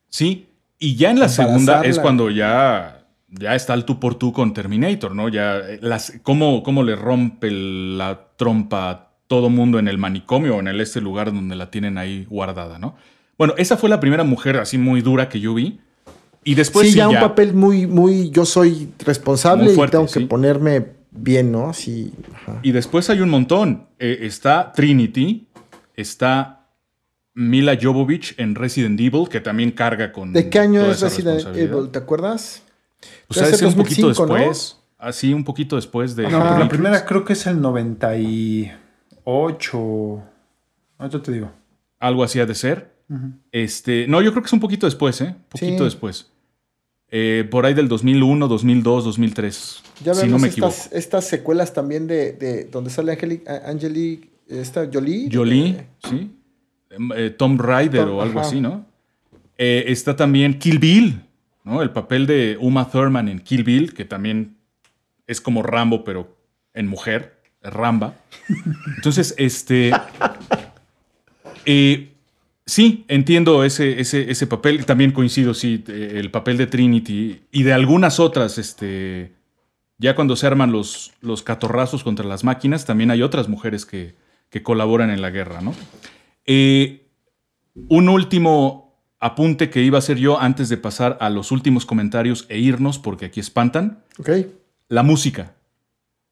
Sí, 0.10 0.48
y 0.80 0.96
ya 0.96 1.12
en 1.12 1.20
la 1.20 1.30
segunda 1.30 1.84
es 1.84 2.00
cuando 2.00 2.30
ya, 2.32 2.99
ya 3.32 3.56
está 3.56 3.74
el 3.74 3.86
tú 3.86 4.00
por 4.00 4.16
tú 4.16 4.34
con 4.34 4.54
Terminator, 4.54 5.16
¿no? 5.16 5.30
Ya 5.30 5.58
eh, 5.58 5.80
las, 5.82 6.20
cómo, 6.24 6.64
cómo 6.64 6.84
le 6.84 6.96
rompe 6.96 7.52
la 7.52 8.28
trompa 8.36 8.90
a 8.90 9.10
todo 9.28 9.50
mundo 9.50 9.80
en 9.80 9.88
el 9.88 9.98
manicomio 9.98 10.56
o 10.56 10.60
en 10.60 10.68
el 10.68 10.82
este 10.82 11.02
lugar 11.02 11.32
donde 11.34 11.56
la 11.56 11.70
tienen 11.70 11.98
ahí 11.98 12.26
guardada, 12.30 12.80
¿no? 12.80 12.96
Bueno, 13.38 13.54
esa 13.58 13.78
fue 13.78 13.90
la 13.90 14.00
primera 14.00 14.24
mujer 14.24 14.58
así 14.58 14.78
muy 14.78 15.02
dura 15.02 15.30
que 15.30 15.40
yo 15.40 15.54
vi. 15.54 15.80
Y 16.44 16.56
después 16.56 16.88
sí, 16.88 16.94
sí, 16.94 16.98
ya, 17.00 17.10
un 17.10 17.20
papel 17.20 17.54
muy, 17.54 17.86
muy. 17.86 18.32
Yo 18.32 18.46
soy 18.46 18.90
responsable 19.00 19.66
Muy 19.66 19.76
fuerte, 19.76 19.98
y 19.98 20.00
tengo 20.00 20.12
que 20.12 20.20
sí. 20.20 20.26
ponerme 20.26 20.88
bien, 21.12 21.52
¿no? 21.52 21.74
Sí. 21.74 22.14
ajá. 22.34 22.60
Y 22.64 22.72
después 22.72 23.10
hay 23.10 23.22
un 23.22 23.30
montón. 23.30 23.88
Eh, 24.00 24.20
está 24.22 24.72
Trinity, 24.74 25.48
está 25.96 26.68
Mila 27.34 27.78
Jovovich 27.82 28.36
en 28.38 28.56
Resident 28.56 29.00
Evil, 29.00 29.30
que 29.30 29.42
también 29.42 29.72
carga 29.72 30.12
con. 30.12 30.34
¿De 30.34 30.50
qué 30.50 30.60
año 30.60 30.86
es 30.90 31.02
Resident. 31.02 31.56
Evil? 31.56 31.90
¿Te 31.92 32.00
acuerdas? 32.00 32.64
Pues 33.28 33.40
de 33.40 33.46
ser 33.48 33.56
ser 33.60 33.68
un 33.70 33.76
poquito 33.76 34.08
2005, 34.08 34.28
¿no? 34.28 34.34
después. 34.36 34.76
Así, 34.98 35.34
un 35.34 35.44
poquito 35.46 35.76
después 35.78 36.16
de. 36.16 36.24
No, 36.30 36.54
de 36.54 36.60
la 36.60 36.68
primera 36.70 37.06
creo 37.06 37.24
que 37.24 37.34
es 37.34 37.48
el 37.48 37.62
98. 37.62 40.24
Ahorita 40.98 41.22
te 41.22 41.32
digo. 41.32 41.52
Algo 42.00 42.24
así 42.24 42.40
ha 42.40 42.46
de 42.46 42.56
ser. 42.56 42.92
Este, 43.52 44.08
no, 44.08 44.22
yo 44.22 44.32
creo 44.32 44.44
que 44.44 44.48
es 44.48 44.54
un 44.54 44.60
poquito 44.60 44.86
después, 44.86 45.20
¿eh? 45.22 45.30
Un 45.36 45.44
poquito 45.50 45.78
Sí. 45.80 45.84
después. 45.84 46.32
Eh, 47.12 47.48
por 47.50 47.66
ahí 47.66 47.74
del 47.74 47.88
2001, 47.88 48.48
2002, 48.48 49.04
2003. 49.06 49.82
Ya 50.04 50.14
si 50.14 50.28
no 50.28 50.38
me 50.38 50.48
estas, 50.50 50.80
equivoco. 50.82 50.96
estas 50.98 51.26
secuelas 51.28 51.74
también 51.74 52.06
de, 52.06 52.34
de 52.34 52.66
donde 52.66 52.92
sale 52.92 53.14
Angelique, 53.14 53.50
Angelique 53.66 54.30
esta 54.48 54.88
Jolie. 54.94 55.28
Jolie, 55.34 55.70
Eh, 55.70 55.88
¿sí? 56.08 56.32
Eh, 57.16 57.30
Tom 57.32 57.58
Rider 57.58 58.06
Tom- 58.06 58.18
o 58.18 58.22
algo 58.22 58.40
ajá. 58.40 58.48
así, 58.50 58.62
¿no? 58.62 58.86
Eh, 59.58 59.86
está 59.88 60.16
también 60.16 60.60
Kill 60.60 60.78
Bill, 60.78 61.20
El 61.82 61.92
papel 61.92 62.26
de 62.26 62.58
Uma 62.60 62.90
Thurman 62.90 63.28
en 63.28 63.40
Kill 63.40 63.64
Bill, 63.64 63.94
que 63.94 64.06
también 64.06 64.58
es 65.28 65.42
como 65.42 65.62
Rambo, 65.62 66.04
pero 66.04 66.36
en 66.74 66.88
mujer, 66.88 67.40
Ramba. 67.62 68.16
Entonces, 68.96 69.36
este. 69.38 69.92
eh, 71.66 72.10
sí, 72.66 73.06
entiendo 73.08 73.64
ese, 73.64 74.00
ese, 74.00 74.32
ese 74.32 74.48
papel. 74.48 74.86
También 74.86 75.12
coincido, 75.12 75.54
sí, 75.54 75.84
el 75.88 76.32
papel 76.32 76.58
de 76.58 76.68
Trinity 76.68 77.42
y 77.52 77.64
de 77.64 77.74
algunas 77.74 78.20
otras, 78.20 78.58
este. 78.58 79.34
Ya 79.98 80.16
cuando 80.16 80.38
se 80.38 80.48
arman 80.48 80.72
los, 80.72 81.12
los 81.22 81.44
catorrazos 81.44 82.04
contra 82.04 82.26
las 82.26 82.46
máquinas, 82.46 82.86
también 82.86 83.12
hay 83.12 83.22
otras 83.22 83.50
mujeres 83.50 83.86
que, 83.86 84.16
que 84.50 84.64
colaboran 84.64 85.10
en 85.10 85.22
la 85.22 85.30
guerra, 85.30 85.60
¿no? 85.60 85.76
Eh, 86.46 87.06
un 87.90 88.08
último 88.08 88.89
apunte 89.20 89.70
que 89.70 89.82
iba 89.84 89.98
a 89.98 90.00
hacer 90.00 90.18
yo 90.18 90.40
antes 90.40 90.70
de 90.70 90.78
pasar 90.78 91.18
a 91.20 91.30
los 91.30 91.52
últimos 91.52 91.86
comentarios 91.86 92.46
e 92.50 92.58
irnos, 92.60 93.00
porque 93.00 93.26
aquí 93.26 93.40
espantan. 93.40 94.04
Ok. 94.18 94.30
La 94.88 95.04
música. 95.04 95.54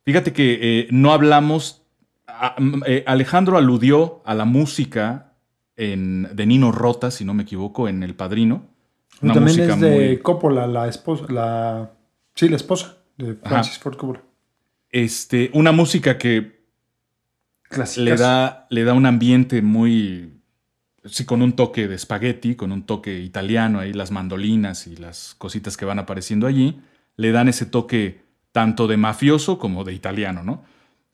Fíjate 0.05 0.31
que 0.34 0.59
eh, 0.61 0.88
no 0.91 1.11
hablamos. 1.14 1.84
a- 2.27 2.55
eh, 2.85 3.03
Alejandro 3.07 3.57
aludió 3.57 4.22
a 4.26 4.35
la 4.35 4.45
música 4.45 5.34
en- 5.76 6.27
de 6.35 6.45
Nino 6.45 6.72
Rota, 6.72 7.09
si 7.11 7.23
no 7.26 7.34
me 7.34 7.43
equivoco, 7.43 7.88
en 7.88 8.03
El 8.03 8.15
Padrino. 8.15 8.68
Una 9.22 9.34
También 9.34 9.57
música 9.57 9.73
es 9.76 9.80
de 9.81 9.89
muy. 9.91 10.18
Coppola, 10.19 10.68
la 10.68 10.88
esposa. 10.88 11.26
La, 11.30 11.91
sí, 12.35 12.47
la 12.49 12.55
esposa 12.57 12.97
de 13.18 13.34
Francis 13.35 13.80
Ford 13.80 13.95
Coppola. 13.97 14.22
Este, 14.91 15.49
una 15.53 15.72
música 15.72 16.18
que 16.18 16.61
Clásicas. 17.64 18.03
le 18.03 18.15
da, 18.15 18.68
le 18.69 18.84
da 18.84 18.93
un 18.93 19.05
ambiente 19.05 19.61
muy. 19.61 20.36
Sí, 21.09 21.25
con 21.25 21.41
un 21.41 21.53
toque 21.53 21.88
de 21.88 21.95
espagueti, 21.95 22.55
con 22.55 22.71
un 22.71 22.84
toque 22.84 23.19
italiano 23.19 23.79
ahí, 23.79 23.93
las 23.93 24.11
mandolinas 24.11 24.88
y 24.88 24.95
las 24.95 25.35
cositas 25.38 25.77
que 25.77 25.85
van 25.85 25.99
apareciendo 25.99 26.47
allí, 26.47 26.79
le 27.15 27.31
dan 27.31 27.47
ese 27.47 27.65
toque 27.65 28.21
tanto 28.51 28.88
de 28.88 28.97
mafioso 28.97 29.59
como 29.59 29.84
de 29.84 29.93
italiano, 29.93 30.43
¿no? 30.43 30.63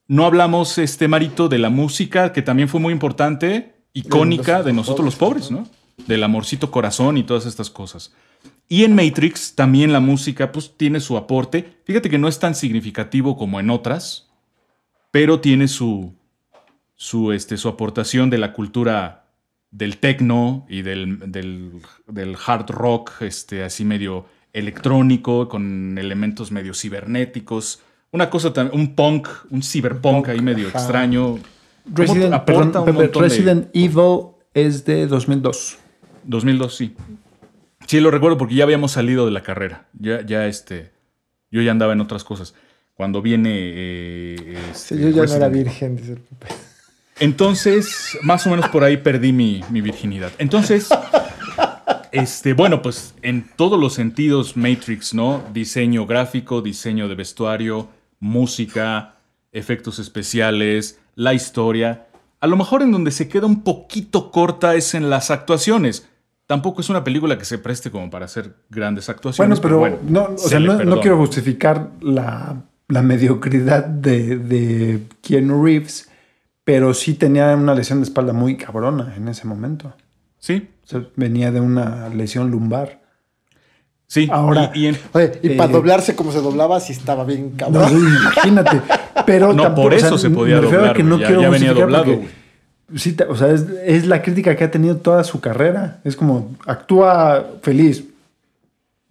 No 0.08 0.26
hablamos, 0.26 0.78
este 0.78 1.08
Marito, 1.08 1.48
de 1.50 1.60
la 1.60 1.70
música, 1.70 2.34
que 2.34 2.42
también 2.42 2.70
fue 2.70 2.80
muy 2.80 2.94
importante, 2.94 3.76
icónica 3.94 4.64
de, 4.64 4.74
nosotros 4.74 5.06
los 5.06 5.16
pobres, 5.16 5.50
¿no? 5.50 5.68
Del 6.08 6.24
amorcito 6.24 6.72
corazón 6.72 7.18
y 7.18 7.24
todas 7.24 7.46
estas 7.46 7.70
cosas. 7.70 8.14
Y 8.68 8.84
en 8.84 8.96
Matrix 8.96 9.56
también 9.56 9.94
la 9.94 10.00
música, 10.00 10.52
pues 10.52 10.76
tiene 10.78 11.00
su 11.00 11.18
aporte. 11.18 11.78
Fíjate 11.86 12.10
que 12.10 12.18
no 12.18 12.28
es 12.28 12.40
tan 12.40 12.56
significativo 12.56 13.38
como 13.38 13.60
en 13.60 13.70
otras, 13.70 14.30
pero 15.12 15.40
tiene 15.40 15.68
su, 15.68 16.14
su, 16.96 17.32
este, 17.32 17.58
su 17.58 17.70
aportación 17.70 18.30
de 18.30 18.38
la 18.38 18.54
cultura 18.54 19.23
del 19.74 19.98
techno 19.98 20.66
y 20.70 20.84
del, 20.84 21.20
del, 21.32 21.72
del 22.08 22.38
hard 22.46 22.70
rock, 22.70 23.12
este, 23.22 23.64
así 23.64 23.84
medio 23.84 24.26
electrónico, 24.54 25.50
con 25.50 25.98
elementos 25.98 26.52
medio 26.52 26.74
cibernéticos. 26.74 27.82
Una 28.12 28.30
cosa 28.30 28.54
también, 28.54 28.80
un 28.80 28.94
punk, 28.96 29.28
un 29.50 29.64
cyberpunk 29.64 30.30
ahí 30.30 30.42
medio 30.42 30.68
ajá. 30.68 30.78
extraño. 30.78 31.40
Resident, 31.92 32.32
¿Cómo 32.32 32.46
perdón, 32.46 32.64
aporta 32.64 32.80
un 32.82 32.86
Pepe, 32.86 32.98
montón 33.00 33.24
de- 33.24 33.30
Resident 33.30 33.68
Evil 33.74 34.28
es 34.54 34.86
de 34.86 35.08
2002. 35.08 35.78
2002, 36.26 36.76
sí. 36.76 36.96
Sí, 37.88 38.00
lo 38.00 38.12
recuerdo 38.12 38.38
porque 38.38 38.54
ya 38.56 38.64
habíamos 38.64 38.92
salido 38.92 39.26
de 39.26 39.32
la 39.32 39.42
carrera. 39.42 39.88
Ya, 40.00 40.22
ya 40.26 40.46
este, 40.46 40.92
yo 41.52 41.62
ya 41.64 41.72
andaba 41.72 41.94
en 41.94 42.00
otras 42.02 42.24
cosas. 42.24 42.54
Cuando 42.94 43.24
viene... 43.24 43.50
eh, 43.56 44.58
este, 44.72 44.96
Sí, 44.96 45.02
yo 45.02 45.10
ya 45.10 45.26
no 45.26 45.34
era 45.34 45.50
virgen, 45.50 45.96
dice 45.98 46.14
el 46.14 46.20
Pepe. 46.20 46.54
Entonces, 47.20 48.18
más 48.24 48.46
o 48.48 48.50
menos 48.50 48.68
por 48.70 48.84
ahí 48.84 48.98
perdí 48.98 49.34
mi, 49.34 49.62
mi 49.70 49.82
virginidad. 49.82 50.32
Entonces, 50.40 50.90
este, 52.12 52.54
bueno, 52.54 52.82
pues 52.82 53.14
en 53.22 53.48
todos 53.56 53.80
los 53.80 53.94
sentidos, 53.94 54.58
Matrix, 54.58 55.14
¿no? 55.14 55.44
Diseño 55.54 56.06
gráfico, 56.06 56.62
diseño 56.62 57.08
de 57.08 57.16
vestuario, 57.16 57.90
música, 58.20 59.16
efectos 59.52 60.00
especiales, 60.00 61.00
la 61.16 61.34
historia. 61.34 62.08
A 62.40 62.48
lo 62.48 62.58
mejor 62.58 62.82
en 62.82 62.92
donde 62.92 63.12
se 63.12 63.28
queda 63.30 63.46
un 63.48 63.64
poquito 63.64 64.32
corta 64.32 64.76
es 64.76 64.94
en 64.94 65.10
las 65.10 65.32
actuaciones. 65.32 66.10
Tampoco 66.46 66.82
es 66.82 66.90
una 66.90 67.04
película 67.04 67.38
que 67.38 67.46
se 67.46 67.58
preste 67.58 67.90
como 67.90 68.10
para 68.10 68.26
hacer 68.26 68.54
grandes 68.70 69.08
Bueno, 69.08 69.16
actuaciones. 69.18 69.60
pero 69.62 70.00
no, 70.08 70.24
o 70.26 70.38
se 70.38 70.50
sea, 70.50 70.60
le 70.60 70.86
no, 70.86 71.00
quiero 71.00 71.18
justificar 71.18 71.90
la, 72.02 72.62
la 72.90 73.02
mediocridad 73.02 73.86
de, 73.86 74.38
de 74.38 75.04
Keanu 75.22 75.64
Reeves, 75.64 76.10
pero 76.64 76.94
sí 76.94 77.14
tenía 77.14 77.56
una 77.56 77.74
lesión 77.74 78.00
de 78.00 78.04
espalda 78.06 78.34
muy 78.34 78.58
cabrona 78.58 79.14
en 79.18 79.28
ese 79.28 79.46
momento. 79.48 79.94
Sí, 80.40 80.70
O 80.86 80.88
sea, 80.88 81.04
venía 81.16 81.52
de 81.52 81.60
una 81.62 82.10
lesión 82.10 82.52
lumbar. 82.52 83.02
sí. 84.08 84.28
Ahora- 84.32 84.72
y, 84.76 84.82
y 84.84 84.88
en- 84.88 84.98
Oye, 85.14 85.40
y 85.42 85.48
Eh, 85.52 85.56
para 85.58 85.72
doblarse 85.72 86.16
como 86.16 86.32
se 86.32 86.40
doblaba, 86.42 86.80
sí 86.80 86.94
estaba 86.94 87.24
bien 87.26 87.52
No, 87.52 87.58
cabrón. 87.58 87.90
sí, 87.90 87.96
imagínate. 87.96 88.82
Pero 89.26 89.54
No, 89.54 89.64
tampoco, 89.64 89.84
por 89.88 89.94
o 89.96 90.00
sea, 90.00 90.08
eso 90.10 90.18
se 90.18 90.30
podía 90.30 90.56
me 90.56 90.62
refiero 90.62 90.80
a 90.84 90.88
doblar, 90.88 90.98
que 90.98 91.04
no 91.04 91.10
güey. 91.16 91.22
Ya- 91.22 91.28
quiero 91.28 91.42
ya 91.42 91.50
venía 91.50 91.74
doblado, 91.74 92.04
porque 92.06 92.44
Sí, 92.96 93.16
o 93.28 93.36
sea, 93.36 93.48
es, 93.50 93.66
es 93.86 94.06
la 94.06 94.22
crítica 94.22 94.56
que 94.56 94.64
ha 94.66 94.70
tenido 94.70 94.98
toda 94.98 95.24
su 95.24 95.40
carrera. 95.40 96.00
Es 96.04 96.16
como 96.16 96.52
actúa 96.68 97.44
feliz, 97.64 98.04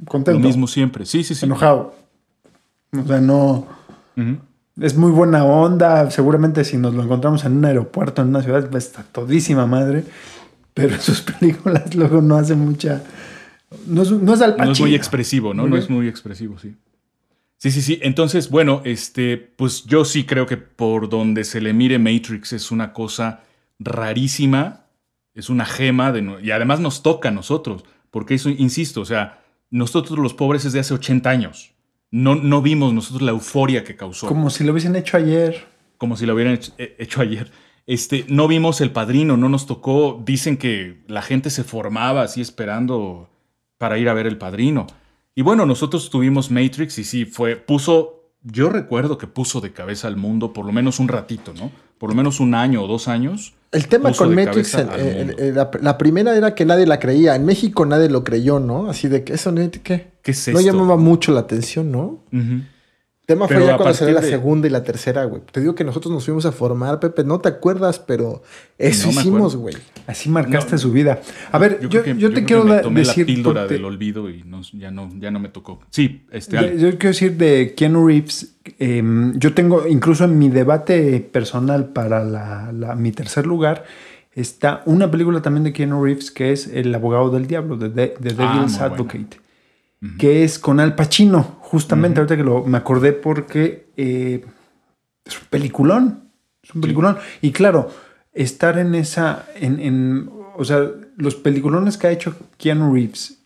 contento, 0.06 0.38
lo 0.38 0.46
mismo 0.46 0.68
siempre. 0.68 1.04
Sí, 1.06 1.24
sí, 1.24 1.34
sí. 1.34 1.46
enojado. 1.46 1.94
O 2.96 3.04
sea, 3.06 3.20
no. 3.20 3.66
Ujú. 4.16 4.36
Es 4.80 4.96
muy 4.96 5.10
buena 5.10 5.44
onda. 5.44 6.10
Seguramente 6.10 6.64
si 6.64 6.76
nos 6.76 6.94
lo 6.94 7.02
encontramos 7.02 7.44
en 7.44 7.58
un 7.58 7.64
aeropuerto, 7.64 8.22
en 8.22 8.28
una 8.28 8.42
ciudad, 8.42 8.68
pues, 8.70 8.86
está 8.86 9.02
todísima 9.02 9.66
madre. 9.66 10.04
Pero 10.74 10.96
sus 11.00 11.20
películas 11.20 11.94
luego 11.94 12.22
no 12.22 12.36
hacen 12.36 12.60
mucha. 12.60 13.02
No 13.86 14.02
es, 14.02 14.10
no 14.10 14.34
es 14.34 14.40
Al 14.40 14.56
No 14.56 14.72
es 14.72 14.80
muy 14.80 14.94
expresivo, 14.94 15.54
¿no? 15.54 15.66
No 15.66 15.76
es 15.76 15.88
muy 15.88 16.08
expresivo, 16.08 16.58
sí. 16.58 16.74
Sí, 17.62 17.70
sí, 17.70 17.80
sí. 17.80 17.98
Entonces, 18.02 18.50
bueno, 18.50 18.82
este, 18.84 19.36
pues 19.36 19.84
yo 19.84 20.04
sí 20.04 20.24
creo 20.24 20.46
que 20.46 20.56
por 20.56 21.08
donde 21.08 21.44
se 21.44 21.60
le 21.60 21.72
mire 21.72 21.98
Matrix 21.98 22.52
es 22.52 22.72
una 22.72 22.92
cosa 22.92 23.42
rarísima, 23.78 24.86
es 25.32 25.48
una 25.48 25.64
gema, 25.64 26.10
de, 26.10 26.38
y 26.42 26.50
además 26.50 26.80
nos 26.80 27.04
toca 27.04 27.28
a 27.28 27.32
nosotros, 27.32 27.84
porque 28.10 28.34
eso, 28.34 28.48
insisto, 28.50 29.00
o 29.00 29.04
sea, 29.04 29.42
nosotros 29.70 30.18
los 30.18 30.34
pobres 30.34 30.64
es 30.64 30.72
de 30.72 30.80
hace 30.80 30.92
80 30.92 31.30
años. 31.30 31.71
No, 32.12 32.36
no 32.36 32.62
vimos 32.62 32.92
nosotros 32.92 33.22
la 33.22 33.32
euforia 33.32 33.82
que 33.82 33.96
causó. 33.96 34.28
Como 34.28 34.50
si 34.50 34.62
lo 34.62 34.72
hubiesen 34.72 34.94
hecho 34.94 35.16
ayer. 35.16 35.66
como 35.98 36.16
si 36.16 36.26
lo 36.26 36.34
hubieran 36.34 36.54
hecho, 36.54 36.72
eh, 36.78 36.94
hecho 36.98 37.22
ayer. 37.22 37.50
Este, 37.86 38.24
no 38.28 38.46
vimos 38.46 38.80
el 38.80 38.92
padrino, 38.92 39.36
no 39.36 39.48
nos 39.48 39.66
tocó. 39.66 40.22
Dicen 40.24 40.56
que 40.58 41.02
la 41.08 41.22
gente 41.22 41.50
se 41.50 41.64
formaba 41.64 42.22
así 42.22 42.40
esperando 42.40 43.30
para 43.78 43.98
ir 43.98 44.08
a 44.08 44.14
ver 44.14 44.26
el 44.26 44.38
padrino. 44.38 44.86
Y 45.34 45.42
bueno, 45.42 45.64
nosotros 45.64 46.10
tuvimos 46.10 46.50
Matrix 46.50 46.98
y 46.98 47.04
sí, 47.04 47.24
fue, 47.24 47.56
puso, 47.56 48.30
yo 48.42 48.68
recuerdo 48.68 49.16
que 49.16 49.26
puso 49.26 49.60
de 49.60 49.72
cabeza 49.72 50.06
al 50.06 50.16
mundo 50.16 50.52
por 50.52 50.66
lo 50.66 50.72
menos 50.72 51.00
un 51.00 51.08
ratito, 51.08 51.54
¿no? 51.54 51.72
Por 51.98 52.10
lo 52.10 52.14
menos 52.14 52.40
un 52.40 52.54
año 52.54 52.82
o 52.82 52.86
dos 52.86 53.08
años. 53.08 53.54
El 53.72 53.88
tema 53.88 54.10
con 54.18 54.34
Matrix, 54.34 54.74
la, 55.54 55.70
la 55.80 55.98
primera 55.98 56.36
era 56.36 56.54
que 56.54 56.64
nadie 56.66 56.86
la 56.86 56.98
creía. 56.98 57.34
En 57.34 57.44
México 57.46 57.86
nadie 57.86 58.10
lo 58.10 58.22
creyó, 58.22 58.60
¿no? 58.60 58.90
Así 58.90 59.08
de 59.08 59.24
que 59.24 59.32
eso, 59.34 59.50
net- 59.50 59.80
¿qué? 59.82 60.12
¿Qué 60.22 60.30
es 60.32 60.48
No 60.48 60.60
llamaba 60.60 60.96
mucho 60.98 61.32
la 61.32 61.40
atención, 61.40 61.90
¿no? 61.90 62.22
El 62.32 62.62
tema 63.32 63.46
Pero 63.48 63.60
fue 63.60 63.68
ya 63.68 63.76
cuando 63.76 63.94
salió 63.94 64.14
la 64.14 64.20
de- 64.20 64.28
segunda 64.30 64.66
y 64.66 64.70
la 64.70 64.82
tercera, 64.82 65.24
güey. 65.24 65.42
Te 65.50 65.60
digo 65.60 65.74
que 65.74 65.84
nosotros 65.84 66.12
nos 66.12 66.24
fuimos 66.24 66.46
a 66.46 66.52
formar, 66.52 67.00
Pepe. 67.00 67.24
No 67.24 67.40
te 67.40 67.48
acuerdas, 67.48 67.98
pero 67.98 68.42
eso 68.78 69.10
No 69.10 69.20
hicimos, 69.20 69.56
güey. 69.56 69.74
Así 70.06 70.28
marcaste 70.28 70.72
No, 70.72 70.78
su 70.78 70.92
vida. 70.92 71.20
A 71.50 71.58
ver, 71.58 71.78
yo, 71.80 71.88
creo 71.88 72.02
que- 72.02 72.16
yo 72.16 72.32
te 72.32 72.44
quiero 72.44 72.62
que 72.62 72.68
me 72.68 72.74
da- 72.76 72.82
tomé 72.82 73.00
decir. 73.00 73.26
la 73.28 73.34
píldora 73.34 73.60
porque- 73.62 73.74
del 73.74 73.84
olvido 73.84 74.28
y 74.30 74.42
no- 74.44 74.62
ya, 74.72 74.90
no, 74.90 75.08
ya 75.18 75.30
no 75.30 75.38
me 75.40 75.48
tocó. 75.48 75.80
Sí, 75.90 76.24
este, 76.32 76.56
Yo, 76.56 76.62
yo 76.62 76.90
quiero 76.98 77.08
decir 77.08 77.36
de 77.36 77.74
Keanu 77.76 78.06
Reeves. 78.06 78.54
eh, 78.78 79.02
yo 79.36 79.54
tengo, 79.54 79.86
incluso 79.88 80.24
en 80.24 80.38
mi 80.38 80.48
debate 80.48 81.20
personal 81.32 81.86
para 81.92 82.22
la- 82.24 82.70
la- 82.72 82.94
mi 82.94 83.10
tercer 83.12 83.46
lugar, 83.46 83.84
está 84.34 84.82
una 84.86 85.10
película 85.10 85.42
también 85.42 85.64
de 85.64 85.72
Keanu 85.72 86.04
Reeves 86.04 86.30
que 86.30 86.52
es 86.52 86.66
El 86.66 86.94
abogado 86.94 87.30
del 87.30 87.46
diablo, 87.46 87.76
de, 87.76 87.88
de, 87.88 88.14
de 88.18 88.34
Ah, 88.38 88.54
Devil's 88.54 88.78
muy 88.78 89.08
que 90.18 90.42
es 90.42 90.58
con 90.58 90.80
Al 90.80 90.94
Pacino, 90.96 91.58
justamente 91.60 92.18
ahorita 92.20 92.36
que 92.36 92.42
lo, 92.42 92.64
me 92.64 92.78
acordé 92.78 93.12
porque 93.12 93.86
eh, 93.96 94.44
es 95.24 95.38
un 95.40 95.46
peliculón. 95.48 96.24
Es 96.62 96.74
un 96.74 96.80
peliculón. 96.80 97.18
Y 97.40 97.52
claro, 97.52 97.88
estar 98.32 98.78
en 98.78 98.94
esa, 98.96 99.46
en, 99.54 99.78
en- 99.80 100.30
o 100.56 100.64
sea, 100.64 100.90
los 101.16 101.34
peliculones 101.36 101.96
que 101.98 102.08
ha 102.08 102.10
hecho 102.10 102.34
Keanu 102.58 102.92
Reeves 102.92 103.38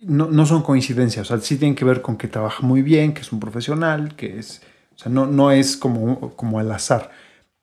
no, 0.00 0.26
no 0.30 0.44
son 0.44 0.62
coincidencias, 0.62 1.30
o 1.30 1.36
sea, 1.36 1.44
sí 1.44 1.56
tienen 1.56 1.74
que 1.74 1.84
ver 1.84 2.02
con 2.02 2.16
que 2.16 2.28
trabaja 2.28 2.62
muy 2.66 2.82
bien, 2.82 3.14
que 3.14 3.22
es 3.22 3.32
un 3.32 3.40
profesional, 3.40 4.14
que 4.16 4.38
es, 4.38 4.60
o 4.94 4.98
sea, 4.98 5.10
no, 5.10 5.26
no 5.26 5.50
es 5.52 5.76
como, 5.76 6.34
como 6.36 6.58
al 6.58 6.70
azar, 6.72 7.10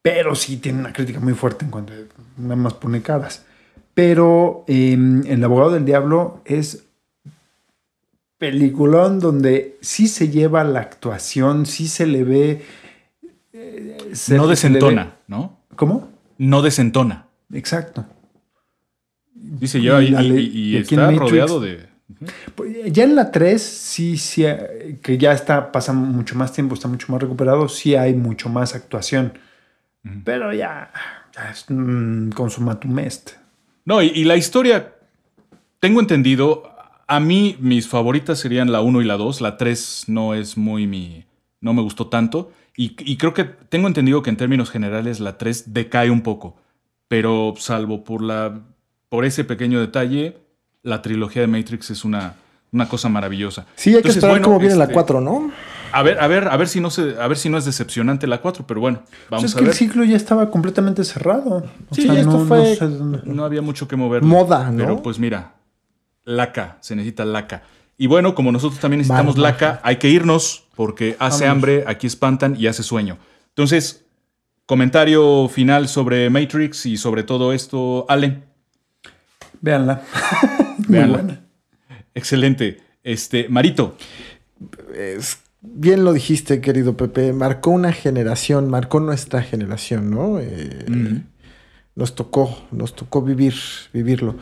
pero 0.02 0.34
sí 0.34 0.58
tiene 0.58 0.80
una 0.80 0.94
crítica 0.94 1.20
muy 1.20 1.34
fuerte 1.34 1.66
en 1.66 1.72
cuanto 1.72 1.94
a- 1.94 2.42
nada 2.42 2.56
más 2.56 2.74
pone 2.74 3.02
caras. 3.02 3.46
Pero 3.94 4.64
eh, 4.68 4.94
El 5.28 5.44
abogado 5.44 5.72
del 5.72 5.86
diablo 5.86 6.42
es 6.46 6.86
peliculón 8.52 9.22
donde 9.22 9.78
sí 9.80 10.10
se 10.10 10.28
lleva 10.28 10.66
la 10.66 10.82
actuación, 10.82 11.66
sí 11.66 11.88
se 11.88 12.06
le 12.06 12.26
ve... 12.26 12.62
eh, 13.54 13.98
se- 14.12 14.36
no 14.36 14.44
se 14.44 14.48
ve- 14.48 14.50
desentona, 14.50 15.16
¿no? 15.28 15.60
¿Cómo? 15.78 16.10
No 16.38 16.62
desentona. 16.62 17.28
Exacto. 17.54 18.06
Dice, 19.34 19.80
lleva 19.80 20.04
Y 20.04 20.08
y, 20.14 20.74
y- 20.74 20.78
está 20.78 21.10
rodeado 21.12 21.62
de... 21.62 21.88
Pues, 22.56 22.92
Ya 22.92 23.06
en 23.06 23.16
la 23.16 23.32
3, 23.32 23.62
sí, 23.62 24.18
sí, 24.18 24.44
que 25.02 25.18
ya 25.18 25.32
está, 25.32 25.72
pasa 25.72 25.94
mucho 25.94 26.36
más 26.36 26.52
tiempo, 26.52 26.76
está 26.76 26.90
mucho 26.90 27.10
más 27.14 27.22
recuperado, 27.22 27.70
sí 27.70 27.96
hay 27.96 28.14
mucho 28.14 28.50
más 28.50 28.76
actuación. 28.76 29.38
Pero 30.26 30.52
ya, 30.54 30.92
ya 31.34 31.50
es 31.50 31.66
un 31.70 32.30
consumatum 32.36 33.00
est. 33.00 33.32
No, 33.86 34.02
y, 34.02 34.08
y 34.08 34.26
la 34.26 34.36
historia, 34.36 34.94
tengo 35.80 36.02
entendido, 36.02 36.73
a 37.16 37.20
mí 37.20 37.56
mis 37.60 37.88
favoritas 37.88 38.40
serían 38.40 38.72
la 38.72 38.82
1 38.82 39.02
y 39.02 39.06
la 39.06 39.18
2, 39.18 39.42
la 39.42 39.58
3 39.58 40.06
no 40.08 40.34
es 40.34 40.58
muy 40.58 40.88
mi, 40.88 41.26
no 41.62 41.74
me 41.74 41.82
gustó 41.82 42.08
tanto, 42.08 42.52
y, 42.76 42.96
y 43.00 43.18
creo 43.18 43.34
que 43.34 43.44
tengo 43.44 43.88
entendido 43.88 44.22
que 44.24 44.30
en 44.30 44.38
términos 44.38 44.70
generales 44.72 45.20
la 45.20 45.38
3 45.38 45.74
decae 45.74 46.10
un 46.10 46.22
poco, 46.22 46.56
pero 47.08 47.54
salvo 47.58 48.04
por, 48.04 48.22
la, 48.22 48.62
por 49.10 49.26
ese 49.26 49.44
pequeño 49.44 49.80
detalle, 49.80 50.38
la 50.82 51.02
trilogía 51.02 51.42
de 51.44 51.48
Matrix 51.48 51.92
es 51.92 52.04
una, 52.04 52.36
una 52.72 52.88
cosa 52.90 53.10
maravillosa. 53.10 53.66
Sí, 53.76 53.96
hay 53.96 54.02
que 54.02 54.10
esperar 54.10 54.32
bueno, 54.32 54.46
cómo 54.46 54.60
viene 54.60 54.76
la 54.76 54.84
este, 54.86 54.94
4, 54.94 55.22
¿no? 55.22 55.52
A 55.92 56.02
ver, 56.02 56.20
a 56.20 56.26
ver, 56.26 56.48
a 56.48 56.58
ver 56.58 56.68
si 56.68 56.82
no 56.82 56.90
se, 56.90 57.16
a 57.22 57.28
ver 57.28 57.38
si 57.38 57.48
no 57.50 57.60
es 57.60 57.66
decepcionante 57.66 58.26
la 58.26 58.42
4, 58.42 58.66
pero 58.66 58.82
bueno, 58.82 59.02
Pues 59.06 59.30
vamos 59.30 59.46
es 59.46 59.56
a 59.56 59.60
que 59.60 59.66
ver. 59.66 59.72
el 59.74 59.78
ciclo 59.78 60.04
ya 60.04 60.16
estaba 60.18 60.50
completamente 60.50 61.04
cerrado. 61.04 61.64
O 61.90 61.94
Sí, 61.96 62.02
sea, 62.02 62.16
esto 62.20 62.40
no, 62.40 62.46
fue- 62.46 62.58
no 62.58 62.76
sé 62.76 62.88
dónde- 62.88 63.22
No 63.26 63.46
había 63.46 63.62
mucho 63.62 63.88
que 63.88 63.96
mover. 63.96 64.24
Moda, 64.24 64.72
¿no? 64.72 64.78
Pero 64.78 65.04
pues 65.04 65.20
mira, 65.20 65.54
laca, 66.26 66.78
se 66.82 66.96
necesita 66.96 67.26
laca. 67.26 67.64
Y 67.98 68.08
bueno, 68.08 68.34
como 68.36 68.52
nosotros 68.52 68.80
también 68.80 69.00
necesitamos 69.00 69.38
laca, 69.38 69.80
hay 69.84 69.98
que 69.98 70.10
irnos 70.10 70.66
porque 70.76 71.16
hace 71.20 71.46
hambre, 71.48 71.84
aquí 71.88 72.08
espantan 72.08 72.56
y 72.60 72.68
hace 72.68 72.82
sueño. 72.84 73.18
Entonces, 73.50 74.06
comentario 74.66 75.48
final 75.50 75.88
sobre 75.88 76.30
Matrix 76.30 76.86
y 76.86 76.98
sobre 76.98 77.24
todo 77.24 77.54
esto, 77.54 78.06
Ale. 78.10 78.42
Véanla. 79.62 80.02
Muy 80.80 80.86
Véanla. 80.88 81.18
buena. 81.18 81.42
Excelente. 82.16 82.82
Este, 83.04 83.48
Marito. 83.50 83.96
Es- 84.96 85.40
bien 85.62 86.04
lo 86.04 86.14
dijiste, 86.14 86.60
querido 86.62 86.98
Pepe. 86.98 87.32
Marcó 87.32 87.70
una 87.72 87.94
generación, 87.94 88.70
marcó 88.70 89.00
nuestra 89.00 89.42
generación, 89.44 90.10
¿no? 90.10 90.40
Eh, 90.40 91.22
Nos 91.96 92.16
tocó, 92.16 92.50
nos 92.72 92.96
tocó 92.96 93.22
vivir, 93.22 93.54
vivirlo. 93.94 94.36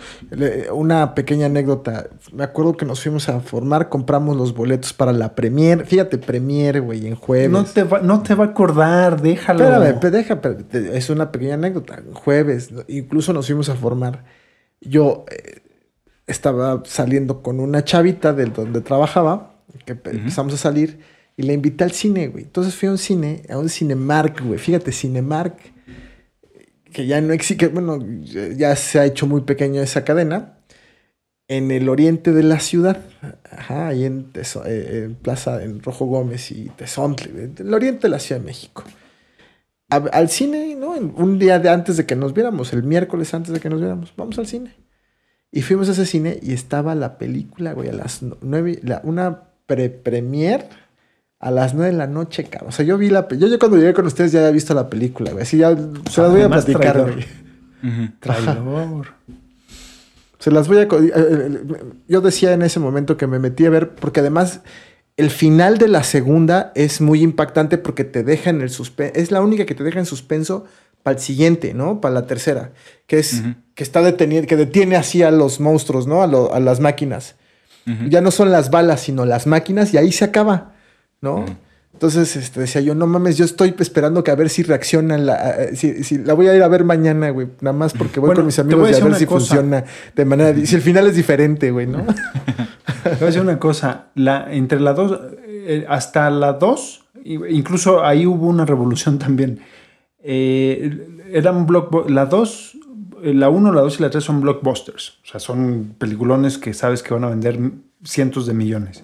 Una 0.73 1.13
pequeña 1.13 1.47
anécdota. 1.47 2.07
Me 2.31 2.45
acuerdo 2.45 2.77
que 2.77 2.85
nos 2.85 3.01
fuimos 3.03 3.27
a 3.27 3.41
formar, 3.41 3.89
compramos 3.89 4.37
los 4.37 4.53
boletos 4.53 4.93
para 4.93 5.11
la 5.11 5.35
premier. 5.35 5.85
Fíjate, 5.85 6.17
premier, 6.17 6.79
güey, 6.81 7.07
en 7.07 7.15
jueves. 7.15 7.49
No 7.51 7.65
te, 7.65 7.83
va, 7.83 7.99
no 7.99 8.23
te 8.23 8.35
va 8.35 8.45
a 8.45 8.47
acordar, 8.47 9.21
déjalo. 9.21 9.65
Espérame, 9.65 10.11
deja, 10.13 10.39
es 10.93 11.09
una 11.09 11.29
pequeña 11.33 11.55
anécdota. 11.55 12.01
Jueves, 12.13 12.69
incluso 12.87 13.33
nos 13.33 13.47
fuimos 13.47 13.67
a 13.67 13.75
formar. 13.75 14.23
Yo 14.79 15.25
eh, 15.29 15.61
estaba 16.27 16.81
saliendo 16.85 17.41
con 17.41 17.59
una 17.59 17.83
chavita 17.83 18.31
del 18.31 18.53
donde 18.53 18.79
trabajaba, 18.79 19.55
que 19.85 19.95
pe- 19.95 20.11
empezamos 20.11 20.53
a 20.53 20.57
salir, 20.57 20.99
y 21.35 21.43
le 21.43 21.51
invité 21.53 21.83
al 21.83 21.91
cine, 21.91 22.29
güey. 22.29 22.45
Entonces 22.45 22.75
fui 22.75 22.87
a 22.87 22.91
un 22.91 22.97
cine, 22.97 23.43
a 23.49 23.57
un 23.57 23.67
Cinemark, 23.67 24.41
güey. 24.45 24.57
Fíjate, 24.57 24.91
Cinemark, 24.93 25.57
que 26.91 27.05
ya 27.07 27.21
no 27.21 27.33
existe, 27.33 27.67
bueno, 27.67 27.99
ya 28.55 28.75
se 28.75 28.99
ha 28.99 29.05
hecho 29.05 29.27
muy 29.27 29.41
pequeño 29.41 29.81
esa 29.81 30.03
cadena, 30.03 30.57
en 31.47 31.71
el 31.71 31.89
oriente 31.89 32.31
de 32.31 32.43
la 32.43 32.59
ciudad. 32.59 33.01
Ajá, 33.51 33.87
ahí 33.87 34.05
en, 34.05 34.31
Tezo- 34.31 34.63
eh, 34.65 35.03
en 35.05 35.15
Plaza, 35.15 35.63
en 35.63 35.81
Rojo 35.81 36.05
Gómez 36.05 36.51
y 36.51 36.69
Tezontle, 36.69 37.43
en 37.43 37.55
el 37.57 37.73
oriente 37.73 38.03
de 38.03 38.09
la 38.09 38.19
Ciudad 38.19 38.39
de 38.41 38.47
México 38.47 38.83
al 39.89 40.29
cine, 40.29 40.75
¿no? 40.75 40.91
Un 40.91 41.37
día 41.37 41.59
de 41.59 41.69
antes 41.69 41.97
de 41.97 42.05
que 42.05 42.15
nos 42.15 42.33
viéramos, 42.33 42.71
el 42.71 42.83
miércoles 42.83 43.33
antes 43.33 43.53
de 43.53 43.59
que 43.59 43.69
nos 43.69 43.81
viéramos, 43.81 44.13
vamos 44.15 44.39
al 44.39 44.47
cine. 44.47 44.73
Y 45.51 45.63
fuimos 45.63 45.89
a 45.89 45.91
ese 45.91 46.05
cine 46.05 46.39
y 46.41 46.53
estaba 46.53 46.95
la 46.95 47.17
película, 47.17 47.73
güey, 47.73 47.89
a 47.89 47.93
las 47.93 48.21
nueve, 48.41 48.79
la- 48.83 49.01
una 49.03 49.49
pre-premier 49.65 50.69
a 51.41 51.51
las 51.51 51.73
nueve 51.73 51.91
de 51.91 51.97
la 51.97 52.07
noche, 52.07 52.43
cabrón. 52.45 52.69
O 52.69 52.71
sea, 52.71 52.85
yo 52.85 52.97
vi 52.97 53.09
la 53.09 53.27
yo, 53.29 53.47
yo 53.47 53.57
cuando 53.59 53.77
llegué 53.77 53.93
con 53.93 54.05
ustedes 54.05 54.31
ya 54.31 54.39
había 54.39 54.51
visto 54.51 54.73
la 54.73 54.89
película, 54.89 55.31
güey. 55.31 55.43
Así 55.43 55.57
ya 55.57 55.75
se 56.09 56.21
las 56.21 56.31
voy 56.31 56.41
a 56.41 56.49
platicar, 56.49 57.01
güey. 57.01 57.25
Traidor. 58.19 59.07
Se 60.39 60.51
las 60.51 60.67
voy 60.67 60.77
a... 60.77 60.81
eh, 60.83 60.87
eh, 61.15 61.59
Yo 62.07 62.21
decía 62.21 62.53
en 62.53 62.61
ese 62.61 62.79
momento 62.79 63.17
que 63.17 63.27
me 63.27 63.39
metí 63.39 63.65
a 63.65 63.69
ver, 63.69 63.89
porque 63.89 64.19
además 64.21 64.61
el 65.17 65.29
final 65.29 65.77
de 65.77 65.87
la 65.87 66.03
segunda 66.03 66.71
es 66.75 67.01
muy 67.01 67.21
impactante 67.21 67.77
porque 67.77 68.03
te 68.03 68.23
deja 68.23 68.49
en 68.49 68.61
el 68.61 68.69
suspenso. 68.69 69.13
Es 69.19 69.31
la 69.31 69.41
única 69.41 69.65
que 69.65 69.75
te 69.75 69.83
deja 69.83 69.99
en 69.99 70.05
suspenso 70.05 70.65
para 71.03 71.17
el 71.17 71.21
siguiente, 71.21 71.73
¿no? 71.73 72.01
Para 72.01 72.13
la 72.13 72.27
tercera, 72.27 72.71
que 73.07 73.19
es 73.19 73.41
que 73.75 73.83
está 73.83 74.01
deteniendo, 74.03 74.47
que 74.47 74.55
detiene 74.55 74.95
así 74.95 75.23
a 75.23 75.31
los 75.31 75.59
monstruos, 75.59 76.05
¿no? 76.07 76.21
A, 76.21 76.27
lo- 76.27 76.53
a 76.53 76.59
las 76.59 76.79
máquinas. 76.79 77.35
Ya 78.09 78.21
no 78.21 78.29
son 78.29 78.51
las 78.51 78.69
balas, 78.69 79.01
sino 79.01 79.25
las 79.25 79.47
máquinas 79.47 79.91
y 79.93 79.97
ahí 79.97 80.11
se 80.11 80.23
acaba, 80.23 80.73
¿no? 81.21 81.45
Entonces 81.93 82.35
este, 82.35 82.61
decía 82.61 82.81
yo, 82.81 82.95
no 82.95 83.05
mames, 83.05 83.37
yo 83.37 83.45
estoy 83.45 83.75
esperando 83.77 84.23
que 84.23 84.31
a 84.31 84.35
ver 84.35 84.49
si 84.49 84.63
reacciona, 84.63 85.17
la, 85.19 85.33
a- 85.35 85.75
si, 85.75 86.03
si 86.03 86.17
la 86.17 86.33
voy 86.33 86.47
a 86.47 86.55
ir 86.55 86.63
a 86.63 86.67
ver 86.67 86.83
mañana, 86.83 87.29
güey, 87.29 87.47
nada 87.61 87.77
más 87.77 87.93
porque 87.93 88.19
voy 88.19 88.27
Bueno, 88.27 88.39
con 88.39 88.45
mis 88.47 88.57
amigos 88.59 88.87
a 88.87 88.91
y 88.97 89.01
a 89.01 89.03
ver 89.05 89.15
si 89.15 89.25
cosa. 89.27 89.37
funciona 89.45 89.83
de 90.15 90.25
manera, 90.25 90.65
si 90.65 90.75
el 90.75 90.81
final 90.81 91.05
es 91.07 91.15
diferente, 91.15 91.69
güey, 91.69 91.85
¿no? 91.87 91.99
Te 93.03 93.09
voy 93.09 93.17
a 93.21 93.25
decir 93.27 93.41
una 93.41 93.59
cosa, 93.59 94.07
la, 94.15 94.51
entre 94.51 94.79
la 94.79 94.93
2, 94.93 95.19
hasta 95.87 96.29
la 96.31 96.53
2, 96.53 97.05
incluso 97.23 98.03
ahí 98.03 98.25
hubo 98.25 98.47
una 98.47 98.65
revolución 98.65 99.19
también. 99.19 99.59
Eh, 100.23 101.07
eran 101.31 101.67
blockbu- 101.67 102.07
la 102.09 102.25
2, 102.25 102.77
la 103.23 103.49
1, 103.49 103.71
la 103.73 103.81
2 103.81 103.99
y 103.99 104.03
la 104.03 104.09
3 104.09 104.23
son 104.23 104.41
blockbusters. 104.41 105.19
O 105.23 105.27
sea, 105.27 105.39
son 105.39 105.95
peliculones 105.97 106.57
que 106.57 106.73
sabes 106.73 107.03
que 107.03 107.13
van 107.13 107.23
a 107.25 107.29
vender 107.29 107.59
cientos 108.03 108.45
de 108.47 108.53
millones. 108.53 109.03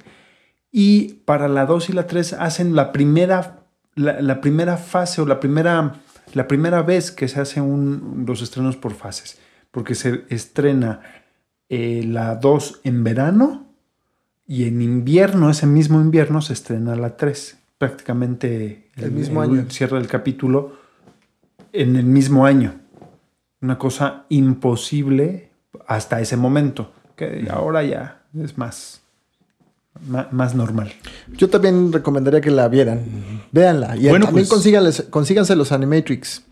Y 0.80 1.24
para 1.26 1.48
la 1.48 1.66
2 1.66 1.90
y 1.90 1.94
la 1.94 2.06
3 2.06 2.34
hacen 2.34 2.76
la 2.76 2.92
primera, 2.92 3.64
la, 3.96 4.22
la 4.22 4.42
primera 4.42 4.78
fase 4.78 5.20
o 5.22 5.26
la 5.26 5.40
primera, 5.40 6.02
la 6.36 6.48
primera 6.48 6.84
vez 6.84 7.10
que 7.10 7.28
se 7.28 7.40
hacen 7.42 8.26
los 8.28 8.44
estrenos 8.44 8.78
por 8.78 8.94
fases. 8.94 9.40
Porque 9.72 9.96
se 9.96 10.26
estrena 10.30 11.02
eh, 11.68 12.04
la 12.06 12.36
2 12.36 12.82
en 12.84 13.04
verano 13.04 13.66
y 14.46 14.66
en 14.66 14.84
invierno, 14.84 15.50
ese 15.50 15.66
mismo 15.66 16.00
invierno, 16.00 16.44
se 16.44 16.54
estrena 16.54 16.96
la 16.96 17.18
3. 17.18 17.58
Prácticamente 17.80 18.92
El 18.98 19.14
mismo 19.14 19.42
año. 19.42 19.66
Cierra 19.72 19.98
el 19.98 20.06
capítulo 20.06 20.78
en 21.74 21.96
el 21.96 22.06
mismo 22.06 22.46
año. 22.46 22.76
Una 23.62 23.80
cosa 23.80 24.26
imposible 24.30 25.50
hasta 25.88 26.22
ese 26.22 26.38
momento. 26.38 26.94
Que 27.16 27.48
ahora 27.50 27.82
ya 27.82 28.22
es 28.36 28.60
más, 28.60 29.02
más, 30.32 30.56
normal. 30.56 30.94
Yo 31.36 31.50
también 31.50 31.92
recomendaría 31.92 32.42
que 32.42 32.52
la 32.52 32.68
vieran. 32.68 33.04
Véanla. 33.52 33.96
Y 33.98 34.08
Bueno, 34.10 34.26
también 34.26 34.48
pues- 34.48 34.60
consíganles- 34.62 35.10
consíganse 35.10 35.56
los 35.56 35.72
Animatrix. 35.72 36.44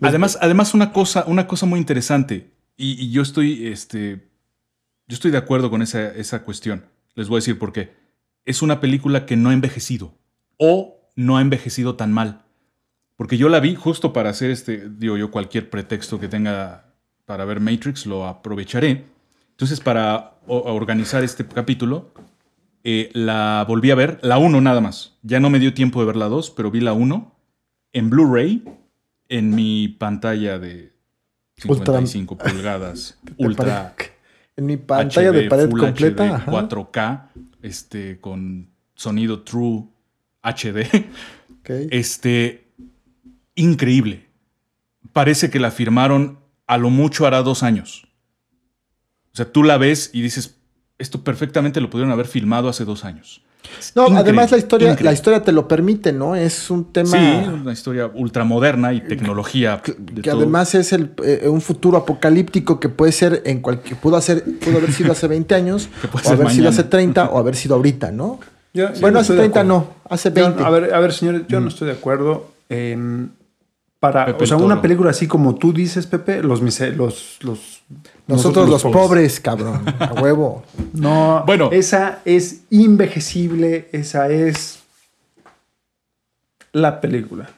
Además, 0.00 0.38
además 0.40 0.74
una 0.74 0.92
cosa, 0.92 1.24
una 1.26 1.46
cosa 1.46 1.66
muy 1.66 1.78
interesante, 1.78 2.50
y, 2.76 2.92
y 3.02 3.10
yo 3.10 3.22
estoy, 3.22 3.66
este, 3.68 4.28
yo 5.06 5.14
estoy 5.14 5.30
de 5.30 5.38
acuerdo 5.38 5.70
con 5.70 5.82
esa, 5.82 6.08
esa 6.12 6.42
cuestión. 6.42 6.84
Les 7.14 7.28
voy 7.28 7.36
a 7.36 7.40
decir 7.40 7.58
por 7.58 7.72
qué. 7.72 7.92
Es 8.44 8.60
una 8.62 8.80
película 8.80 9.24
que 9.24 9.36
no 9.36 9.50
ha 9.50 9.52
envejecido 9.52 10.12
o 10.58 10.96
no 11.16 11.36
ha 11.36 11.40
envejecido 11.40 11.94
tan 11.94 12.12
mal. 12.12 12.42
Porque 13.16 13.38
yo 13.38 13.48
la 13.48 13.60
vi 13.60 13.76
justo 13.76 14.12
para 14.12 14.30
hacer 14.30 14.50
este, 14.50 14.88
digo 14.90 15.16
yo, 15.16 15.30
cualquier 15.30 15.70
pretexto 15.70 16.18
que 16.18 16.26
tenga 16.28 16.92
para 17.24 17.44
ver 17.44 17.60
Matrix, 17.60 18.04
lo 18.06 18.26
aprovecharé. 18.26 19.04
Entonces, 19.52 19.78
para 19.80 20.34
organizar 20.48 21.22
este 21.22 21.46
capítulo, 21.46 22.12
eh, 22.84 23.10
la 23.14 23.64
volví 23.66 23.90
a 23.90 23.94
ver, 23.94 24.18
la 24.22 24.38
1 24.38 24.60
nada 24.60 24.80
más. 24.80 25.16
Ya 25.22 25.40
no 25.40 25.50
me 25.50 25.58
dio 25.58 25.72
tiempo 25.74 26.00
de 26.00 26.06
ver 26.06 26.16
la 26.16 26.26
2, 26.28 26.50
pero 26.50 26.70
vi 26.70 26.80
la 26.80 26.92
1 26.92 27.34
en 27.92 28.10
Blu-ray 28.10 28.62
en 29.28 29.54
mi 29.54 29.88
pantalla 29.88 30.58
de 30.58 30.92
Ultra- 31.66 31.96
55 31.98 32.36
pulgadas, 32.38 33.18
De 33.22 33.32
ultra 33.38 33.94
pared- 33.96 34.10
En 34.56 34.66
mi 34.66 34.76
pantalla 34.76 35.30
HD, 35.30 35.34
de 35.34 35.48
pared 35.48 35.70
Full 35.70 35.80
completa. 35.80 36.24
HD, 36.26 36.32
ajá. 36.34 36.52
4K, 36.52 37.28
este, 37.62 38.20
con 38.20 38.68
sonido 38.94 39.42
True 39.42 39.84
HD. 40.42 40.86
Este, 41.90 42.68
increíble. 43.54 44.26
Parece 45.12 45.48
que 45.50 45.58
la 45.60 45.70
firmaron 45.70 46.38
a 46.66 46.76
lo 46.78 46.90
mucho 46.90 47.26
hará 47.26 47.42
dos 47.42 47.62
años. 47.62 48.06
O 49.32 49.36
sea, 49.36 49.50
tú 49.50 49.62
la 49.62 49.78
ves 49.78 50.10
y 50.12 50.20
dices, 50.22 50.60
esto 50.98 51.22
perfectamente 51.24 51.80
lo 51.80 51.90
pudieron 51.90 52.12
haber 52.12 52.26
filmado 52.26 52.68
hace 52.68 52.84
dos 52.84 53.04
años. 53.04 53.42
No, 53.96 54.02
Increíble, 54.02 54.20
además 54.20 54.50
la 54.50 54.58
historia, 54.58 54.88
increíble. 54.90 55.10
la 55.10 55.14
historia 55.14 55.42
te 55.42 55.50
lo 55.50 55.66
permite, 55.66 56.12
¿no? 56.12 56.36
Es 56.36 56.70
un 56.70 56.92
tema 56.92 57.10
Sí, 57.10 57.48
una 57.48 57.72
historia 57.72 58.10
ultramoderna 58.14 58.92
y 58.92 59.00
tecnología. 59.00 59.80
que, 59.82 59.92
de 59.92 60.20
que 60.20 60.30
todo. 60.30 60.36
además 60.42 60.74
es 60.74 60.92
el, 60.92 61.12
eh, 61.24 61.48
un 61.48 61.62
futuro 61.62 61.96
apocalíptico 61.96 62.78
que 62.78 62.90
puede 62.90 63.10
ser 63.12 63.42
en 63.46 63.60
cualquier, 63.60 63.96
pudo 63.98 64.16
hacer, 64.16 64.44
pudo 64.60 64.76
haber 64.78 64.92
sido 64.92 65.12
hace 65.12 65.26
20 65.28 65.54
años, 65.54 65.88
Que 66.02 66.08
puede 66.08 66.26
o 66.26 66.28
ser 66.28 66.40
haber 66.40 66.52
sido 66.52 66.68
hace 66.68 66.84
30, 66.84 67.24
o 67.30 67.38
haber 67.38 67.56
sido 67.56 67.74
ahorita, 67.76 68.12
¿no? 68.12 68.38
Yo- 68.74 68.92
yo 68.92 69.00
bueno, 69.00 69.14
no 69.14 69.20
hace 69.20 69.32
estoy 69.32 69.36
de 69.48 69.52
30 69.52 69.60
acuerdo. 69.60 69.78
no, 70.04 70.10
hace 70.14 70.28
Yo- 70.28 70.34
20. 70.34 70.62
a 70.62 70.70
ver, 70.70 70.94
a 70.94 71.00
ver, 71.00 71.12
señores, 71.14 71.42
yo 71.48 71.60
no 71.60 71.68
estoy 71.68 71.86
de 71.88 71.94
acuerdo. 71.94 72.50
en- 72.68 73.32
para, 74.00 74.26
Pepe 74.26 74.44
o 74.44 74.46
sea, 74.46 74.56
una 74.56 74.82
película 74.82 75.10
así 75.10 75.26
como 75.26 75.54
tú 75.54 75.72
dices, 75.72 76.06
Pepe, 76.06 76.42
los 76.42 76.60
los, 76.60 77.38
los 77.40 77.82
Nosotros 78.26 78.68
los 78.68 78.82
pobres, 78.82 79.40
cabrón, 79.40 79.82
a 79.98 80.12
huevo. 80.14 80.62
No, 80.92 81.42
Bueno. 81.46 81.70
esa 81.72 82.20
es 82.24 82.62
invejecible, 82.70 83.88
esa 83.92 84.28
es 84.28 84.80
la 86.72 87.00
película. 87.00 87.50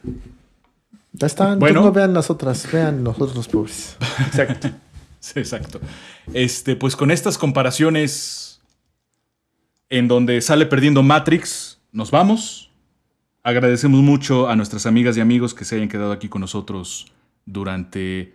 Ya 1.13 1.27
están, 1.27 1.59
Bueno. 1.59 1.81
no 1.83 1.93
vean 1.93 2.13
las 2.15 2.31
otras, 2.31 2.71
vean 2.71 3.03
nosotros 3.03 3.35
los 3.35 3.49
pobres. 3.49 3.97
Exacto. 4.27 4.69
Sí, 5.19 5.41
exacto. 5.41 5.81
Este, 6.35 6.77
pues 6.77 6.95
con 6.95 7.11
estas 7.11 7.37
comparaciones 7.37 8.61
en 9.89 10.07
donde 10.07 10.41
sale 10.41 10.67
perdiendo 10.67 11.03
Matrix, 11.03 11.79
nos 11.91 12.13
vamos. 12.13 12.71
Agradecemos 13.51 14.01
mucho 14.03 14.49
a 14.49 14.57
nuestras 14.57 14.87
amigas 14.87 15.17
y 15.17 15.21
amigos 15.21 15.55
que 15.55 15.65
se 15.65 15.77
hayan 15.77 15.89
quedado 15.89 16.11
aquí 16.11 16.29
con 16.29 16.41
nosotros 16.41 17.13
durante 17.45 18.35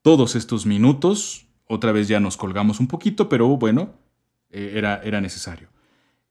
todos 0.00 0.36
estos 0.36 0.64
minutos. 0.64 1.44
Otra 1.66 1.92
vez 1.92 2.08
ya 2.08 2.18
nos 2.18 2.38
colgamos 2.38 2.80
un 2.80 2.86
poquito, 2.88 3.28
pero 3.28 3.46
bueno, 3.58 3.90
eh, 4.50 4.72
era, 4.74 5.02
era 5.04 5.20
necesario. 5.20 5.68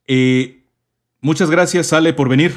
Eh, 0.08 0.64
muchas 1.22 1.52
gracias, 1.52 1.86
Sale, 1.86 2.12
por 2.14 2.28
venir. 2.28 2.56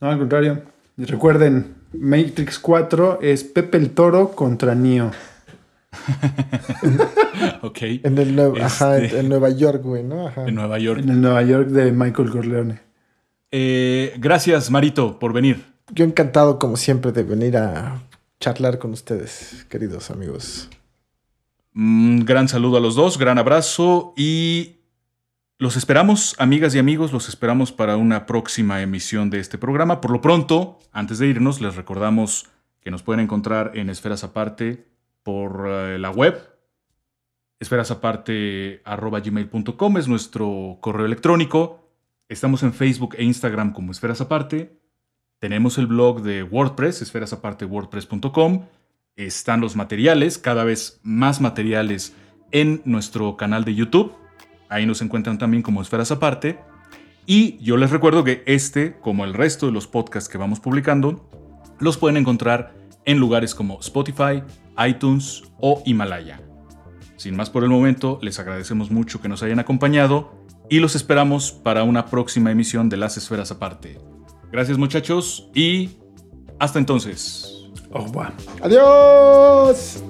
No, 0.00 0.08
al 0.08 0.18
contrario. 0.18 0.62
Recuerden, 0.96 1.74
Matrix 1.92 2.58
4 2.58 3.18
es 3.20 3.44
Pepe 3.44 3.76
el 3.76 3.90
Toro 3.90 4.30
contra 4.32 4.74
Neo. 4.74 5.10
Ok. 7.60 7.78
En 7.82 8.16
el 8.16 8.34
Nue- 8.34 8.62
ajá, 8.62 8.96
Este, 8.98 9.18
en 9.20 9.28
Nueva 9.28 9.50
York, 9.50 9.82
güey, 9.82 10.02
¿no? 10.02 10.28
Ajá. 10.28 10.46
en 10.46 10.54
Nueva 10.54 10.78
York. 10.78 11.00
En 11.02 11.10
el 11.10 11.20
Nueva 11.20 11.42
York 11.42 11.68
de 11.68 11.92
Michael 11.92 12.30
Corleone. 12.30 12.85
Eh, 13.50 14.14
gracias, 14.18 14.70
Marito, 14.70 15.18
por 15.18 15.32
venir. 15.32 15.64
Yo 15.92 16.04
encantado, 16.04 16.58
como 16.58 16.76
siempre, 16.76 17.12
de 17.12 17.22
venir 17.22 17.56
a 17.56 18.02
charlar 18.40 18.78
con 18.78 18.92
ustedes, 18.92 19.64
queridos 19.68 20.10
amigos. 20.10 20.68
Un 21.74 22.24
gran 22.24 22.48
saludo 22.48 22.78
a 22.78 22.80
los 22.80 22.94
dos, 22.94 23.18
gran 23.18 23.38
abrazo 23.38 24.14
y 24.16 24.76
los 25.58 25.76
esperamos, 25.76 26.34
amigas 26.38 26.74
y 26.74 26.78
amigos, 26.78 27.12
los 27.12 27.28
esperamos 27.28 27.72
para 27.72 27.96
una 27.96 28.26
próxima 28.26 28.82
emisión 28.82 29.30
de 29.30 29.40
este 29.40 29.58
programa. 29.58 30.00
Por 30.00 30.10
lo 30.10 30.20
pronto, 30.20 30.78
antes 30.92 31.18
de 31.18 31.28
irnos, 31.28 31.60
les 31.60 31.76
recordamos 31.76 32.48
que 32.80 32.90
nos 32.90 33.02
pueden 33.02 33.20
encontrar 33.20 33.72
en 33.74 33.90
Esferas 33.90 34.22
Aparte 34.22 34.86
por 35.22 35.66
eh, 35.66 35.98
la 35.98 36.10
web. 36.10 36.38
Esferasaparte.gmail.com 37.58 39.96
es 39.96 40.08
nuestro 40.08 40.76
correo 40.80 41.06
electrónico. 41.06 41.85
Estamos 42.28 42.64
en 42.64 42.72
Facebook 42.72 43.14
e 43.16 43.22
Instagram 43.22 43.72
como 43.72 43.92
Esferas 43.92 44.20
Aparte. 44.20 44.80
Tenemos 45.38 45.78
el 45.78 45.86
blog 45.86 46.22
de 46.22 46.42
WordPress, 46.42 47.02
esferasapartewordpress.com. 47.02 48.66
Están 49.14 49.60
los 49.60 49.76
materiales, 49.76 50.36
cada 50.36 50.64
vez 50.64 50.98
más 51.04 51.40
materiales 51.40 52.16
en 52.50 52.82
nuestro 52.84 53.36
canal 53.36 53.64
de 53.64 53.76
YouTube. 53.76 54.12
Ahí 54.68 54.86
nos 54.86 55.02
encuentran 55.02 55.38
también 55.38 55.62
como 55.62 55.80
Esferas 55.80 56.10
Aparte. 56.10 56.58
Y 57.26 57.58
yo 57.58 57.76
les 57.76 57.92
recuerdo 57.92 58.24
que 58.24 58.42
este, 58.46 58.98
como 58.98 59.24
el 59.24 59.32
resto 59.32 59.66
de 59.66 59.72
los 59.72 59.86
podcasts 59.86 60.28
que 60.28 60.36
vamos 60.36 60.58
publicando, 60.58 61.30
los 61.78 61.96
pueden 61.96 62.16
encontrar 62.16 62.74
en 63.04 63.18
lugares 63.18 63.54
como 63.54 63.78
Spotify, 63.78 64.42
iTunes 64.84 65.44
o 65.60 65.80
Himalaya. 65.86 66.40
Sin 67.14 67.36
más 67.36 67.50
por 67.50 67.62
el 67.62 67.70
momento, 67.70 68.18
les 68.20 68.40
agradecemos 68.40 68.90
mucho 68.90 69.20
que 69.20 69.28
nos 69.28 69.44
hayan 69.44 69.60
acompañado 69.60 70.44
y 70.68 70.80
los 70.80 70.96
esperamos 70.96 71.52
para 71.52 71.82
una 71.82 72.06
próxima 72.06 72.50
emisión 72.50 72.88
de 72.88 72.96
Las 72.96 73.16
Esferas 73.16 73.50
Aparte. 73.50 73.98
Gracias 74.50 74.78
muchachos 74.78 75.48
y 75.54 75.90
hasta 76.58 76.78
entonces. 76.78 77.66
Oh, 77.90 78.04
wow. 78.06 78.26
¡Adiós! 78.62 80.02